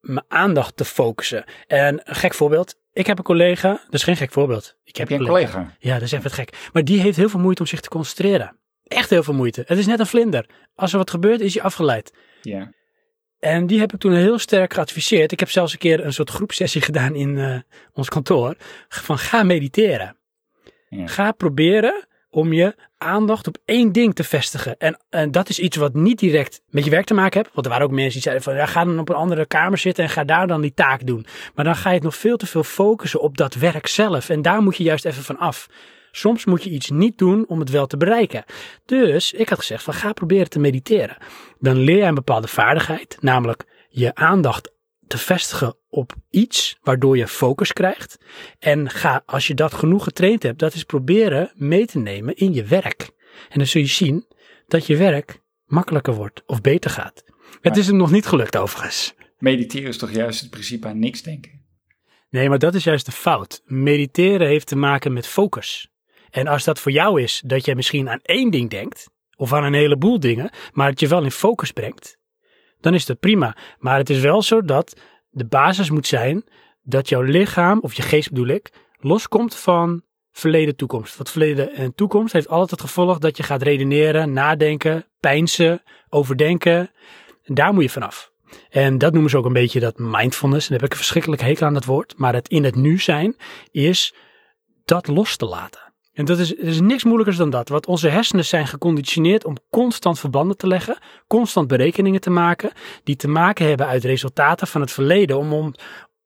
mijn 0.00 0.24
aandacht 0.28 0.76
te 0.76 0.84
focussen. 0.84 1.44
En 1.66 2.00
een 2.04 2.14
gek 2.14 2.34
voorbeeld. 2.34 2.74
Ik 2.92 3.06
heb 3.06 3.18
een 3.18 3.24
collega. 3.24 3.68
Dat 3.84 3.94
is 3.94 4.02
geen 4.02 4.16
gek 4.16 4.32
voorbeeld. 4.32 4.76
Ik 4.84 4.96
Heb 4.96 5.10
een 5.10 5.24
collega? 5.26 5.76
Ja, 5.78 5.92
dat 5.94 6.02
is 6.02 6.12
even 6.12 6.30
gek. 6.30 6.68
Maar 6.72 6.84
die 6.84 7.00
heeft 7.00 7.16
heel 7.16 7.28
veel 7.28 7.40
moeite 7.40 7.62
om 7.62 7.68
zich 7.68 7.80
te 7.80 7.88
concentreren. 7.88 8.56
Echt 8.84 9.10
heel 9.10 9.22
veel 9.22 9.34
moeite. 9.34 9.62
Het 9.66 9.78
is 9.78 9.86
net 9.86 10.00
een 10.00 10.06
vlinder. 10.06 10.46
Als 10.74 10.92
er 10.92 10.98
wat 10.98 11.10
gebeurt, 11.10 11.40
is 11.40 11.54
hij 11.54 11.62
afgeleid. 11.62 12.12
Ja. 12.42 12.72
En 13.38 13.66
die 13.66 13.78
heb 13.78 13.92
ik 13.92 14.00
toen 14.00 14.12
heel 14.12 14.38
sterk 14.38 14.74
geadviseerd. 14.74 15.32
Ik 15.32 15.40
heb 15.40 15.50
zelfs 15.50 15.72
een 15.72 15.78
keer 15.78 16.04
een 16.04 16.12
soort 16.12 16.30
groepsessie 16.30 16.80
gedaan 16.80 17.14
in 17.14 17.38
eh, 17.38 17.58
ons 17.92 18.08
kantoor. 18.08 18.56
Van 18.88 19.18
ga 19.18 19.42
mediteren. 19.42 20.16
Ja. 20.88 21.06
Ga 21.06 21.32
proberen 21.32 22.06
om 22.30 22.52
je 22.52 22.74
aandacht 22.98 23.46
op 23.46 23.58
één 23.64 23.92
ding 23.92 24.14
te 24.14 24.24
vestigen. 24.24 24.76
En, 24.78 25.00
en 25.10 25.30
dat 25.30 25.48
is 25.48 25.58
iets 25.58 25.76
wat 25.76 25.94
niet 25.94 26.18
direct 26.18 26.62
met 26.68 26.84
je 26.84 26.90
werk 26.90 27.06
te 27.06 27.14
maken 27.14 27.40
heeft. 27.40 27.54
Want 27.54 27.66
er 27.66 27.72
waren 27.72 27.86
ook 27.86 27.92
mensen 27.92 28.12
die 28.12 28.22
zeiden 28.22 28.44
van 28.44 28.54
ja, 28.54 28.66
ga 28.66 28.84
dan 28.84 28.98
op 28.98 29.08
een 29.08 29.14
andere 29.14 29.46
kamer 29.46 29.78
zitten 29.78 30.04
en 30.04 30.10
ga 30.10 30.24
daar 30.24 30.46
dan 30.46 30.60
die 30.60 30.74
taak 30.74 31.06
doen. 31.06 31.26
Maar 31.54 31.64
dan 31.64 31.76
ga 31.76 31.88
je 31.88 31.94
het 31.94 32.04
nog 32.04 32.16
veel 32.16 32.36
te 32.36 32.46
veel 32.46 32.64
focussen 32.64 33.20
op 33.20 33.36
dat 33.36 33.54
werk 33.54 33.86
zelf. 33.86 34.28
En 34.28 34.42
daar 34.42 34.62
moet 34.62 34.76
je 34.76 34.82
juist 34.82 35.04
even 35.04 35.22
van 35.22 35.38
af. 35.38 35.66
Soms 36.16 36.44
moet 36.44 36.62
je 36.62 36.70
iets 36.70 36.90
niet 36.90 37.18
doen 37.18 37.46
om 37.48 37.60
het 37.60 37.70
wel 37.70 37.86
te 37.86 37.96
bereiken. 37.96 38.44
Dus 38.84 39.32
ik 39.32 39.48
had 39.48 39.58
gezegd 39.58 39.82
van 39.82 39.94
ga 39.94 40.12
proberen 40.12 40.48
te 40.48 40.58
mediteren. 40.58 41.16
Dan 41.58 41.76
leer 41.76 41.96
je 41.96 42.02
een 42.02 42.14
bepaalde 42.14 42.48
vaardigheid, 42.48 43.16
namelijk 43.20 43.64
je 43.88 44.14
aandacht 44.14 44.72
te 45.06 45.18
vestigen 45.18 45.76
op 45.88 46.14
iets 46.30 46.78
waardoor 46.82 47.16
je 47.16 47.28
focus 47.28 47.72
krijgt. 47.72 48.18
En 48.58 48.90
ga, 48.90 49.22
als 49.26 49.46
je 49.46 49.54
dat 49.54 49.74
genoeg 49.74 50.04
getraind 50.04 50.42
hebt, 50.42 50.58
dat 50.58 50.74
is 50.74 50.84
proberen 50.84 51.52
mee 51.54 51.86
te 51.86 51.98
nemen 51.98 52.36
in 52.36 52.54
je 52.54 52.64
werk. 52.64 53.10
En 53.48 53.58
dan 53.58 53.66
zul 53.66 53.80
je 53.80 53.86
zien 53.86 54.26
dat 54.66 54.86
je 54.86 54.96
werk 54.96 55.40
makkelijker 55.64 56.14
wordt 56.14 56.42
of 56.46 56.60
beter 56.60 56.90
gaat. 56.90 57.24
Het 57.60 57.76
is 57.76 57.86
hem 57.86 57.96
nog 57.96 58.10
niet 58.10 58.26
gelukt 58.26 58.56
overigens. 58.56 59.14
Mediteren 59.38 59.88
is 59.88 59.98
toch 59.98 60.12
juist 60.12 60.40
het 60.40 60.50
principe 60.50 60.86
aan 60.86 60.98
niks 60.98 61.22
denken? 61.22 61.64
Nee, 62.30 62.48
maar 62.48 62.58
dat 62.58 62.74
is 62.74 62.84
juist 62.84 63.06
de 63.06 63.12
fout. 63.12 63.62
Mediteren 63.64 64.46
heeft 64.46 64.66
te 64.66 64.76
maken 64.76 65.12
met 65.12 65.26
focus. 65.26 65.90
En 66.36 66.46
als 66.46 66.64
dat 66.64 66.80
voor 66.80 66.92
jou 66.92 67.22
is 67.22 67.42
dat 67.44 67.64
je 67.64 67.74
misschien 67.74 68.08
aan 68.08 68.20
één 68.22 68.50
ding 68.50 68.70
denkt, 68.70 69.08
of 69.36 69.52
aan 69.52 69.64
een 69.64 69.74
heleboel 69.74 70.20
dingen, 70.20 70.50
maar 70.72 70.88
het 70.88 71.00
je 71.00 71.08
wel 71.08 71.22
in 71.22 71.30
focus 71.30 71.72
brengt, 71.72 72.18
dan 72.80 72.94
is 72.94 73.06
dat 73.06 73.18
prima. 73.18 73.56
Maar 73.78 73.98
het 73.98 74.10
is 74.10 74.20
wel 74.20 74.42
zo 74.42 74.62
dat 74.62 74.96
de 75.30 75.46
basis 75.46 75.90
moet 75.90 76.06
zijn 76.06 76.44
dat 76.82 77.08
jouw 77.08 77.22
lichaam, 77.22 77.80
of 77.80 77.94
je 77.94 78.02
geest 78.02 78.28
bedoel 78.28 78.46
ik, 78.46 78.72
loskomt 78.98 79.54
van 79.54 80.02
verleden 80.32 80.76
toekomst. 80.76 81.16
Want 81.16 81.30
verleden 81.30 81.74
en 81.74 81.94
toekomst 81.94 82.32
heeft 82.32 82.48
altijd 82.48 82.70
het 82.70 82.80
gevolg 82.80 83.18
dat 83.18 83.36
je 83.36 83.42
gaat 83.42 83.62
redeneren, 83.62 84.32
nadenken, 84.32 85.06
peinzen, 85.20 85.82
overdenken. 86.08 86.90
En 87.42 87.54
daar 87.54 87.74
moet 87.74 87.82
je 87.82 87.90
vanaf. 87.90 88.32
En 88.70 88.98
dat 88.98 89.12
noemen 89.12 89.30
ze 89.30 89.36
ook 89.36 89.44
een 89.44 89.52
beetje 89.52 89.80
dat 89.80 89.98
mindfulness. 89.98 90.66
En 90.66 90.72
daar 90.72 90.80
heb 90.80 90.88
ik 90.88 90.90
een 90.90 91.04
verschrikkelijk 91.04 91.42
hekel 91.42 91.66
aan 91.66 91.74
dat 91.74 91.84
woord. 91.84 92.14
Maar 92.16 92.34
het 92.34 92.48
in 92.48 92.64
het 92.64 92.74
nu 92.74 92.98
zijn 92.98 93.36
is 93.70 94.14
dat 94.84 95.06
los 95.06 95.36
te 95.36 95.46
laten. 95.46 95.85
En 96.16 96.24
dat 96.24 96.38
is, 96.38 96.58
er 96.58 96.66
is 96.66 96.80
niks 96.80 97.04
moeilijkers 97.04 97.36
dan 97.36 97.50
dat. 97.50 97.68
Want 97.68 97.86
onze 97.86 98.08
hersenen 98.08 98.44
zijn 98.44 98.66
geconditioneerd 98.66 99.44
om 99.44 99.56
constant 99.70 100.18
verbanden 100.18 100.56
te 100.56 100.66
leggen, 100.66 100.98
constant 101.26 101.68
berekeningen 101.68 102.20
te 102.20 102.30
maken, 102.30 102.70
die 103.04 103.16
te 103.16 103.28
maken 103.28 103.66
hebben 103.66 103.86
uit 103.86 104.04
resultaten 104.04 104.66
van 104.66 104.80
het 104.80 104.92
verleden, 104.92 105.38
om, 105.38 105.52
om 105.52 105.74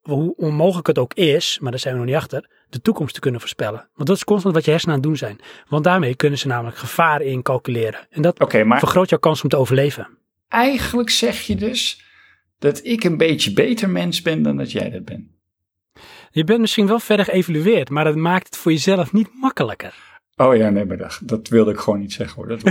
hoe 0.01 0.37
onmogelijk 0.37 0.87
het 0.87 0.99
ook 0.99 1.15
is, 1.15 1.59
maar 1.61 1.71
daar 1.71 1.81
zijn 1.81 1.95
we 1.95 2.01
nog 2.01 2.09
niet 2.09 2.19
achter, 2.19 2.51
de 2.69 2.81
toekomst 2.81 3.15
te 3.15 3.21
kunnen 3.21 3.41
voorspellen. 3.41 3.89
Want 3.95 4.09
dat 4.09 4.17
is 4.17 4.25
constant 4.25 4.55
wat 4.55 4.65
je 4.65 4.71
hersenen 4.71 4.95
aan 4.95 5.01
het 5.01 5.09
doen 5.09 5.19
zijn. 5.19 5.39
Want 5.69 5.85
daarmee 5.85 6.15
kunnen 6.15 6.39
ze 6.39 6.47
namelijk 6.47 6.77
gevaar 6.77 7.23
incalculeren. 7.23 8.07
En 8.11 8.23
dat 8.23 8.65
maar 8.65 8.79
vergroot 8.79 9.09
jouw 9.09 9.19
kans 9.19 9.43
om 9.43 9.49
te 9.49 9.57
overleven. 9.57 10.09
eigenlijk 10.49 11.11
zeg 11.11 11.41
je 11.41 11.57
dus 11.57 12.05
dat 12.59 12.85
ik 12.85 13.05
een 13.05 13.17
beetje 13.17 13.53
beter 13.53 13.91
mens 13.91 14.23
ben 14.23 14.43
dan 14.43 14.57
dat 14.57 14.73
jij 14.73 14.91
dat 14.91 15.05
bent. 15.05 15.40
Je 16.31 16.45
bent 16.45 16.61
misschien 16.61 16.87
wel 16.87 16.99
verder 16.99 17.25
geëvalueerd, 17.25 17.91
maar 17.91 18.05
dat 18.05 18.17
maakt 18.17 18.47
het 18.47 18.57
voor 18.57 18.73
jezelf 18.73 19.13
niet 19.13 19.29
makkelijker. 19.35 19.95
Oh 20.37 20.57
ja, 20.57 20.71
nee, 20.71 20.85
maar 20.85 20.97
dat, 20.97 21.21
dat 21.23 21.49
wilde 21.49 21.71
ik 21.71 21.79
gewoon 21.79 21.99
niet 21.99 22.13
zeggen 22.13 22.37
hoor. 22.37 22.49
Dat 22.49 22.63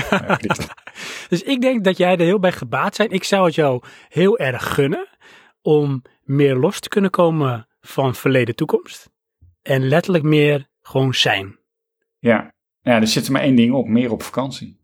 niet. 0.42 0.68
Dus 1.30 1.44
ik 1.44 1.62
denk 1.62 1.84
dat 1.84 1.98
jij 1.98 2.12
er 2.12 2.26
heel 2.26 2.40
bij 2.40 2.52
gebaat 2.52 2.96
zijn. 2.96 3.12
Ik 3.12 3.24
zou 3.24 3.46
het 3.46 3.56
jou 3.56 3.84
heel 4.10 4.38
erg 4.38 4.74
gunnen 4.74 5.08
om 5.62 6.02
meer 6.24 6.56
los 6.56 6.80
te 6.80 6.90
kunnen 6.90 7.10
komen 7.10 7.68
van 7.82 8.16
verleden 8.16 8.56
toekomst. 8.56 9.10
En 9.62 9.88
letterlijk 9.88 10.24
meer 10.24 10.68
gewoon 10.82 11.14
zijn. 11.14 11.60
Ja. 12.20 12.54
ja, 12.82 12.96
er 13.00 13.08
zit 13.08 13.26
er 13.26 13.32
maar 13.32 13.42
één 13.42 13.56
ding 13.56 13.74
op, 13.74 13.88
meer 13.88 14.12
op 14.12 14.24
vakantie. 14.24 14.80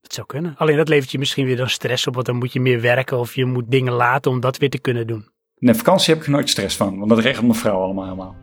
Dat 0.00 0.12
zou 0.12 0.26
kunnen. 0.26 0.56
Alleen 0.56 0.76
dat 0.76 0.88
levert 0.88 1.10
je 1.10 1.18
misschien 1.18 1.46
weer 1.46 1.56
dan 1.56 1.68
stress 1.68 2.06
op, 2.06 2.14
want 2.14 2.26
dan 2.26 2.36
moet 2.36 2.52
je 2.52 2.60
meer 2.60 2.80
werken 2.80 3.18
of 3.18 3.34
je 3.34 3.44
moet 3.44 3.70
dingen 3.70 3.92
laten 3.92 4.30
om 4.30 4.40
dat 4.40 4.56
weer 4.56 4.70
te 4.70 4.78
kunnen 4.78 5.06
doen. 5.06 5.28
Nee, 5.58 5.74
vakantie 5.74 6.12
heb 6.12 6.18
ik 6.22 6.26
er 6.28 6.32
nooit 6.32 6.48
stress 6.48 6.76
van, 6.76 6.98
want 6.98 7.08
dat 7.10 7.18
regelt 7.18 7.46
mijn 7.46 7.58
vrouw 7.58 7.80
allemaal 7.80 8.04
helemaal. 8.04 8.36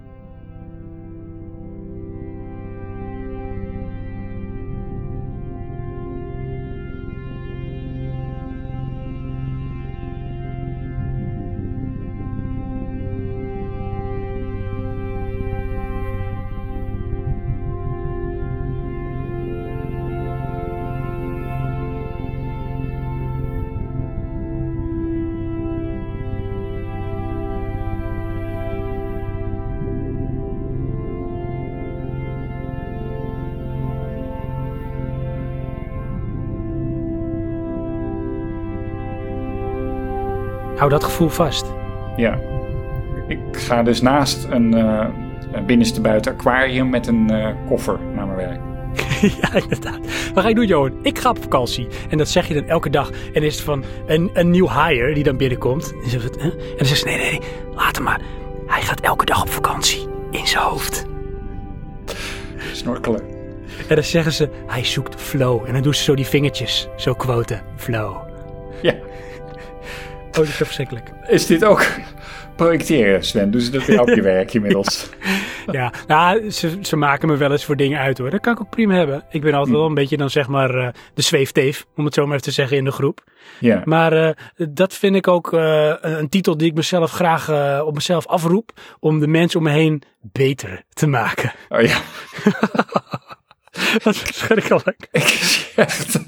Hou 40.84 40.96
dat 40.96 41.04
gevoel 41.04 41.30
vast. 41.30 41.66
Ja. 42.16 42.40
Ik 43.28 43.40
ga 43.52 43.84
dus 43.84 44.02
naast 44.02 44.48
een 44.50 44.74
eh, 44.74 45.06
binnenste 45.66 46.02
buiten 46.02 46.32
aquarium 46.32 46.90
met 46.90 47.08
een 47.08 47.30
eh, 47.30 47.50
koffer 47.68 48.00
naar 48.16 48.26
mijn 48.28 48.38
werk. 48.38 48.60
ja, 49.42 49.54
inderdaad. 49.54 50.00
Wat 50.34 50.44
ga 50.44 50.50
je 50.50 50.56
doen, 50.56 50.68
Johan? 50.68 51.00
Ik 51.02 51.20
ga 51.20 51.30
op 51.30 51.42
vakantie. 51.42 51.88
En 52.10 52.18
dat 52.18 52.30
zeg 52.30 52.48
je 52.48 52.54
dan 52.54 52.68
elke 52.68 52.90
dag. 52.90 53.12
En 53.34 53.44
is 53.44 53.56
het 53.56 53.64
van 53.64 53.84
een, 54.06 54.30
een 54.34 54.50
nieuw 54.50 54.70
hire 54.70 55.14
die 55.14 55.24
dan 55.24 55.38
binnenkomt. 55.38 55.94
En, 56.04 56.10
zegt 56.10 56.36
huh? 56.36 56.46
en 56.46 56.78
dan 56.78 56.86
zegt 56.86 57.00
ze, 57.00 57.06
nee, 57.06 57.18
nee, 57.18 57.32
nee, 57.32 57.42
laat 57.76 57.96
hem 57.96 58.04
maar. 58.04 58.22
Hij 58.68 58.82
gaat 58.82 59.00
elke 59.00 59.26
dag 59.26 59.42
op 59.42 59.50
vakantie. 59.50 60.08
In 60.32 60.48
zijn 60.48 60.64
hoofd. 60.64 61.06
Snorkelen. 62.72 63.22
En 63.88 63.96
dan 63.96 64.04
zeggen 64.04 64.34
ze, 64.34 64.50
hij 64.68 64.86
zoekt 64.86 65.22
flow. 65.22 65.66
En 65.66 65.74
dan 65.74 65.82
doen 65.82 65.94
ze 65.94 66.04
zo 66.04 66.16
die 66.16 66.28
vingertjes. 66.28 66.88
Zo 66.96 67.14
quoten. 67.14 67.62
Flow. 67.76 68.16
Ja. 68.82 68.94
Oh, 70.34 70.40
dat 70.40 70.48
is 70.48 70.56
verschrikkelijk. 70.56 71.12
Is 71.28 71.46
dit 71.46 71.66
ook 71.66 71.86
projecteren, 72.56 73.24
Sven? 73.24 73.62
Ze 73.62 73.72
dat 73.72 73.86
weer 73.86 74.02
op 74.02 74.08
je 74.08 74.22
werk 74.22 74.54
inmiddels? 74.54 75.10
Ja, 75.72 75.94
nou, 76.08 76.50
ze, 76.50 76.78
ze 76.82 76.96
maken 76.96 77.28
me 77.28 77.38
wel 77.38 77.52
eens 77.52 77.66
voor 77.66 77.76
dingen 77.76 78.00
uit 78.00 78.18
hoor. 78.18 78.30
Dat 78.30 78.40
kan 78.40 78.54
ik 78.54 78.60
ook 78.60 78.70
prima 78.70 78.94
hebben. 78.94 79.24
Ik 79.30 79.42
ben 79.42 79.54
altijd 79.54 79.76
wel 79.76 79.86
een 79.86 79.94
beetje 79.94 80.18
dan 80.18 80.30
zeg 80.30 80.48
maar 80.48 80.76
eh, 80.76 80.88
de 81.14 81.22
zweefteef, 81.22 81.86
om 81.96 82.06
het 82.06 82.14
zo 82.14 82.24
maar 82.24 82.32
even 82.32 82.46
te 82.46 82.52
zeggen 82.52 82.78
in 82.78 82.84
de 82.84 82.92
groep. 82.92 83.24
Ja. 83.60 83.82
Maar 83.86 84.14
eh, 84.14 84.34
dat 84.70 84.94
vind 84.94 85.16
ik 85.16 85.28
ook 85.28 85.54
eh, 85.54 85.94
een, 86.02 86.30
titel 86.30 86.58
die 86.58 86.68
ik 86.68 86.76
mezelf 86.76 87.12
graag 87.12 87.50
op 87.82 87.94
mezelf 87.94 88.28
afroep. 88.28 88.72
Om 89.00 89.20
de 89.20 89.28
mensen 89.28 89.60
om 89.60 89.66
me 89.66 89.72
heen 89.72 90.02
beter 90.22 90.84
te 90.94 91.08
maken. 91.08 91.54
Oh 91.70 91.82
ja. 91.82 91.98
dat 94.04 94.14
is 94.16 94.22
verschrikkelijk. 94.22 95.08
Ik 95.12 95.72
echt. 95.76 96.20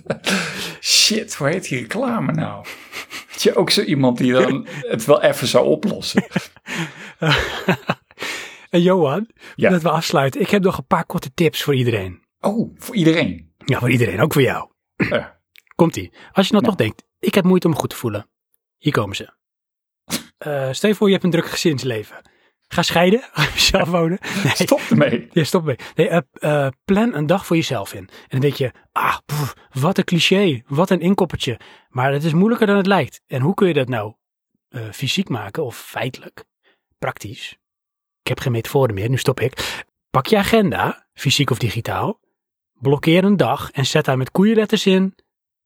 Shit, 0.81 1.35
hoe 1.35 1.47
heet 1.47 1.69
die 1.69 1.79
reclame 1.79 2.31
nou? 2.31 2.65
Is 3.35 3.43
je 3.43 3.55
ook 3.55 3.69
zo 3.69 3.81
iemand 3.81 4.17
die 4.17 4.33
dan 4.33 4.67
het 4.67 5.05
wel 5.05 5.21
even 5.21 5.47
zou 5.47 5.65
oplossen? 5.65 6.25
En 8.69 8.81
Johan, 8.81 9.29
Ja. 9.55 9.69
dat 9.69 9.81
we 9.81 9.89
afsluiten. 9.89 10.41
Ik 10.41 10.49
heb 10.49 10.63
nog 10.63 10.77
een 10.77 10.85
paar 10.87 11.05
korte 11.05 11.33
tips 11.33 11.63
voor 11.63 11.75
iedereen. 11.75 12.23
Oh, 12.39 12.75
voor 12.77 12.95
iedereen. 12.95 13.53
Ja, 13.65 13.79
voor 13.79 13.91
iedereen, 13.91 14.21
ook 14.21 14.33
voor 14.33 14.41
jou. 14.41 14.69
Komt-ie. 15.75 16.13
Als 16.31 16.47
je 16.47 16.53
nou, 16.53 16.63
Nou. 16.65 16.75
toch 16.75 16.75
denkt, 16.75 17.03
ik 17.19 17.35
heb 17.35 17.43
moeite 17.43 17.67
om 17.67 17.73
me 17.73 17.79
goed 17.79 17.89
te 17.89 17.95
voelen. 17.95 18.29
Hier 18.77 18.91
komen 18.93 19.15
ze. 19.15 19.33
Eh, 20.37 20.71
stel 20.71 20.89
je 20.89 20.95
voor, 20.95 21.07
je 21.07 21.13
hebt 21.13 21.25
een 21.25 21.31
druk 21.31 21.45
gezinsleven. 21.45 22.29
Ga 22.67 22.81
scheiden, 22.81 23.21
ga 23.33 23.57
zelf 23.57 23.89
wonen. 23.89 24.17
Nee, 24.43 24.53
Stop 24.53 24.81
ermee. 24.89 25.27
Ja, 25.31 25.43
stop 25.43 25.63
mee. 25.63 25.75
Nee, 25.95 26.07
eh, 26.07 26.21
eh, 26.33 26.71
plan 26.85 27.13
een 27.13 27.25
dag 27.25 27.45
voor 27.45 27.55
jezelf 27.55 27.93
in. 27.93 27.99
En 27.99 28.27
dan 28.27 28.39
denk 28.39 28.53
je, 28.53 28.71
ah, 28.91 29.17
pff, 29.25 29.53
wat 29.71 29.97
een 29.97 30.03
cliché, 30.03 30.63
wat 30.67 30.89
een 30.89 30.99
inkoppertje. 30.99 31.59
Maar 31.89 32.13
het 32.13 32.23
is 32.23 32.33
moeilijker 32.33 32.67
dan 32.67 32.77
het 32.77 32.87
lijkt. 32.87 33.21
En 33.27 33.41
hoe 33.41 33.53
kun 33.53 33.67
je 33.67 33.73
dat 33.73 33.87
nou 33.87 34.13
eh, 34.69 34.81
fysiek 34.91 35.29
maken 35.29 35.63
of 35.63 35.77
feitelijk, 35.77 36.45
praktisch? 36.97 37.57
Ik 38.21 38.27
heb 38.27 38.39
geen 38.39 38.51
metaforen 38.51 38.93
meer, 38.93 39.09
nu 39.09 39.17
stop 39.17 39.39
ik. 39.39 39.83
Pak 40.09 40.25
je 40.25 40.37
agenda, 40.37 41.07
fysiek 41.13 41.49
of 41.49 41.57
digitaal. 41.57 42.19
Blokkeer 42.73 43.23
een 43.23 43.37
dag 43.37 43.71
en 43.71 43.85
zet 43.85 44.05
daar 44.05 44.17
met 44.17 44.31
koeienletters 44.31 44.85
in 44.85 45.15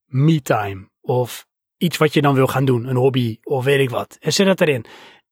me-time. 0.04 0.88
Of 1.00 1.46
iets 1.76 1.96
wat 1.96 2.14
je 2.14 2.22
dan 2.22 2.34
wil 2.34 2.46
gaan 2.46 2.64
doen, 2.64 2.86
een 2.86 2.96
hobby 2.96 3.38
of 3.42 3.64
weet 3.64 3.80
ik 3.80 3.90
wat. 3.90 4.16
En 4.20 4.32
zet 4.32 4.46
dat 4.46 4.60
erin. 4.60 4.84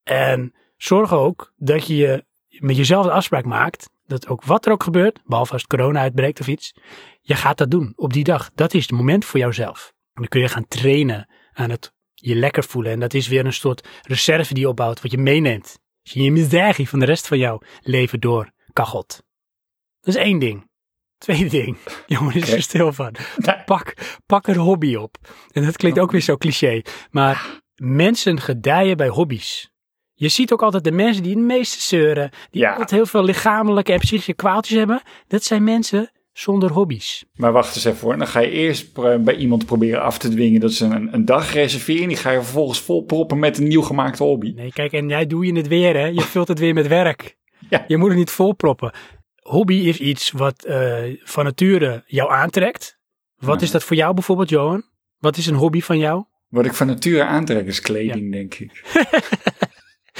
En 0.03 0.53
zorg 0.83 1.13
ook 1.13 1.53
dat 1.55 1.87
je 1.87 2.25
met 2.49 2.77
jezelf 2.77 3.05
de 3.05 3.11
afspraak 3.11 3.45
maakt 3.45 3.89
dat 4.05 4.27
ook 4.27 4.43
wat 4.43 4.65
er 4.65 4.71
ook 4.71 4.83
gebeurt, 4.83 5.19
behalve 5.25 5.53
als 5.53 5.61
het 5.61 5.71
corona 5.71 5.99
uitbreekt 5.99 6.39
of 6.39 6.47
iets, 6.47 6.73
je 7.21 7.35
gaat 7.35 7.57
dat 7.57 7.71
doen 7.71 7.93
op 7.95 8.13
die 8.13 8.23
dag. 8.23 8.49
Dat 8.55 8.73
is 8.73 8.81
het 8.81 8.91
moment 8.91 9.25
voor 9.25 9.39
jouzelf. 9.39 9.93
En 10.13 10.21
dan 10.21 10.27
kun 10.27 10.41
je 10.41 10.47
gaan 10.47 10.67
trainen 10.67 11.29
aan 11.53 11.69
het 11.69 11.93
je 12.13 12.35
lekker 12.35 12.63
voelen. 12.63 12.91
En 12.91 12.99
dat 12.99 13.13
is 13.13 13.27
weer 13.27 13.45
een 13.45 13.53
soort 13.53 13.87
reserve 14.01 14.53
die 14.53 14.63
je 14.63 14.69
opbouwt, 14.69 15.01
wat 15.01 15.11
je 15.11 15.17
meeneemt. 15.17 15.79
Als 16.03 16.13
je 16.13 16.23
je 16.23 16.31
miserie 16.31 16.89
van 16.89 16.99
de 16.99 17.05
rest 17.05 17.27
van 17.27 17.37
jouw 17.37 17.61
leven 17.81 18.19
door 18.19 18.51
kachelt. 18.73 19.23
Dat 20.01 20.15
is 20.15 20.21
één 20.21 20.39
ding. 20.39 20.67
Tweede 21.17 21.49
ding. 21.49 21.77
Jongen, 22.07 22.33
is 22.33 22.51
er 22.51 22.61
stil 22.61 22.93
van. 22.93 23.15
Pak, 23.65 23.93
pak 24.25 24.47
een 24.47 24.55
hobby 24.55 24.95
op. 24.95 25.17
En 25.51 25.65
dat 25.65 25.77
klinkt 25.77 25.99
ook 25.99 26.11
weer 26.11 26.21
zo 26.21 26.37
cliché. 26.37 26.81
Maar 27.11 27.61
mensen 27.75 28.39
gedijen 28.39 28.97
bij 28.97 29.07
hobby's. 29.07 29.71
Je 30.19 30.27
ziet 30.29 30.51
ook 30.53 30.61
altijd 30.61 30.83
de 30.83 30.91
mensen 30.91 31.23
die 31.23 31.35
het 31.35 31.41
meeste 31.43 31.81
zeuren, 31.81 32.29
die 32.51 32.61
Ja. 32.61 32.71
altijd 32.71 32.91
heel 32.91 33.05
veel 33.05 33.23
lichamelijke 33.23 33.93
en 33.93 33.99
psychische 33.99 34.33
kwaaltjes 34.33 34.77
hebben. 34.77 35.01
Dat 35.27 35.43
zijn 35.43 35.63
mensen 35.63 36.11
zonder 36.33 36.71
hobby's. 36.71 37.25
Maar 37.33 37.51
wacht 37.51 37.75
eens 37.75 37.85
even 37.85 37.99
hoor. 38.07 38.17
Dan 38.17 38.27
ga 38.27 38.39
je 38.39 38.49
eerst 38.51 38.93
bij 39.23 39.35
iemand 39.35 39.65
proberen 39.65 40.01
af 40.01 40.17
te 40.17 40.29
dwingen 40.29 40.59
dat 40.59 40.71
ze 40.73 40.85
een, 40.85 41.13
een 41.13 41.25
dag 41.25 41.53
reserveren. 41.53 42.07
Die 42.07 42.17
ga 42.17 42.31
je 42.31 42.41
vervolgens 42.41 42.81
volproppen 42.81 43.39
met 43.39 43.57
een 43.57 43.67
nieuw 43.67 43.81
gemaakte 43.81 44.23
hobby. 44.23 44.51
Nee, 44.55 44.71
kijk, 44.73 44.91
en 44.91 45.09
jij 45.09 45.27
doe 45.27 45.45
je 45.45 45.53
het 45.53 45.67
weer, 45.67 45.95
hè? 45.95 46.05
Je 46.05 46.21
vult 46.21 46.47
het 46.47 46.59
weer 46.59 46.73
met 46.73 46.87
werk. 46.87 47.37
Ja. 47.69 47.83
Je 47.87 47.97
moet 47.97 48.09
het 48.09 48.17
niet 48.17 48.31
volproppen. 48.31 48.91
Hobby 49.41 49.73
is 49.75 49.99
iets 49.99 50.31
wat 50.31 50.63
eh, 50.63 50.97
van 51.23 51.43
nature 51.43 52.03
jou 52.05 52.31
aantrekt. 52.31 52.97
Wat 53.37 53.59
Ja. 53.59 53.65
is 53.65 53.71
dat 53.71 53.83
voor 53.83 53.95
jou 53.95 54.13
bijvoorbeeld, 54.13 54.49
Johan? 54.49 54.83
Wat 55.19 55.37
is 55.37 55.45
een 55.47 55.55
hobby 55.55 55.81
van 55.81 55.97
jou? 55.97 56.23
Wat 56.49 56.65
ik 56.65 56.73
van 56.73 56.87
nature 56.87 57.23
aantrek 57.23 57.67
is 57.67 57.81
kleding, 57.81 58.31
denk 58.31 58.53
ik. 58.55 58.71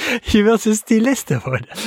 Je 0.32 0.42
wilt 0.42 0.64
een 0.64 0.74
styliste 0.74 1.40
worden. 1.44 1.68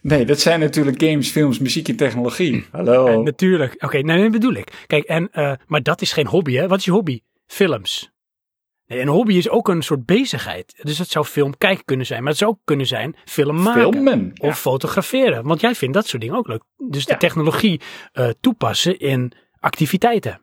Nee, 0.00 0.24
dat 0.24 0.40
zijn 0.40 0.60
natuurlijk 0.60 1.02
games, 1.02 1.30
films, 1.30 1.58
muziek 1.58 1.88
en 1.88 1.96
technologie. 1.96 2.64
Hallo. 2.70 3.06
En 3.06 3.22
natuurlijk. 3.22 3.74
Oké, 3.84 4.00
nou, 4.00 4.22
dat 4.22 4.30
bedoel 4.30 4.52
ik. 4.52 4.84
Kijk, 4.86 5.04
en, 5.04 5.28
eh, 5.32 5.52
maar 5.66 5.82
dat 5.82 6.00
is 6.00 6.12
geen 6.12 6.26
hobby, 6.26 6.54
hè? 6.54 6.68
Wat 6.68 6.78
is 6.78 6.84
je 6.84 6.90
hobby? 6.90 7.20
Films. 7.46 8.10
Nee, 8.86 9.00
een 9.00 9.08
hobby 9.08 9.34
is 9.34 9.48
ook 9.48 9.68
een 9.68 9.82
soort 9.82 10.06
bezigheid. 10.06 10.74
Dus 10.82 10.98
het 10.98 11.10
zou 11.10 11.24
film 11.24 11.56
kijken 11.58 11.84
kunnen 11.84 12.06
zijn, 12.06 12.20
maar 12.20 12.30
het 12.30 12.38
zou 12.38 12.50
ook 12.50 12.58
kunnen 12.64 12.86
zijn 12.86 13.16
film 13.24 13.62
maken. 13.62 13.92
Filmen. 13.92 14.30
Ja. 14.34 14.48
Of 14.48 14.60
fotograferen. 14.60 15.44
Want 15.44 15.60
jij 15.60 15.74
vindt 15.74 15.94
dat 15.94 16.06
soort 16.06 16.22
dingen 16.22 16.36
ook 16.36 16.48
leuk. 16.48 16.62
Dus 16.88 17.06
de 17.06 17.16
technologie 17.16 17.80
eh, 18.12 18.28
toepassen 18.40 18.98
in 18.98 19.32
activiteiten. 19.60 20.40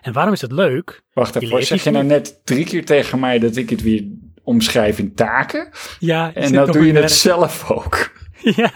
En 0.00 0.12
waarom 0.12 0.32
is 0.32 0.40
dat 0.40 0.52
leuk? 0.52 1.02
Wacht 1.12 1.36
even, 1.36 1.66
zeg 1.66 1.84
je 1.84 1.90
nou 1.90 2.04
net 2.04 2.40
drie 2.44 2.64
keer 2.64 2.84
tegen 2.84 3.20
mij 3.20 3.38
dat 3.38 3.56
ik 3.56 3.70
het 3.70 3.82
weer 3.82 4.04
omschrijf 4.44 4.98
in 4.98 5.14
taken? 5.14 5.70
Ja, 5.98 6.34
En 6.34 6.52
nou 6.52 6.72
doe 6.72 6.86
je 6.86 6.92
het 6.92 7.10
zelf 7.10 7.70
ook. 7.70 8.12
Ja, 8.56 8.72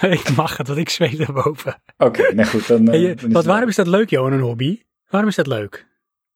ik 0.10 0.36
mag 0.36 0.56
het, 0.56 0.66
want 0.66 0.78
ik 0.78 0.88
zweet 0.88 1.18
erboven. 1.20 1.82
Oké, 1.98 2.34
nou 2.34 2.48
goed. 2.48 2.66
Dan, 2.66 2.88
eh, 2.88 3.16
dan 3.16 3.32
het- 3.32 3.44
waarom 3.44 3.68
is 3.68 3.76
dat 3.76 3.86
leuk, 3.86 4.10
Johan, 4.10 4.32
een 4.32 4.40
hobby? 4.40 4.80
Waarom 5.08 5.28
is 5.28 5.36
dat 5.36 5.46
leuk? 5.46 5.86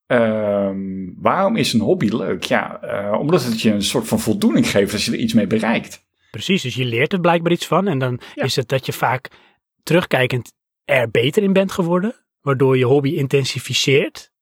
Ehm, 0.07 0.79
waarom 1.17 1.57
is 1.57 1.73
een 1.73 1.81
hobby 1.81 2.09
leuk? 2.09 2.43
Ja, 2.43 2.81
eh, 2.83 3.19
omdat 3.21 3.45
het 3.45 3.61
je 3.61 3.71
een 3.73 3.83
soort 3.83 4.09
van 4.09 4.21
voldoening 4.21 4.71
geeft 4.71 4.93
als 4.93 5.05
je 5.05 5.13
er 5.13 5.19
iets 5.19 5.33
mee 5.33 5.47
bereikt. 5.47 6.05
Precies, 6.31 6.63
dus 6.63 6.75
je 6.75 6.85
leert 6.85 7.13
er 7.13 7.21
blijkbaar 7.21 7.53
iets 7.53 7.67
van. 7.67 7.87
En 7.89 7.99
dan 7.99 8.21
Ja. 8.35 8.43
is 8.43 8.57
het 8.57 8.69
dat 8.69 8.87
je 8.87 8.93
vaak 8.93 9.29
terugkijkend 9.83 10.53
er 10.85 11.11
beter 11.11 11.43
in 11.43 11.53
bent 11.53 11.73
geworden. 11.73 12.15
Waardoor 12.41 12.77
je 12.79 12.85
hobby 12.85 13.11
intensificeert. 13.11 14.33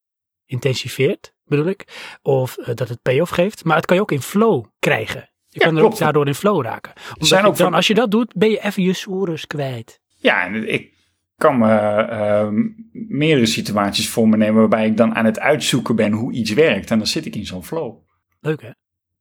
Intensiveert, 0.44 1.34
bedoel 1.46 1.66
ik. 1.66 1.84
Of 2.22 2.56
eh, 2.58 2.74
dat 2.74 2.88
het 2.88 3.02
payoff 3.02 3.30
geeft. 3.30 3.64
Maar 3.64 3.76
het 3.76 3.86
kan 3.86 3.96
je 3.96 4.02
ook 4.02 4.12
in 4.12 4.22
flow 4.22 4.64
krijgen. 4.78 5.30
Je 5.48 5.60
kan 5.60 5.76
er 5.76 5.84
ook 5.84 5.98
daardoor 5.98 6.26
in 6.26 6.34
flow 6.34 6.62
raken. 6.64 6.92
Omdat 7.12 7.28
zijn 7.28 7.44
ook 7.44 7.56
dan, 7.56 7.66
van- 7.66 7.74
als 7.74 7.86
je 7.86 7.94
dat 7.94 8.10
doet, 8.10 8.34
ben 8.34 8.50
je 8.50 8.62
even 8.62 8.82
je 8.82 8.92
soeres 8.92 9.46
kwijt. 9.46 10.00
Ja, 10.16 10.44
en 10.44 10.72
ik 10.72 10.94
kan 11.36 11.58
me 11.58 11.72
ehm, 11.78 12.54
meerdere 12.92 13.46
situaties 13.46 14.08
voor 14.08 14.28
me 14.28 14.36
nemen 14.36 14.60
waarbij 14.60 14.86
ik 14.86 14.96
dan 14.96 15.14
aan 15.14 15.24
het 15.24 15.38
uitzoeken 15.38 15.96
ben 15.96 16.12
hoe 16.12 16.32
iets 16.32 16.52
werkt. 16.52 16.90
En 16.90 16.98
dan 16.98 17.06
zit 17.06 17.26
ik 17.26 17.34
in 17.36 17.46
zo'n 17.46 17.64
flow. 17.64 17.96
Leuk 18.40 18.62
hè? 18.62 18.70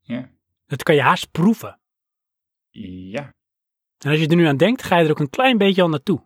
Ja. 0.02 0.30
Dat 0.68 0.84
kan 0.84 0.96
je 0.96 1.02
haast 1.02 1.32
proeven. 1.32 1.80
Ja. 2.70 3.34
En 4.00 4.10
als 4.12 4.20
je 4.20 4.28
er 4.28 4.36
nu 4.36 4.46
aan 4.46 4.58
denkt, 4.58 4.84
ga 4.84 4.98
je 4.98 5.06
er 5.06 5.12
ook 5.12 5.20
een 5.20 5.30
klein 5.30 5.58
beetje 5.58 5.82
al 5.82 5.90
naartoe. 5.90 6.25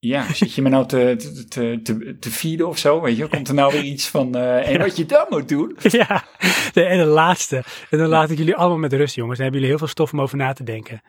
Ja, 0.00 0.32
zit 0.32 0.54
je 0.54 0.62
me 0.62 0.68
nou 0.68 0.86
te, 0.86 1.14
te, 1.48 1.80
te, 1.82 2.16
te, 2.20 2.30
feeden 2.30 2.68
of 2.68 2.78
zo? 2.78 3.00
Weet 3.00 3.16
je, 3.16 3.28
komt 3.28 3.48
er 3.48 3.54
nou 3.54 3.72
weer 3.72 3.82
iets 3.82 4.08
van. 4.08 4.34
eh, 4.34 4.68
en 4.68 4.78
wat 4.78 4.96
je 4.96 5.06
dan 5.06 5.26
moet 5.28 5.48
doen? 5.48 5.76
Ja, 5.82 6.24
de, 6.72 6.82
en 6.82 6.98
de 6.98 7.04
laatste. 7.04 7.62
En 7.90 7.98
dan 7.98 8.08
laat 8.08 8.30
ik 8.30 8.38
jullie 8.38 8.54
allemaal 8.54 8.78
met 8.78 8.92
rust, 8.92 9.14
jongens. 9.14 9.38
Dan 9.38 9.42
hebben 9.44 9.60
jullie 9.60 9.68
heel 9.76 9.78
veel 9.86 9.94
stof 9.94 10.12
om 10.12 10.20
over 10.20 10.36
na 10.36 10.52
te 10.52 10.64
denken. 10.64 11.02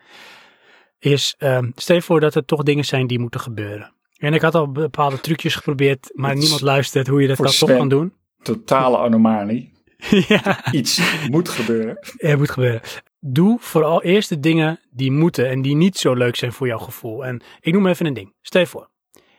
Is, 0.98 1.34
ehm, 1.38 1.70
stel 1.74 1.96
je 1.96 2.02
voor 2.02 2.20
dat 2.20 2.34
er 2.34 2.44
toch 2.44 2.62
dingen 2.62 2.84
zijn 2.84 3.06
die 3.06 3.18
moeten 3.18 3.40
gebeuren. 3.40 3.92
En 4.16 4.34
ik 4.34 4.40
had 4.40 4.54
al 4.54 4.72
bepaalde 4.72 5.20
trucjes 5.20 5.54
geprobeerd, 5.54 6.10
maar 6.14 6.36
niemand 6.36 6.60
luistert 6.60 7.06
hoe 7.06 7.20
je 7.22 7.28
dat 7.28 7.36
dan 7.36 7.46
toch 7.46 7.76
kan 7.76 7.88
doen. 7.88 8.12
Totale 8.42 8.98
anomalie. 8.98 9.72
ja, 10.28 10.72
Iets 10.72 11.00
moet 11.30 11.48
gebeuren. 11.48 11.96
het 12.16 12.38
moet 12.38 12.50
gebeuren. 12.50 12.80
Doe 13.20 13.58
vooral 13.60 14.02
eerst 14.02 14.28
de 14.28 14.40
dingen 14.40 14.80
die 14.90 15.10
moeten 15.12 15.48
en 15.48 15.62
die 15.62 15.76
niet 15.76 15.96
zo 15.96 16.14
leuk 16.14 16.36
zijn 16.36 16.52
voor 16.52 16.66
jouw 16.66 16.78
gevoel. 16.78 17.24
En 17.24 17.42
ik 17.60 17.72
noem 17.72 17.86
even 17.86 18.06
een 18.06 18.14
ding. 18.14 18.34
Stel 18.42 18.60
je 18.60 18.66
voor. 18.66 18.88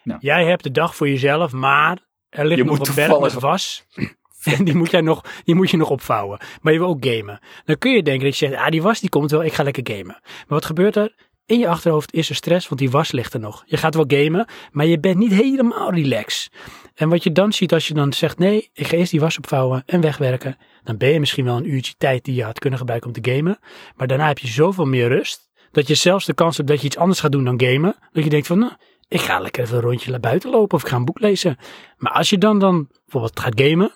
Nou. 0.03 0.19
Jij 0.21 0.45
hebt 0.45 0.63
de 0.63 0.71
dag 0.71 0.95
voor 0.95 1.09
jezelf, 1.09 1.51
maar 1.51 1.99
er 2.29 2.45
ligt 2.45 2.59
Je 2.59 2.65
nog 2.65 2.87
een 2.87 2.95
berg 2.95 3.19
met 3.19 3.33
was. 3.33 3.83
En 4.43 4.63
die 4.63 4.75
moet, 4.75 4.91
jij 4.91 5.01
nog, 5.01 5.25
die 5.43 5.55
moet 5.55 5.69
je 5.69 5.77
nog 5.77 5.89
opvouwen. 5.89 6.39
Maar 6.61 6.73
je 6.73 6.79
wil 6.79 6.87
ook 6.87 7.05
gamen. 7.05 7.39
Dan 7.65 7.77
kun 7.77 7.91
je 7.91 8.03
denken 8.03 8.23
dat 8.23 8.37
je 8.37 8.47
zegt, 8.47 8.61
ah 8.61 8.69
die 8.69 8.81
was 8.81 8.99
die 8.99 9.09
komt 9.09 9.31
wel, 9.31 9.43
ik 9.43 9.53
ga 9.53 9.63
lekker 9.63 9.95
gamen. 9.95 10.19
Maar 10.21 10.45
wat 10.47 10.65
gebeurt 10.65 10.95
er? 10.95 11.15
In 11.45 11.59
je 11.59 11.67
achterhoofd 11.67 12.13
is 12.13 12.29
er 12.29 12.35
stress, 12.35 12.67
want 12.67 12.79
die 12.81 12.89
was 12.89 13.11
ligt 13.11 13.33
er 13.33 13.39
nog. 13.39 13.63
Je 13.65 13.77
gaat 13.77 13.95
wel 13.95 14.05
gamen, 14.07 14.47
maar 14.71 14.85
je 14.85 14.99
bent 14.99 15.17
niet 15.17 15.33
helemaal 15.33 15.93
relaxed. 15.93 16.51
En 16.93 17.09
wat 17.09 17.23
je 17.23 17.31
dan 17.31 17.53
ziet 17.53 17.73
als 17.73 17.87
je 17.87 17.93
dan 17.93 18.13
zegt, 18.13 18.37
nee, 18.37 18.69
ik 18.73 18.87
ga 18.87 18.97
eerst 18.97 19.11
die 19.11 19.19
was 19.19 19.37
opvouwen 19.37 19.83
en 19.85 20.01
wegwerken. 20.01 20.57
Dan 20.83 20.97
ben 20.97 21.09
je 21.09 21.19
misschien 21.19 21.45
wel 21.45 21.57
een 21.57 21.69
uurtje 21.69 21.93
tijd 21.97 22.25
die 22.25 22.35
je 22.35 22.43
had 22.43 22.59
kunnen 22.59 22.79
gebruiken 22.79 23.09
om 23.09 23.21
te 23.21 23.31
gamen. 23.31 23.59
Maar 23.95 24.07
daarna 24.07 24.27
heb 24.27 24.37
je 24.37 24.47
zoveel 24.47 24.85
meer 24.85 25.07
rust, 25.07 25.51
dat 25.71 25.87
je 25.87 25.95
zelfs 25.95 26.25
de 26.25 26.33
kans 26.33 26.57
hebt 26.57 26.69
dat 26.69 26.79
je 26.79 26.85
iets 26.85 26.97
anders 26.97 27.19
gaat 27.19 27.31
doen 27.31 27.43
dan 27.43 27.61
gamen. 27.61 27.95
Dat 28.11 28.23
je 28.23 28.29
denkt 28.29 28.47
van, 28.47 28.59
nou, 28.59 28.73
ik 29.07 29.21
ga 29.21 29.39
lekker 29.39 29.63
even 29.63 29.75
een 29.75 29.81
rondje 29.81 30.11
naar 30.11 30.19
buiten 30.19 30.49
lopen 30.49 30.77
of 30.77 30.83
ik 30.83 30.89
ga 30.89 30.95
een 30.95 31.05
boek 31.05 31.19
lezen. 31.19 31.57
Maar 31.97 32.11
als 32.11 32.29
je 32.29 32.37
dan 32.37 32.59
dan 32.59 32.87
bijvoorbeeld 32.87 33.39
gaat 33.39 33.61
gamen, 33.61 33.91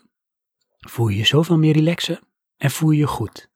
voel 0.78 1.08
je 1.08 1.18
je 1.18 1.26
zoveel 1.26 1.58
meer 1.58 1.74
relaxen 1.74 2.20
en 2.58 2.72
voel 2.72 2.92
je 2.92 2.98
je 2.98 3.08
goed. 3.08 3.50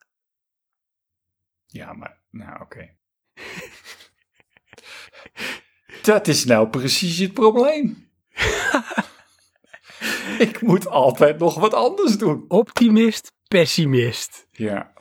Ja, 1.66 1.94
maar. 1.94 2.18
Nou, 2.32 2.62
oké. 2.62 2.90
Dat 6.02 6.28
is 6.28 6.46
nou 6.46 6.70
precies 6.70 7.18
het 7.18 7.34
probleem. 7.34 8.10
ik 10.40 10.62
moet 10.62 10.88
altijd 10.88 11.40
nog 11.40 11.60
wat 11.60 11.74
anders 11.74 12.18
doen. 12.18 12.46
Optimist, 12.48 13.32
pessimist. 13.48 14.48
Ja. 14.52 14.94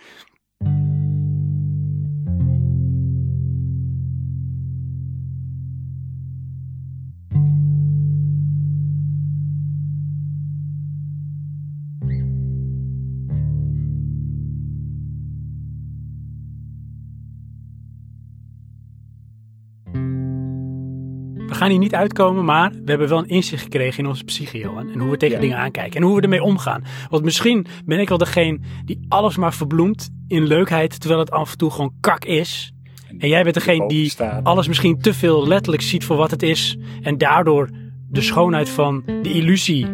Gaan 21.58 21.70
hier 21.70 21.78
niet 21.78 21.94
uitkomen, 21.94 22.44
maar 22.44 22.70
we 22.70 22.90
hebben 22.90 23.08
wel 23.08 23.18
een 23.18 23.28
inzicht 23.28 23.62
gekregen 23.62 23.98
in 23.98 24.06
onze 24.08 24.24
psyche, 24.24 24.58
Johan. 24.58 24.90
En 24.90 24.98
hoe 24.98 25.10
we 25.10 25.16
tegen 25.16 25.34
Ja. 25.34 25.40
dingen 25.40 25.56
aankijken 25.58 26.00
en 26.00 26.06
hoe 26.06 26.16
we 26.16 26.22
ermee 26.22 26.42
omgaan. 26.42 26.84
Want 27.10 27.24
misschien 27.24 27.66
ben 27.84 27.98
ik 28.00 28.08
wel 28.08 28.18
degene 28.18 28.58
die 28.84 29.00
alles 29.08 29.36
maar 29.36 29.54
verbloemt 29.54 30.10
in 30.28 30.46
leukheid, 30.46 31.00
terwijl 31.00 31.20
het 31.20 31.30
af 31.30 31.50
en 31.52 31.58
toe 31.58 31.70
gewoon 31.70 31.92
kak 32.00 32.24
is. 32.24 32.72
En 33.18 33.28
jij 33.28 33.42
bent 33.42 33.54
degene 33.54 33.88
die 33.88 34.12
alles 34.42 34.66
misschien 34.68 35.00
te 35.00 35.14
veel 35.14 35.46
letterlijk 35.46 35.82
ziet 35.82 36.04
voor 36.04 36.16
wat 36.16 36.30
het 36.30 36.42
is. 36.42 36.76
En 37.02 37.18
daardoor 37.18 37.70
de 38.08 38.20
schoonheid 38.20 38.68
van 38.68 39.02
de 39.22 39.32
illusie 39.32 39.86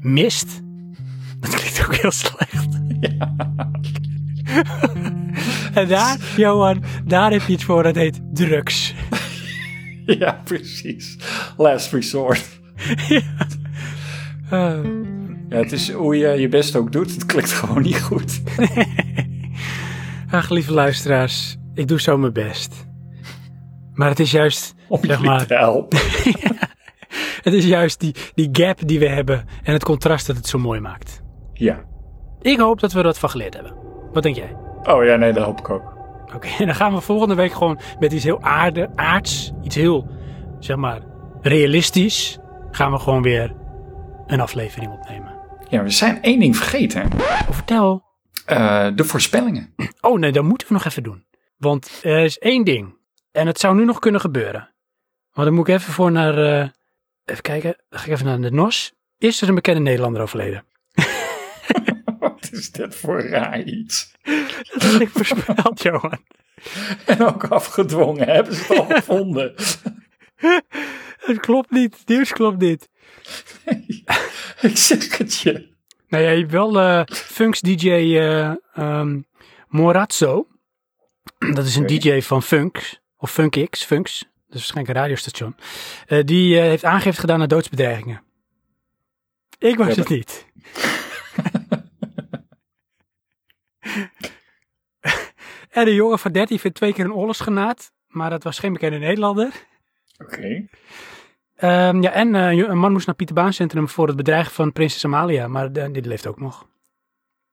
mist. 0.00 0.60
Dat 1.40 1.54
klinkt 1.54 1.84
ook 1.84 1.94
heel 1.94 2.10
slecht. 2.10 2.68
en 5.74 5.88
daar, 5.88 6.18
Johan, 6.36 6.82
daar 7.04 7.30
heb 7.30 7.42
je 7.42 7.52
iets 7.52 7.64
voor. 7.64 7.82
Dat 7.82 7.94
heet 7.94 8.20
drugs. 8.32 8.94
Ja, 10.18 10.40
precies. 10.44 11.16
Last 11.56 11.92
resort. 11.92 12.44
Eh, 14.50 14.78
Ja, 15.48 15.56
het 15.56 15.72
is 15.72 15.90
hoe 15.92 16.16
je 16.16 16.28
je 16.28 16.48
best 16.48 16.76
ook 16.76 16.92
doet. 16.92 17.10
Het 17.14 17.26
klikt 17.26 17.52
gewoon 17.52 17.82
niet 17.82 18.00
goed. 18.02 18.42
ach, 20.30 20.48
lieve 20.50 20.72
luisteraars. 20.72 21.56
Ik 21.74 21.88
doe 21.88 22.00
zo 22.00 22.18
mijn 22.18 22.32
best. 22.32 22.86
Maar 23.94 24.08
het 24.08 24.20
is 24.20 24.30
juist, 24.30 24.74
Om 24.88 24.98
zeg 25.04 25.20
maar, 25.22 25.46
te 25.46 25.54
helpen. 25.54 25.98
het 27.42 27.54
is 27.54 27.64
juist 27.64 28.00
die, 28.00 28.14
die 28.34 28.48
gap 28.52 28.78
die 28.88 28.98
we 28.98 29.08
hebben. 29.08 29.44
En 29.62 29.72
het 29.72 29.84
contrast 29.84 30.26
dat 30.26 30.36
het 30.36 30.46
zo 30.46 30.58
mooi 30.58 30.80
maakt. 30.80 31.22
Ja. 31.52 31.80
Ik 32.40 32.58
hoop 32.58 32.80
dat 32.80 32.92
we 32.92 33.02
wat 33.02 33.18
van 33.18 33.30
geleerd 33.30 33.54
hebben. 33.54 33.74
Wat 34.12 34.22
denk 34.22 34.36
jij? 34.36 34.56
Oh 34.82 35.04
ja, 35.04 35.16
nee, 35.16 35.32
dat 35.32 35.44
hoop 35.44 35.58
ik 35.58 35.70
ook. 35.70 35.98
Oké, 36.34 36.48
en 36.58 36.66
dan 36.70 36.74
gaan 36.74 36.94
we 36.94 37.00
volgende 37.00 37.34
week 37.34 37.52
gewoon 37.52 37.78
met 37.98 38.12
iets 38.12 38.24
heel 38.24 38.42
aarde, 38.42 38.90
aards, 38.94 39.52
iets 39.62 39.74
heel, 39.74 40.08
zeg 40.58 40.76
maar, 40.76 41.00
realistisch, 41.40 42.38
gaan 42.70 42.92
we 42.92 42.98
gewoon 42.98 43.22
weer 43.22 43.54
een 44.26 44.40
aflevering 44.40 44.92
opnemen. 44.92 45.38
Ja, 45.68 45.82
we 45.82 45.90
zijn 45.90 46.22
één 46.22 46.38
ding 46.38 46.56
vergeten. 46.56 47.08
Oh, 47.12 47.50
vertel. 47.50 48.04
Eh, 48.46 48.88
de 48.94 49.04
voorspellingen. 49.04 49.74
Oh 50.00 50.18
nee, 50.18 50.32
dat 50.32 50.44
moeten 50.44 50.68
we 50.68 50.74
nog 50.74 50.84
even 50.84 51.02
doen. 51.02 51.24
Want 51.56 52.00
er 52.02 52.18
is 52.18 52.38
één 52.38 52.64
ding. 52.64 52.98
En 53.32 53.46
het 53.46 53.60
zou 53.60 53.76
nu 53.76 53.84
nog 53.84 53.98
kunnen 53.98 54.20
gebeuren. 54.20 54.74
Maar 55.32 55.44
dan 55.44 55.54
moet 55.54 55.68
ik 55.68 55.74
even 55.74 55.92
voor 55.92 56.12
naar, 56.12 56.38
eh, 56.38 56.68
even 57.24 57.42
kijken, 57.42 57.76
dan 57.88 57.98
ga 57.98 58.06
ik 58.06 58.12
even 58.12 58.26
naar 58.26 58.40
de 58.40 58.50
NOS. 58.50 58.92
Is 59.18 59.42
er 59.42 59.48
een 59.48 59.54
bekende 59.54 59.80
Nederlander 59.80 60.22
overleden? 60.22 60.64
Is 62.58 62.70
dit 62.70 62.94
voor 62.94 63.20
raar 63.20 63.62
iets? 63.62 64.12
Dat 64.72 64.82
had 64.82 65.00
ik 65.00 65.08
voorspeld, 65.08 65.82
Johan. 65.92 66.24
En 67.06 67.26
ook 67.26 67.44
afgedwongen, 67.44 68.28
hebben 68.28 68.54
ze 68.54 68.60
het 68.66 68.78
al 68.78 68.86
gevonden. 68.86 69.54
Het 71.20 71.40
klopt 71.40 71.70
niet, 71.70 71.98
het 71.98 72.08
nieuws 72.08 72.32
klopt 72.32 72.58
niet. 72.58 72.88
ik 74.60 74.76
zeg 74.76 75.18
het 75.18 75.38
je. 75.38 75.68
Nou 76.08 76.24
ja, 76.24 76.30
je 76.30 76.38
hebt 76.38 76.50
wel 76.50 76.80
eh 76.80 77.02
Funks 77.06 77.60
DJ 77.60 77.90
eh, 77.90 78.52
ehm, 78.74 79.20
Morazzo. 79.68 80.46
Dat 81.38 81.66
is 81.66 81.76
een. 81.76 81.86
DJ 81.86 82.20
van 82.20 82.42
Funks, 82.42 83.00
of 83.16 83.30
Funkix, 83.30 83.84
Funks. 83.84 84.18
Dat 84.18 84.28
is 84.30 84.54
waarschijnlijk 84.54 84.88
een 84.88 85.02
radiostation. 85.02 85.56
Eh, 86.06 86.24
die 86.24 86.58
heeft 86.58 86.84
aangifte 86.84 87.20
gedaan 87.20 87.38
naar 87.38 87.48
doodsbedreigingen. 87.48 88.22
Ik 89.58 89.76
was 89.76 89.94
Ja, 89.94 89.94
het 89.94 90.08
niet. 90.08 90.46
En 95.70 95.86
een 95.86 95.94
jongen 95.94 96.18
van 96.18 96.32
13 96.32 96.58
vindt 96.58 96.76
twee 96.76 96.92
keer 96.92 97.04
een 97.04 97.12
oorlogsgenaat. 97.12 97.92
Maar 98.06 98.30
dat 98.30 98.42
was 98.44 98.58
geen 98.58 98.72
bekende 98.72 98.98
Nederlander. 98.98 99.52
Oké. 100.18 100.66
Ehm, 101.56 102.02
ja, 102.02 102.10
en 102.10 102.34
eh, 102.34 102.56
een 102.68 102.78
man 102.78 102.92
moest 102.92 103.06
naar 103.06 103.14
Pieter 103.14 103.34
Baan 103.34 103.52
Centrum 103.52 103.88
voor 103.88 104.06
het 104.06 104.16
bedreigen 104.16 104.52
van 104.52 104.72
prinses 104.72 105.04
Amalia. 105.04 105.48
Maar 105.48 105.72
de- 105.72 105.90
die 105.90 106.02
leeft 106.06 106.26
ook 106.26 106.40
nog. 106.40 106.66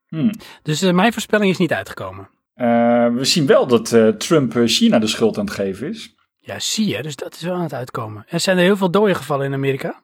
Hmm. 0.07 0.31
Dus 0.63 0.81
eh, 0.81 0.93
mijn 0.93 1.11
voorspelling 1.13 1.51
is 1.51 1.57
niet 1.57 1.73
uitgekomen. 1.73 2.29
Eh, 2.53 2.67
we 3.13 3.25
zien 3.25 3.45
wel 3.45 3.67
dat 3.67 3.91
eh, 3.93 4.07
Trump 4.07 4.55
eh, 4.55 4.63
China 4.65 4.99
de 4.99 5.07
schuld 5.07 5.37
aan 5.37 5.45
het 5.45 5.53
geven 5.53 5.87
is. 5.89 6.15
Ja, 6.39 6.59
zie 6.59 6.87
je. 6.87 7.01
Dus 7.01 7.15
dat 7.15 7.33
is 7.35 7.41
wel 7.41 7.55
aan 7.55 7.61
het 7.61 7.73
uitkomen. 7.73 8.25
En 8.27 8.41
zijn 8.41 8.57
er 8.57 8.63
heel 8.63 8.77
veel 8.77 8.91
doden 8.91 9.15
gevallen 9.15 9.45
in 9.45 9.53
Amerika? 9.53 10.03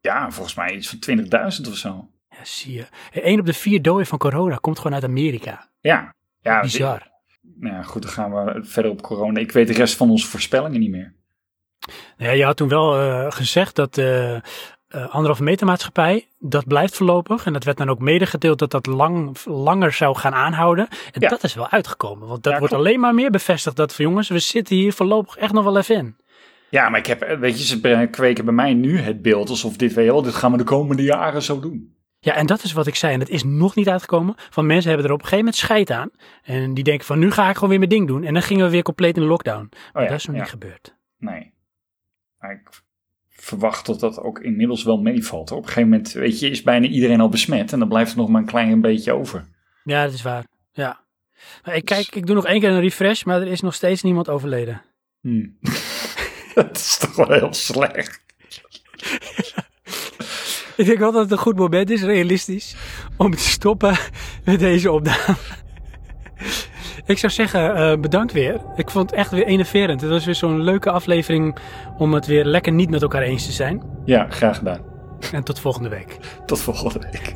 Ja, 0.00 0.30
volgens 0.30 0.54
mij 0.56 0.74
iets 0.74 0.88
van 0.88 0.98
20.000 0.98 1.68
of 1.68 1.76
zo. 1.76 2.08
Ja, 2.28 2.44
zie 2.44 2.74
je. 2.74 2.86
Eén 3.12 3.40
op 3.40 3.46
de 3.46 3.52
vier 3.52 3.82
doden 3.82 4.06
van 4.06 4.18
corona 4.18 4.56
komt 4.56 4.76
gewoon 4.78 4.94
uit 4.94 5.04
Amerika. 5.04 5.68
Ja. 5.80 6.14
Ja, 6.40 6.60
Bizar. 6.60 7.10
Nou 7.58 7.74
ja, 7.74 7.82
goed, 7.82 8.02
dan 8.02 8.10
gaan 8.10 8.30
we 8.34 8.58
verder 8.64 8.90
op 8.90 9.02
corona. 9.02 9.40
Ik 9.40 9.52
weet 9.52 9.66
de 9.66 9.72
rest 9.72 9.96
van 9.96 10.10
onze 10.10 10.26
voorspellingen 10.26 10.80
niet 10.80 10.90
meer. 10.90 11.14
Ja, 12.16 12.30
je 12.30 12.44
had 12.44 12.56
toen 12.56 12.68
wel 12.68 12.98
eh, 13.00 13.26
gezegd 13.32 13.74
dat 13.76 13.94
de 13.94 14.40
anderhalve 14.88 15.42
meter 15.42 15.66
maatschappij, 15.66 16.26
dat 16.38 16.66
blijft 16.66 16.96
voorlopig. 16.96 17.46
En 17.46 17.52
dat 17.52 17.64
werd 17.64 17.76
dan 17.76 17.88
ook 17.90 17.98
medegedeeld 17.98 18.58
dat 18.58 18.70
dat 18.70 18.86
lang, 18.86 19.36
langer 19.44 19.92
zou 19.92 20.16
gaan 20.16 20.34
aanhouden. 20.34 20.88
En 20.88 21.20
Ja. 21.20 21.28
dat 21.28 21.42
is 21.44 21.54
wel 21.54 21.68
uitgekomen. 21.70 22.28
Want 22.28 22.42
dat 22.42 22.52
Ja, 22.52 22.58
wordt 22.58 22.74
klopt. 22.74 22.86
alleen 22.88 23.00
maar 23.00 23.14
meer 23.14 23.30
bevestigd. 23.30 23.76
Dat 23.76 23.94
van 23.94 24.04
jongens, 24.04 24.28
we 24.28 24.38
zitten 24.38 24.76
hier 24.76 24.92
voorlopig 24.92 25.36
echt 25.36 25.52
nog 25.52 25.64
wel 25.64 25.78
even 25.78 25.96
in. 25.96 26.16
Ja, 26.70 26.88
maar 26.88 26.98
ik 26.98 27.06
heb, 27.06 27.22
eh, 27.22 27.38
weet 27.38 27.58
je, 27.58 27.64
ze 27.64 28.08
kweken 28.10 28.44
bij 28.44 28.54
mij 28.54 28.74
nu 28.74 28.98
het 28.98 29.22
beeld 29.22 29.48
alsof 29.48 29.76
dit, 29.76 29.92
weet 29.94 30.04
je 30.04 30.12
wel, 30.12 30.22
dit 30.22 30.34
gaan 30.34 30.52
we 30.52 30.58
de 30.58 30.64
komende 30.64 31.02
jaren 31.02 31.42
zo 31.42 31.60
doen. 31.60 31.94
Ja, 32.22 32.34
en 32.34 32.46
dat 32.46 32.62
is 32.62 32.72
wat 32.72 32.86
ik 32.86 32.94
zei. 32.94 33.12
En 33.12 33.18
dat 33.18 33.28
is 33.28 33.44
nog 33.44 33.74
niet 33.74 33.88
uitgekomen. 33.88 34.34
Van 34.36 34.66
mensen 34.66 34.88
hebben 34.88 35.06
er 35.06 35.12
op 35.12 35.18
een 35.20 35.28
gegeven 35.28 35.44
moment 35.44 35.62
scheid 35.62 35.90
aan. 35.90 36.10
En 36.42 36.74
die 36.74 36.84
denken 36.84 37.06
van 37.06 37.18
nu 37.18 37.30
ga 37.30 37.48
ik 37.48 37.54
gewoon 37.54 37.68
weer 37.68 37.78
mijn 37.78 37.90
ding 37.90 38.06
doen. 38.06 38.24
En 38.24 38.32
dan 38.32 38.42
gingen 38.42 38.64
we 38.64 38.70
weer 38.70 38.82
compleet 38.82 39.16
in 39.16 39.22
de 39.22 39.28
lockdown. 39.28 39.68
Maar 39.70 39.90
Oh 39.92 40.02
ja, 40.02 40.08
dat 40.08 40.18
is 40.18 40.26
nog 40.26 40.36
ja. 40.36 40.40
niet 40.42 40.50
gebeurd. 40.50 40.96
Nee. 41.18 41.52
Maar 42.38 42.52
ik 42.52 42.82
verwacht 43.28 43.86
dat 43.86 44.00
dat 44.00 44.18
ook 44.18 44.38
inmiddels 44.38 44.82
wel 44.82 44.96
meevalt. 44.96 45.50
Op 45.50 45.58
een 45.58 45.64
gegeven 45.64 45.88
moment, 45.88 46.12
weet 46.12 46.38
je, 46.40 46.50
is 46.50 46.62
bijna 46.62 46.86
iedereen 46.86 47.20
al 47.20 47.28
besmet 47.28 47.72
en 47.72 47.78
dan 47.78 47.88
blijft 47.88 48.12
er 48.12 48.16
nog 48.16 48.28
maar 48.28 48.40
een 48.40 48.46
klein 48.46 48.80
beetje 48.80 49.12
over. 49.12 49.44
Ja, 49.84 50.04
dat 50.04 50.12
is 50.12 50.22
waar. 50.22 50.44
Ja. 50.72 51.04
Maar 51.64 51.74
ik 51.76 51.84
kijk, 51.84 52.14
ik 52.14 52.26
doe 52.26 52.34
nog 52.34 52.46
één 52.46 52.60
keer 52.60 52.70
een 52.70 52.80
refresh, 52.80 53.24
maar 53.24 53.40
er 53.40 53.46
is 53.46 53.60
nog 53.60 53.74
steeds 53.74 54.02
niemand 54.02 54.28
overleden. 54.28 54.82
Hmm. 55.20 55.58
dat 56.54 56.76
is 56.76 56.98
toch 56.98 57.16
wel 57.16 57.30
heel 57.32 57.54
slecht. 57.54 58.20
Ik 60.80 60.86
denk 60.86 60.98
wel 60.98 61.12
dat 61.12 61.22
het 61.22 61.32
een 61.32 61.38
goed 61.38 61.56
moment 61.56 61.90
is, 61.90 62.02
realistisch, 62.02 62.76
om 63.16 63.30
te 63.30 63.42
stoppen 63.42 63.96
met 64.44 64.58
deze 64.58 64.90
opname. 64.90 65.36
Ik 67.06 67.18
zou 67.18 67.32
zeggen, 67.32 67.74
eh, 67.74 68.00
bedankt 68.00 68.32
weer. 68.32 68.60
Ik 68.76 68.90
vond 68.90 69.10
het 69.10 69.18
echt 69.18 69.30
weer 69.30 69.46
enerverend. 69.46 70.00
Het 70.00 70.10
was 70.10 70.24
weer 70.24 70.34
zo'n 70.34 70.62
leuke 70.62 70.90
aflevering 70.90 71.56
om 71.98 72.14
het 72.14 72.26
weer 72.26 72.44
lekker 72.44 72.72
niet 72.72 72.90
met 72.90 73.02
elkaar 73.02 73.22
eens 73.22 73.46
te 73.46 73.52
zijn. 73.52 73.82
Ja, 74.04 74.26
graag 74.30 74.56
gedaan. 74.56 74.80
En 75.32 75.44
tot 75.44 75.60
volgende 75.60 75.88
week. 75.88 76.18
Tot 76.46 76.60
volgende 76.60 77.08
week. 77.12 77.32